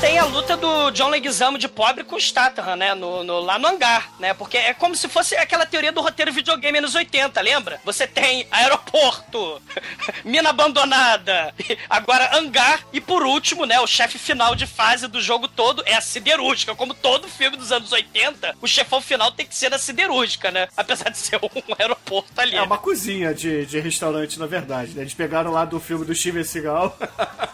tem 0.00 0.18
a 0.18 0.24
luta 0.24 0.56
do 0.56 0.90
John 0.92 1.08
Leguizamo 1.08 1.58
de 1.58 1.68
pobre 1.68 2.04
com 2.04 2.16
o 2.16 2.20
Statham, 2.20 2.74
né? 2.74 2.94
No, 2.94 3.22
no- 3.22 3.40
lá 3.40 3.58
no 3.58 3.68
hangar, 3.68 4.10
né? 4.18 4.32
Porque 4.32 4.56
é 4.56 4.72
como 4.72 4.96
se 4.96 5.06
fosse 5.08 5.36
aquela 5.36 5.66
teoria 5.66 5.92
do 5.92 6.00
roteiro 6.00 6.32
videogame 6.32 6.78
anos 6.78 6.94
80, 6.94 7.38
lembra? 7.42 7.78
Você 7.84 8.06
tem 8.06 8.46
aeroporto, 8.50 9.60
mina 10.24 10.48
abandonada, 10.50 11.54
agora 11.88 12.34
hangar 12.34 12.80
e 12.94 13.00
por 13.00 13.22
último, 13.22 13.66
né? 13.66 13.78
O 13.80 13.86
chefe 13.86 14.18
final 14.18 14.54
de 14.54 14.66
fase 14.66 15.06
do 15.06 15.20
jogo 15.20 15.46
todo 15.46 15.82
é 15.84 15.94
a 15.94 16.00
siderúrgica. 16.00 16.74
Como 16.74 16.94
todo 16.94 17.28
filme 17.28 17.58
dos 17.58 17.70
anos 17.70 17.92
80, 17.92 18.56
o 18.62 18.66
chefão 18.66 19.02
final 19.02 19.30
tem 19.30 19.44
que 19.46 19.54
ser 19.54 19.68
da 19.68 19.78
siderúrgica, 19.78 20.50
né? 20.50 20.68
Apesar 20.78 21.10
de 21.10 21.18
ser 21.18 21.36
um 21.44 21.74
aeroporto 21.78 22.40
ali. 22.40 22.56
É 22.56 22.62
uma 22.62 22.78
cozinha 22.78 23.34
de, 23.34 23.66
de 23.66 23.78
restaurante, 23.78 24.38
na 24.38 24.46
verdade. 24.46 24.92
Né? 24.94 25.02
Eles 25.02 25.12
pegaram 25.14 25.50
lá 25.52 25.66
do 25.66 25.78
filme 25.78 26.06
do 26.06 26.14
Steven 26.14 26.42
Seagal. 26.42 26.96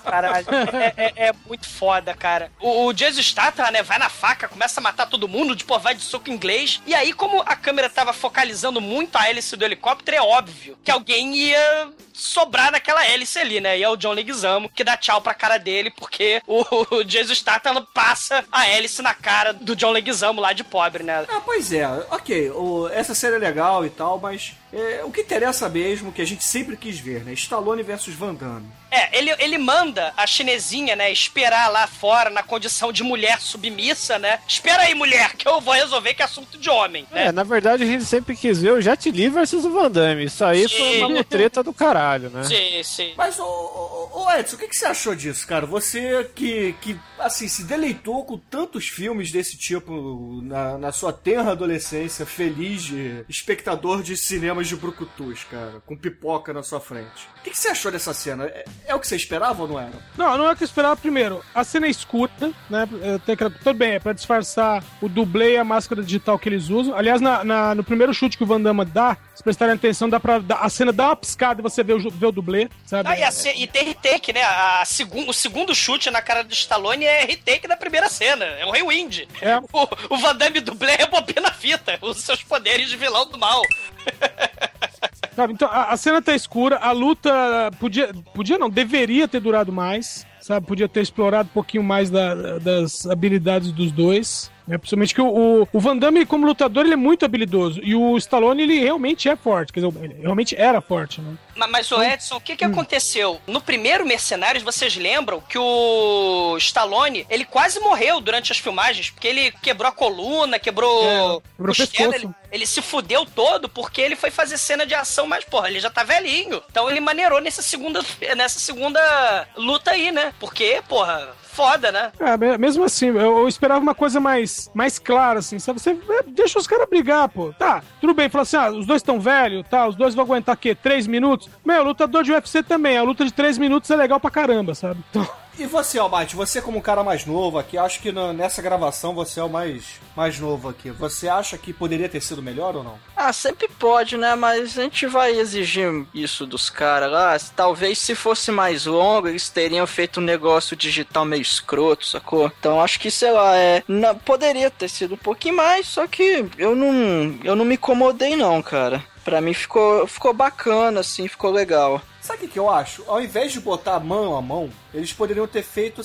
Caralho, 0.04 0.46
é, 0.72 0.94
é- 0.96 1.26
é 1.28 1.32
muito 1.48 1.68
foda, 1.68 2.14
cara. 2.14 2.35
O, 2.60 2.86
o 2.86 2.92
Jason 2.92 3.22
Statham, 3.22 3.70
né, 3.70 3.82
vai 3.82 3.98
na 3.98 4.08
faca, 4.08 4.48
começa 4.48 4.80
a 4.80 4.82
matar 4.82 5.06
todo 5.06 5.28
mundo, 5.28 5.56
tipo, 5.56 5.78
vai 5.78 5.94
de 5.94 6.02
soco 6.02 6.30
inglês. 6.30 6.80
E 6.86 6.94
aí, 6.94 7.12
como 7.12 7.42
a 7.42 7.56
câmera 7.56 7.88
tava 7.90 8.12
focalizando 8.12 8.80
muito 8.80 9.16
a 9.16 9.28
hélice 9.28 9.56
do 9.56 9.64
helicóptero, 9.64 10.16
é 10.16 10.20
óbvio 10.22 10.78
que 10.84 10.90
alguém 10.90 11.34
ia 11.36 11.88
sobrar 12.12 12.70
naquela 12.72 13.04
hélice 13.06 13.38
ali, 13.38 13.60
né? 13.60 13.78
E 13.78 13.82
é 13.82 13.88
o 13.88 13.96
John 13.96 14.12
Leguizamo 14.12 14.68
que 14.70 14.82
dá 14.84 14.96
tchau 14.96 15.20
pra 15.20 15.34
cara 15.34 15.58
dele, 15.58 15.90
porque 15.90 16.40
o, 16.46 16.64
o 16.96 17.04
Jason 17.04 17.34
Statham 17.34 17.84
passa 17.92 18.44
a 18.50 18.66
hélice 18.68 19.02
na 19.02 19.12
cara 19.14 19.52
do 19.52 19.76
John 19.76 19.90
Leguizamo 19.90 20.40
lá 20.40 20.52
de 20.52 20.64
pobre, 20.64 21.02
né? 21.02 21.24
Ah, 21.28 21.40
pois 21.44 21.72
é, 21.72 21.86
ok, 22.10 22.50
o- 22.50 22.88
essa 22.92 23.14
série 23.14 23.36
é 23.36 23.38
legal 23.38 23.84
e 23.84 23.90
tal, 23.90 24.18
mas 24.18 24.52
é, 24.76 25.02
o 25.04 25.10
que 25.10 25.22
interessa 25.22 25.68
mesmo, 25.70 26.12
que 26.12 26.20
a 26.20 26.26
gente 26.26 26.44
sempre 26.44 26.76
quis 26.76 26.98
ver, 26.98 27.24
né? 27.24 27.32
Stallone 27.32 27.82
versus 27.82 28.14
Van 28.14 28.34
Damme. 28.34 28.70
É, 28.90 29.18
ele, 29.18 29.34
ele 29.38 29.58
manda 29.58 30.12
a 30.16 30.26
chinesinha, 30.26 30.94
né, 30.94 31.10
esperar 31.10 31.68
lá 31.70 31.86
fora 31.86 32.30
na 32.30 32.42
condição 32.42 32.92
de 32.92 33.02
mulher 33.02 33.40
submissa, 33.40 34.18
né? 34.18 34.38
Espera 34.46 34.82
aí, 34.82 34.94
mulher, 34.94 35.34
que 35.34 35.48
eu 35.48 35.60
vou 35.60 35.74
resolver 35.74 36.14
que 36.14 36.22
é 36.22 36.24
assunto 36.24 36.56
de 36.56 36.70
homem, 36.70 37.06
né? 37.10 37.26
É, 37.26 37.32
na 37.32 37.42
verdade 37.42 37.82
a 37.82 37.86
gente 37.86 38.04
sempre 38.04 38.36
quis 38.36 38.60
ver 38.60 38.72
o 38.72 38.80
Jet 38.80 39.10
Li 39.10 39.28
versus 39.28 39.64
o 39.64 39.70
Van 39.70 39.90
Damme. 39.90 40.24
Isso 40.24 40.44
aí 40.44 40.68
Sim. 40.68 40.76
foi 40.76 40.98
uma 41.00 41.08
mutreta 41.08 41.62
do 41.62 41.72
caralho, 41.72 42.30
né? 42.30 42.44
Sim, 42.44 42.82
sim. 42.84 43.12
Mas, 43.16 43.38
ô, 43.38 43.44
ô, 43.44 44.22
ô, 44.22 44.32
Edson, 44.32 44.56
o 44.56 44.58
que, 44.58 44.68
que 44.68 44.76
você 44.76 44.86
achou 44.86 45.14
disso, 45.14 45.46
cara? 45.46 45.66
Você 45.66 46.30
que, 46.34 46.74
que, 46.80 46.98
assim, 47.18 47.48
se 47.48 47.64
deleitou 47.64 48.24
com 48.24 48.38
tantos 48.38 48.88
filmes 48.88 49.32
desse 49.32 49.56
tipo 49.56 50.40
na, 50.42 50.78
na 50.78 50.92
sua 50.92 51.12
tenra 51.12 51.52
adolescência, 51.52 52.24
feliz 52.24 52.82
de 52.84 53.24
espectador 53.28 54.02
de 54.02 54.16
cinemas 54.16 54.65
de 54.68 54.76
brucutus, 54.76 55.44
cara, 55.50 55.82
com 55.86 55.96
pipoca 55.96 56.52
na 56.52 56.62
sua 56.62 56.80
frente. 56.80 57.28
O 57.38 57.42
que, 57.42 57.50
que 57.50 57.58
você 57.58 57.68
achou 57.68 57.90
dessa 57.92 58.12
cena? 58.14 58.44
É, 58.46 58.64
é 58.86 58.94
o 58.94 59.00
que 59.00 59.06
você 59.06 59.16
esperava 59.16 59.62
ou 59.62 59.68
não 59.68 59.78
era? 59.78 59.92
Não, 60.16 60.36
não 60.38 60.48
é 60.48 60.52
o 60.52 60.56
que 60.56 60.62
eu 60.62 60.66
esperava 60.66 60.96
primeiro. 60.96 61.42
A 61.54 61.64
cena 61.64 61.86
é 61.86 61.90
escura, 61.90 62.30
né? 62.68 62.88
É, 63.02 63.18
tem 63.18 63.34
aquela- 63.34 63.50
Tudo 63.50 63.74
bem, 63.74 63.92
é 63.92 63.98
pra 64.00 64.12
disfarçar 64.12 64.82
o 65.00 65.08
dublê 65.08 65.54
e 65.54 65.58
a 65.58 65.64
máscara 65.64 66.02
digital 66.02 66.38
que 66.38 66.48
eles 66.48 66.68
usam. 66.68 66.94
Aliás, 66.96 67.20
na, 67.20 67.44
na- 67.44 67.74
no 67.74 67.84
primeiro 67.84 68.12
chute 68.12 68.36
que 68.36 68.42
o 68.44 68.46
Van 68.46 68.60
Damme 68.60 68.84
dá, 68.84 69.16
se 69.34 69.42
prestarem 69.42 69.74
atenção, 69.74 70.08
dá 70.08 70.18
pra. 70.20 70.38
dar- 70.38 70.58
a 70.60 70.68
cena 70.68 70.92
dá 70.92 71.06
uma 71.08 71.16
piscada 71.16 71.60
e 71.60 71.62
você 71.62 71.82
vê 71.84 71.92
o, 71.92 72.10
vê 72.10 72.26
o 72.26 72.32
dublê, 72.32 72.68
sabe? 72.84 73.08
Ah, 73.08 73.18
e, 73.18 73.22
a 73.22 73.30
e 73.54 73.66
tem 73.66 73.84
retake, 73.84 74.32
né? 74.32 74.42
A 74.42 74.82
segun- 74.84 75.28
o 75.28 75.32
segundo 75.32 75.74
chute 75.74 76.10
na 76.10 76.20
cara 76.22 76.42
do 76.42 76.52
Stallone 76.52 77.04
é 77.04 77.24
retake 77.24 77.68
da 77.68 77.76
primeira 77.76 78.08
cena. 78.08 78.44
É 78.44 78.64
o 78.66 78.70
Rewind. 78.70 79.26
É. 79.40 79.56
O, 79.72 80.14
o 80.14 80.18
Van 80.18 80.34
Damme 80.34 80.60
dublê 80.60 80.96
rebobina 80.96 81.48
a 81.48 81.52
fita. 81.52 81.98
Usa 82.00 82.20
seus 82.20 82.42
poderes 82.42 82.88
de 82.88 82.96
vilão 82.96 83.28
do 83.28 83.36
mal. 83.38 83.60
Sabe, 85.34 85.52
Então, 85.52 85.68
a, 85.70 85.92
a 85.92 85.96
cena 85.98 86.22
tá 86.22 86.34
escura, 86.34 86.76
a 86.78 86.92
luta 86.92 87.30
podia, 87.78 88.10
podia 88.34 88.58
não, 88.58 88.70
deveria 88.70 89.28
ter 89.28 89.38
durado 89.40 89.70
mais, 89.70 90.26
sabe? 90.40 90.66
Podia 90.66 90.88
ter 90.88 91.02
explorado 91.02 91.48
um 91.50 91.52
pouquinho 91.52 91.82
mais 91.82 92.08
da- 92.10 92.58
das 92.58 93.06
habilidades 93.06 93.70
dos 93.70 93.92
dois. 93.92 94.50
Né? 94.66 94.76
Principalmente 94.78 95.14
que 95.14 95.20
o, 95.22 95.68
o, 95.72 95.80
Van 95.80 95.96
Damme, 95.96 96.26
como 96.26 96.44
lutador, 96.46 96.84
ele 96.84 96.94
é 96.94 96.96
muito 96.96 97.24
habilidoso. 97.24 97.80
E 97.82 97.94
o 97.94 98.16
Stallone, 98.16 98.62
ele 98.62 98.80
realmente 98.80 99.28
é 99.28 99.36
forte. 99.36 99.72
Quer 99.72 99.80
dizer, 99.80 100.04
ele 100.04 100.14
realmente 100.20 100.56
era 100.56 100.80
forte, 100.80 101.20
né? 101.20 101.36
Ma- 101.54 101.68
Mas, 101.68 101.90
o 101.92 102.02
Edson, 102.02 102.36
o 102.36 102.40
que, 102.40 102.56
que 102.56 102.64
aconteceu? 102.64 103.40
No 103.46 103.60
primeiro 103.60 104.04
Mercenários, 104.04 104.64
vocês 104.64 104.96
lembram 104.96 105.40
que 105.40 105.56
o 105.58 106.56
Stallone, 106.58 107.24
ele 107.30 107.44
quase 107.44 107.78
morreu 107.80 108.20
durante 108.20 108.50
as 108.50 108.58
filmagens, 108.58 109.10
porque 109.10 109.28
ele 109.28 109.52
quebrou 109.62 109.88
a 109.88 109.92
coluna, 109.92 110.58
quebrou, 110.58 111.04
É, 111.04 111.16
quebrou 111.56 111.72
o 111.72 111.76
costela, 111.76 112.16
ele, 112.16 112.28
ele 112.50 112.66
se 112.66 112.82
fudeu 112.82 113.24
todo 113.24 113.68
porque 113.68 114.00
ele 114.00 114.16
foi 114.16 114.30
fazer 114.30 114.58
cena 114.58 114.84
de 114.84 114.94
ação, 114.94 115.26
mas, 115.28 115.44
porra, 115.44 115.68
ele 115.68 115.78
já 115.80 115.90
tá 115.90 116.02
velhinho. 116.02 116.60
Então 116.70 116.90
ele 116.90 117.00
maneirou 117.00 117.40
nessa 117.40 117.62
segunda, 117.62 118.00
nessa 118.36 118.58
segunda 118.58 119.46
luta 119.56 119.92
aí, 119.92 120.10
né? 120.10 120.34
Porque, 120.40 120.82
porra, 120.88 121.28
foda, 121.56 121.90
né? 121.90 122.12
É, 122.20 122.36
me- 122.36 122.58
mesmo 122.58 122.84
assim, 122.84 123.06
eu, 123.06 123.16
eu 123.38 123.48
esperava 123.48 123.80
uma 123.80 123.94
coisa 123.94 124.20
mais, 124.20 124.70
mais 124.74 124.98
clara, 124.98 125.38
assim, 125.38 125.58
sabe? 125.58 125.80
Você 125.80 125.90
é, 125.90 126.22
deixa 126.28 126.58
os 126.58 126.66
caras 126.66 126.88
brigar, 126.88 127.28
pô. 127.28 127.52
Tá, 127.58 127.82
tudo 128.00 128.12
bem, 128.12 128.28
fala 128.28 128.42
assim, 128.42 128.56
ah, 128.56 128.70
os 128.70 128.86
dois 128.86 129.00
estão 129.00 129.18
velhos, 129.18 129.64
tá, 129.68 129.88
os 129.88 129.96
dois 129.96 130.14
vão 130.14 130.24
aguentar 130.24 130.54
o 130.54 130.58
quê? 130.58 130.74
Três 130.74 131.06
minutos? 131.06 131.48
Meu, 131.64 131.82
lutador 131.82 132.22
de 132.22 132.32
UFC 132.32 132.62
também, 132.62 132.98
a 132.98 133.02
luta 133.02 133.24
de 133.24 133.32
três 133.32 133.56
minutos 133.56 133.90
é 133.90 133.96
legal 133.96 134.20
pra 134.20 134.30
caramba, 134.30 134.74
sabe? 134.74 135.00
Então, 135.10 135.26
E 135.58 135.64
você, 135.64 135.98
Almighty, 135.98 136.36
você 136.36 136.60
como 136.60 136.78
um 136.78 136.82
cara 136.82 137.02
mais 137.02 137.24
novo 137.24 137.58
aqui, 137.58 137.78
acho 137.78 138.00
que 138.00 138.12
nessa 138.12 138.60
gravação 138.60 139.14
você 139.14 139.40
é 139.40 139.42
o 139.42 139.48
mais, 139.48 140.00
mais 140.14 140.38
novo 140.38 140.68
aqui. 140.68 140.90
Você 140.90 141.28
acha 141.28 141.56
que 141.56 141.72
poderia 141.72 142.08
ter 142.08 142.20
sido 142.20 142.42
melhor 142.42 142.76
ou 142.76 142.84
não? 142.84 142.98
Ah, 143.16 143.32
sempre 143.32 143.66
pode, 143.66 144.18
né? 144.18 144.34
Mas 144.34 144.78
a 144.78 144.82
gente 144.82 145.06
vai 145.06 145.32
exigir 145.32 146.04
isso 146.12 146.46
dos 146.46 146.68
caras 146.68 147.10
lá. 147.10 147.36
Talvez 147.54 147.98
se 147.98 148.14
fosse 148.14 148.52
mais 148.52 148.84
longo, 148.84 149.28
eles 149.28 149.48
teriam 149.48 149.86
feito 149.86 150.20
um 150.20 150.24
negócio 150.24 150.76
digital 150.76 151.24
meio 151.24 151.40
escroto, 151.42 152.06
sacou? 152.06 152.52
Então 152.60 152.80
acho 152.80 153.00
que, 153.00 153.10
sei 153.10 153.32
lá, 153.32 153.56
é. 153.56 153.82
poderia 154.26 154.70
ter 154.70 154.88
sido 154.88 155.14
um 155.14 155.18
pouquinho 155.18 155.56
mais, 155.56 155.88
só 155.88 156.06
que 156.06 156.44
eu 156.58 156.76
não. 156.76 157.38
Eu 157.42 157.56
não 157.56 157.64
me 157.64 157.76
incomodei, 157.76 158.36
não, 158.36 158.60
cara. 158.60 159.02
Pra 159.24 159.40
mim 159.40 159.54
ficou, 159.54 160.06
ficou 160.06 160.32
bacana, 160.34 161.00
assim, 161.00 161.26
ficou 161.26 161.50
legal. 161.50 162.00
Sabe 162.26 162.38
o 162.38 162.40
que, 162.42 162.54
que 162.54 162.58
eu 162.58 162.68
acho? 162.68 163.04
Ao 163.06 163.20
invés 163.22 163.52
de 163.52 163.60
botar 163.60 164.00
mão 164.00 164.36
a 164.36 164.42
mão, 164.42 164.68
eles 164.92 165.12
poderiam 165.12 165.46
ter 165.46 165.62
feito 165.62 166.02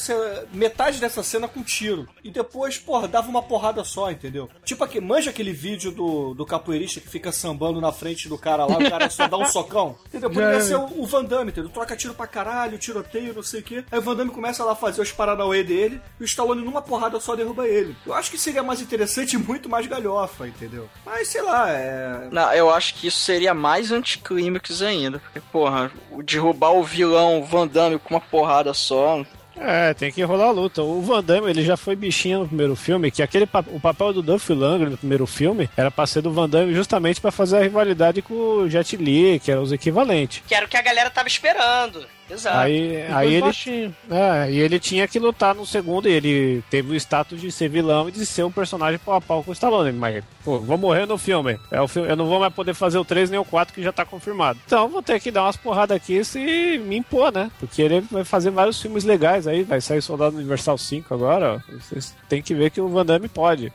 metade 0.53 0.99
dessa 0.99 1.24
cena 1.24 1.47
com 1.47 1.63
tiro. 1.63 2.07
E 2.24 2.30
depois, 2.30 2.78
porra, 2.78 3.07
dava 3.07 3.28
uma 3.28 3.41
porrada 3.41 3.84
só, 3.84 4.11
entendeu? 4.11 4.47
Tipo 4.63 4.84
aqui, 4.84 4.99
manja 5.01 5.32
aquele 5.32 5.51
vídeo 5.51 5.91
do, 5.91 6.34
do 6.36 6.45
capoeirista 6.45 6.99
que 6.99 7.09
fica 7.09 7.32
sambando 7.32 7.82
na 7.82 7.91
frente 7.91 8.30
do 8.30 8.38
cara 8.38 8.65
lá, 8.65 8.78
o 8.78 8.89
cara 8.89 9.09
só 9.09 9.28
dá 9.28 9.36
um 9.38 9.45
socão. 9.49 9.97
Entendeu? 10.07 10.30
Poderia 10.30 10.57
É. 10.57 10.61
ser 10.61 10.76
o, 10.76 11.01
o 11.01 11.05
Van 11.07 11.24
Damme, 11.26 11.51
entendeu? 11.51 11.69
Troca 11.72 11.95
tiro 11.95 12.13
pra 12.13 12.28
caralho, 12.28 12.78
tiroteio, 12.78 13.34
não 13.34 13.41
sei 13.43 13.61
o 13.61 13.63
quê. 13.63 13.84
Aí 13.91 13.97
o 13.97 14.01
Van 14.01 14.15
Damme 14.15 14.30
começa 14.32 14.63
lá 14.63 14.74
a 14.74 14.76
fazer 14.76 15.01
os 15.01 15.11
paranauê 15.11 15.63
dele 15.63 15.99
e 16.19 16.24
o 16.24 16.26
Stallone 16.26 16.61
numa 16.63 16.82
porrada 16.84 17.19
só 17.19 17.36
derruba 17.36 17.67
ele. 17.67 17.95
Eu 18.05 18.13
acho 18.13 18.30
que 18.30 18.38
seria 18.38 18.61
mais 18.61 18.80
interessante 18.82 19.34
e 19.34 19.38
muito 19.39 19.67
mais 19.67 19.88
galhofa, 19.88 20.47
entendeu? 20.47 20.88
Mas 21.05 21.30
sei 21.30 21.41
lá, 21.41 21.69
é. 21.72 22.30
Não, 22.32 22.53
eu 22.53 22.69
acho 22.69 22.93
que 22.93 23.07
isso 23.07 23.19
seria 23.19 23.53
mais 23.53 23.91
anticlímax 23.91 24.82
ainda. 24.82 25.19
Porque, 25.19 25.39
porra, 25.51 25.91
derrubar 26.24 26.72
o 26.72 26.84
vilão 26.84 27.43
Van 27.43 27.68
Damme 27.68 27.97
com 27.99 28.14
uma 28.16 28.22
porrada 28.22 28.74
só. 28.74 29.24
É, 29.55 29.93
tem 29.93 30.12
que 30.12 30.24
rolar 30.24 30.47
a 30.47 30.51
luta. 30.51 30.82
O 30.82 31.01
Van 31.01 31.22
Damme, 31.24 31.49
ele 31.49 31.64
já 31.64 31.78
foi 31.78 31.95
bichinho 31.95 32.39
no 32.39 32.47
primeiro 32.47 32.76
filme, 32.76 33.12
que 33.12 33.22
aquele 33.22 33.45
pa- 33.45 33.64
o 33.68 33.80
papel 33.80 34.14
do 34.14 34.22
Duff 34.22 34.51
Lundgren 34.51 34.89
no 34.91 34.97
primeiro 34.97 35.28
filme 35.28 35.70
era 35.78 35.91
pra 35.91 36.07
ser 36.07 36.22
do 36.22 36.32
Van 36.32 36.49
Damme 36.49 36.74
justamente 36.74 37.22
pra 37.22 37.32
fazer 37.32 37.57
a 37.57 37.62
rivalidade 37.62 38.22
com 38.22 38.34
o 38.34 38.70
Jet 38.70 38.95
Li, 38.97 39.39
que 39.39 39.51
eram 39.51 39.62
os 39.62 39.72
equivalentes. 39.72 40.41
Que 40.47 40.55
era 40.55 40.66
o 40.66 40.70
que 40.70 40.78
a 40.78 40.82
galera 40.82 41.09
tava 41.12 41.28
esperando. 41.28 42.03
Exato. 42.32 42.58
Aí, 42.58 43.04
aí 43.12 43.34
ele, 43.34 43.42
baixinho. 43.42 43.96
é, 44.10 44.52
e 44.52 44.60
ele 44.60 44.80
tinha 44.80 45.08
que 45.08 45.20
lutar 45.20 45.54
no 45.54 45.66
segundo, 45.66 46.08
e 46.08 46.12
ele 46.12 46.64
teve 46.70 46.92
o 46.92 46.96
status 46.96 47.40
de 47.40 47.52
ser 47.52 47.70
vilão 47.70 48.10
e 48.10 48.12
de 48.12 48.26
ser 48.26 48.44
um 48.44 48.52
personagem 48.52 49.00
pau 49.00 49.16
a 49.16 49.22
pau 49.22 49.44
com 49.44 49.52
o 49.52 49.54
Stallone. 49.54 49.92
Mas, 49.92 50.24
pô, 50.44 50.60
vou 50.60 50.78
morrer 50.78 51.06
no 51.06 51.18
filme. 51.18 51.60
É 51.70 51.82
o 51.82 51.88
filme. 51.88 52.10
Eu 52.10 52.16
não 52.16 52.28
vou 52.28 52.40
mais 52.40 52.54
poder 52.54 52.74
fazer 52.74 52.98
o 52.98 53.06
3 53.06 53.30
nem 53.30 53.40
o 53.40 53.46
4 53.46 53.74
que 53.74 53.84
já 53.84 53.92
tá 53.92 54.06
confirmado. 54.06 54.60
Então 54.66 54.88
vou 54.88 55.02
ter 55.02 55.20
que 55.20 55.32
dar 55.32 55.44
umas 55.44 55.58
porradas 55.58 55.96
aqui 55.96 56.24
se 56.24 56.40
me 56.86 56.98
impor, 56.98 57.32
né? 57.32 57.52
Porque 57.60 57.82
ele 57.82 58.02
vai 58.12 58.24
fazer 58.24 58.50
vários 58.50 58.82
filmes 58.82 59.04
legais 59.04 59.48
aí. 59.48 59.64
Vai 59.64 59.82
sair 59.82 60.02
Soldado 60.02 60.38
Universal 60.38 60.78
5 60.78 61.14
agora, 61.14 61.56
ó. 61.56 61.74
Vocês 61.78 62.16
têm 62.30 62.42
que 62.42 62.56
ver 62.56 62.72
que 62.72 62.82
o 62.82 62.88
Van 62.88 63.06
Damme 63.06 63.28
pode. 63.28 63.72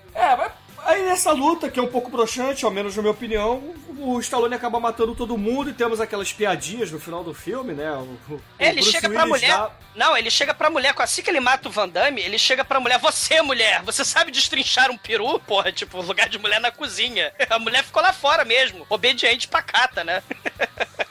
Aí 0.87 1.03
nessa 1.03 1.33
luta, 1.33 1.69
que 1.69 1.81
é 1.81 1.83
um 1.83 1.89
pouco 1.89 2.09
broxante, 2.11 2.65
ao 2.65 2.71
menos 2.71 2.95
na 2.95 3.03
minha 3.03 3.11
opinião, 3.13 3.75
o 3.99 4.21
Stallone 4.21 4.55
acaba 4.55 4.79
matando 4.79 5.17
todo 5.17 5.37
mundo 5.37 5.69
e 5.71 5.73
temos 5.73 6.01
aquelas 6.01 6.33
piadinhas 6.33 6.93
no 6.93 7.01
final 7.01 7.25
do 7.25 7.35
filme, 7.35 7.73
né? 7.75 7.91
O, 7.93 8.17
o- 8.35 8.41
É, 8.59 8.69
ele 8.69 8.77
Bruce 8.77 8.93
chega 8.93 9.09
pra 9.11 9.25
Willis 9.25 9.43
mulher. 9.43 9.57
dá- 9.57 9.71
Não, 9.97 10.17
ele 10.17 10.31
chega 10.31 10.55
pra 10.55 10.71
mulher. 10.71 10.95
Assim 10.97 11.23
que 11.23 11.29
ele 11.31 11.41
mata 11.41 11.69
o 11.69 11.73
Van 11.73 11.89
Damme, 11.89 12.21
ele 12.23 12.39
chega 12.39 12.65
pra 12.65 12.79
mulher. 12.79 12.99
Você, 13.01 13.43
mulher, 13.43 13.83
você 13.83 14.05
sabe 14.05 14.31
destrinchar 14.31 14.91
um 14.91 14.97
peru? 14.97 15.41
Porra, 15.41 15.73
tipo, 15.73 16.01
lugar 16.03 16.29
de 16.29 16.39
mulher 16.39 16.61
na 16.61 16.71
cozinha. 16.71 17.33
A 17.51 17.59
mulher 17.59 17.83
ficou 17.83 18.01
lá 18.03 18.13
fora 18.13 18.45
mesmo. 18.45 18.87
Obediente 18.89 19.49
pacata, 19.49 20.05
né? 20.05 20.23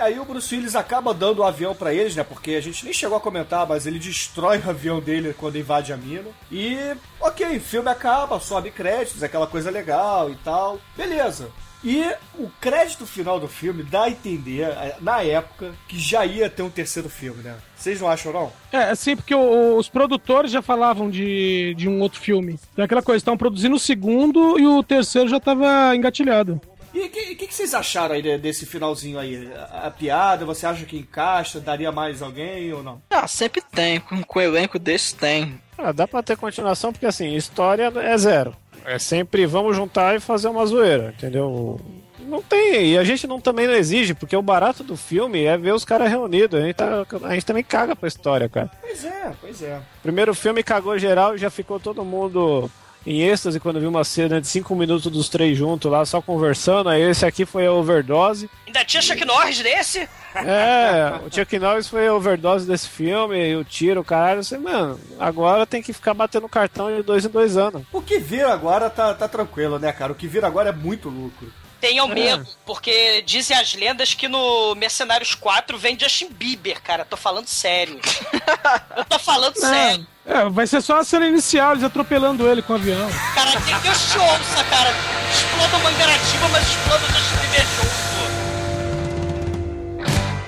Aí 0.00 0.18
o 0.18 0.24
Bruce 0.24 0.54
Willis 0.54 0.74
acaba 0.74 1.12
dando 1.14 1.40
o 1.40 1.44
avião 1.44 1.74
pra 1.74 1.92
eles, 1.94 2.16
né? 2.16 2.24
Porque 2.24 2.52
a 2.52 2.60
gente 2.60 2.84
nem 2.84 2.92
chegou 2.94 3.16
a 3.16 3.20
comentar, 3.20 3.66
mas 3.66 3.86
ele 3.86 3.98
destrói 3.98 4.58
o 4.58 4.70
avião 4.70 5.00
dele 5.00 5.34
quando 5.36 5.56
invade 5.58 5.92
a 5.92 5.96
mina. 5.96 6.28
E, 6.50 6.76
ok, 7.20 7.56
o 7.56 7.60
filme 7.60 7.88
acaba, 7.90 8.40
sobe 8.40 8.70
créditos, 8.70 9.22
aquela 9.22 9.46
coisa 9.46 9.70
legal 9.70 10.30
e 10.30 10.34
tal. 10.36 10.78
Beleza. 10.96 11.50
E 11.82 12.04
o 12.38 12.50
crédito 12.60 13.06
final 13.06 13.40
do 13.40 13.48
filme 13.48 13.82
dá 13.82 14.02
a 14.04 14.10
entender, 14.10 14.64
eh, 14.68 14.96
na 15.00 15.22
época, 15.22 15.72
que 15.88 15.98
já 15.98 16.26
ia 16.26 16.50
ter 16.50 16.60
um 16.62 16.68
terceiro 16.68 17.08
filme, 17.08 17.42
né? 17.42 17.54
Vocês 17.74 17.98
não 17.98 18.08
acham, 18.10 18.30
não? 18.34 18.52
É, 18.70 18.90
assim, 18.90 19.16
porque 19.16 19.34
o- 19.34 19.76
os 19.78 19.88
produtores 19.88 20.50
já 20.52 20.60
falavam 20.60 21.08
de, 21.08 21.72
de 21.78 21.88
um 21.88 22.02
outro 22.02 22.20
filme. 22.20 22.60
Então, 22.74 22.84
aquela 22.84 23.00
coisa, 23.00 23.16
estavam 23.16 23.38
produzindo 23.38 23.76
o 23.76 23.80
segundo 23.80 24.58
e 24.58 24.66
o 24.66 24.82
terceiro 24.82 25.26
já 25.30 25.40
tava 25.40 25.96
engatilhado. 25.96 26.60
E 26.92 27.00
o 27.00 27.08
que, 27.10 27.34
que, 27.36 27.46
que 27.46 27.54
vocês 27.54 27.72
acharam 27.74 28.14
aí 28.14 28.22
de- 28.22 28.38
desse 28.38 28.66
finalzinho 28.66 29.18
aí? 29.18 29.48
A, 29.72 29.86
a 29.86 29.90
piada, 29.90 30.44
você 30.44 30.66
acha 30.66 30.84
que 30.84 30.96
encaixa? 30.98 31.60
Daria 31.60 31.92
mais 31.92 32.20
alguém 32.22 32.72
ou 32.72 32.82
não? 32.82 33.00
Ah, 33.10 33.26
sempre 33.28 33.60
tem. 33.60 34.00
Com, 34.00 34.22
com 34.22 34.40
elenco 34.40 34.78
desse 34.78 35.14
tem. 35.14 35.60
Ah, 35.78 35.92
dá 35.92 36.06
pra 36.08 36.22
ter 36.22 36.36
continuação, 36.36 36.92
porque 36.92 37.06
assim, 37.06 37.34
história 37.34 37.92
é 37.96 38.16
zero. 38.18 38.54
É 38.84 38.98
sempre 38.98 39.46
vamos 39.46 39.76
juntar 39.76 40.16
e 40.16 40.20
fazer 40.20 40.48
uma 40.48 40.64
zoeira, 40.66 41.14
entendeu? 41.16 41.80
Não 42.20 42.40
tem, 42.42 42.92
e 42.92 42.98
a 42.98 43.02
gente 43.04 43.26
não, 43.26 43.40
também 43.40 43.66
não 43.66 43.74
exige, 43.74 44.14
porque 44.14 44.36
o 44.36 44.42
barato 44.42 44.84
do 44.84 44.96
filme 44.96 45.44
é 45.44 45.56
ver 45.58 45.72
os 45.74 45.84
caras 45.84 46.08
reunidos. 46.08 46.60
A 46.60 46.62
gente, 46.64 46.74
tá- 46.76 47.06
a 47.24 47.34
gente 47.34 47.46
também 47.46 47.64
caga 47.64 47.96
pra 47.96 48.06
história, 48.08 48.48
cara. 48.48 48.70
Pois 48.80 49.04
é, 49.04 49.32
pois 49.40 49.62
é. 49.62 49.80
Primeiro 50.02 50.34
filme 50.34 50.62
cagou 50.62 50.98
geral 50.98 51.34
e 51.34 51.38
já 51.38 51.50
ficou 51.50 51.80
todo 51.80 52.04
mundo 52.04 52.70
em 53.06 53.22
êxtase 53.22 53.58
quando 53.58 53.80
viu 53.80 53.88
uma 53.88 54.04
cena 54.04 54.40
de 54.40 54.46
cinco 54.46 54.74
minutos 54.74 55.10
dos 55.10 55.28
três 55.28 55.56
juntos 55.56 55.90
lá, 55.90 56.04
só 56.04 56.20
conversando. 56.20 56.90
Aí 56.90 57.02
esse 57.02 57.24
aqui 57.24 57.44
foi 57.44 57.66
a 57.66 57.72
overdose. 57.72 58.50
Ainda 58.66 58.84
tinha 58.84 59.02
Chuck 59.02 59.24
Norris 59.24 59.62
nesse? 59.62 60.08
É, 60.34 61.20
o 61.26 61.34
Chuck 61.34 61.58
Norris 61.58 61.88
foi 61.88 62.06
a 62.06 62.14
overdose 62.14 62.66
desse 62.66 62.88
filme, 62.88 63.36
e 63.36 63.56
o 63.56 63.64
tiro, 63.64 64.00
o 64.00 64.04
caralho. 64.04 64.40
Assim, 64.40 64.58
mano, 64.58 64.98
agora 65.18 65.66
tem 65.66 65.82
que 65.82 65.92
ficar 65.92 66.14
batendo 66.14 66.48
cartão 66.48 66.94
de 66.94 67.02
dois 67.02 67.24
em 67.24 67.28
dois 67.28 67.56
anos. 67.56 67.82
O 67.92 68.00
que 68.00 68.18
vira 68.18 68.52
agora 68.52 68.88
tá, 68.88 69.12
tá 69.14 69.26
tranquilo, 69.26 69.78
né, 69.78 69.92
cara? 69.92 70.12
O 70.12 70.14
que 70.14 70.28
vira 70.28 70.46
agora 70.46 70.68
é 70.68 70.72
muito 70.72 71.08
lucro. 71.08 71.52
Tenham 71.80 72.10
É. 72.10 72.14
medo, 72.14 72.46
porque 72.66 73.22
dizem 73.22 73.56
as 73.56 73.74
lendas 73.74 74.12
que 74.12 74.28
no 74.28 74.74
Mercenários 74.74 75.34
4 75.34 75.78
vem 75.78 75.98
Justin 75.98 76.28
Bieber, 76.30 76.80
cara. 76.82 77.04
Tô 77.06 77.16
falando 77.16 77.46
sério. 77.46 77.98
Eu 78.96 79.04
tô 79.06 79.18
falando 79.18 79.56
sério. 79.58 80.06
É, 80.26 80.48
vai 80.50 80.66
ser 80.66 80.80
só 80.82 80.98
a 80.98 81.04
cena 81.04 81.26
inicial, 81.26 81.72
eles 81.72 81.82
atropelando 81.84 82.46
ele 82.46 82.60
com 82.62 82.74
o 82.74 82.76
avião. 82.76 83.08
Cara, 83.34 83.52
tem 83.62 83.74
que 83.74 83.80
Deus 83.80 83.98
te 84.12 84.18
ouça, 84.18 84.64
cara. 84.68 84.94
Exploda 85.32 85.76
uma 85.78 85.90
Ingarativa, 85.92 86.48
mas 86.52 86.68
exploda 86.68 87.04
o 87.04 87.08
Justin 87.08 87.36
Bieber 87.40 87.66
junto. 87.76 88.10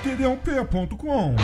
td1p.com 0.03 1.35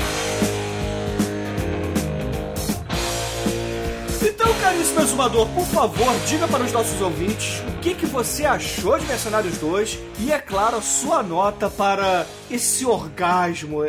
Então, 4.21 4.53
caríssimo 4.61 5.01
exumador, 5.01 5.47
por 5.49 5.65
favor, 5.67 6.13
diga 6.27 6.47
para 6.47 6.63
os 6.63 6.71
nossos 6.71 7.01
ouvintes 7.01 7.61
que, 7.82 7.95
que 7.95 8.05
você 8.05 8.45
achou 8.45 8.97
de 8.99 9.05
Mercenários 9.05 9.57
2 9.57 9.97
e, 10.19 10.32
é 10.32 10.39
claro, 10.39 10.77
a 10.77 10.82
sua 10.82 11.23
nota 11.23 11.69
para 11.69 12.25
esse 12.51 12.86
orgasmo, 12.86 13.84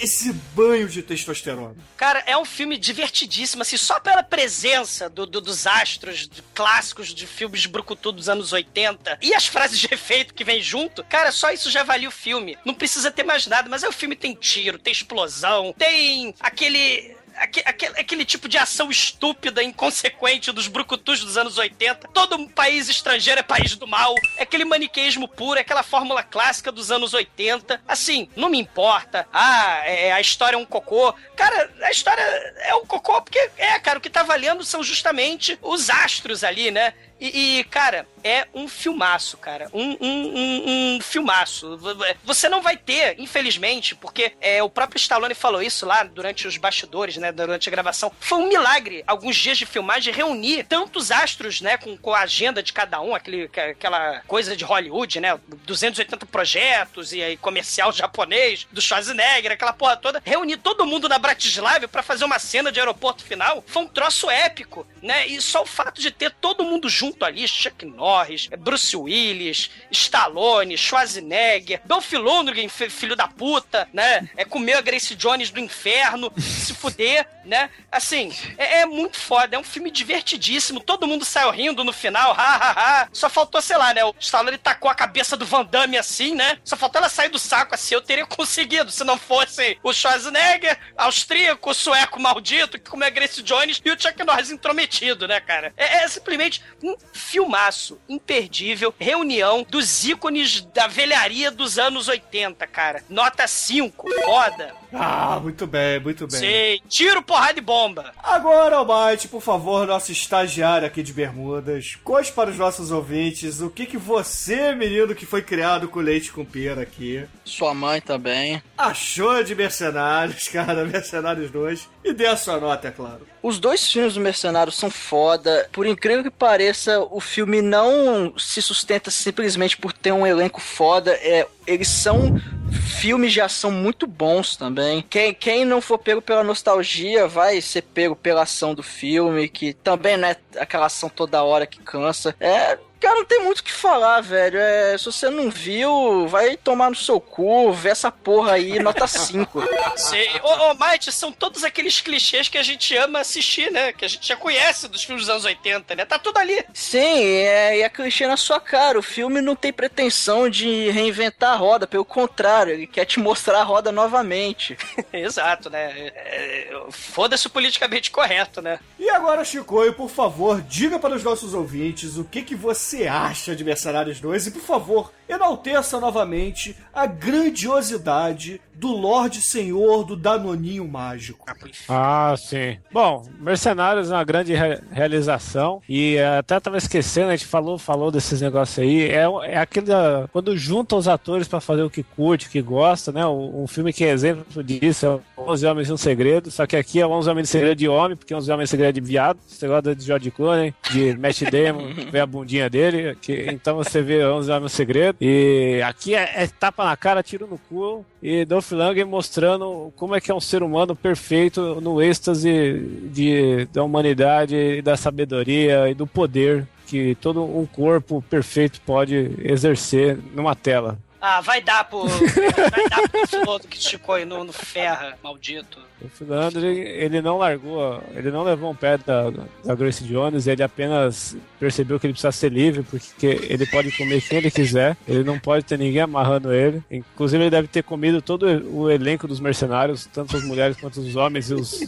esse 0.00 0.32
banho 0.54 0.88
de 0.88 1.02
testosterona. 1.02 1.74
Cara, 1.96 2.22
é 2.26 2.36
um 2.36 2.44
filme 2.44 2.76
divertidíssimo, 2.78 3.62
assim, 3.62 3.76
só 3.76 3.98
pela 4.00 4.22
presença 4.22 5.08
do- 5.08 5.26
do- 5.26 5.40
dos 5.40 5.66
astros 5.66 6.28
de- 6.28 6.42
clássicos 6.54 7.08
de 7.14 7.26
filmes 7.26 7.66
brucutu 7.66 8.12
dos 8.12 8.28
anos 8.28 8.52
80 8.52 9.18
e 9.20 9.34
as 9.34 9.46
frases 9.46 9.78
de 9.80 9.88
efeito 9.92 10.32
que 10.34 10.44
vem 10.44 10.60
junto, 10.62 11.02
cara, 11.04 11.32
só 11.32 11.50
isso 11.50 11.70
já 11.70 11.82
valia 11.82 12.08
o 12.08 12.12
filme. 12.12 12.56
Não 12.64 12.74
precisa 12.74 13.10
ter 13.10 13.24
mais 13.24 13.46
nada, 13.48 13.68
mas 13.68 13.82
aí 13.82 13.88
o 13.90 13.92
filme 13.92 14.14
tem 14.16 14.34
tiro, 14.34 14.78
tem 14.78 14.92
explosão, 14.92 15.74
tem 15.76 16.34
aquele... 16.40 17.16
aque- 17.36 17.62
Aquele, 17.64 17.98
aquele 18.00 18.24
tipo 18.24 18.48
de 18.48 18.58
ação 18.58 18.90
estúpida, 18.90 19.62
inconsequente 19.62 20.50
dos 20.52 20.68
brucutus 20.68 21.20
dos 21.24 21.36
anos 21.36 21.58
80. 21.58 22.08
Todo 22.08 22.48
país 22.50 22.88
estrangeiro 22.88 23.40
é 23.40 23.42
país 23.42 23.74
do 23.76 23.86
mal. 23.86 24.14
É 24.36 24.42
aquele 24.42 24.64
maniqueísmo 24.64 25.26
puro, 25.28 25.58
é 25.58 25.62
aquela 25.62 25.82
fórmula 25.82 26.22
clássica 26.22 26.70
dos 26.72 26.90
anos 26.90 27.14
80. 27.14 27.80
Assim, 27.86 28.28
não 28.36 28.48
me 28.48 28.58
importa. 28.58 29.26
Ah, 29.32 29.82
é, 29.84 30.12
a 30.12 30.20
história 30.20 30.56
é 30.56 30.58
um 30.58 30.64
cocô. 30.66 31.14
Cara, 31.36 31.70
a 31.82 31.90
história 31.90 32.22
é 32.62 32.74
um 32.74 32.86
cocô 32.86 33.20
porque, 33.22 33.50
é, 33.56 33.78
cara, 33.78 33.98
o 33.98 34.02
que 34.02 34.10
tá 34.10 34.22
valendo 34.22 34.64
são 34.64 34.82
justamente 34.82 35.58
os 35.62 35.88
astros 35.90 36.44
ali, 36.44 36.70
né? 36.70 36.94
E, 37.22 37.60
e, 37.60 37.64
cara, 37.64 38.04
é 38.24 38.48
um 38.52 38.66
filmaço, 38.66 39.36
cara. 39.36 39.68
Um, 39.72 39.96
um, 40.00 40.06
um, 40.10 40.96
um 40.96 41.00
filmaço. 41.00 41.78
Você 42.24 42.48
não 42.48 42.60
vai 42.60 42.76
ter, 42.76 43.14
infelizmente, 43.20 43.94
porque 43.94 44.32
é, 44.40 44.60
o 44.60 44.68
próprio 44.68 44.98
Stallone 44.98 45.32
falou 45.32 45.62
isso 45.62 45.86
lá 45.86 46.02
durante 46.02 46.48
os 46.48 46.56
bastidores, 46.56 47.16
né? 47.18 47.30
Durante 47.30 47.68
a 47.68 47.70
gravação. 47.70 48.10
Foi 48.18 48.38
um 48.38 48.48
milagre, 48.48 49.04
alguns 49.06 49.36
dias 49.36 49.56
de 49.56 49.64
filmagem, 49.64 50.12
reunir 50.12 50.64
tantos 50.64 51.12
astros, 51.12 51.60
né? 51.60 51.76
Com, 51.76 51.96
com 51.96 52.12
a 52.12 52.22
agenda 52.22 52.60
de 52.60 52.72
cada 52.72 53.00
um, 53.00 53.14
aquele, 53.14 53.44
aquela 53.44 54.20
coisa 54.26 54.56
de 54.56 54.64
Hollywood, 54.64 55.20
né? 55.20 55.38
280 55.64 56.26
projetos 56.26 57.12
e 57.12 57.22
aí 57.22 57.36
comercial 57.36 57.92
japonês, 57.92 58.66
do 58.72 58.82
Schwarzenegger, 58.82 59.52
aquela 59.52 59.72
porra 59.72 59.96
toda. 59.96 60.20
Reunir 60.24 60.56
todo 60.56 60.84
mundo 60.84 61.08
na 61.08 61.20
Bratislava 61.20 61.86
pra 61.86 62.02
fazer 62.02 62.24
uma 62.24 62.40
cena 62.40 62.72
de 62.72 62.80
aeroporto 62.80 63.22
final 63.22 63.62
foi 63.64 63.84
um 63.84 63.88
troço 63.88 64.28
épico, 64.28 64.84
né? 65.00 65.24
E 65.28 65.40
só 65.40 65.62
o 65.62 65.66
fato 65.66 66.00
de 66.00 66.10
ter 66.10 66.32
todo 66.32 66.64
mundo 66.64 66.88
junto 66.88 67.11
ali, 67.20 67.46
Chuck 67.46 67.84
Norris, 67.84 68.48
Bruce 68.58 68.96
Willis, 68.96 69.70
Stallone, 69.90 70.76
Schwarzenegger, 70.76 71.80
Dolph 71.84 72.12
Lundgren, 72.12 72.68
fi- 72.68 72.90
filho 72.90 73.14
da 73.16 73.28
puta, 73.28 73.88
né? 73.92 74.28
É 74.36 74.44
comer 74.44 74.74
a 74.74 74.80
Grace 74.80 75.14
Jones 75.14 75.50
do 75.50 75.60
inferno, 75.60 76.32
se 76.38 76.74
fuder, 76.74 77.26
né? 77.44 77.70
Assim, 77.90 78.32
é, 78.58 78.80
é 78.80 78.86
muito 78.86 79.18
foda, 79.18 79.56
é 79.56 79.58
um 79.58 79.64
filme 79.64 79.90
divertidíssimo, 79.90 80.80
todo 80.80 81.06
mundo 81.06 81.24
saiu 81.24 81.50
rindo 81.50 81.84
no 81.84 81.92
final, 81.92 82.32
ha, 82.32 82.56
ha, 82.56 82.70
ha. 83.02 83.08
Só 83.12 83.28
faltou, 83.28 83.60
sei 83.60 83.76
lá, 83.76 83.92
né? 83.94 84.04
O 84.04 84.14
Stallone 84.18 84.58
tacou 84.58 84.90
a 84.90 84.94
cabeça 84.94 85.36
do 85.36 85.44
Van 85.46 85.64
Damme 85.64 85.98
assim, 85.98 86.34
né? 86.34 86.58
Só 86.64 86.76
faltou 86.76 86.98
ela 87.00 87.08
sair 87.08 87.28
do 87.28 87.38
saco 87.38 87.74
assim, 87.74 87.94
eu 87.94 88.00
teria 88.00 88.26
conseguido, 88.26 88.90
se 88.90 89.04
não 89.04 89.18
fosse 89.18 89.78
o 89.82 89.92
Schwarzenegger, 89.92 90.78
austríaco, 90.96 91.70
o 91.70 91.74
sueco 91.74 92.20
maldito, 92.20 92.78
que 92.78 92.90
comeu 92.90 93.06
a 93.06 93.10
Grace 93.10 93.42
Jones 93.42 93.80
e 93.84 93.90
o 93.90 94.00
Chuck 94.00 94.22
Norris 94.24 94.50
intrometido, 94.50 95.26
né, 95.28 95.40
cara? 95.40 95.72
É, 95.76 96.04
é 96.04 96.08
simplesmente 96.08 96.62
um 96.92 96.96
filmaço 97.12 97.98
imperdível, 98.08 98.94
reunião 98.98 99.66
dos 99.68 100.04
ícones 100.04 100.60
da 100.60 100.86
velharia 100.86 101.50
dos 101.50 101.78
anos 101.78 102.08
80, 102.08 102.66
cara. 102.66 103.02
Nota 103.08 103.46
5, 103.46 104.08
foda. 104.24 104.81
Ah, 104.92 105.38
muito 105.42 105.66
bem, 105.66 105.98
muito 106.00 106.26
bem. 106.26 106.38
Sei, 106.38 106.80
tiro, 106.88 107.22
porrada 107.22 107.58
e 107.58 107.62
bomba. 107.62 108.12
Agora, 108.22 108.76
Almighty, 108.76 109.28
por 109.28 109.40
favor, 109.40 109.86
nosso 109.86 110.12
estagiário 110.12 110.86
aqui 110.86 111.02
de 111.02 111.12
Bermudas, 111.12 111.96
conte 112.04 112.32
para 112.32 112.50
os 112.50 112.58
nossos 112.58 112.90
ouvintes 112.90 113.60
o 113.60 113.70
que, 113.70 113.86
que 113.86 113.96
você, 113.96 114.74
menino 114.74 115.14
que 115.14 115.26
foi 115.26 115.42
criado 115.42 115.88
com 115.88 116.00
leite 116.00 116.32
com 116.32 116.44
pera 116.44 116.82
aqui, 116.82 117.24
Sua 117.44 117.74
mãe 117.74 118.00
também. 118.00 118.62
achou 118.76 119.42
de 119.42 119.54
Mercenários, 119.54 120.48
cara, 120.52 120.84
Mercenários 120.84 121.50
2, 121.50 121.88
e 122.04 122.12
dê 122.12 122.26
a 122.26 122.36
sua 122.36 122.58
nota, 122.58 122.88
é 122.88 122.90
claro. 122.90 123.26
Os 123.42 123.58
dois 123.58 123.90
filmes 123.90 124.14
do 124.14 124.20
Mercenário 124.20 124.70
são 124.72 124.88
foda. 124.90 125.68
Por 125.72 125.84
incrível 125.84 126.22
que 126.22 126.30
pareça, 126.30 127.00
o 127.10 127.20
filme 127.20 127.60
não 127.60 128.32
se 128.38 128.62
sustenta 128.62 129.10
simplesmente 129.10 129.76
por 129.76 129.92
ter 129.92 130.12
um 130.12 130.24
elenco 130.26 130.60
foda. 130.60 131.10
É, 131.14 131.46
eles 131.66 131.88
são 131.88 132.40
filmes 132.72 133.32
de 133.32 133.40
ação 133.40 133.70
muito 133.70 134.06
bons 134.06 134.56
também. 134.56 135.04
Quem, 135.08 135.34
quem 135.34 135.64
não 135.64 135.80
for 135.80 135.98
pego 135.98 136.22
pela 136.22 136.44
nostalgia 136.44 137.26
vai 137.26 137.60
ser 137.60 137.82
pego 137.82 138.16
pela 138.16 138.42
ação 138.42 138.74
do 138.74 138.82
filme, 138.82 139.48
que 139.48 139.72
também 139.72 140.16
não 140.16 140.28
é 140.28 140.36
aquela 140.58 140.86
ação 140.86 141.08
toda 141.08 141.42
hora 141.42 141.66
que 141.66 141.80
cansa. 141.80 142.34
É. 142.40 142.78
Cara, 143.02 143.16
não 143.16 143.24
tem 143.24 143.42
muito 143.42 143.58
o 143.58 143.64
que 143.64 143.72
falar, 143.72 144.20
velho. 144.20 144.60
É, 144.60 144.96
se 144.96 145.06
você 145.06 145.28
não 145.28 145.50
viu, 145.50 146.28
vai 146.28 146.56
tomar 146.56 146.88
no 146.88 146.94
seu 146.94 147.20
cu, 147.20 147.72
vê 147.72 147.88
essa 147.88 148.12
porra 148.12 148.52
aí, 148.52 148.78
nota 148.78 149.08
5. 149.08 149.60
Sei. 149.96 150.30
Ô, 150.40 150.70
ô, 150.70 150.74
Mate, 150.74 151.10
são 151.10 151.32
todos 151.32 151.64
aqueles 151.64 152.00
clichês 152.00 152.48
que 152.48 152.56
a 152.56 152.62
gente 152.62 152.96
ama 152.96 153.18
assistir, 153.18 153.72
né? 153.72 153.92
Que 153.92 154.04
a 154.04 154.08
gente 154.08 154.28
já 154.28 154.36
conhece 154.36 154.86
dos 154.86 155.02
filmes 155.02 155.24
dos 155.24 155.30
anos 155.30 155.44
80, 155.44 155.96
né? 155.96 156.04
Tá 156.04 156.16
tudo 156.16 156.38
ali. 156.38 156.64
Sim, 156.72 157.24
é, 157.24 157.78
e 157.78 157.82
é 157.82 157.88
clichê 157.88 158.24
na 158.28 158.36
sua 158.36 158.60
cara. 158.60 158.96
O 158.96 159.02
filme 159.02 159.40
não 159.40 159.56
tem 159.56 159.72
pretensão 159.72 160.48
de 160.48 160.88
reinventar 160.90 161.54
a 161.54 161.56
roda, 161.56 161.88
pelo 161.88 162.04
contrário, 162.04 162.72
ele 162.72 162.86
quer 162.86 163.04
te 163.04 163.18
mostrar 163.18 163.62
a 163.62 163.64
roda 163.64 163.90
novamente. 163.90 164.78
Exato, 165.12 165.68
né? 165.68 165.92
É, 165.92 166.68
é, 166.70 166.82
Foda-se 166.88 167.48
o 167.48 167.50
politicamente 167.50 168.12
correto, 168.12 168.62
né? 168.62 168.78
E 168.96 169.10
agora, 169.10 169.44
Chicoio, 169.44 169.92
por 169.94 170.08
favor, 170.08 170.60
diga 170.60 171.00
para 171.00 171.16
os 171.16 171.24
nossos 171.24 171.52
ouvintes 171.52 172.16
o 172.16 172.22
que, 172.22 172.42
que 172.42 172.54
você 172.54 172.91
você 172.92 173.06
acha 173.06 173.56
de 173.56 173.64
Mercenários 173.64 174.20
2 174.20 174.48
e, 174.48 174.50
por 174.50 174.60
favor, 174.60 175.12
enalteça 175.26 175.98
novamente 175.98 176.76
a 176.92 177.06
grandiosidade 177.06 178.60
do 178.74 178.88
Lorde 178.88 179.40
Senhor 179.40 180.04
do 180.04 180.16
Danoninho 180.16 180.86
Mágico. 180.86 181.46
Ah, 181.88 182.34
sim. 182.36 182.76
Bom, 182.92 183.24
Mercenários 183.38 184.10
é 184.10 184.14
uma 184.14 184.24
grande 184.24 184.54
re- 184.54 184.80
realização 184.90 185.80
e 185.88 186.16
eh, 186.16 186.38
até 186.38 186.58
tava 186.58 186.76
esquecendo, 186.76 187.28
a 187.28 187.36
gente 187.36 187.46
falou, 187.46 187.78
falou 187.78 188.10
desses 188.10 188.40
negócios 188.40 188.78
aí. 188.78 189.08
É, 189.08 189.24
é 189.44 189.58
aquele 189.58 189.92
ah, 189.92 190.28
quando 190.32 190.56
junta 190.56 190.96
os 190.96 191.06
atores 191.08 191.46
pra 191.48 191.60
fazer 191.60 191.82
o 191.82 191.90
que 191.90 192.02
curte, 192.02 192.46
o 192.48 192.50
que 192.50 192.60
gosta, 192.60 193.12
né? 193.12 193.24
Um, 193.26 193.62
um 193.62 193.66
filme 193.66 193.92
que 193.92 194.04
é 194.04 194.10
exemplo 194.10 194.62
disso 194.62 195.06
é 195.06 195.08
o 195.10 195.22
11 195.50 195.66
Homens 195.66 195.88
e 195.88 195.92
um 195.92 195.96
Segredo, 195.96 196.50
só 196.50 196.66
que 196.66 196.76
aqui 196.76 197.00
é 197.00 197.06
11 197.06 197.30
Homens 197.30 197.48
e 197.48 197.52
Segredo 197.52 197.78
de 197.78 197.88
homem, 197.88 198.16
porque 198.16 198.34
11 198.34 198.50
Homens 198.52 198.68
e 198.68 198.72
Segredo 198.72 198.88
é 198.88 198.92
de 198.92 199.00
viado. 199.00 199.38
Você 199.46 199.66
gosta 199.68 199.94
de 199.94 200.04
George 200.04 200.30
Clooney, 200.30 200.74
de 200.90 201.16
Matt 201.16 201.42
Damon, 201.42 201.92
vê 202.10 202.20
a 202.20 202.26
bundinha 202.26 202.68
dele, 202.68 202.81
que, 203.20 203.46
então 203.50 203.76
você 203.76 204.02
vê 204.02 204.24
11 204.24 204.50
Homens 204.50 204.72
Segredo. 204.72 205.16
E 205.20 205.82
aqui 205.82 206.14
é, 206.14 206.42
é 206.42 206.46
tapa 206.46 206.84
na 206.84 206.96
cara, 206.96 207.22
tiro 207.22 207.46
no 207.46 207.58
cu 207.58 208.04
e 208.22 208.44
Dolph 208.44 208.72
Lundgren 208.72 209.04
mostrando 209.04 209.92
como 209.96 210.14
é 210.14 210.20
que 210.20 210.30
é 210.30 210.34
um 210.34 210.40
ser 210.40 210.62
humano 210.62 210.94
perfeito 210.94 211.80
no 211.80 212.02
êxtase 212.02 213.10
de, 213.12 213.66
da 213.72 213.82
humanidade 213.82 214.80
da 214.82 214.96
sabedoria 214.96 215.88
e 215.88 215.94
do 215.94 216.06
poder 216.06 216.66
que 216.86 217.14
todo 217.16 217.42
um 217.42 217.64
corpo 217.64 218.22
perfeito 218.28 218.80
pode 218.82 219.30
exercer 219.42 220.18
numa 220.34 220.54
tela. 220.54 220.98
Ah, 221.24 221.40
vai 221.40 221.60
dar 221.62 221.84
pro. 221.84 222.04
vai 222.04 222.88
dar 222.90 223.08
pro 223.08 223.28
piloto 223.28 223.68
que 223.68 223.76
esticou 223.76 224.16
aí 224.16 224.24
no, 224.24 224.42
no 224.42 224.52
ferra, 224.52 225.16
maldito. 225.22 225.78
O 226.20 226.24
Landry, 226.24 226.80
ele 226.80 227.22
não 227.22 227.38
largou, 227.38 228.02
ele 228.12 228.32
não 228.32 228.42
levou 228.42 228.72
um 228.72 228.74
pé 228.74 228.98
da, 228.98 229.30
da 229.64 229.72
Grace 229.76 230.02
Jones, 230.02 230.48
ele 230.48 230.64
apenas 230.64 231.36
percebeu 231.60 232.00
que 232.00 232.06
ele 232.08 232.12
precisa 232.12 232.32
ser 232.32 232.50
livre, 232.50 232.82
porque 232.82 233.38
ele 233.48 233.64
pode 233.66 233.96
comer 233.96 234.20
quem 234.20 234.38
ele 234.38 234.50
quiser, 234.50 234.96
ele 235.06 235.22
não 235.22 235.38
pode 235.38 235.64
ter 235.64 235.78
ninguém 235.78 236.00
amarrando 236.00 236.52
ele. 236.52 236.82
Inclusive, 236.90 237.40
ele 237.44 237.50
deve 237.50 237.68
ter 237.68 237.84
comido 237.84 238.20
todo 238.20 238.44
o 238.74 238.90
elenco 238.90 239.28
dos 239.28 239.38
mercenários, 239.38 240.06
tanto 240.06 240.36
as 240.36 240.42
mulheres 240.42 240.76
quanto 240.76 240.98
os 241.00 241.14
homens 241.14 241.50
e 241.52 241.54
os, 241.54 241.82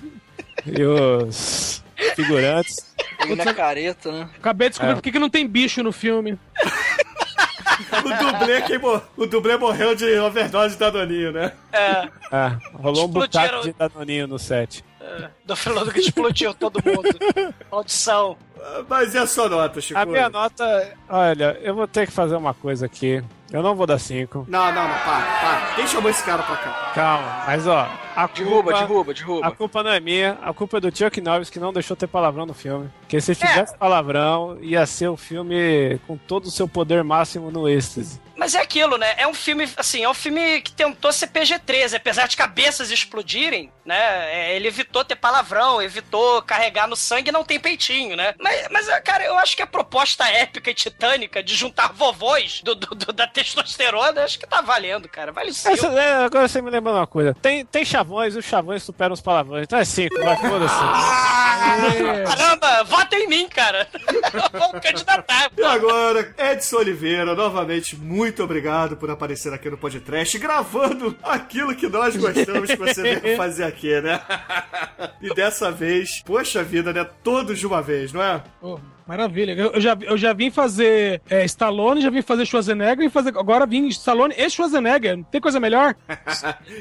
e 0.65 0.85
os 0.85 1.82
figurantes. 2.15 2.94
Ele 3.20 3.35
na 3.35 3.52
careta, 3.52 4.12
né? 4.12 4.31
Acabei 4.39 4.69
de 4.69 4.73
descobrir 4.74 4.93
É. 4.93 4.94
por 4.94 5.02
que 5.02 5.11
que 5.11 5.19
não 5.19 5.28
tem 5.31 5.44
bicho 5.44 5.82
no 5.82 5.90
filme. 5.90 6.39
O 8.05 8.32
dublê, 8.32 8.62
quem 8.62 8.78
mo- 8.78 9.01
o 9.16 9.27
dublê 9.27 9.57
morreu 9.57 9.95
de 9.95 10.19
overdose 10.19 10.74
de 10.74 10.81
Danoninho, 10.81 11.32
né? 11.32 11.53
É, 11.73 12.09
Ah, 12.31 12.59
rolou 12.74 13.07
um 13.07 13.09
bocado 13.09 13.62
de 13.62 13.73
danoninho 13.73 14.27
no 14.27 14.39
set. 14.39 14.85
do 15.45 15.55
falando 15.57 15.93
que 15.93 16.01
explodiu 16.01 16.55
todo 16.55 16.81
mundo. 16.85 17.09
Audição. 17.70 18.36
Mas 18.89 19.15
e 19.15 19.19
a 19.19 19.27
sua 19.27 19.49
nota, 19.49 19.81
Chico? 19.81 19.99
A 20.01 20.07
minha 20.07 20.28
nota, 20.28 20.93
olha, 21.09 21.59
eu 21.62 21.74
vou 21.74 21.86
ter 21.86 22.07
que 22.07 22.12
fazer 22.12 22.35
uma 22.36 22.55
coisa 22.55 22.86
aqui. 22.86 23.23
Eu 23.53 23.62
não 23.62 23.74
vou 23.77 23.86
dar 23.86 23.99
5. 23.99 24.47
Não, 24.49 24.66
não, 24.73 24.89
não, 24.89 24.99
para, 25.01 25.20
para. 25.41 25.74
Quem 25.77 25.86
chamou 25.86 26.11
esse 26.11 26.23
cara 26.24 26.43
pra 26.43 26.57
cá? 26.57 26.93
Calma, 26.95 27.43
mas 27.47 27.66
ó, 27.66 27.89
a 28.16 28.27
Derruba, 28.27 28.55
culpa, 28.73 28.78
derruba, 28.78 29.11
a 29.11 29.15
derruba. 29.15 29.51
culpa 29.53 29.82
não 29.82 29.91
é 29.91 30.01
minha, 30.01 30.39
a 30.43 30.53
culpa 30.53 30.77
é 30.77 30.81
do 30.81 30.97
Chuck 30.97 31.20
Norris 31.20 31.51
que 31.51 31.59
não 31.59 31.73
deixou 31.73 31.97
ter 31.97 32.07
palavrão 32.07 32.47
no 32.47 32.55
filme. 32.55 32.91
Porque 33.01 33.20
se 33.20 33.35
tivesse 33.35 33.77
palavrão, 33.77 34.59
ia 34.61 34.85
ser 34.86 35.09
o 35.09 35.16
filme 35.16 35.99
com 36.07 36.16
todo 36.16 36.47
o 36.47 36.51
seu 36.51 36.66
poder 36.69 37.03
máximo 37.05 37.51
no 37.51 37.69
êxtase. 37.69 38.23
Mas 38.36 38.55
é 38.57 38.61
aquilo, 38.61 38.99
né? 38.99 39.15
É 39.16 39.28
um 39.28 39.35
filme, 39.35 39.69
assim, 39.77 40.03
é 40.03 40.09
um 40.09 40.15
filme 40.15 40.61
que 40.61 40.73
tentou 40.73 41.12
ser 41.12 41.28
PG-13, 41.28 41.95
apesar 41.95 42.27
de 42.27 42.36
cabeças 42.36 42.91
explodirem, 42.91 43.70
né? 43.85 43.97
É, 44.51 44.57
Ele 44.57 44.66
evitou 44.66 45.05
ter 45.05 45.15
palavrão, 45.15 45.81
evitou 45.81 46.43
carregar 46.43 46.89
no 46.89 46.97
sangue 46.97 47.28
e 47.28 47.32
não 47.32 47.45
tem 47.45 47.61
peitinho, 47.61 48.16
né? 48.16 48.35
Mas, 48.41 48.66
mas, 48.73 48.86
cara, 49.05 49.24
eu 49.24 49.39
acho 49.39 49.55
que 49.55 49.62
a 49.62 49.66
proposta 49.69 50.28
épica 50.28 50.69
e 50.70 50.74
titânica 50.74 51.43
de 51.45 51.55
juntar 51.55 51.93
vovôs 51.93 52.61
do, 52.65 52.74
do- 52.74 52.95
do- 52.97 53.12
da 53.12 53.27
testosterona, 53.27 54.24
acho 54.24 54.39
que 54.39 54.47
tá 54.49 54.61
valendo, 54.61 55.09
cara. 55.09 55.31
Vale 55.31 55.53
sim. 55.53 55.69
É, 55.97 56.24
agora 56.24 56.49
você 56.49 56.61
me 56.61 56.70
lembrou 56.70 56.95
uma 56.97 57.07
coisa. 57.07 57.35
Tem, 57.41 57.65
tem 57.65 57.85
chavões 58.05 58.35
e 58.35 58.39
os 58.39 58.44
chavões 58.44 58.82
superam 58.82 59.14
os 59.14 59.20
palavrões. 59.20 59.64
Então 59.64 59.78
é 59.78 59.85
5, 59.85 60.14
vai, 60.20 60.36
foda-se. 60.36 60.74
Caramba, 62.24 62.85
vota 62.85 63.16
em 63.16 63.26
mim, 63.26 63.48
cara. 63.48 63.89
Vamos 64.52 64.81
candidatar. 64.81 65.51
E 65.56 65.64
agora, 65.64 66.35
Edson 66.36 66.76
Oliveira, 66.76 67.35
novamente, 67.35 67.97
muito 67.97 68.43
obrigado 68.44 68.97
por 68.97 69.10
aparecer 69.10 69.52
aqui 69.52 69.70
no 69.70 69.78
podcast, 69.78 70.39
gravando 70.39 71.16
aquilo 71.22 71.74
que 71.74 71.89
nós 71.89 72.14
gostamos 72.16 72.70
que 72.70 72.76
você 72.76 73.16
veio 73.16 73.36
fazer 73.39 73.64
aqui, 73.64 74.01
né? 74.01 74.20
E 75.22 75.35
dessa 75.35 75.70
vez, 75.70 76.22
poxa 76.24 76.62
vida, 76.62 76.93
né? 76.93 77.05
Todos 77.22 77.59
de 77.59 77.66
uma 77.66 77.81
vez, 77.81 78.12
não 78.12 78.22
é? 78.22 78.43
Oh, 78.60 78.78
maravilha. 79.06 79.52
Eu, 79.52 79.81
já, 79.81 79.97
eu 80.01 80.16
já 80.16 80.32
vim 80.32 80.51
fazer 80.51 81.20
é, 81.28 81.44
Stallone, 81.44 82.01
já 82.01 82.10
vim 82.10 82.22
fazer 82.22 82.47
Schwarzenegger 82.47 83.05
e 83.06 83.10
fazer, 83.10 83.31
agora 83.31 83.66
vim 83.66 83.86
Stallone 83.89 84.35
e 84.36 84.51
Schwarzenegger. 84.51 85.16
Não 85.16 85.24
tem 85.24 85.40
coisa 85.40 85.60
melhor? 85.60 85.94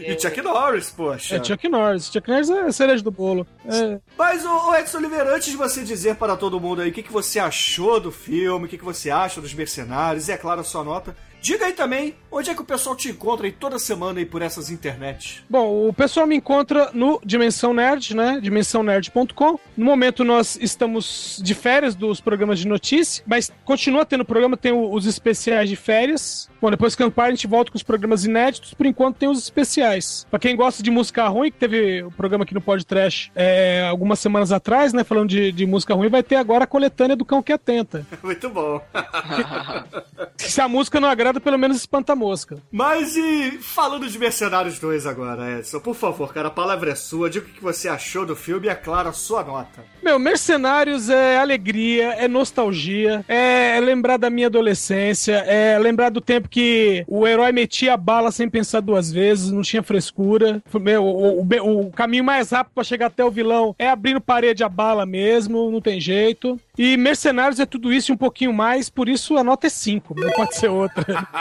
E 0.05 0.19
Chuck 0.19 0.41
Norris, 0.41 0.89
poxa. 0.89 1.35
É 1.35 1.43
Chuck 1.43 1.67
Norris. 1.69 2.11
Chuck 2.11 2.27
Norris 2.29 2.49
é 2.49 2.61
a 2.61 2.71
cereja 2.71 3.03
do 3.03 3.11
bolo. 3.11 3.45
É, 3.65 3.99
Mas, 4.17 4.45
ô, 4.45 4.75
Edson 4.75 4.97
Oliveira, 4.97 5.35
antes 5.35 5.49
de 5.49 5.57
você 5.57 5.83
dizer 5.83 6.15
para 6.15 6.35
todo 6.35 6.59
mundo 6.59 6.81
aí 6.81 6.89
o 6.89 6.93
que, 6.93 7.03
que 7.03 7.11
você 7.11 7.39
achou 7.39 7.99
do 7.99 8.11
filme, 8.11 8.65
o 8.65 8.69
que, 8.69 8.77
que 8.77 8.83
você 8.83 9.09
acha 9.09 9.41
dos 9.41 9.53
mercenários, 9.53 10.27
e 10.27 10.31
é 10.31 10.37
claro 10.37 10.61
a 10.61 10.63
sua 10.63 10.83
nota, 10.83 11.15
diga 11.43 11.65
aí 11.65 11.73
também 11.73 12.15
onde 12.31 12.49
é 12.49 12.55
que 12.55 12.61
o 12.61 12.65
pessoal 12.65 12.95
te 12.95 13.09
encontra 13.09 13.45
aí 13.45 13.51
toda 13.51 13.77
semana 13.77 14.19
aí 14.19 14.25
por 14.25 14.41
essas 14.41 14.69
internets. 14.69 15.43
Bom, 15.49 15.89
o 15.89 15.93
pessoal 15.93 16.25
me 16.25 16.37
encontra 16.37 16.89
no 16.93 17.19
Dimensão 17.23 17.73
Nerd, 17.73 18.15
né? 18.15 18.39
dimensãonerd.com. 18.41 19.59
No 19.75 19.85
momento 19.85 20.23
nós 20.23 20.57
estamos 20.61 21.41
de 21.43 21.53
férias 21.53 21.95
dos 21.95 22.21
programas 22.21 22.59
de 22.59 22.67
notícia, 22.67 23.23
mas 23.27 23.51
continua 23.65 24.05
tendo 24.05 24.23
programa, 24.23 24.55
tem 24.55 24.71
os 24.71 25.05
especiais 25.05 25.69
de 25.69 25.75
férias. 25.75 26.49
Bom, 26.63 26.71
depois 26.71 26.95
que 26.95 27.03
acampar 27.03 27.25
a 27.25 27.29
gente 27.29 27.45
volta 27.45 27.69
com 27.69 27.75
os 27.75 27.83
programas 27.83 28.23
inéditos, 28.23 28.73
por 28.73 28.85
enquanto 28.85 29.17
tem 29.17 29.27
os 29.27 29.37
especiais. 29.37 30.25
Pra 30.29 30.39
quem 30.39 30.55
gosta 30.55 30.81
de 30.81 30.89
música 30.89 31.27
ruim, 31.27 31.51
que 31.51 31.57
teve 31.57 32.03
o 32.03 32.09
programa 32.09 32.45
aqui 32.45 32.53
no 32.53 32.61
Podcast 32.61 33.29
é, 33.35 33.85
algumas 33.89 34.17
semanas 34.17 34.49
atrás, 34.49 34.93
né? 34.93 35.03
Falando 35.03 35.27
de, 35.27 35.51
de 35.51 35.65
música 35.65 35.93
ruim, 35.93 36.07
vai 36.07 36.23
ter 36.23 36.37
agora 36.37 36.63
a 36.63 36.67
coletânea 36.67 37.17
do 37.17 37.25
Cão 37.25 37.43
que 37.43 37.51
Atenta. 37.51 38.07
Muito 38.23 38.49
bom. 38.49 38.81
Se 40.37 40.61
a 40.61 40.69
música 40.69 41.01
não 41.01 41.09
agrada, 41.09 41.41
pelo 41.41 41.59
menos 41.59 41.75
espanta 41.75 42.13
a 42.13 42.15
mosca. 42.15 42.57
Mas 42.71 43.17
e 43.17 43.59
falando 43.59 44.07
de 44.07 44.17
Mercenários 44.17 44.79
2 44.79 45.05
agora, 45.05 45.59
Edson, 45.59 45.81
por 45.81 45.95
favor, 45.95 46.33
cara, 46.33 46.47
a 46.47 46.51
palavra 46.51 46.91
é 46.91 46.95
sua, 46.95 47.29
diga 47.29 47.45
o 47.45 47.49
que 47.49 47.61
você 47.61 47.89
achou 47.89 48.25
do 48.25 48.37
filme 48.37 48.67
e, 48.67 48.69
é 48.69 48.75
claro, 48.75 49.09
a 49.09 49.13
sua 49.13 49.43
nota. 49.43 49.83
Meu, 50.01 50.17
Mercenários 50.17 51.09
é 51.09 51.37
alegria, 51.37 52.13
é 52.13 52.27
nostalgia, 52.29 53.25
é 53.27 53.77
lembrar 53.81 54.15
da 54.15 54.29
minha 54.29 54.47
adolescência, 54.47 55.33
é 55.45 55.77
lembrar 55.77 56.09
do 56.09 56.21
tempo 56.21 56.52
que 56.53 57.03
o 57.07 57.27
herói 57.27 57.51
metia 57.51 57.95
a 57.95 57.97
bala 57.97 58.31
sem 58.31 58.47
pensar 58.47 58.79
duas 58.79 59.11
vezes, 59.11 59.49
não 59.51 59.63
tinha 59.63 59.81
frescura. 59.81 60.61
Meu, 60.79 61.03
o, 61.03 61.41
o- 61.41 61.87
o 61.87 61.91
caminho 61.91 62.23
mais 62.23 62.51
rápido 62.51 62.73
pra 62.75 62.83
chegar 62.83 63.07
até 63.07 63.25
o 63.25 63.31
vilão 63.31 63.75
é 63.79 63.89
abrindo 63.89 64.21
parede 64.21 64.63
a 64.63 64.69
bala 64.69 65.03
mesmo, 65.05 65.71
não 65.71 65.81
tem 65.81 65.99
jeito. 65.99 66.59
E 66.77 66.95
Mercenários 66.95 67.59
é 67.59 67.65
tudo 67.65 67.91
isso 67.91 68.11
e 68.11 68.13
um 68.13 68.17
pouquinho 68.17 68.53
mais, 68.53 68.87
por 68.89 69.09
isso 69.09 69.35
a 69.37 69.43
nota 69.43 69.65
é 69.65 69.69
5, 69.69 70.13
não 70.19 70.31
pode 70.31 70.55
ser 70.55 70.67
outra. 70.69 71.03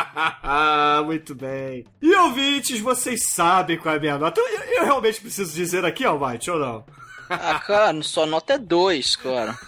Muito 1.05 1.34
bem. 1.34 1.84
E 2.01 2.14
ouvintes, 2.16 2.80
vocês 2.80 3.30
sabem 3.32 3.76
qual 3.76 3.94
é 3.94 3.98
a 3.98 4.01
minha 4.01 4.18
nota. 4.18 4.40
Eu, 4.40 4.78
eu 4.78 4.84
realmente 4.84 5.20
preciso 5.20 5.55
dizer 5.55 5.84
aqui, 5.84 6.05
Almighty, 6.05 6.51
ou 6.51 6.59
não? 6.59 6.84
Ah, 7.40 7.59
cara, 7.59 8.02
sua 8.02 8.26
nota 8.26 8.54
é 8.54 8.59
2, 8.59 9.16
cara. 9.16 9.59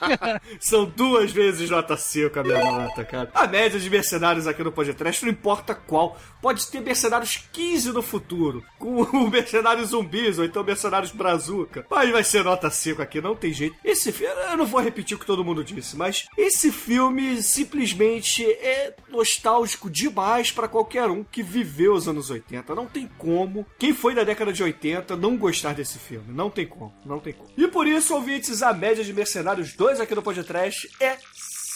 São 0.60 0.84
duas 0.84 1.30
vezes 1.30 1.70
nota 1.70 1.96
5 1.96 2.38
a 2.38 2.42
minha 2.42 2.64
nota, 2.64 3.04
cara. 3.04 3.30
A 3.34 3.46
média 3.46 3.78
de 3.78 3.88
mercenários 3.88 4.46
aqui 4.46 4.62
no 4.62 4.72
podcast, 4.72 5.24
não 5.24 5.32
importa 5.32 5.74
qual. 5.74 6.18
Pode 6.40 6.66
ter 6.66 6.80
mercenários 6.80 7.44
15 7.52 7.92
no 7.92 8.02
futuro, 8.02 8.64
com 8.78 9.02
o 9.16 9.30
mercenários 9.30 9.90
zumbis, 9.90 10.38
ou 10.38 10.44
então 10.44 10.64
mercenários 10.64 11.12
brazuca. 11.12 11.86
Mas 11.90 12.10
vai 12.10 12.24
ser 12.24 12.44
nota 12.44 12.70
5 12.70 13.00
aqui, 13.00 13.20
não 13.20 13.36
tem 13.36 13.52
jeito. 13.52 13.76
Esse 13.84 14.10
filme, 14.10 14.34
eu 14.50 14.56
não 14.56 14.66
vou 14.66 14.80
repetir 14.80 15.16
o 15.16 15.20
que 15.20 15.26
todo 15.26 15.44
mundo 15.44 15.62
disse, 15.64 15.96
mas 15.96 16.26
esse 16.36 16.72
filme 16.72 17.42
simplesmente 17.42 18.44
é 18.44 18.94
nostálgico 19.08 19.88
demais 19.90 20.50
pra 20.50 20.68
qualquer 20.68 21.08
um 21.08 21.22
que 21.22 21.42
viveu 21.42 21.94
os 21.94 22.08
anos 22.08 22.30
80. 22.30 22.74
Não 22.74 22.86
tem 22.86 23.08
como. 23.18 23.66
Quem 23.78 23.92
foi 23.92 24.14
da 24.14 24.24
década 24.24 24.52
de 24.52 24.62
80 24.62 25.16
não 25.16 25.36
gostar 25.36 25.74
desse 25.74 25.98
filme. 25.98 26.26
Não 26.28 26.50
tem 26.50 26.66
como. 26.66 26.92
Tem 27.20 27.32
como. 27.32 27.50
E 27.56 27.68
por 27.68 27.86
isso, 27.86 28.14
ouvintes, 28.14 28.62
a 28.62 28.72
média 28.72 29.04
de 29.04 29.12
Mercenários 29.12 29.74
2 29.74 30.00
aqui 30.00 30.14
no 30.14 30.22
podcast 30.22 30.88
é 31.00 31.16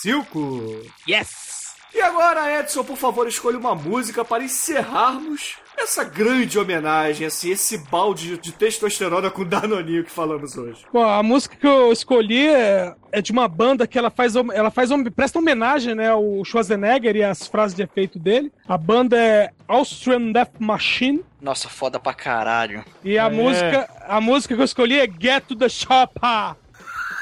5. 0.02 0.82
Yes! 1.08 1.45
E 1.96 2.00
agora, 2.02 2.60
Edson, 2.60 2.84
por 2.84 2.98
favor, 2.98 3.26
escolha 3.26 3.56
uma 3.56 3.74
música 3.74 4.22
para 4.22 4.44
encerrarmos 4.44 5.56
essa 5.78 6.04
grande 6.04 6.58
homenagem, 6.58 7.26
assim, 7.26 7.50
esse 7.50 7.78
balde 7.78 8.36
de 8.36 8.52
testosterona 8.52 9.30
com 9.30 9.44
Danoninho 9.44 10.04
que 10.04 10.10
falamos 10.10 10.56
hoje. 10.58 10.84
Bom, 10.92 11.02
a 11.08 11.22
música 11.22 11.56
que 11.56 11.66
eu 11.66 11.90
escolhi 11.92 12.48
é, 12.48 12.94
é 13.12 13.22
de 13.22 13.32
uma 13.32 13.48
banda 13.48 13.86
que 13.86 13.98
ela 13.98 14.10
faz, 14.10 14.34
ela 14.36 14.70
faz 14.70 14.90
presta 15.14 15.38
homenagem, 15.38 15.94
né, 15.94 16.10
ao 16.10 16.44
Schwarzenegger 16.44 17.16
e 17.16 17.22
as 17.24 17.46
frases 17.46 17.74
de 17.74 17.82
efeito 17.82 18.18
dele. 18.18 18.52
A 18.68 18.76
banda 18.76 19.16
é 19.18 19.50
Austrian 19.66 20.32
Death 20.32 20.52
Machine 20.58 21.24
Nossa, 21.40 21.68
foda 21.68 21.98
pra 21.98 22.12
caralho. 22.14 22.84
e 23.02 23.18
a 23.18 23.24
É. 23.26 23.30
música, 23.30 23.88
a 24.06 24.20
música 24.20 24.54
que 24.54 24.60
eu 24.60 24.64
escolhi 24.66 24.98
é 25.00 25.06
Get 25.06 25.44
to 25.46 25.56
the 25.56 25.68
Chopper. 25.68 26.56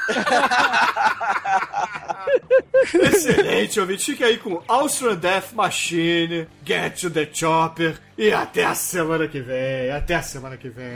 Excelente, 2.93 3.79
ouvinte. 3.79 4.05
Fique 4.05 4.23
aí 4.23 4.37
com 4.37 4.61
Austrian 4.67 5.15
Death 5.15 5.53
Machine, 5.53 6.47
Get 6.65 7.01
to 7.01 7.09
the 7.09 7.27
Chopper 7.31 7.97
e 8.17 8.31
até 8.31 8.65
a 8.65 8.75
semana 8.75 9.27
que 9.27 9.41
vem. 9.41 9.91
Até 9.91 10.15
a 10.15 10.21
semana 10.21 10.57
que 10.57 10.69
vem. 10.69 10.95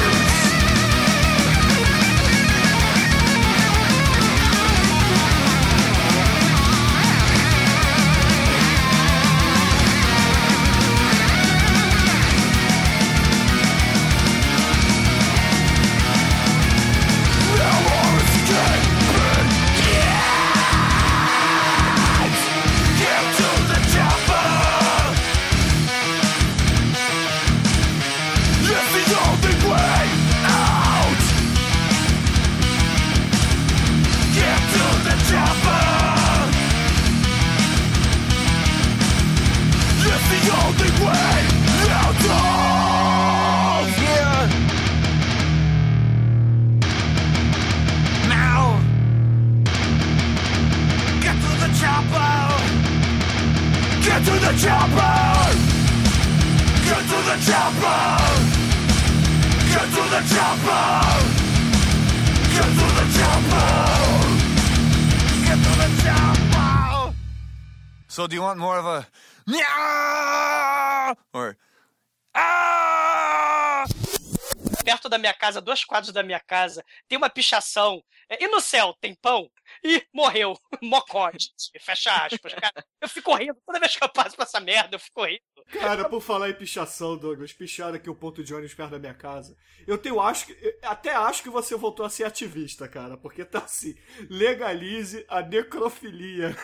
da 75.11 75.19
minha 75.19 75.33
casa, 75.33 75.61
dois 75.61 75.85
quadros 75.85 76.13
da 76.13 76.23
minha 76.23 76.39
casa, 76.39 76.83
tem 77.07 77.17
uma 77.17 77.29
pichação. 77.29 78.03
É, 78.29 78.43
E 78.43 78.47
no 78.47 78.59
céu 78.61 78.95
tem 79.01 79.13
pão? 79.15 79.51
Ih, 79.83 80.03
morreu. 80.13 80.57
Mocó, 80.81 81.31
gente. 81.31 81.71
Fecha 81.79 82.11
aspas. 82.25 82.53
Cara, 82.53 82.85
eu 83.01 83.09
fico 83.09 83.33
rindo. 83.35 83.57
Toda 83.65 83.79
vez 83.79 83.95
que 83.95 84.03
eu 84.03 84.09
passo 84.09 84.35
por 84.35 84.43
essa 84.43 84.59
merda, 84.59 84.95
eu 84.95 84.99
fico 84.99 85.25
rindo. 85.25 85.41
Cara, 85.71 86.07
por 86.07 86.21
falar 86.21 86.49
em 86.49 86.53
pichação, 86.53 87.17
Douglas, 87.17 87.53
picharam 87.53 87.95
aqui 87.95 88.09
o 88.09 88.15
ponto 88.15 88.43
de 88.43 88.53
ônibus 88.53 88.73
perto 88.73 88.91
da 88.91 88.99
minha 88.99 89.13
casa. 89.13 89.55
Eu 89.87 89.97
tenho 89.97 90.19
acho 90.19 90.45
que. 90.45 90.79
até 90.83 91.13
acho 91.13 91.41
que 91.41 91.49
você 91.49 91.75
voltou 91.75 92.05
a 92.05 92.09
ser 92.09 92.25
ativista, 92.25 92.87
cara, 92.87 93.17
porque 93.17 93.43
tá 93.43 93.59
assim. 93.59 93.95
Legalize 94.29 95.25
a 95.27 95.41
necrofilia. 95.41 96.55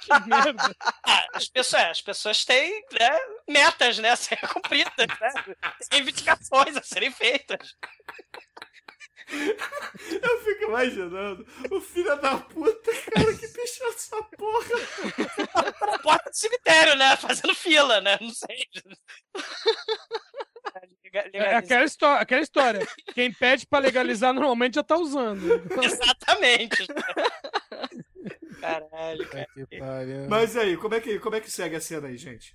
Que 0.00 0.28
merda. 0.28 0.76
Ah, 1.04 1.26
as 1.34 1.48
pessoas, 1.48 1.82
as 1.82 2.00
pessoas 2.00 2.44
têm 2.44 2.82
né, 2.98 3.18
metas, 3.48 3.98
né, 3.98 4.10
a 4.10 4.16
serem 4.16 4.48
cumpridas, 4.48 5.06
né? 5.20 5.32
Tem 5.90 5.98
reivindicações 5.98 6.76
a 6.76 6.82
serem 6.82 7.10
feitas. 7.10 7.76
Eu 10.22 10.40
fico 10.44 10.64
imaginando 10.64 11.46
o 11.70 11.80
filho 11.80 12.20
da 12.20 12.36
puta, 12.38 12.92
cara, 13.10 13.34
que 13.34 13.48
pichou 13.48 13.88
essa 13.88 14.22
porra. 14.22 15.74
Tá 15.78 15.86
na 15.86 15.98
porta 15.98 16.30
do 16.30 16.36
cemitério, 16.36 16.96
né? 16.96 17.16
Fazendo 17.16 17.54
fila, 17.54 18.00
né? 18.00 18.18
Não 18.20 18.30
sei. 18.30 18.66
É 21.32 21.56
aquela, 21.56 21.84
histó 21.84 22.14
aquela 22.14 22.40
história. 22.40 22.86
Quem 23.14 23.32
pede 23.32 23.66
pra 23.66 23.78
legalizar 23.78 24.32
normalmente 24.32 24.76
já 24.76 24.82
tá 24.82 24.96
usando. 24.96 25.62
Exatamente. 25.82 26.86
Caralho, 28.60 29.28
cara. 29.28 29.48
Mas 30.28 30.56
aí, 30.56 30.76
como 30.76 30.94
é 30.94 31.00
que, 31.00 31.18
como 31.18 31.36
é 31.36 31.40
que 31.40 31.50
segue 31.50 31.76
a 31.76 31.80
cena 31.80 32.08
aí, 32.08 32.16
gente? 32.16 32.54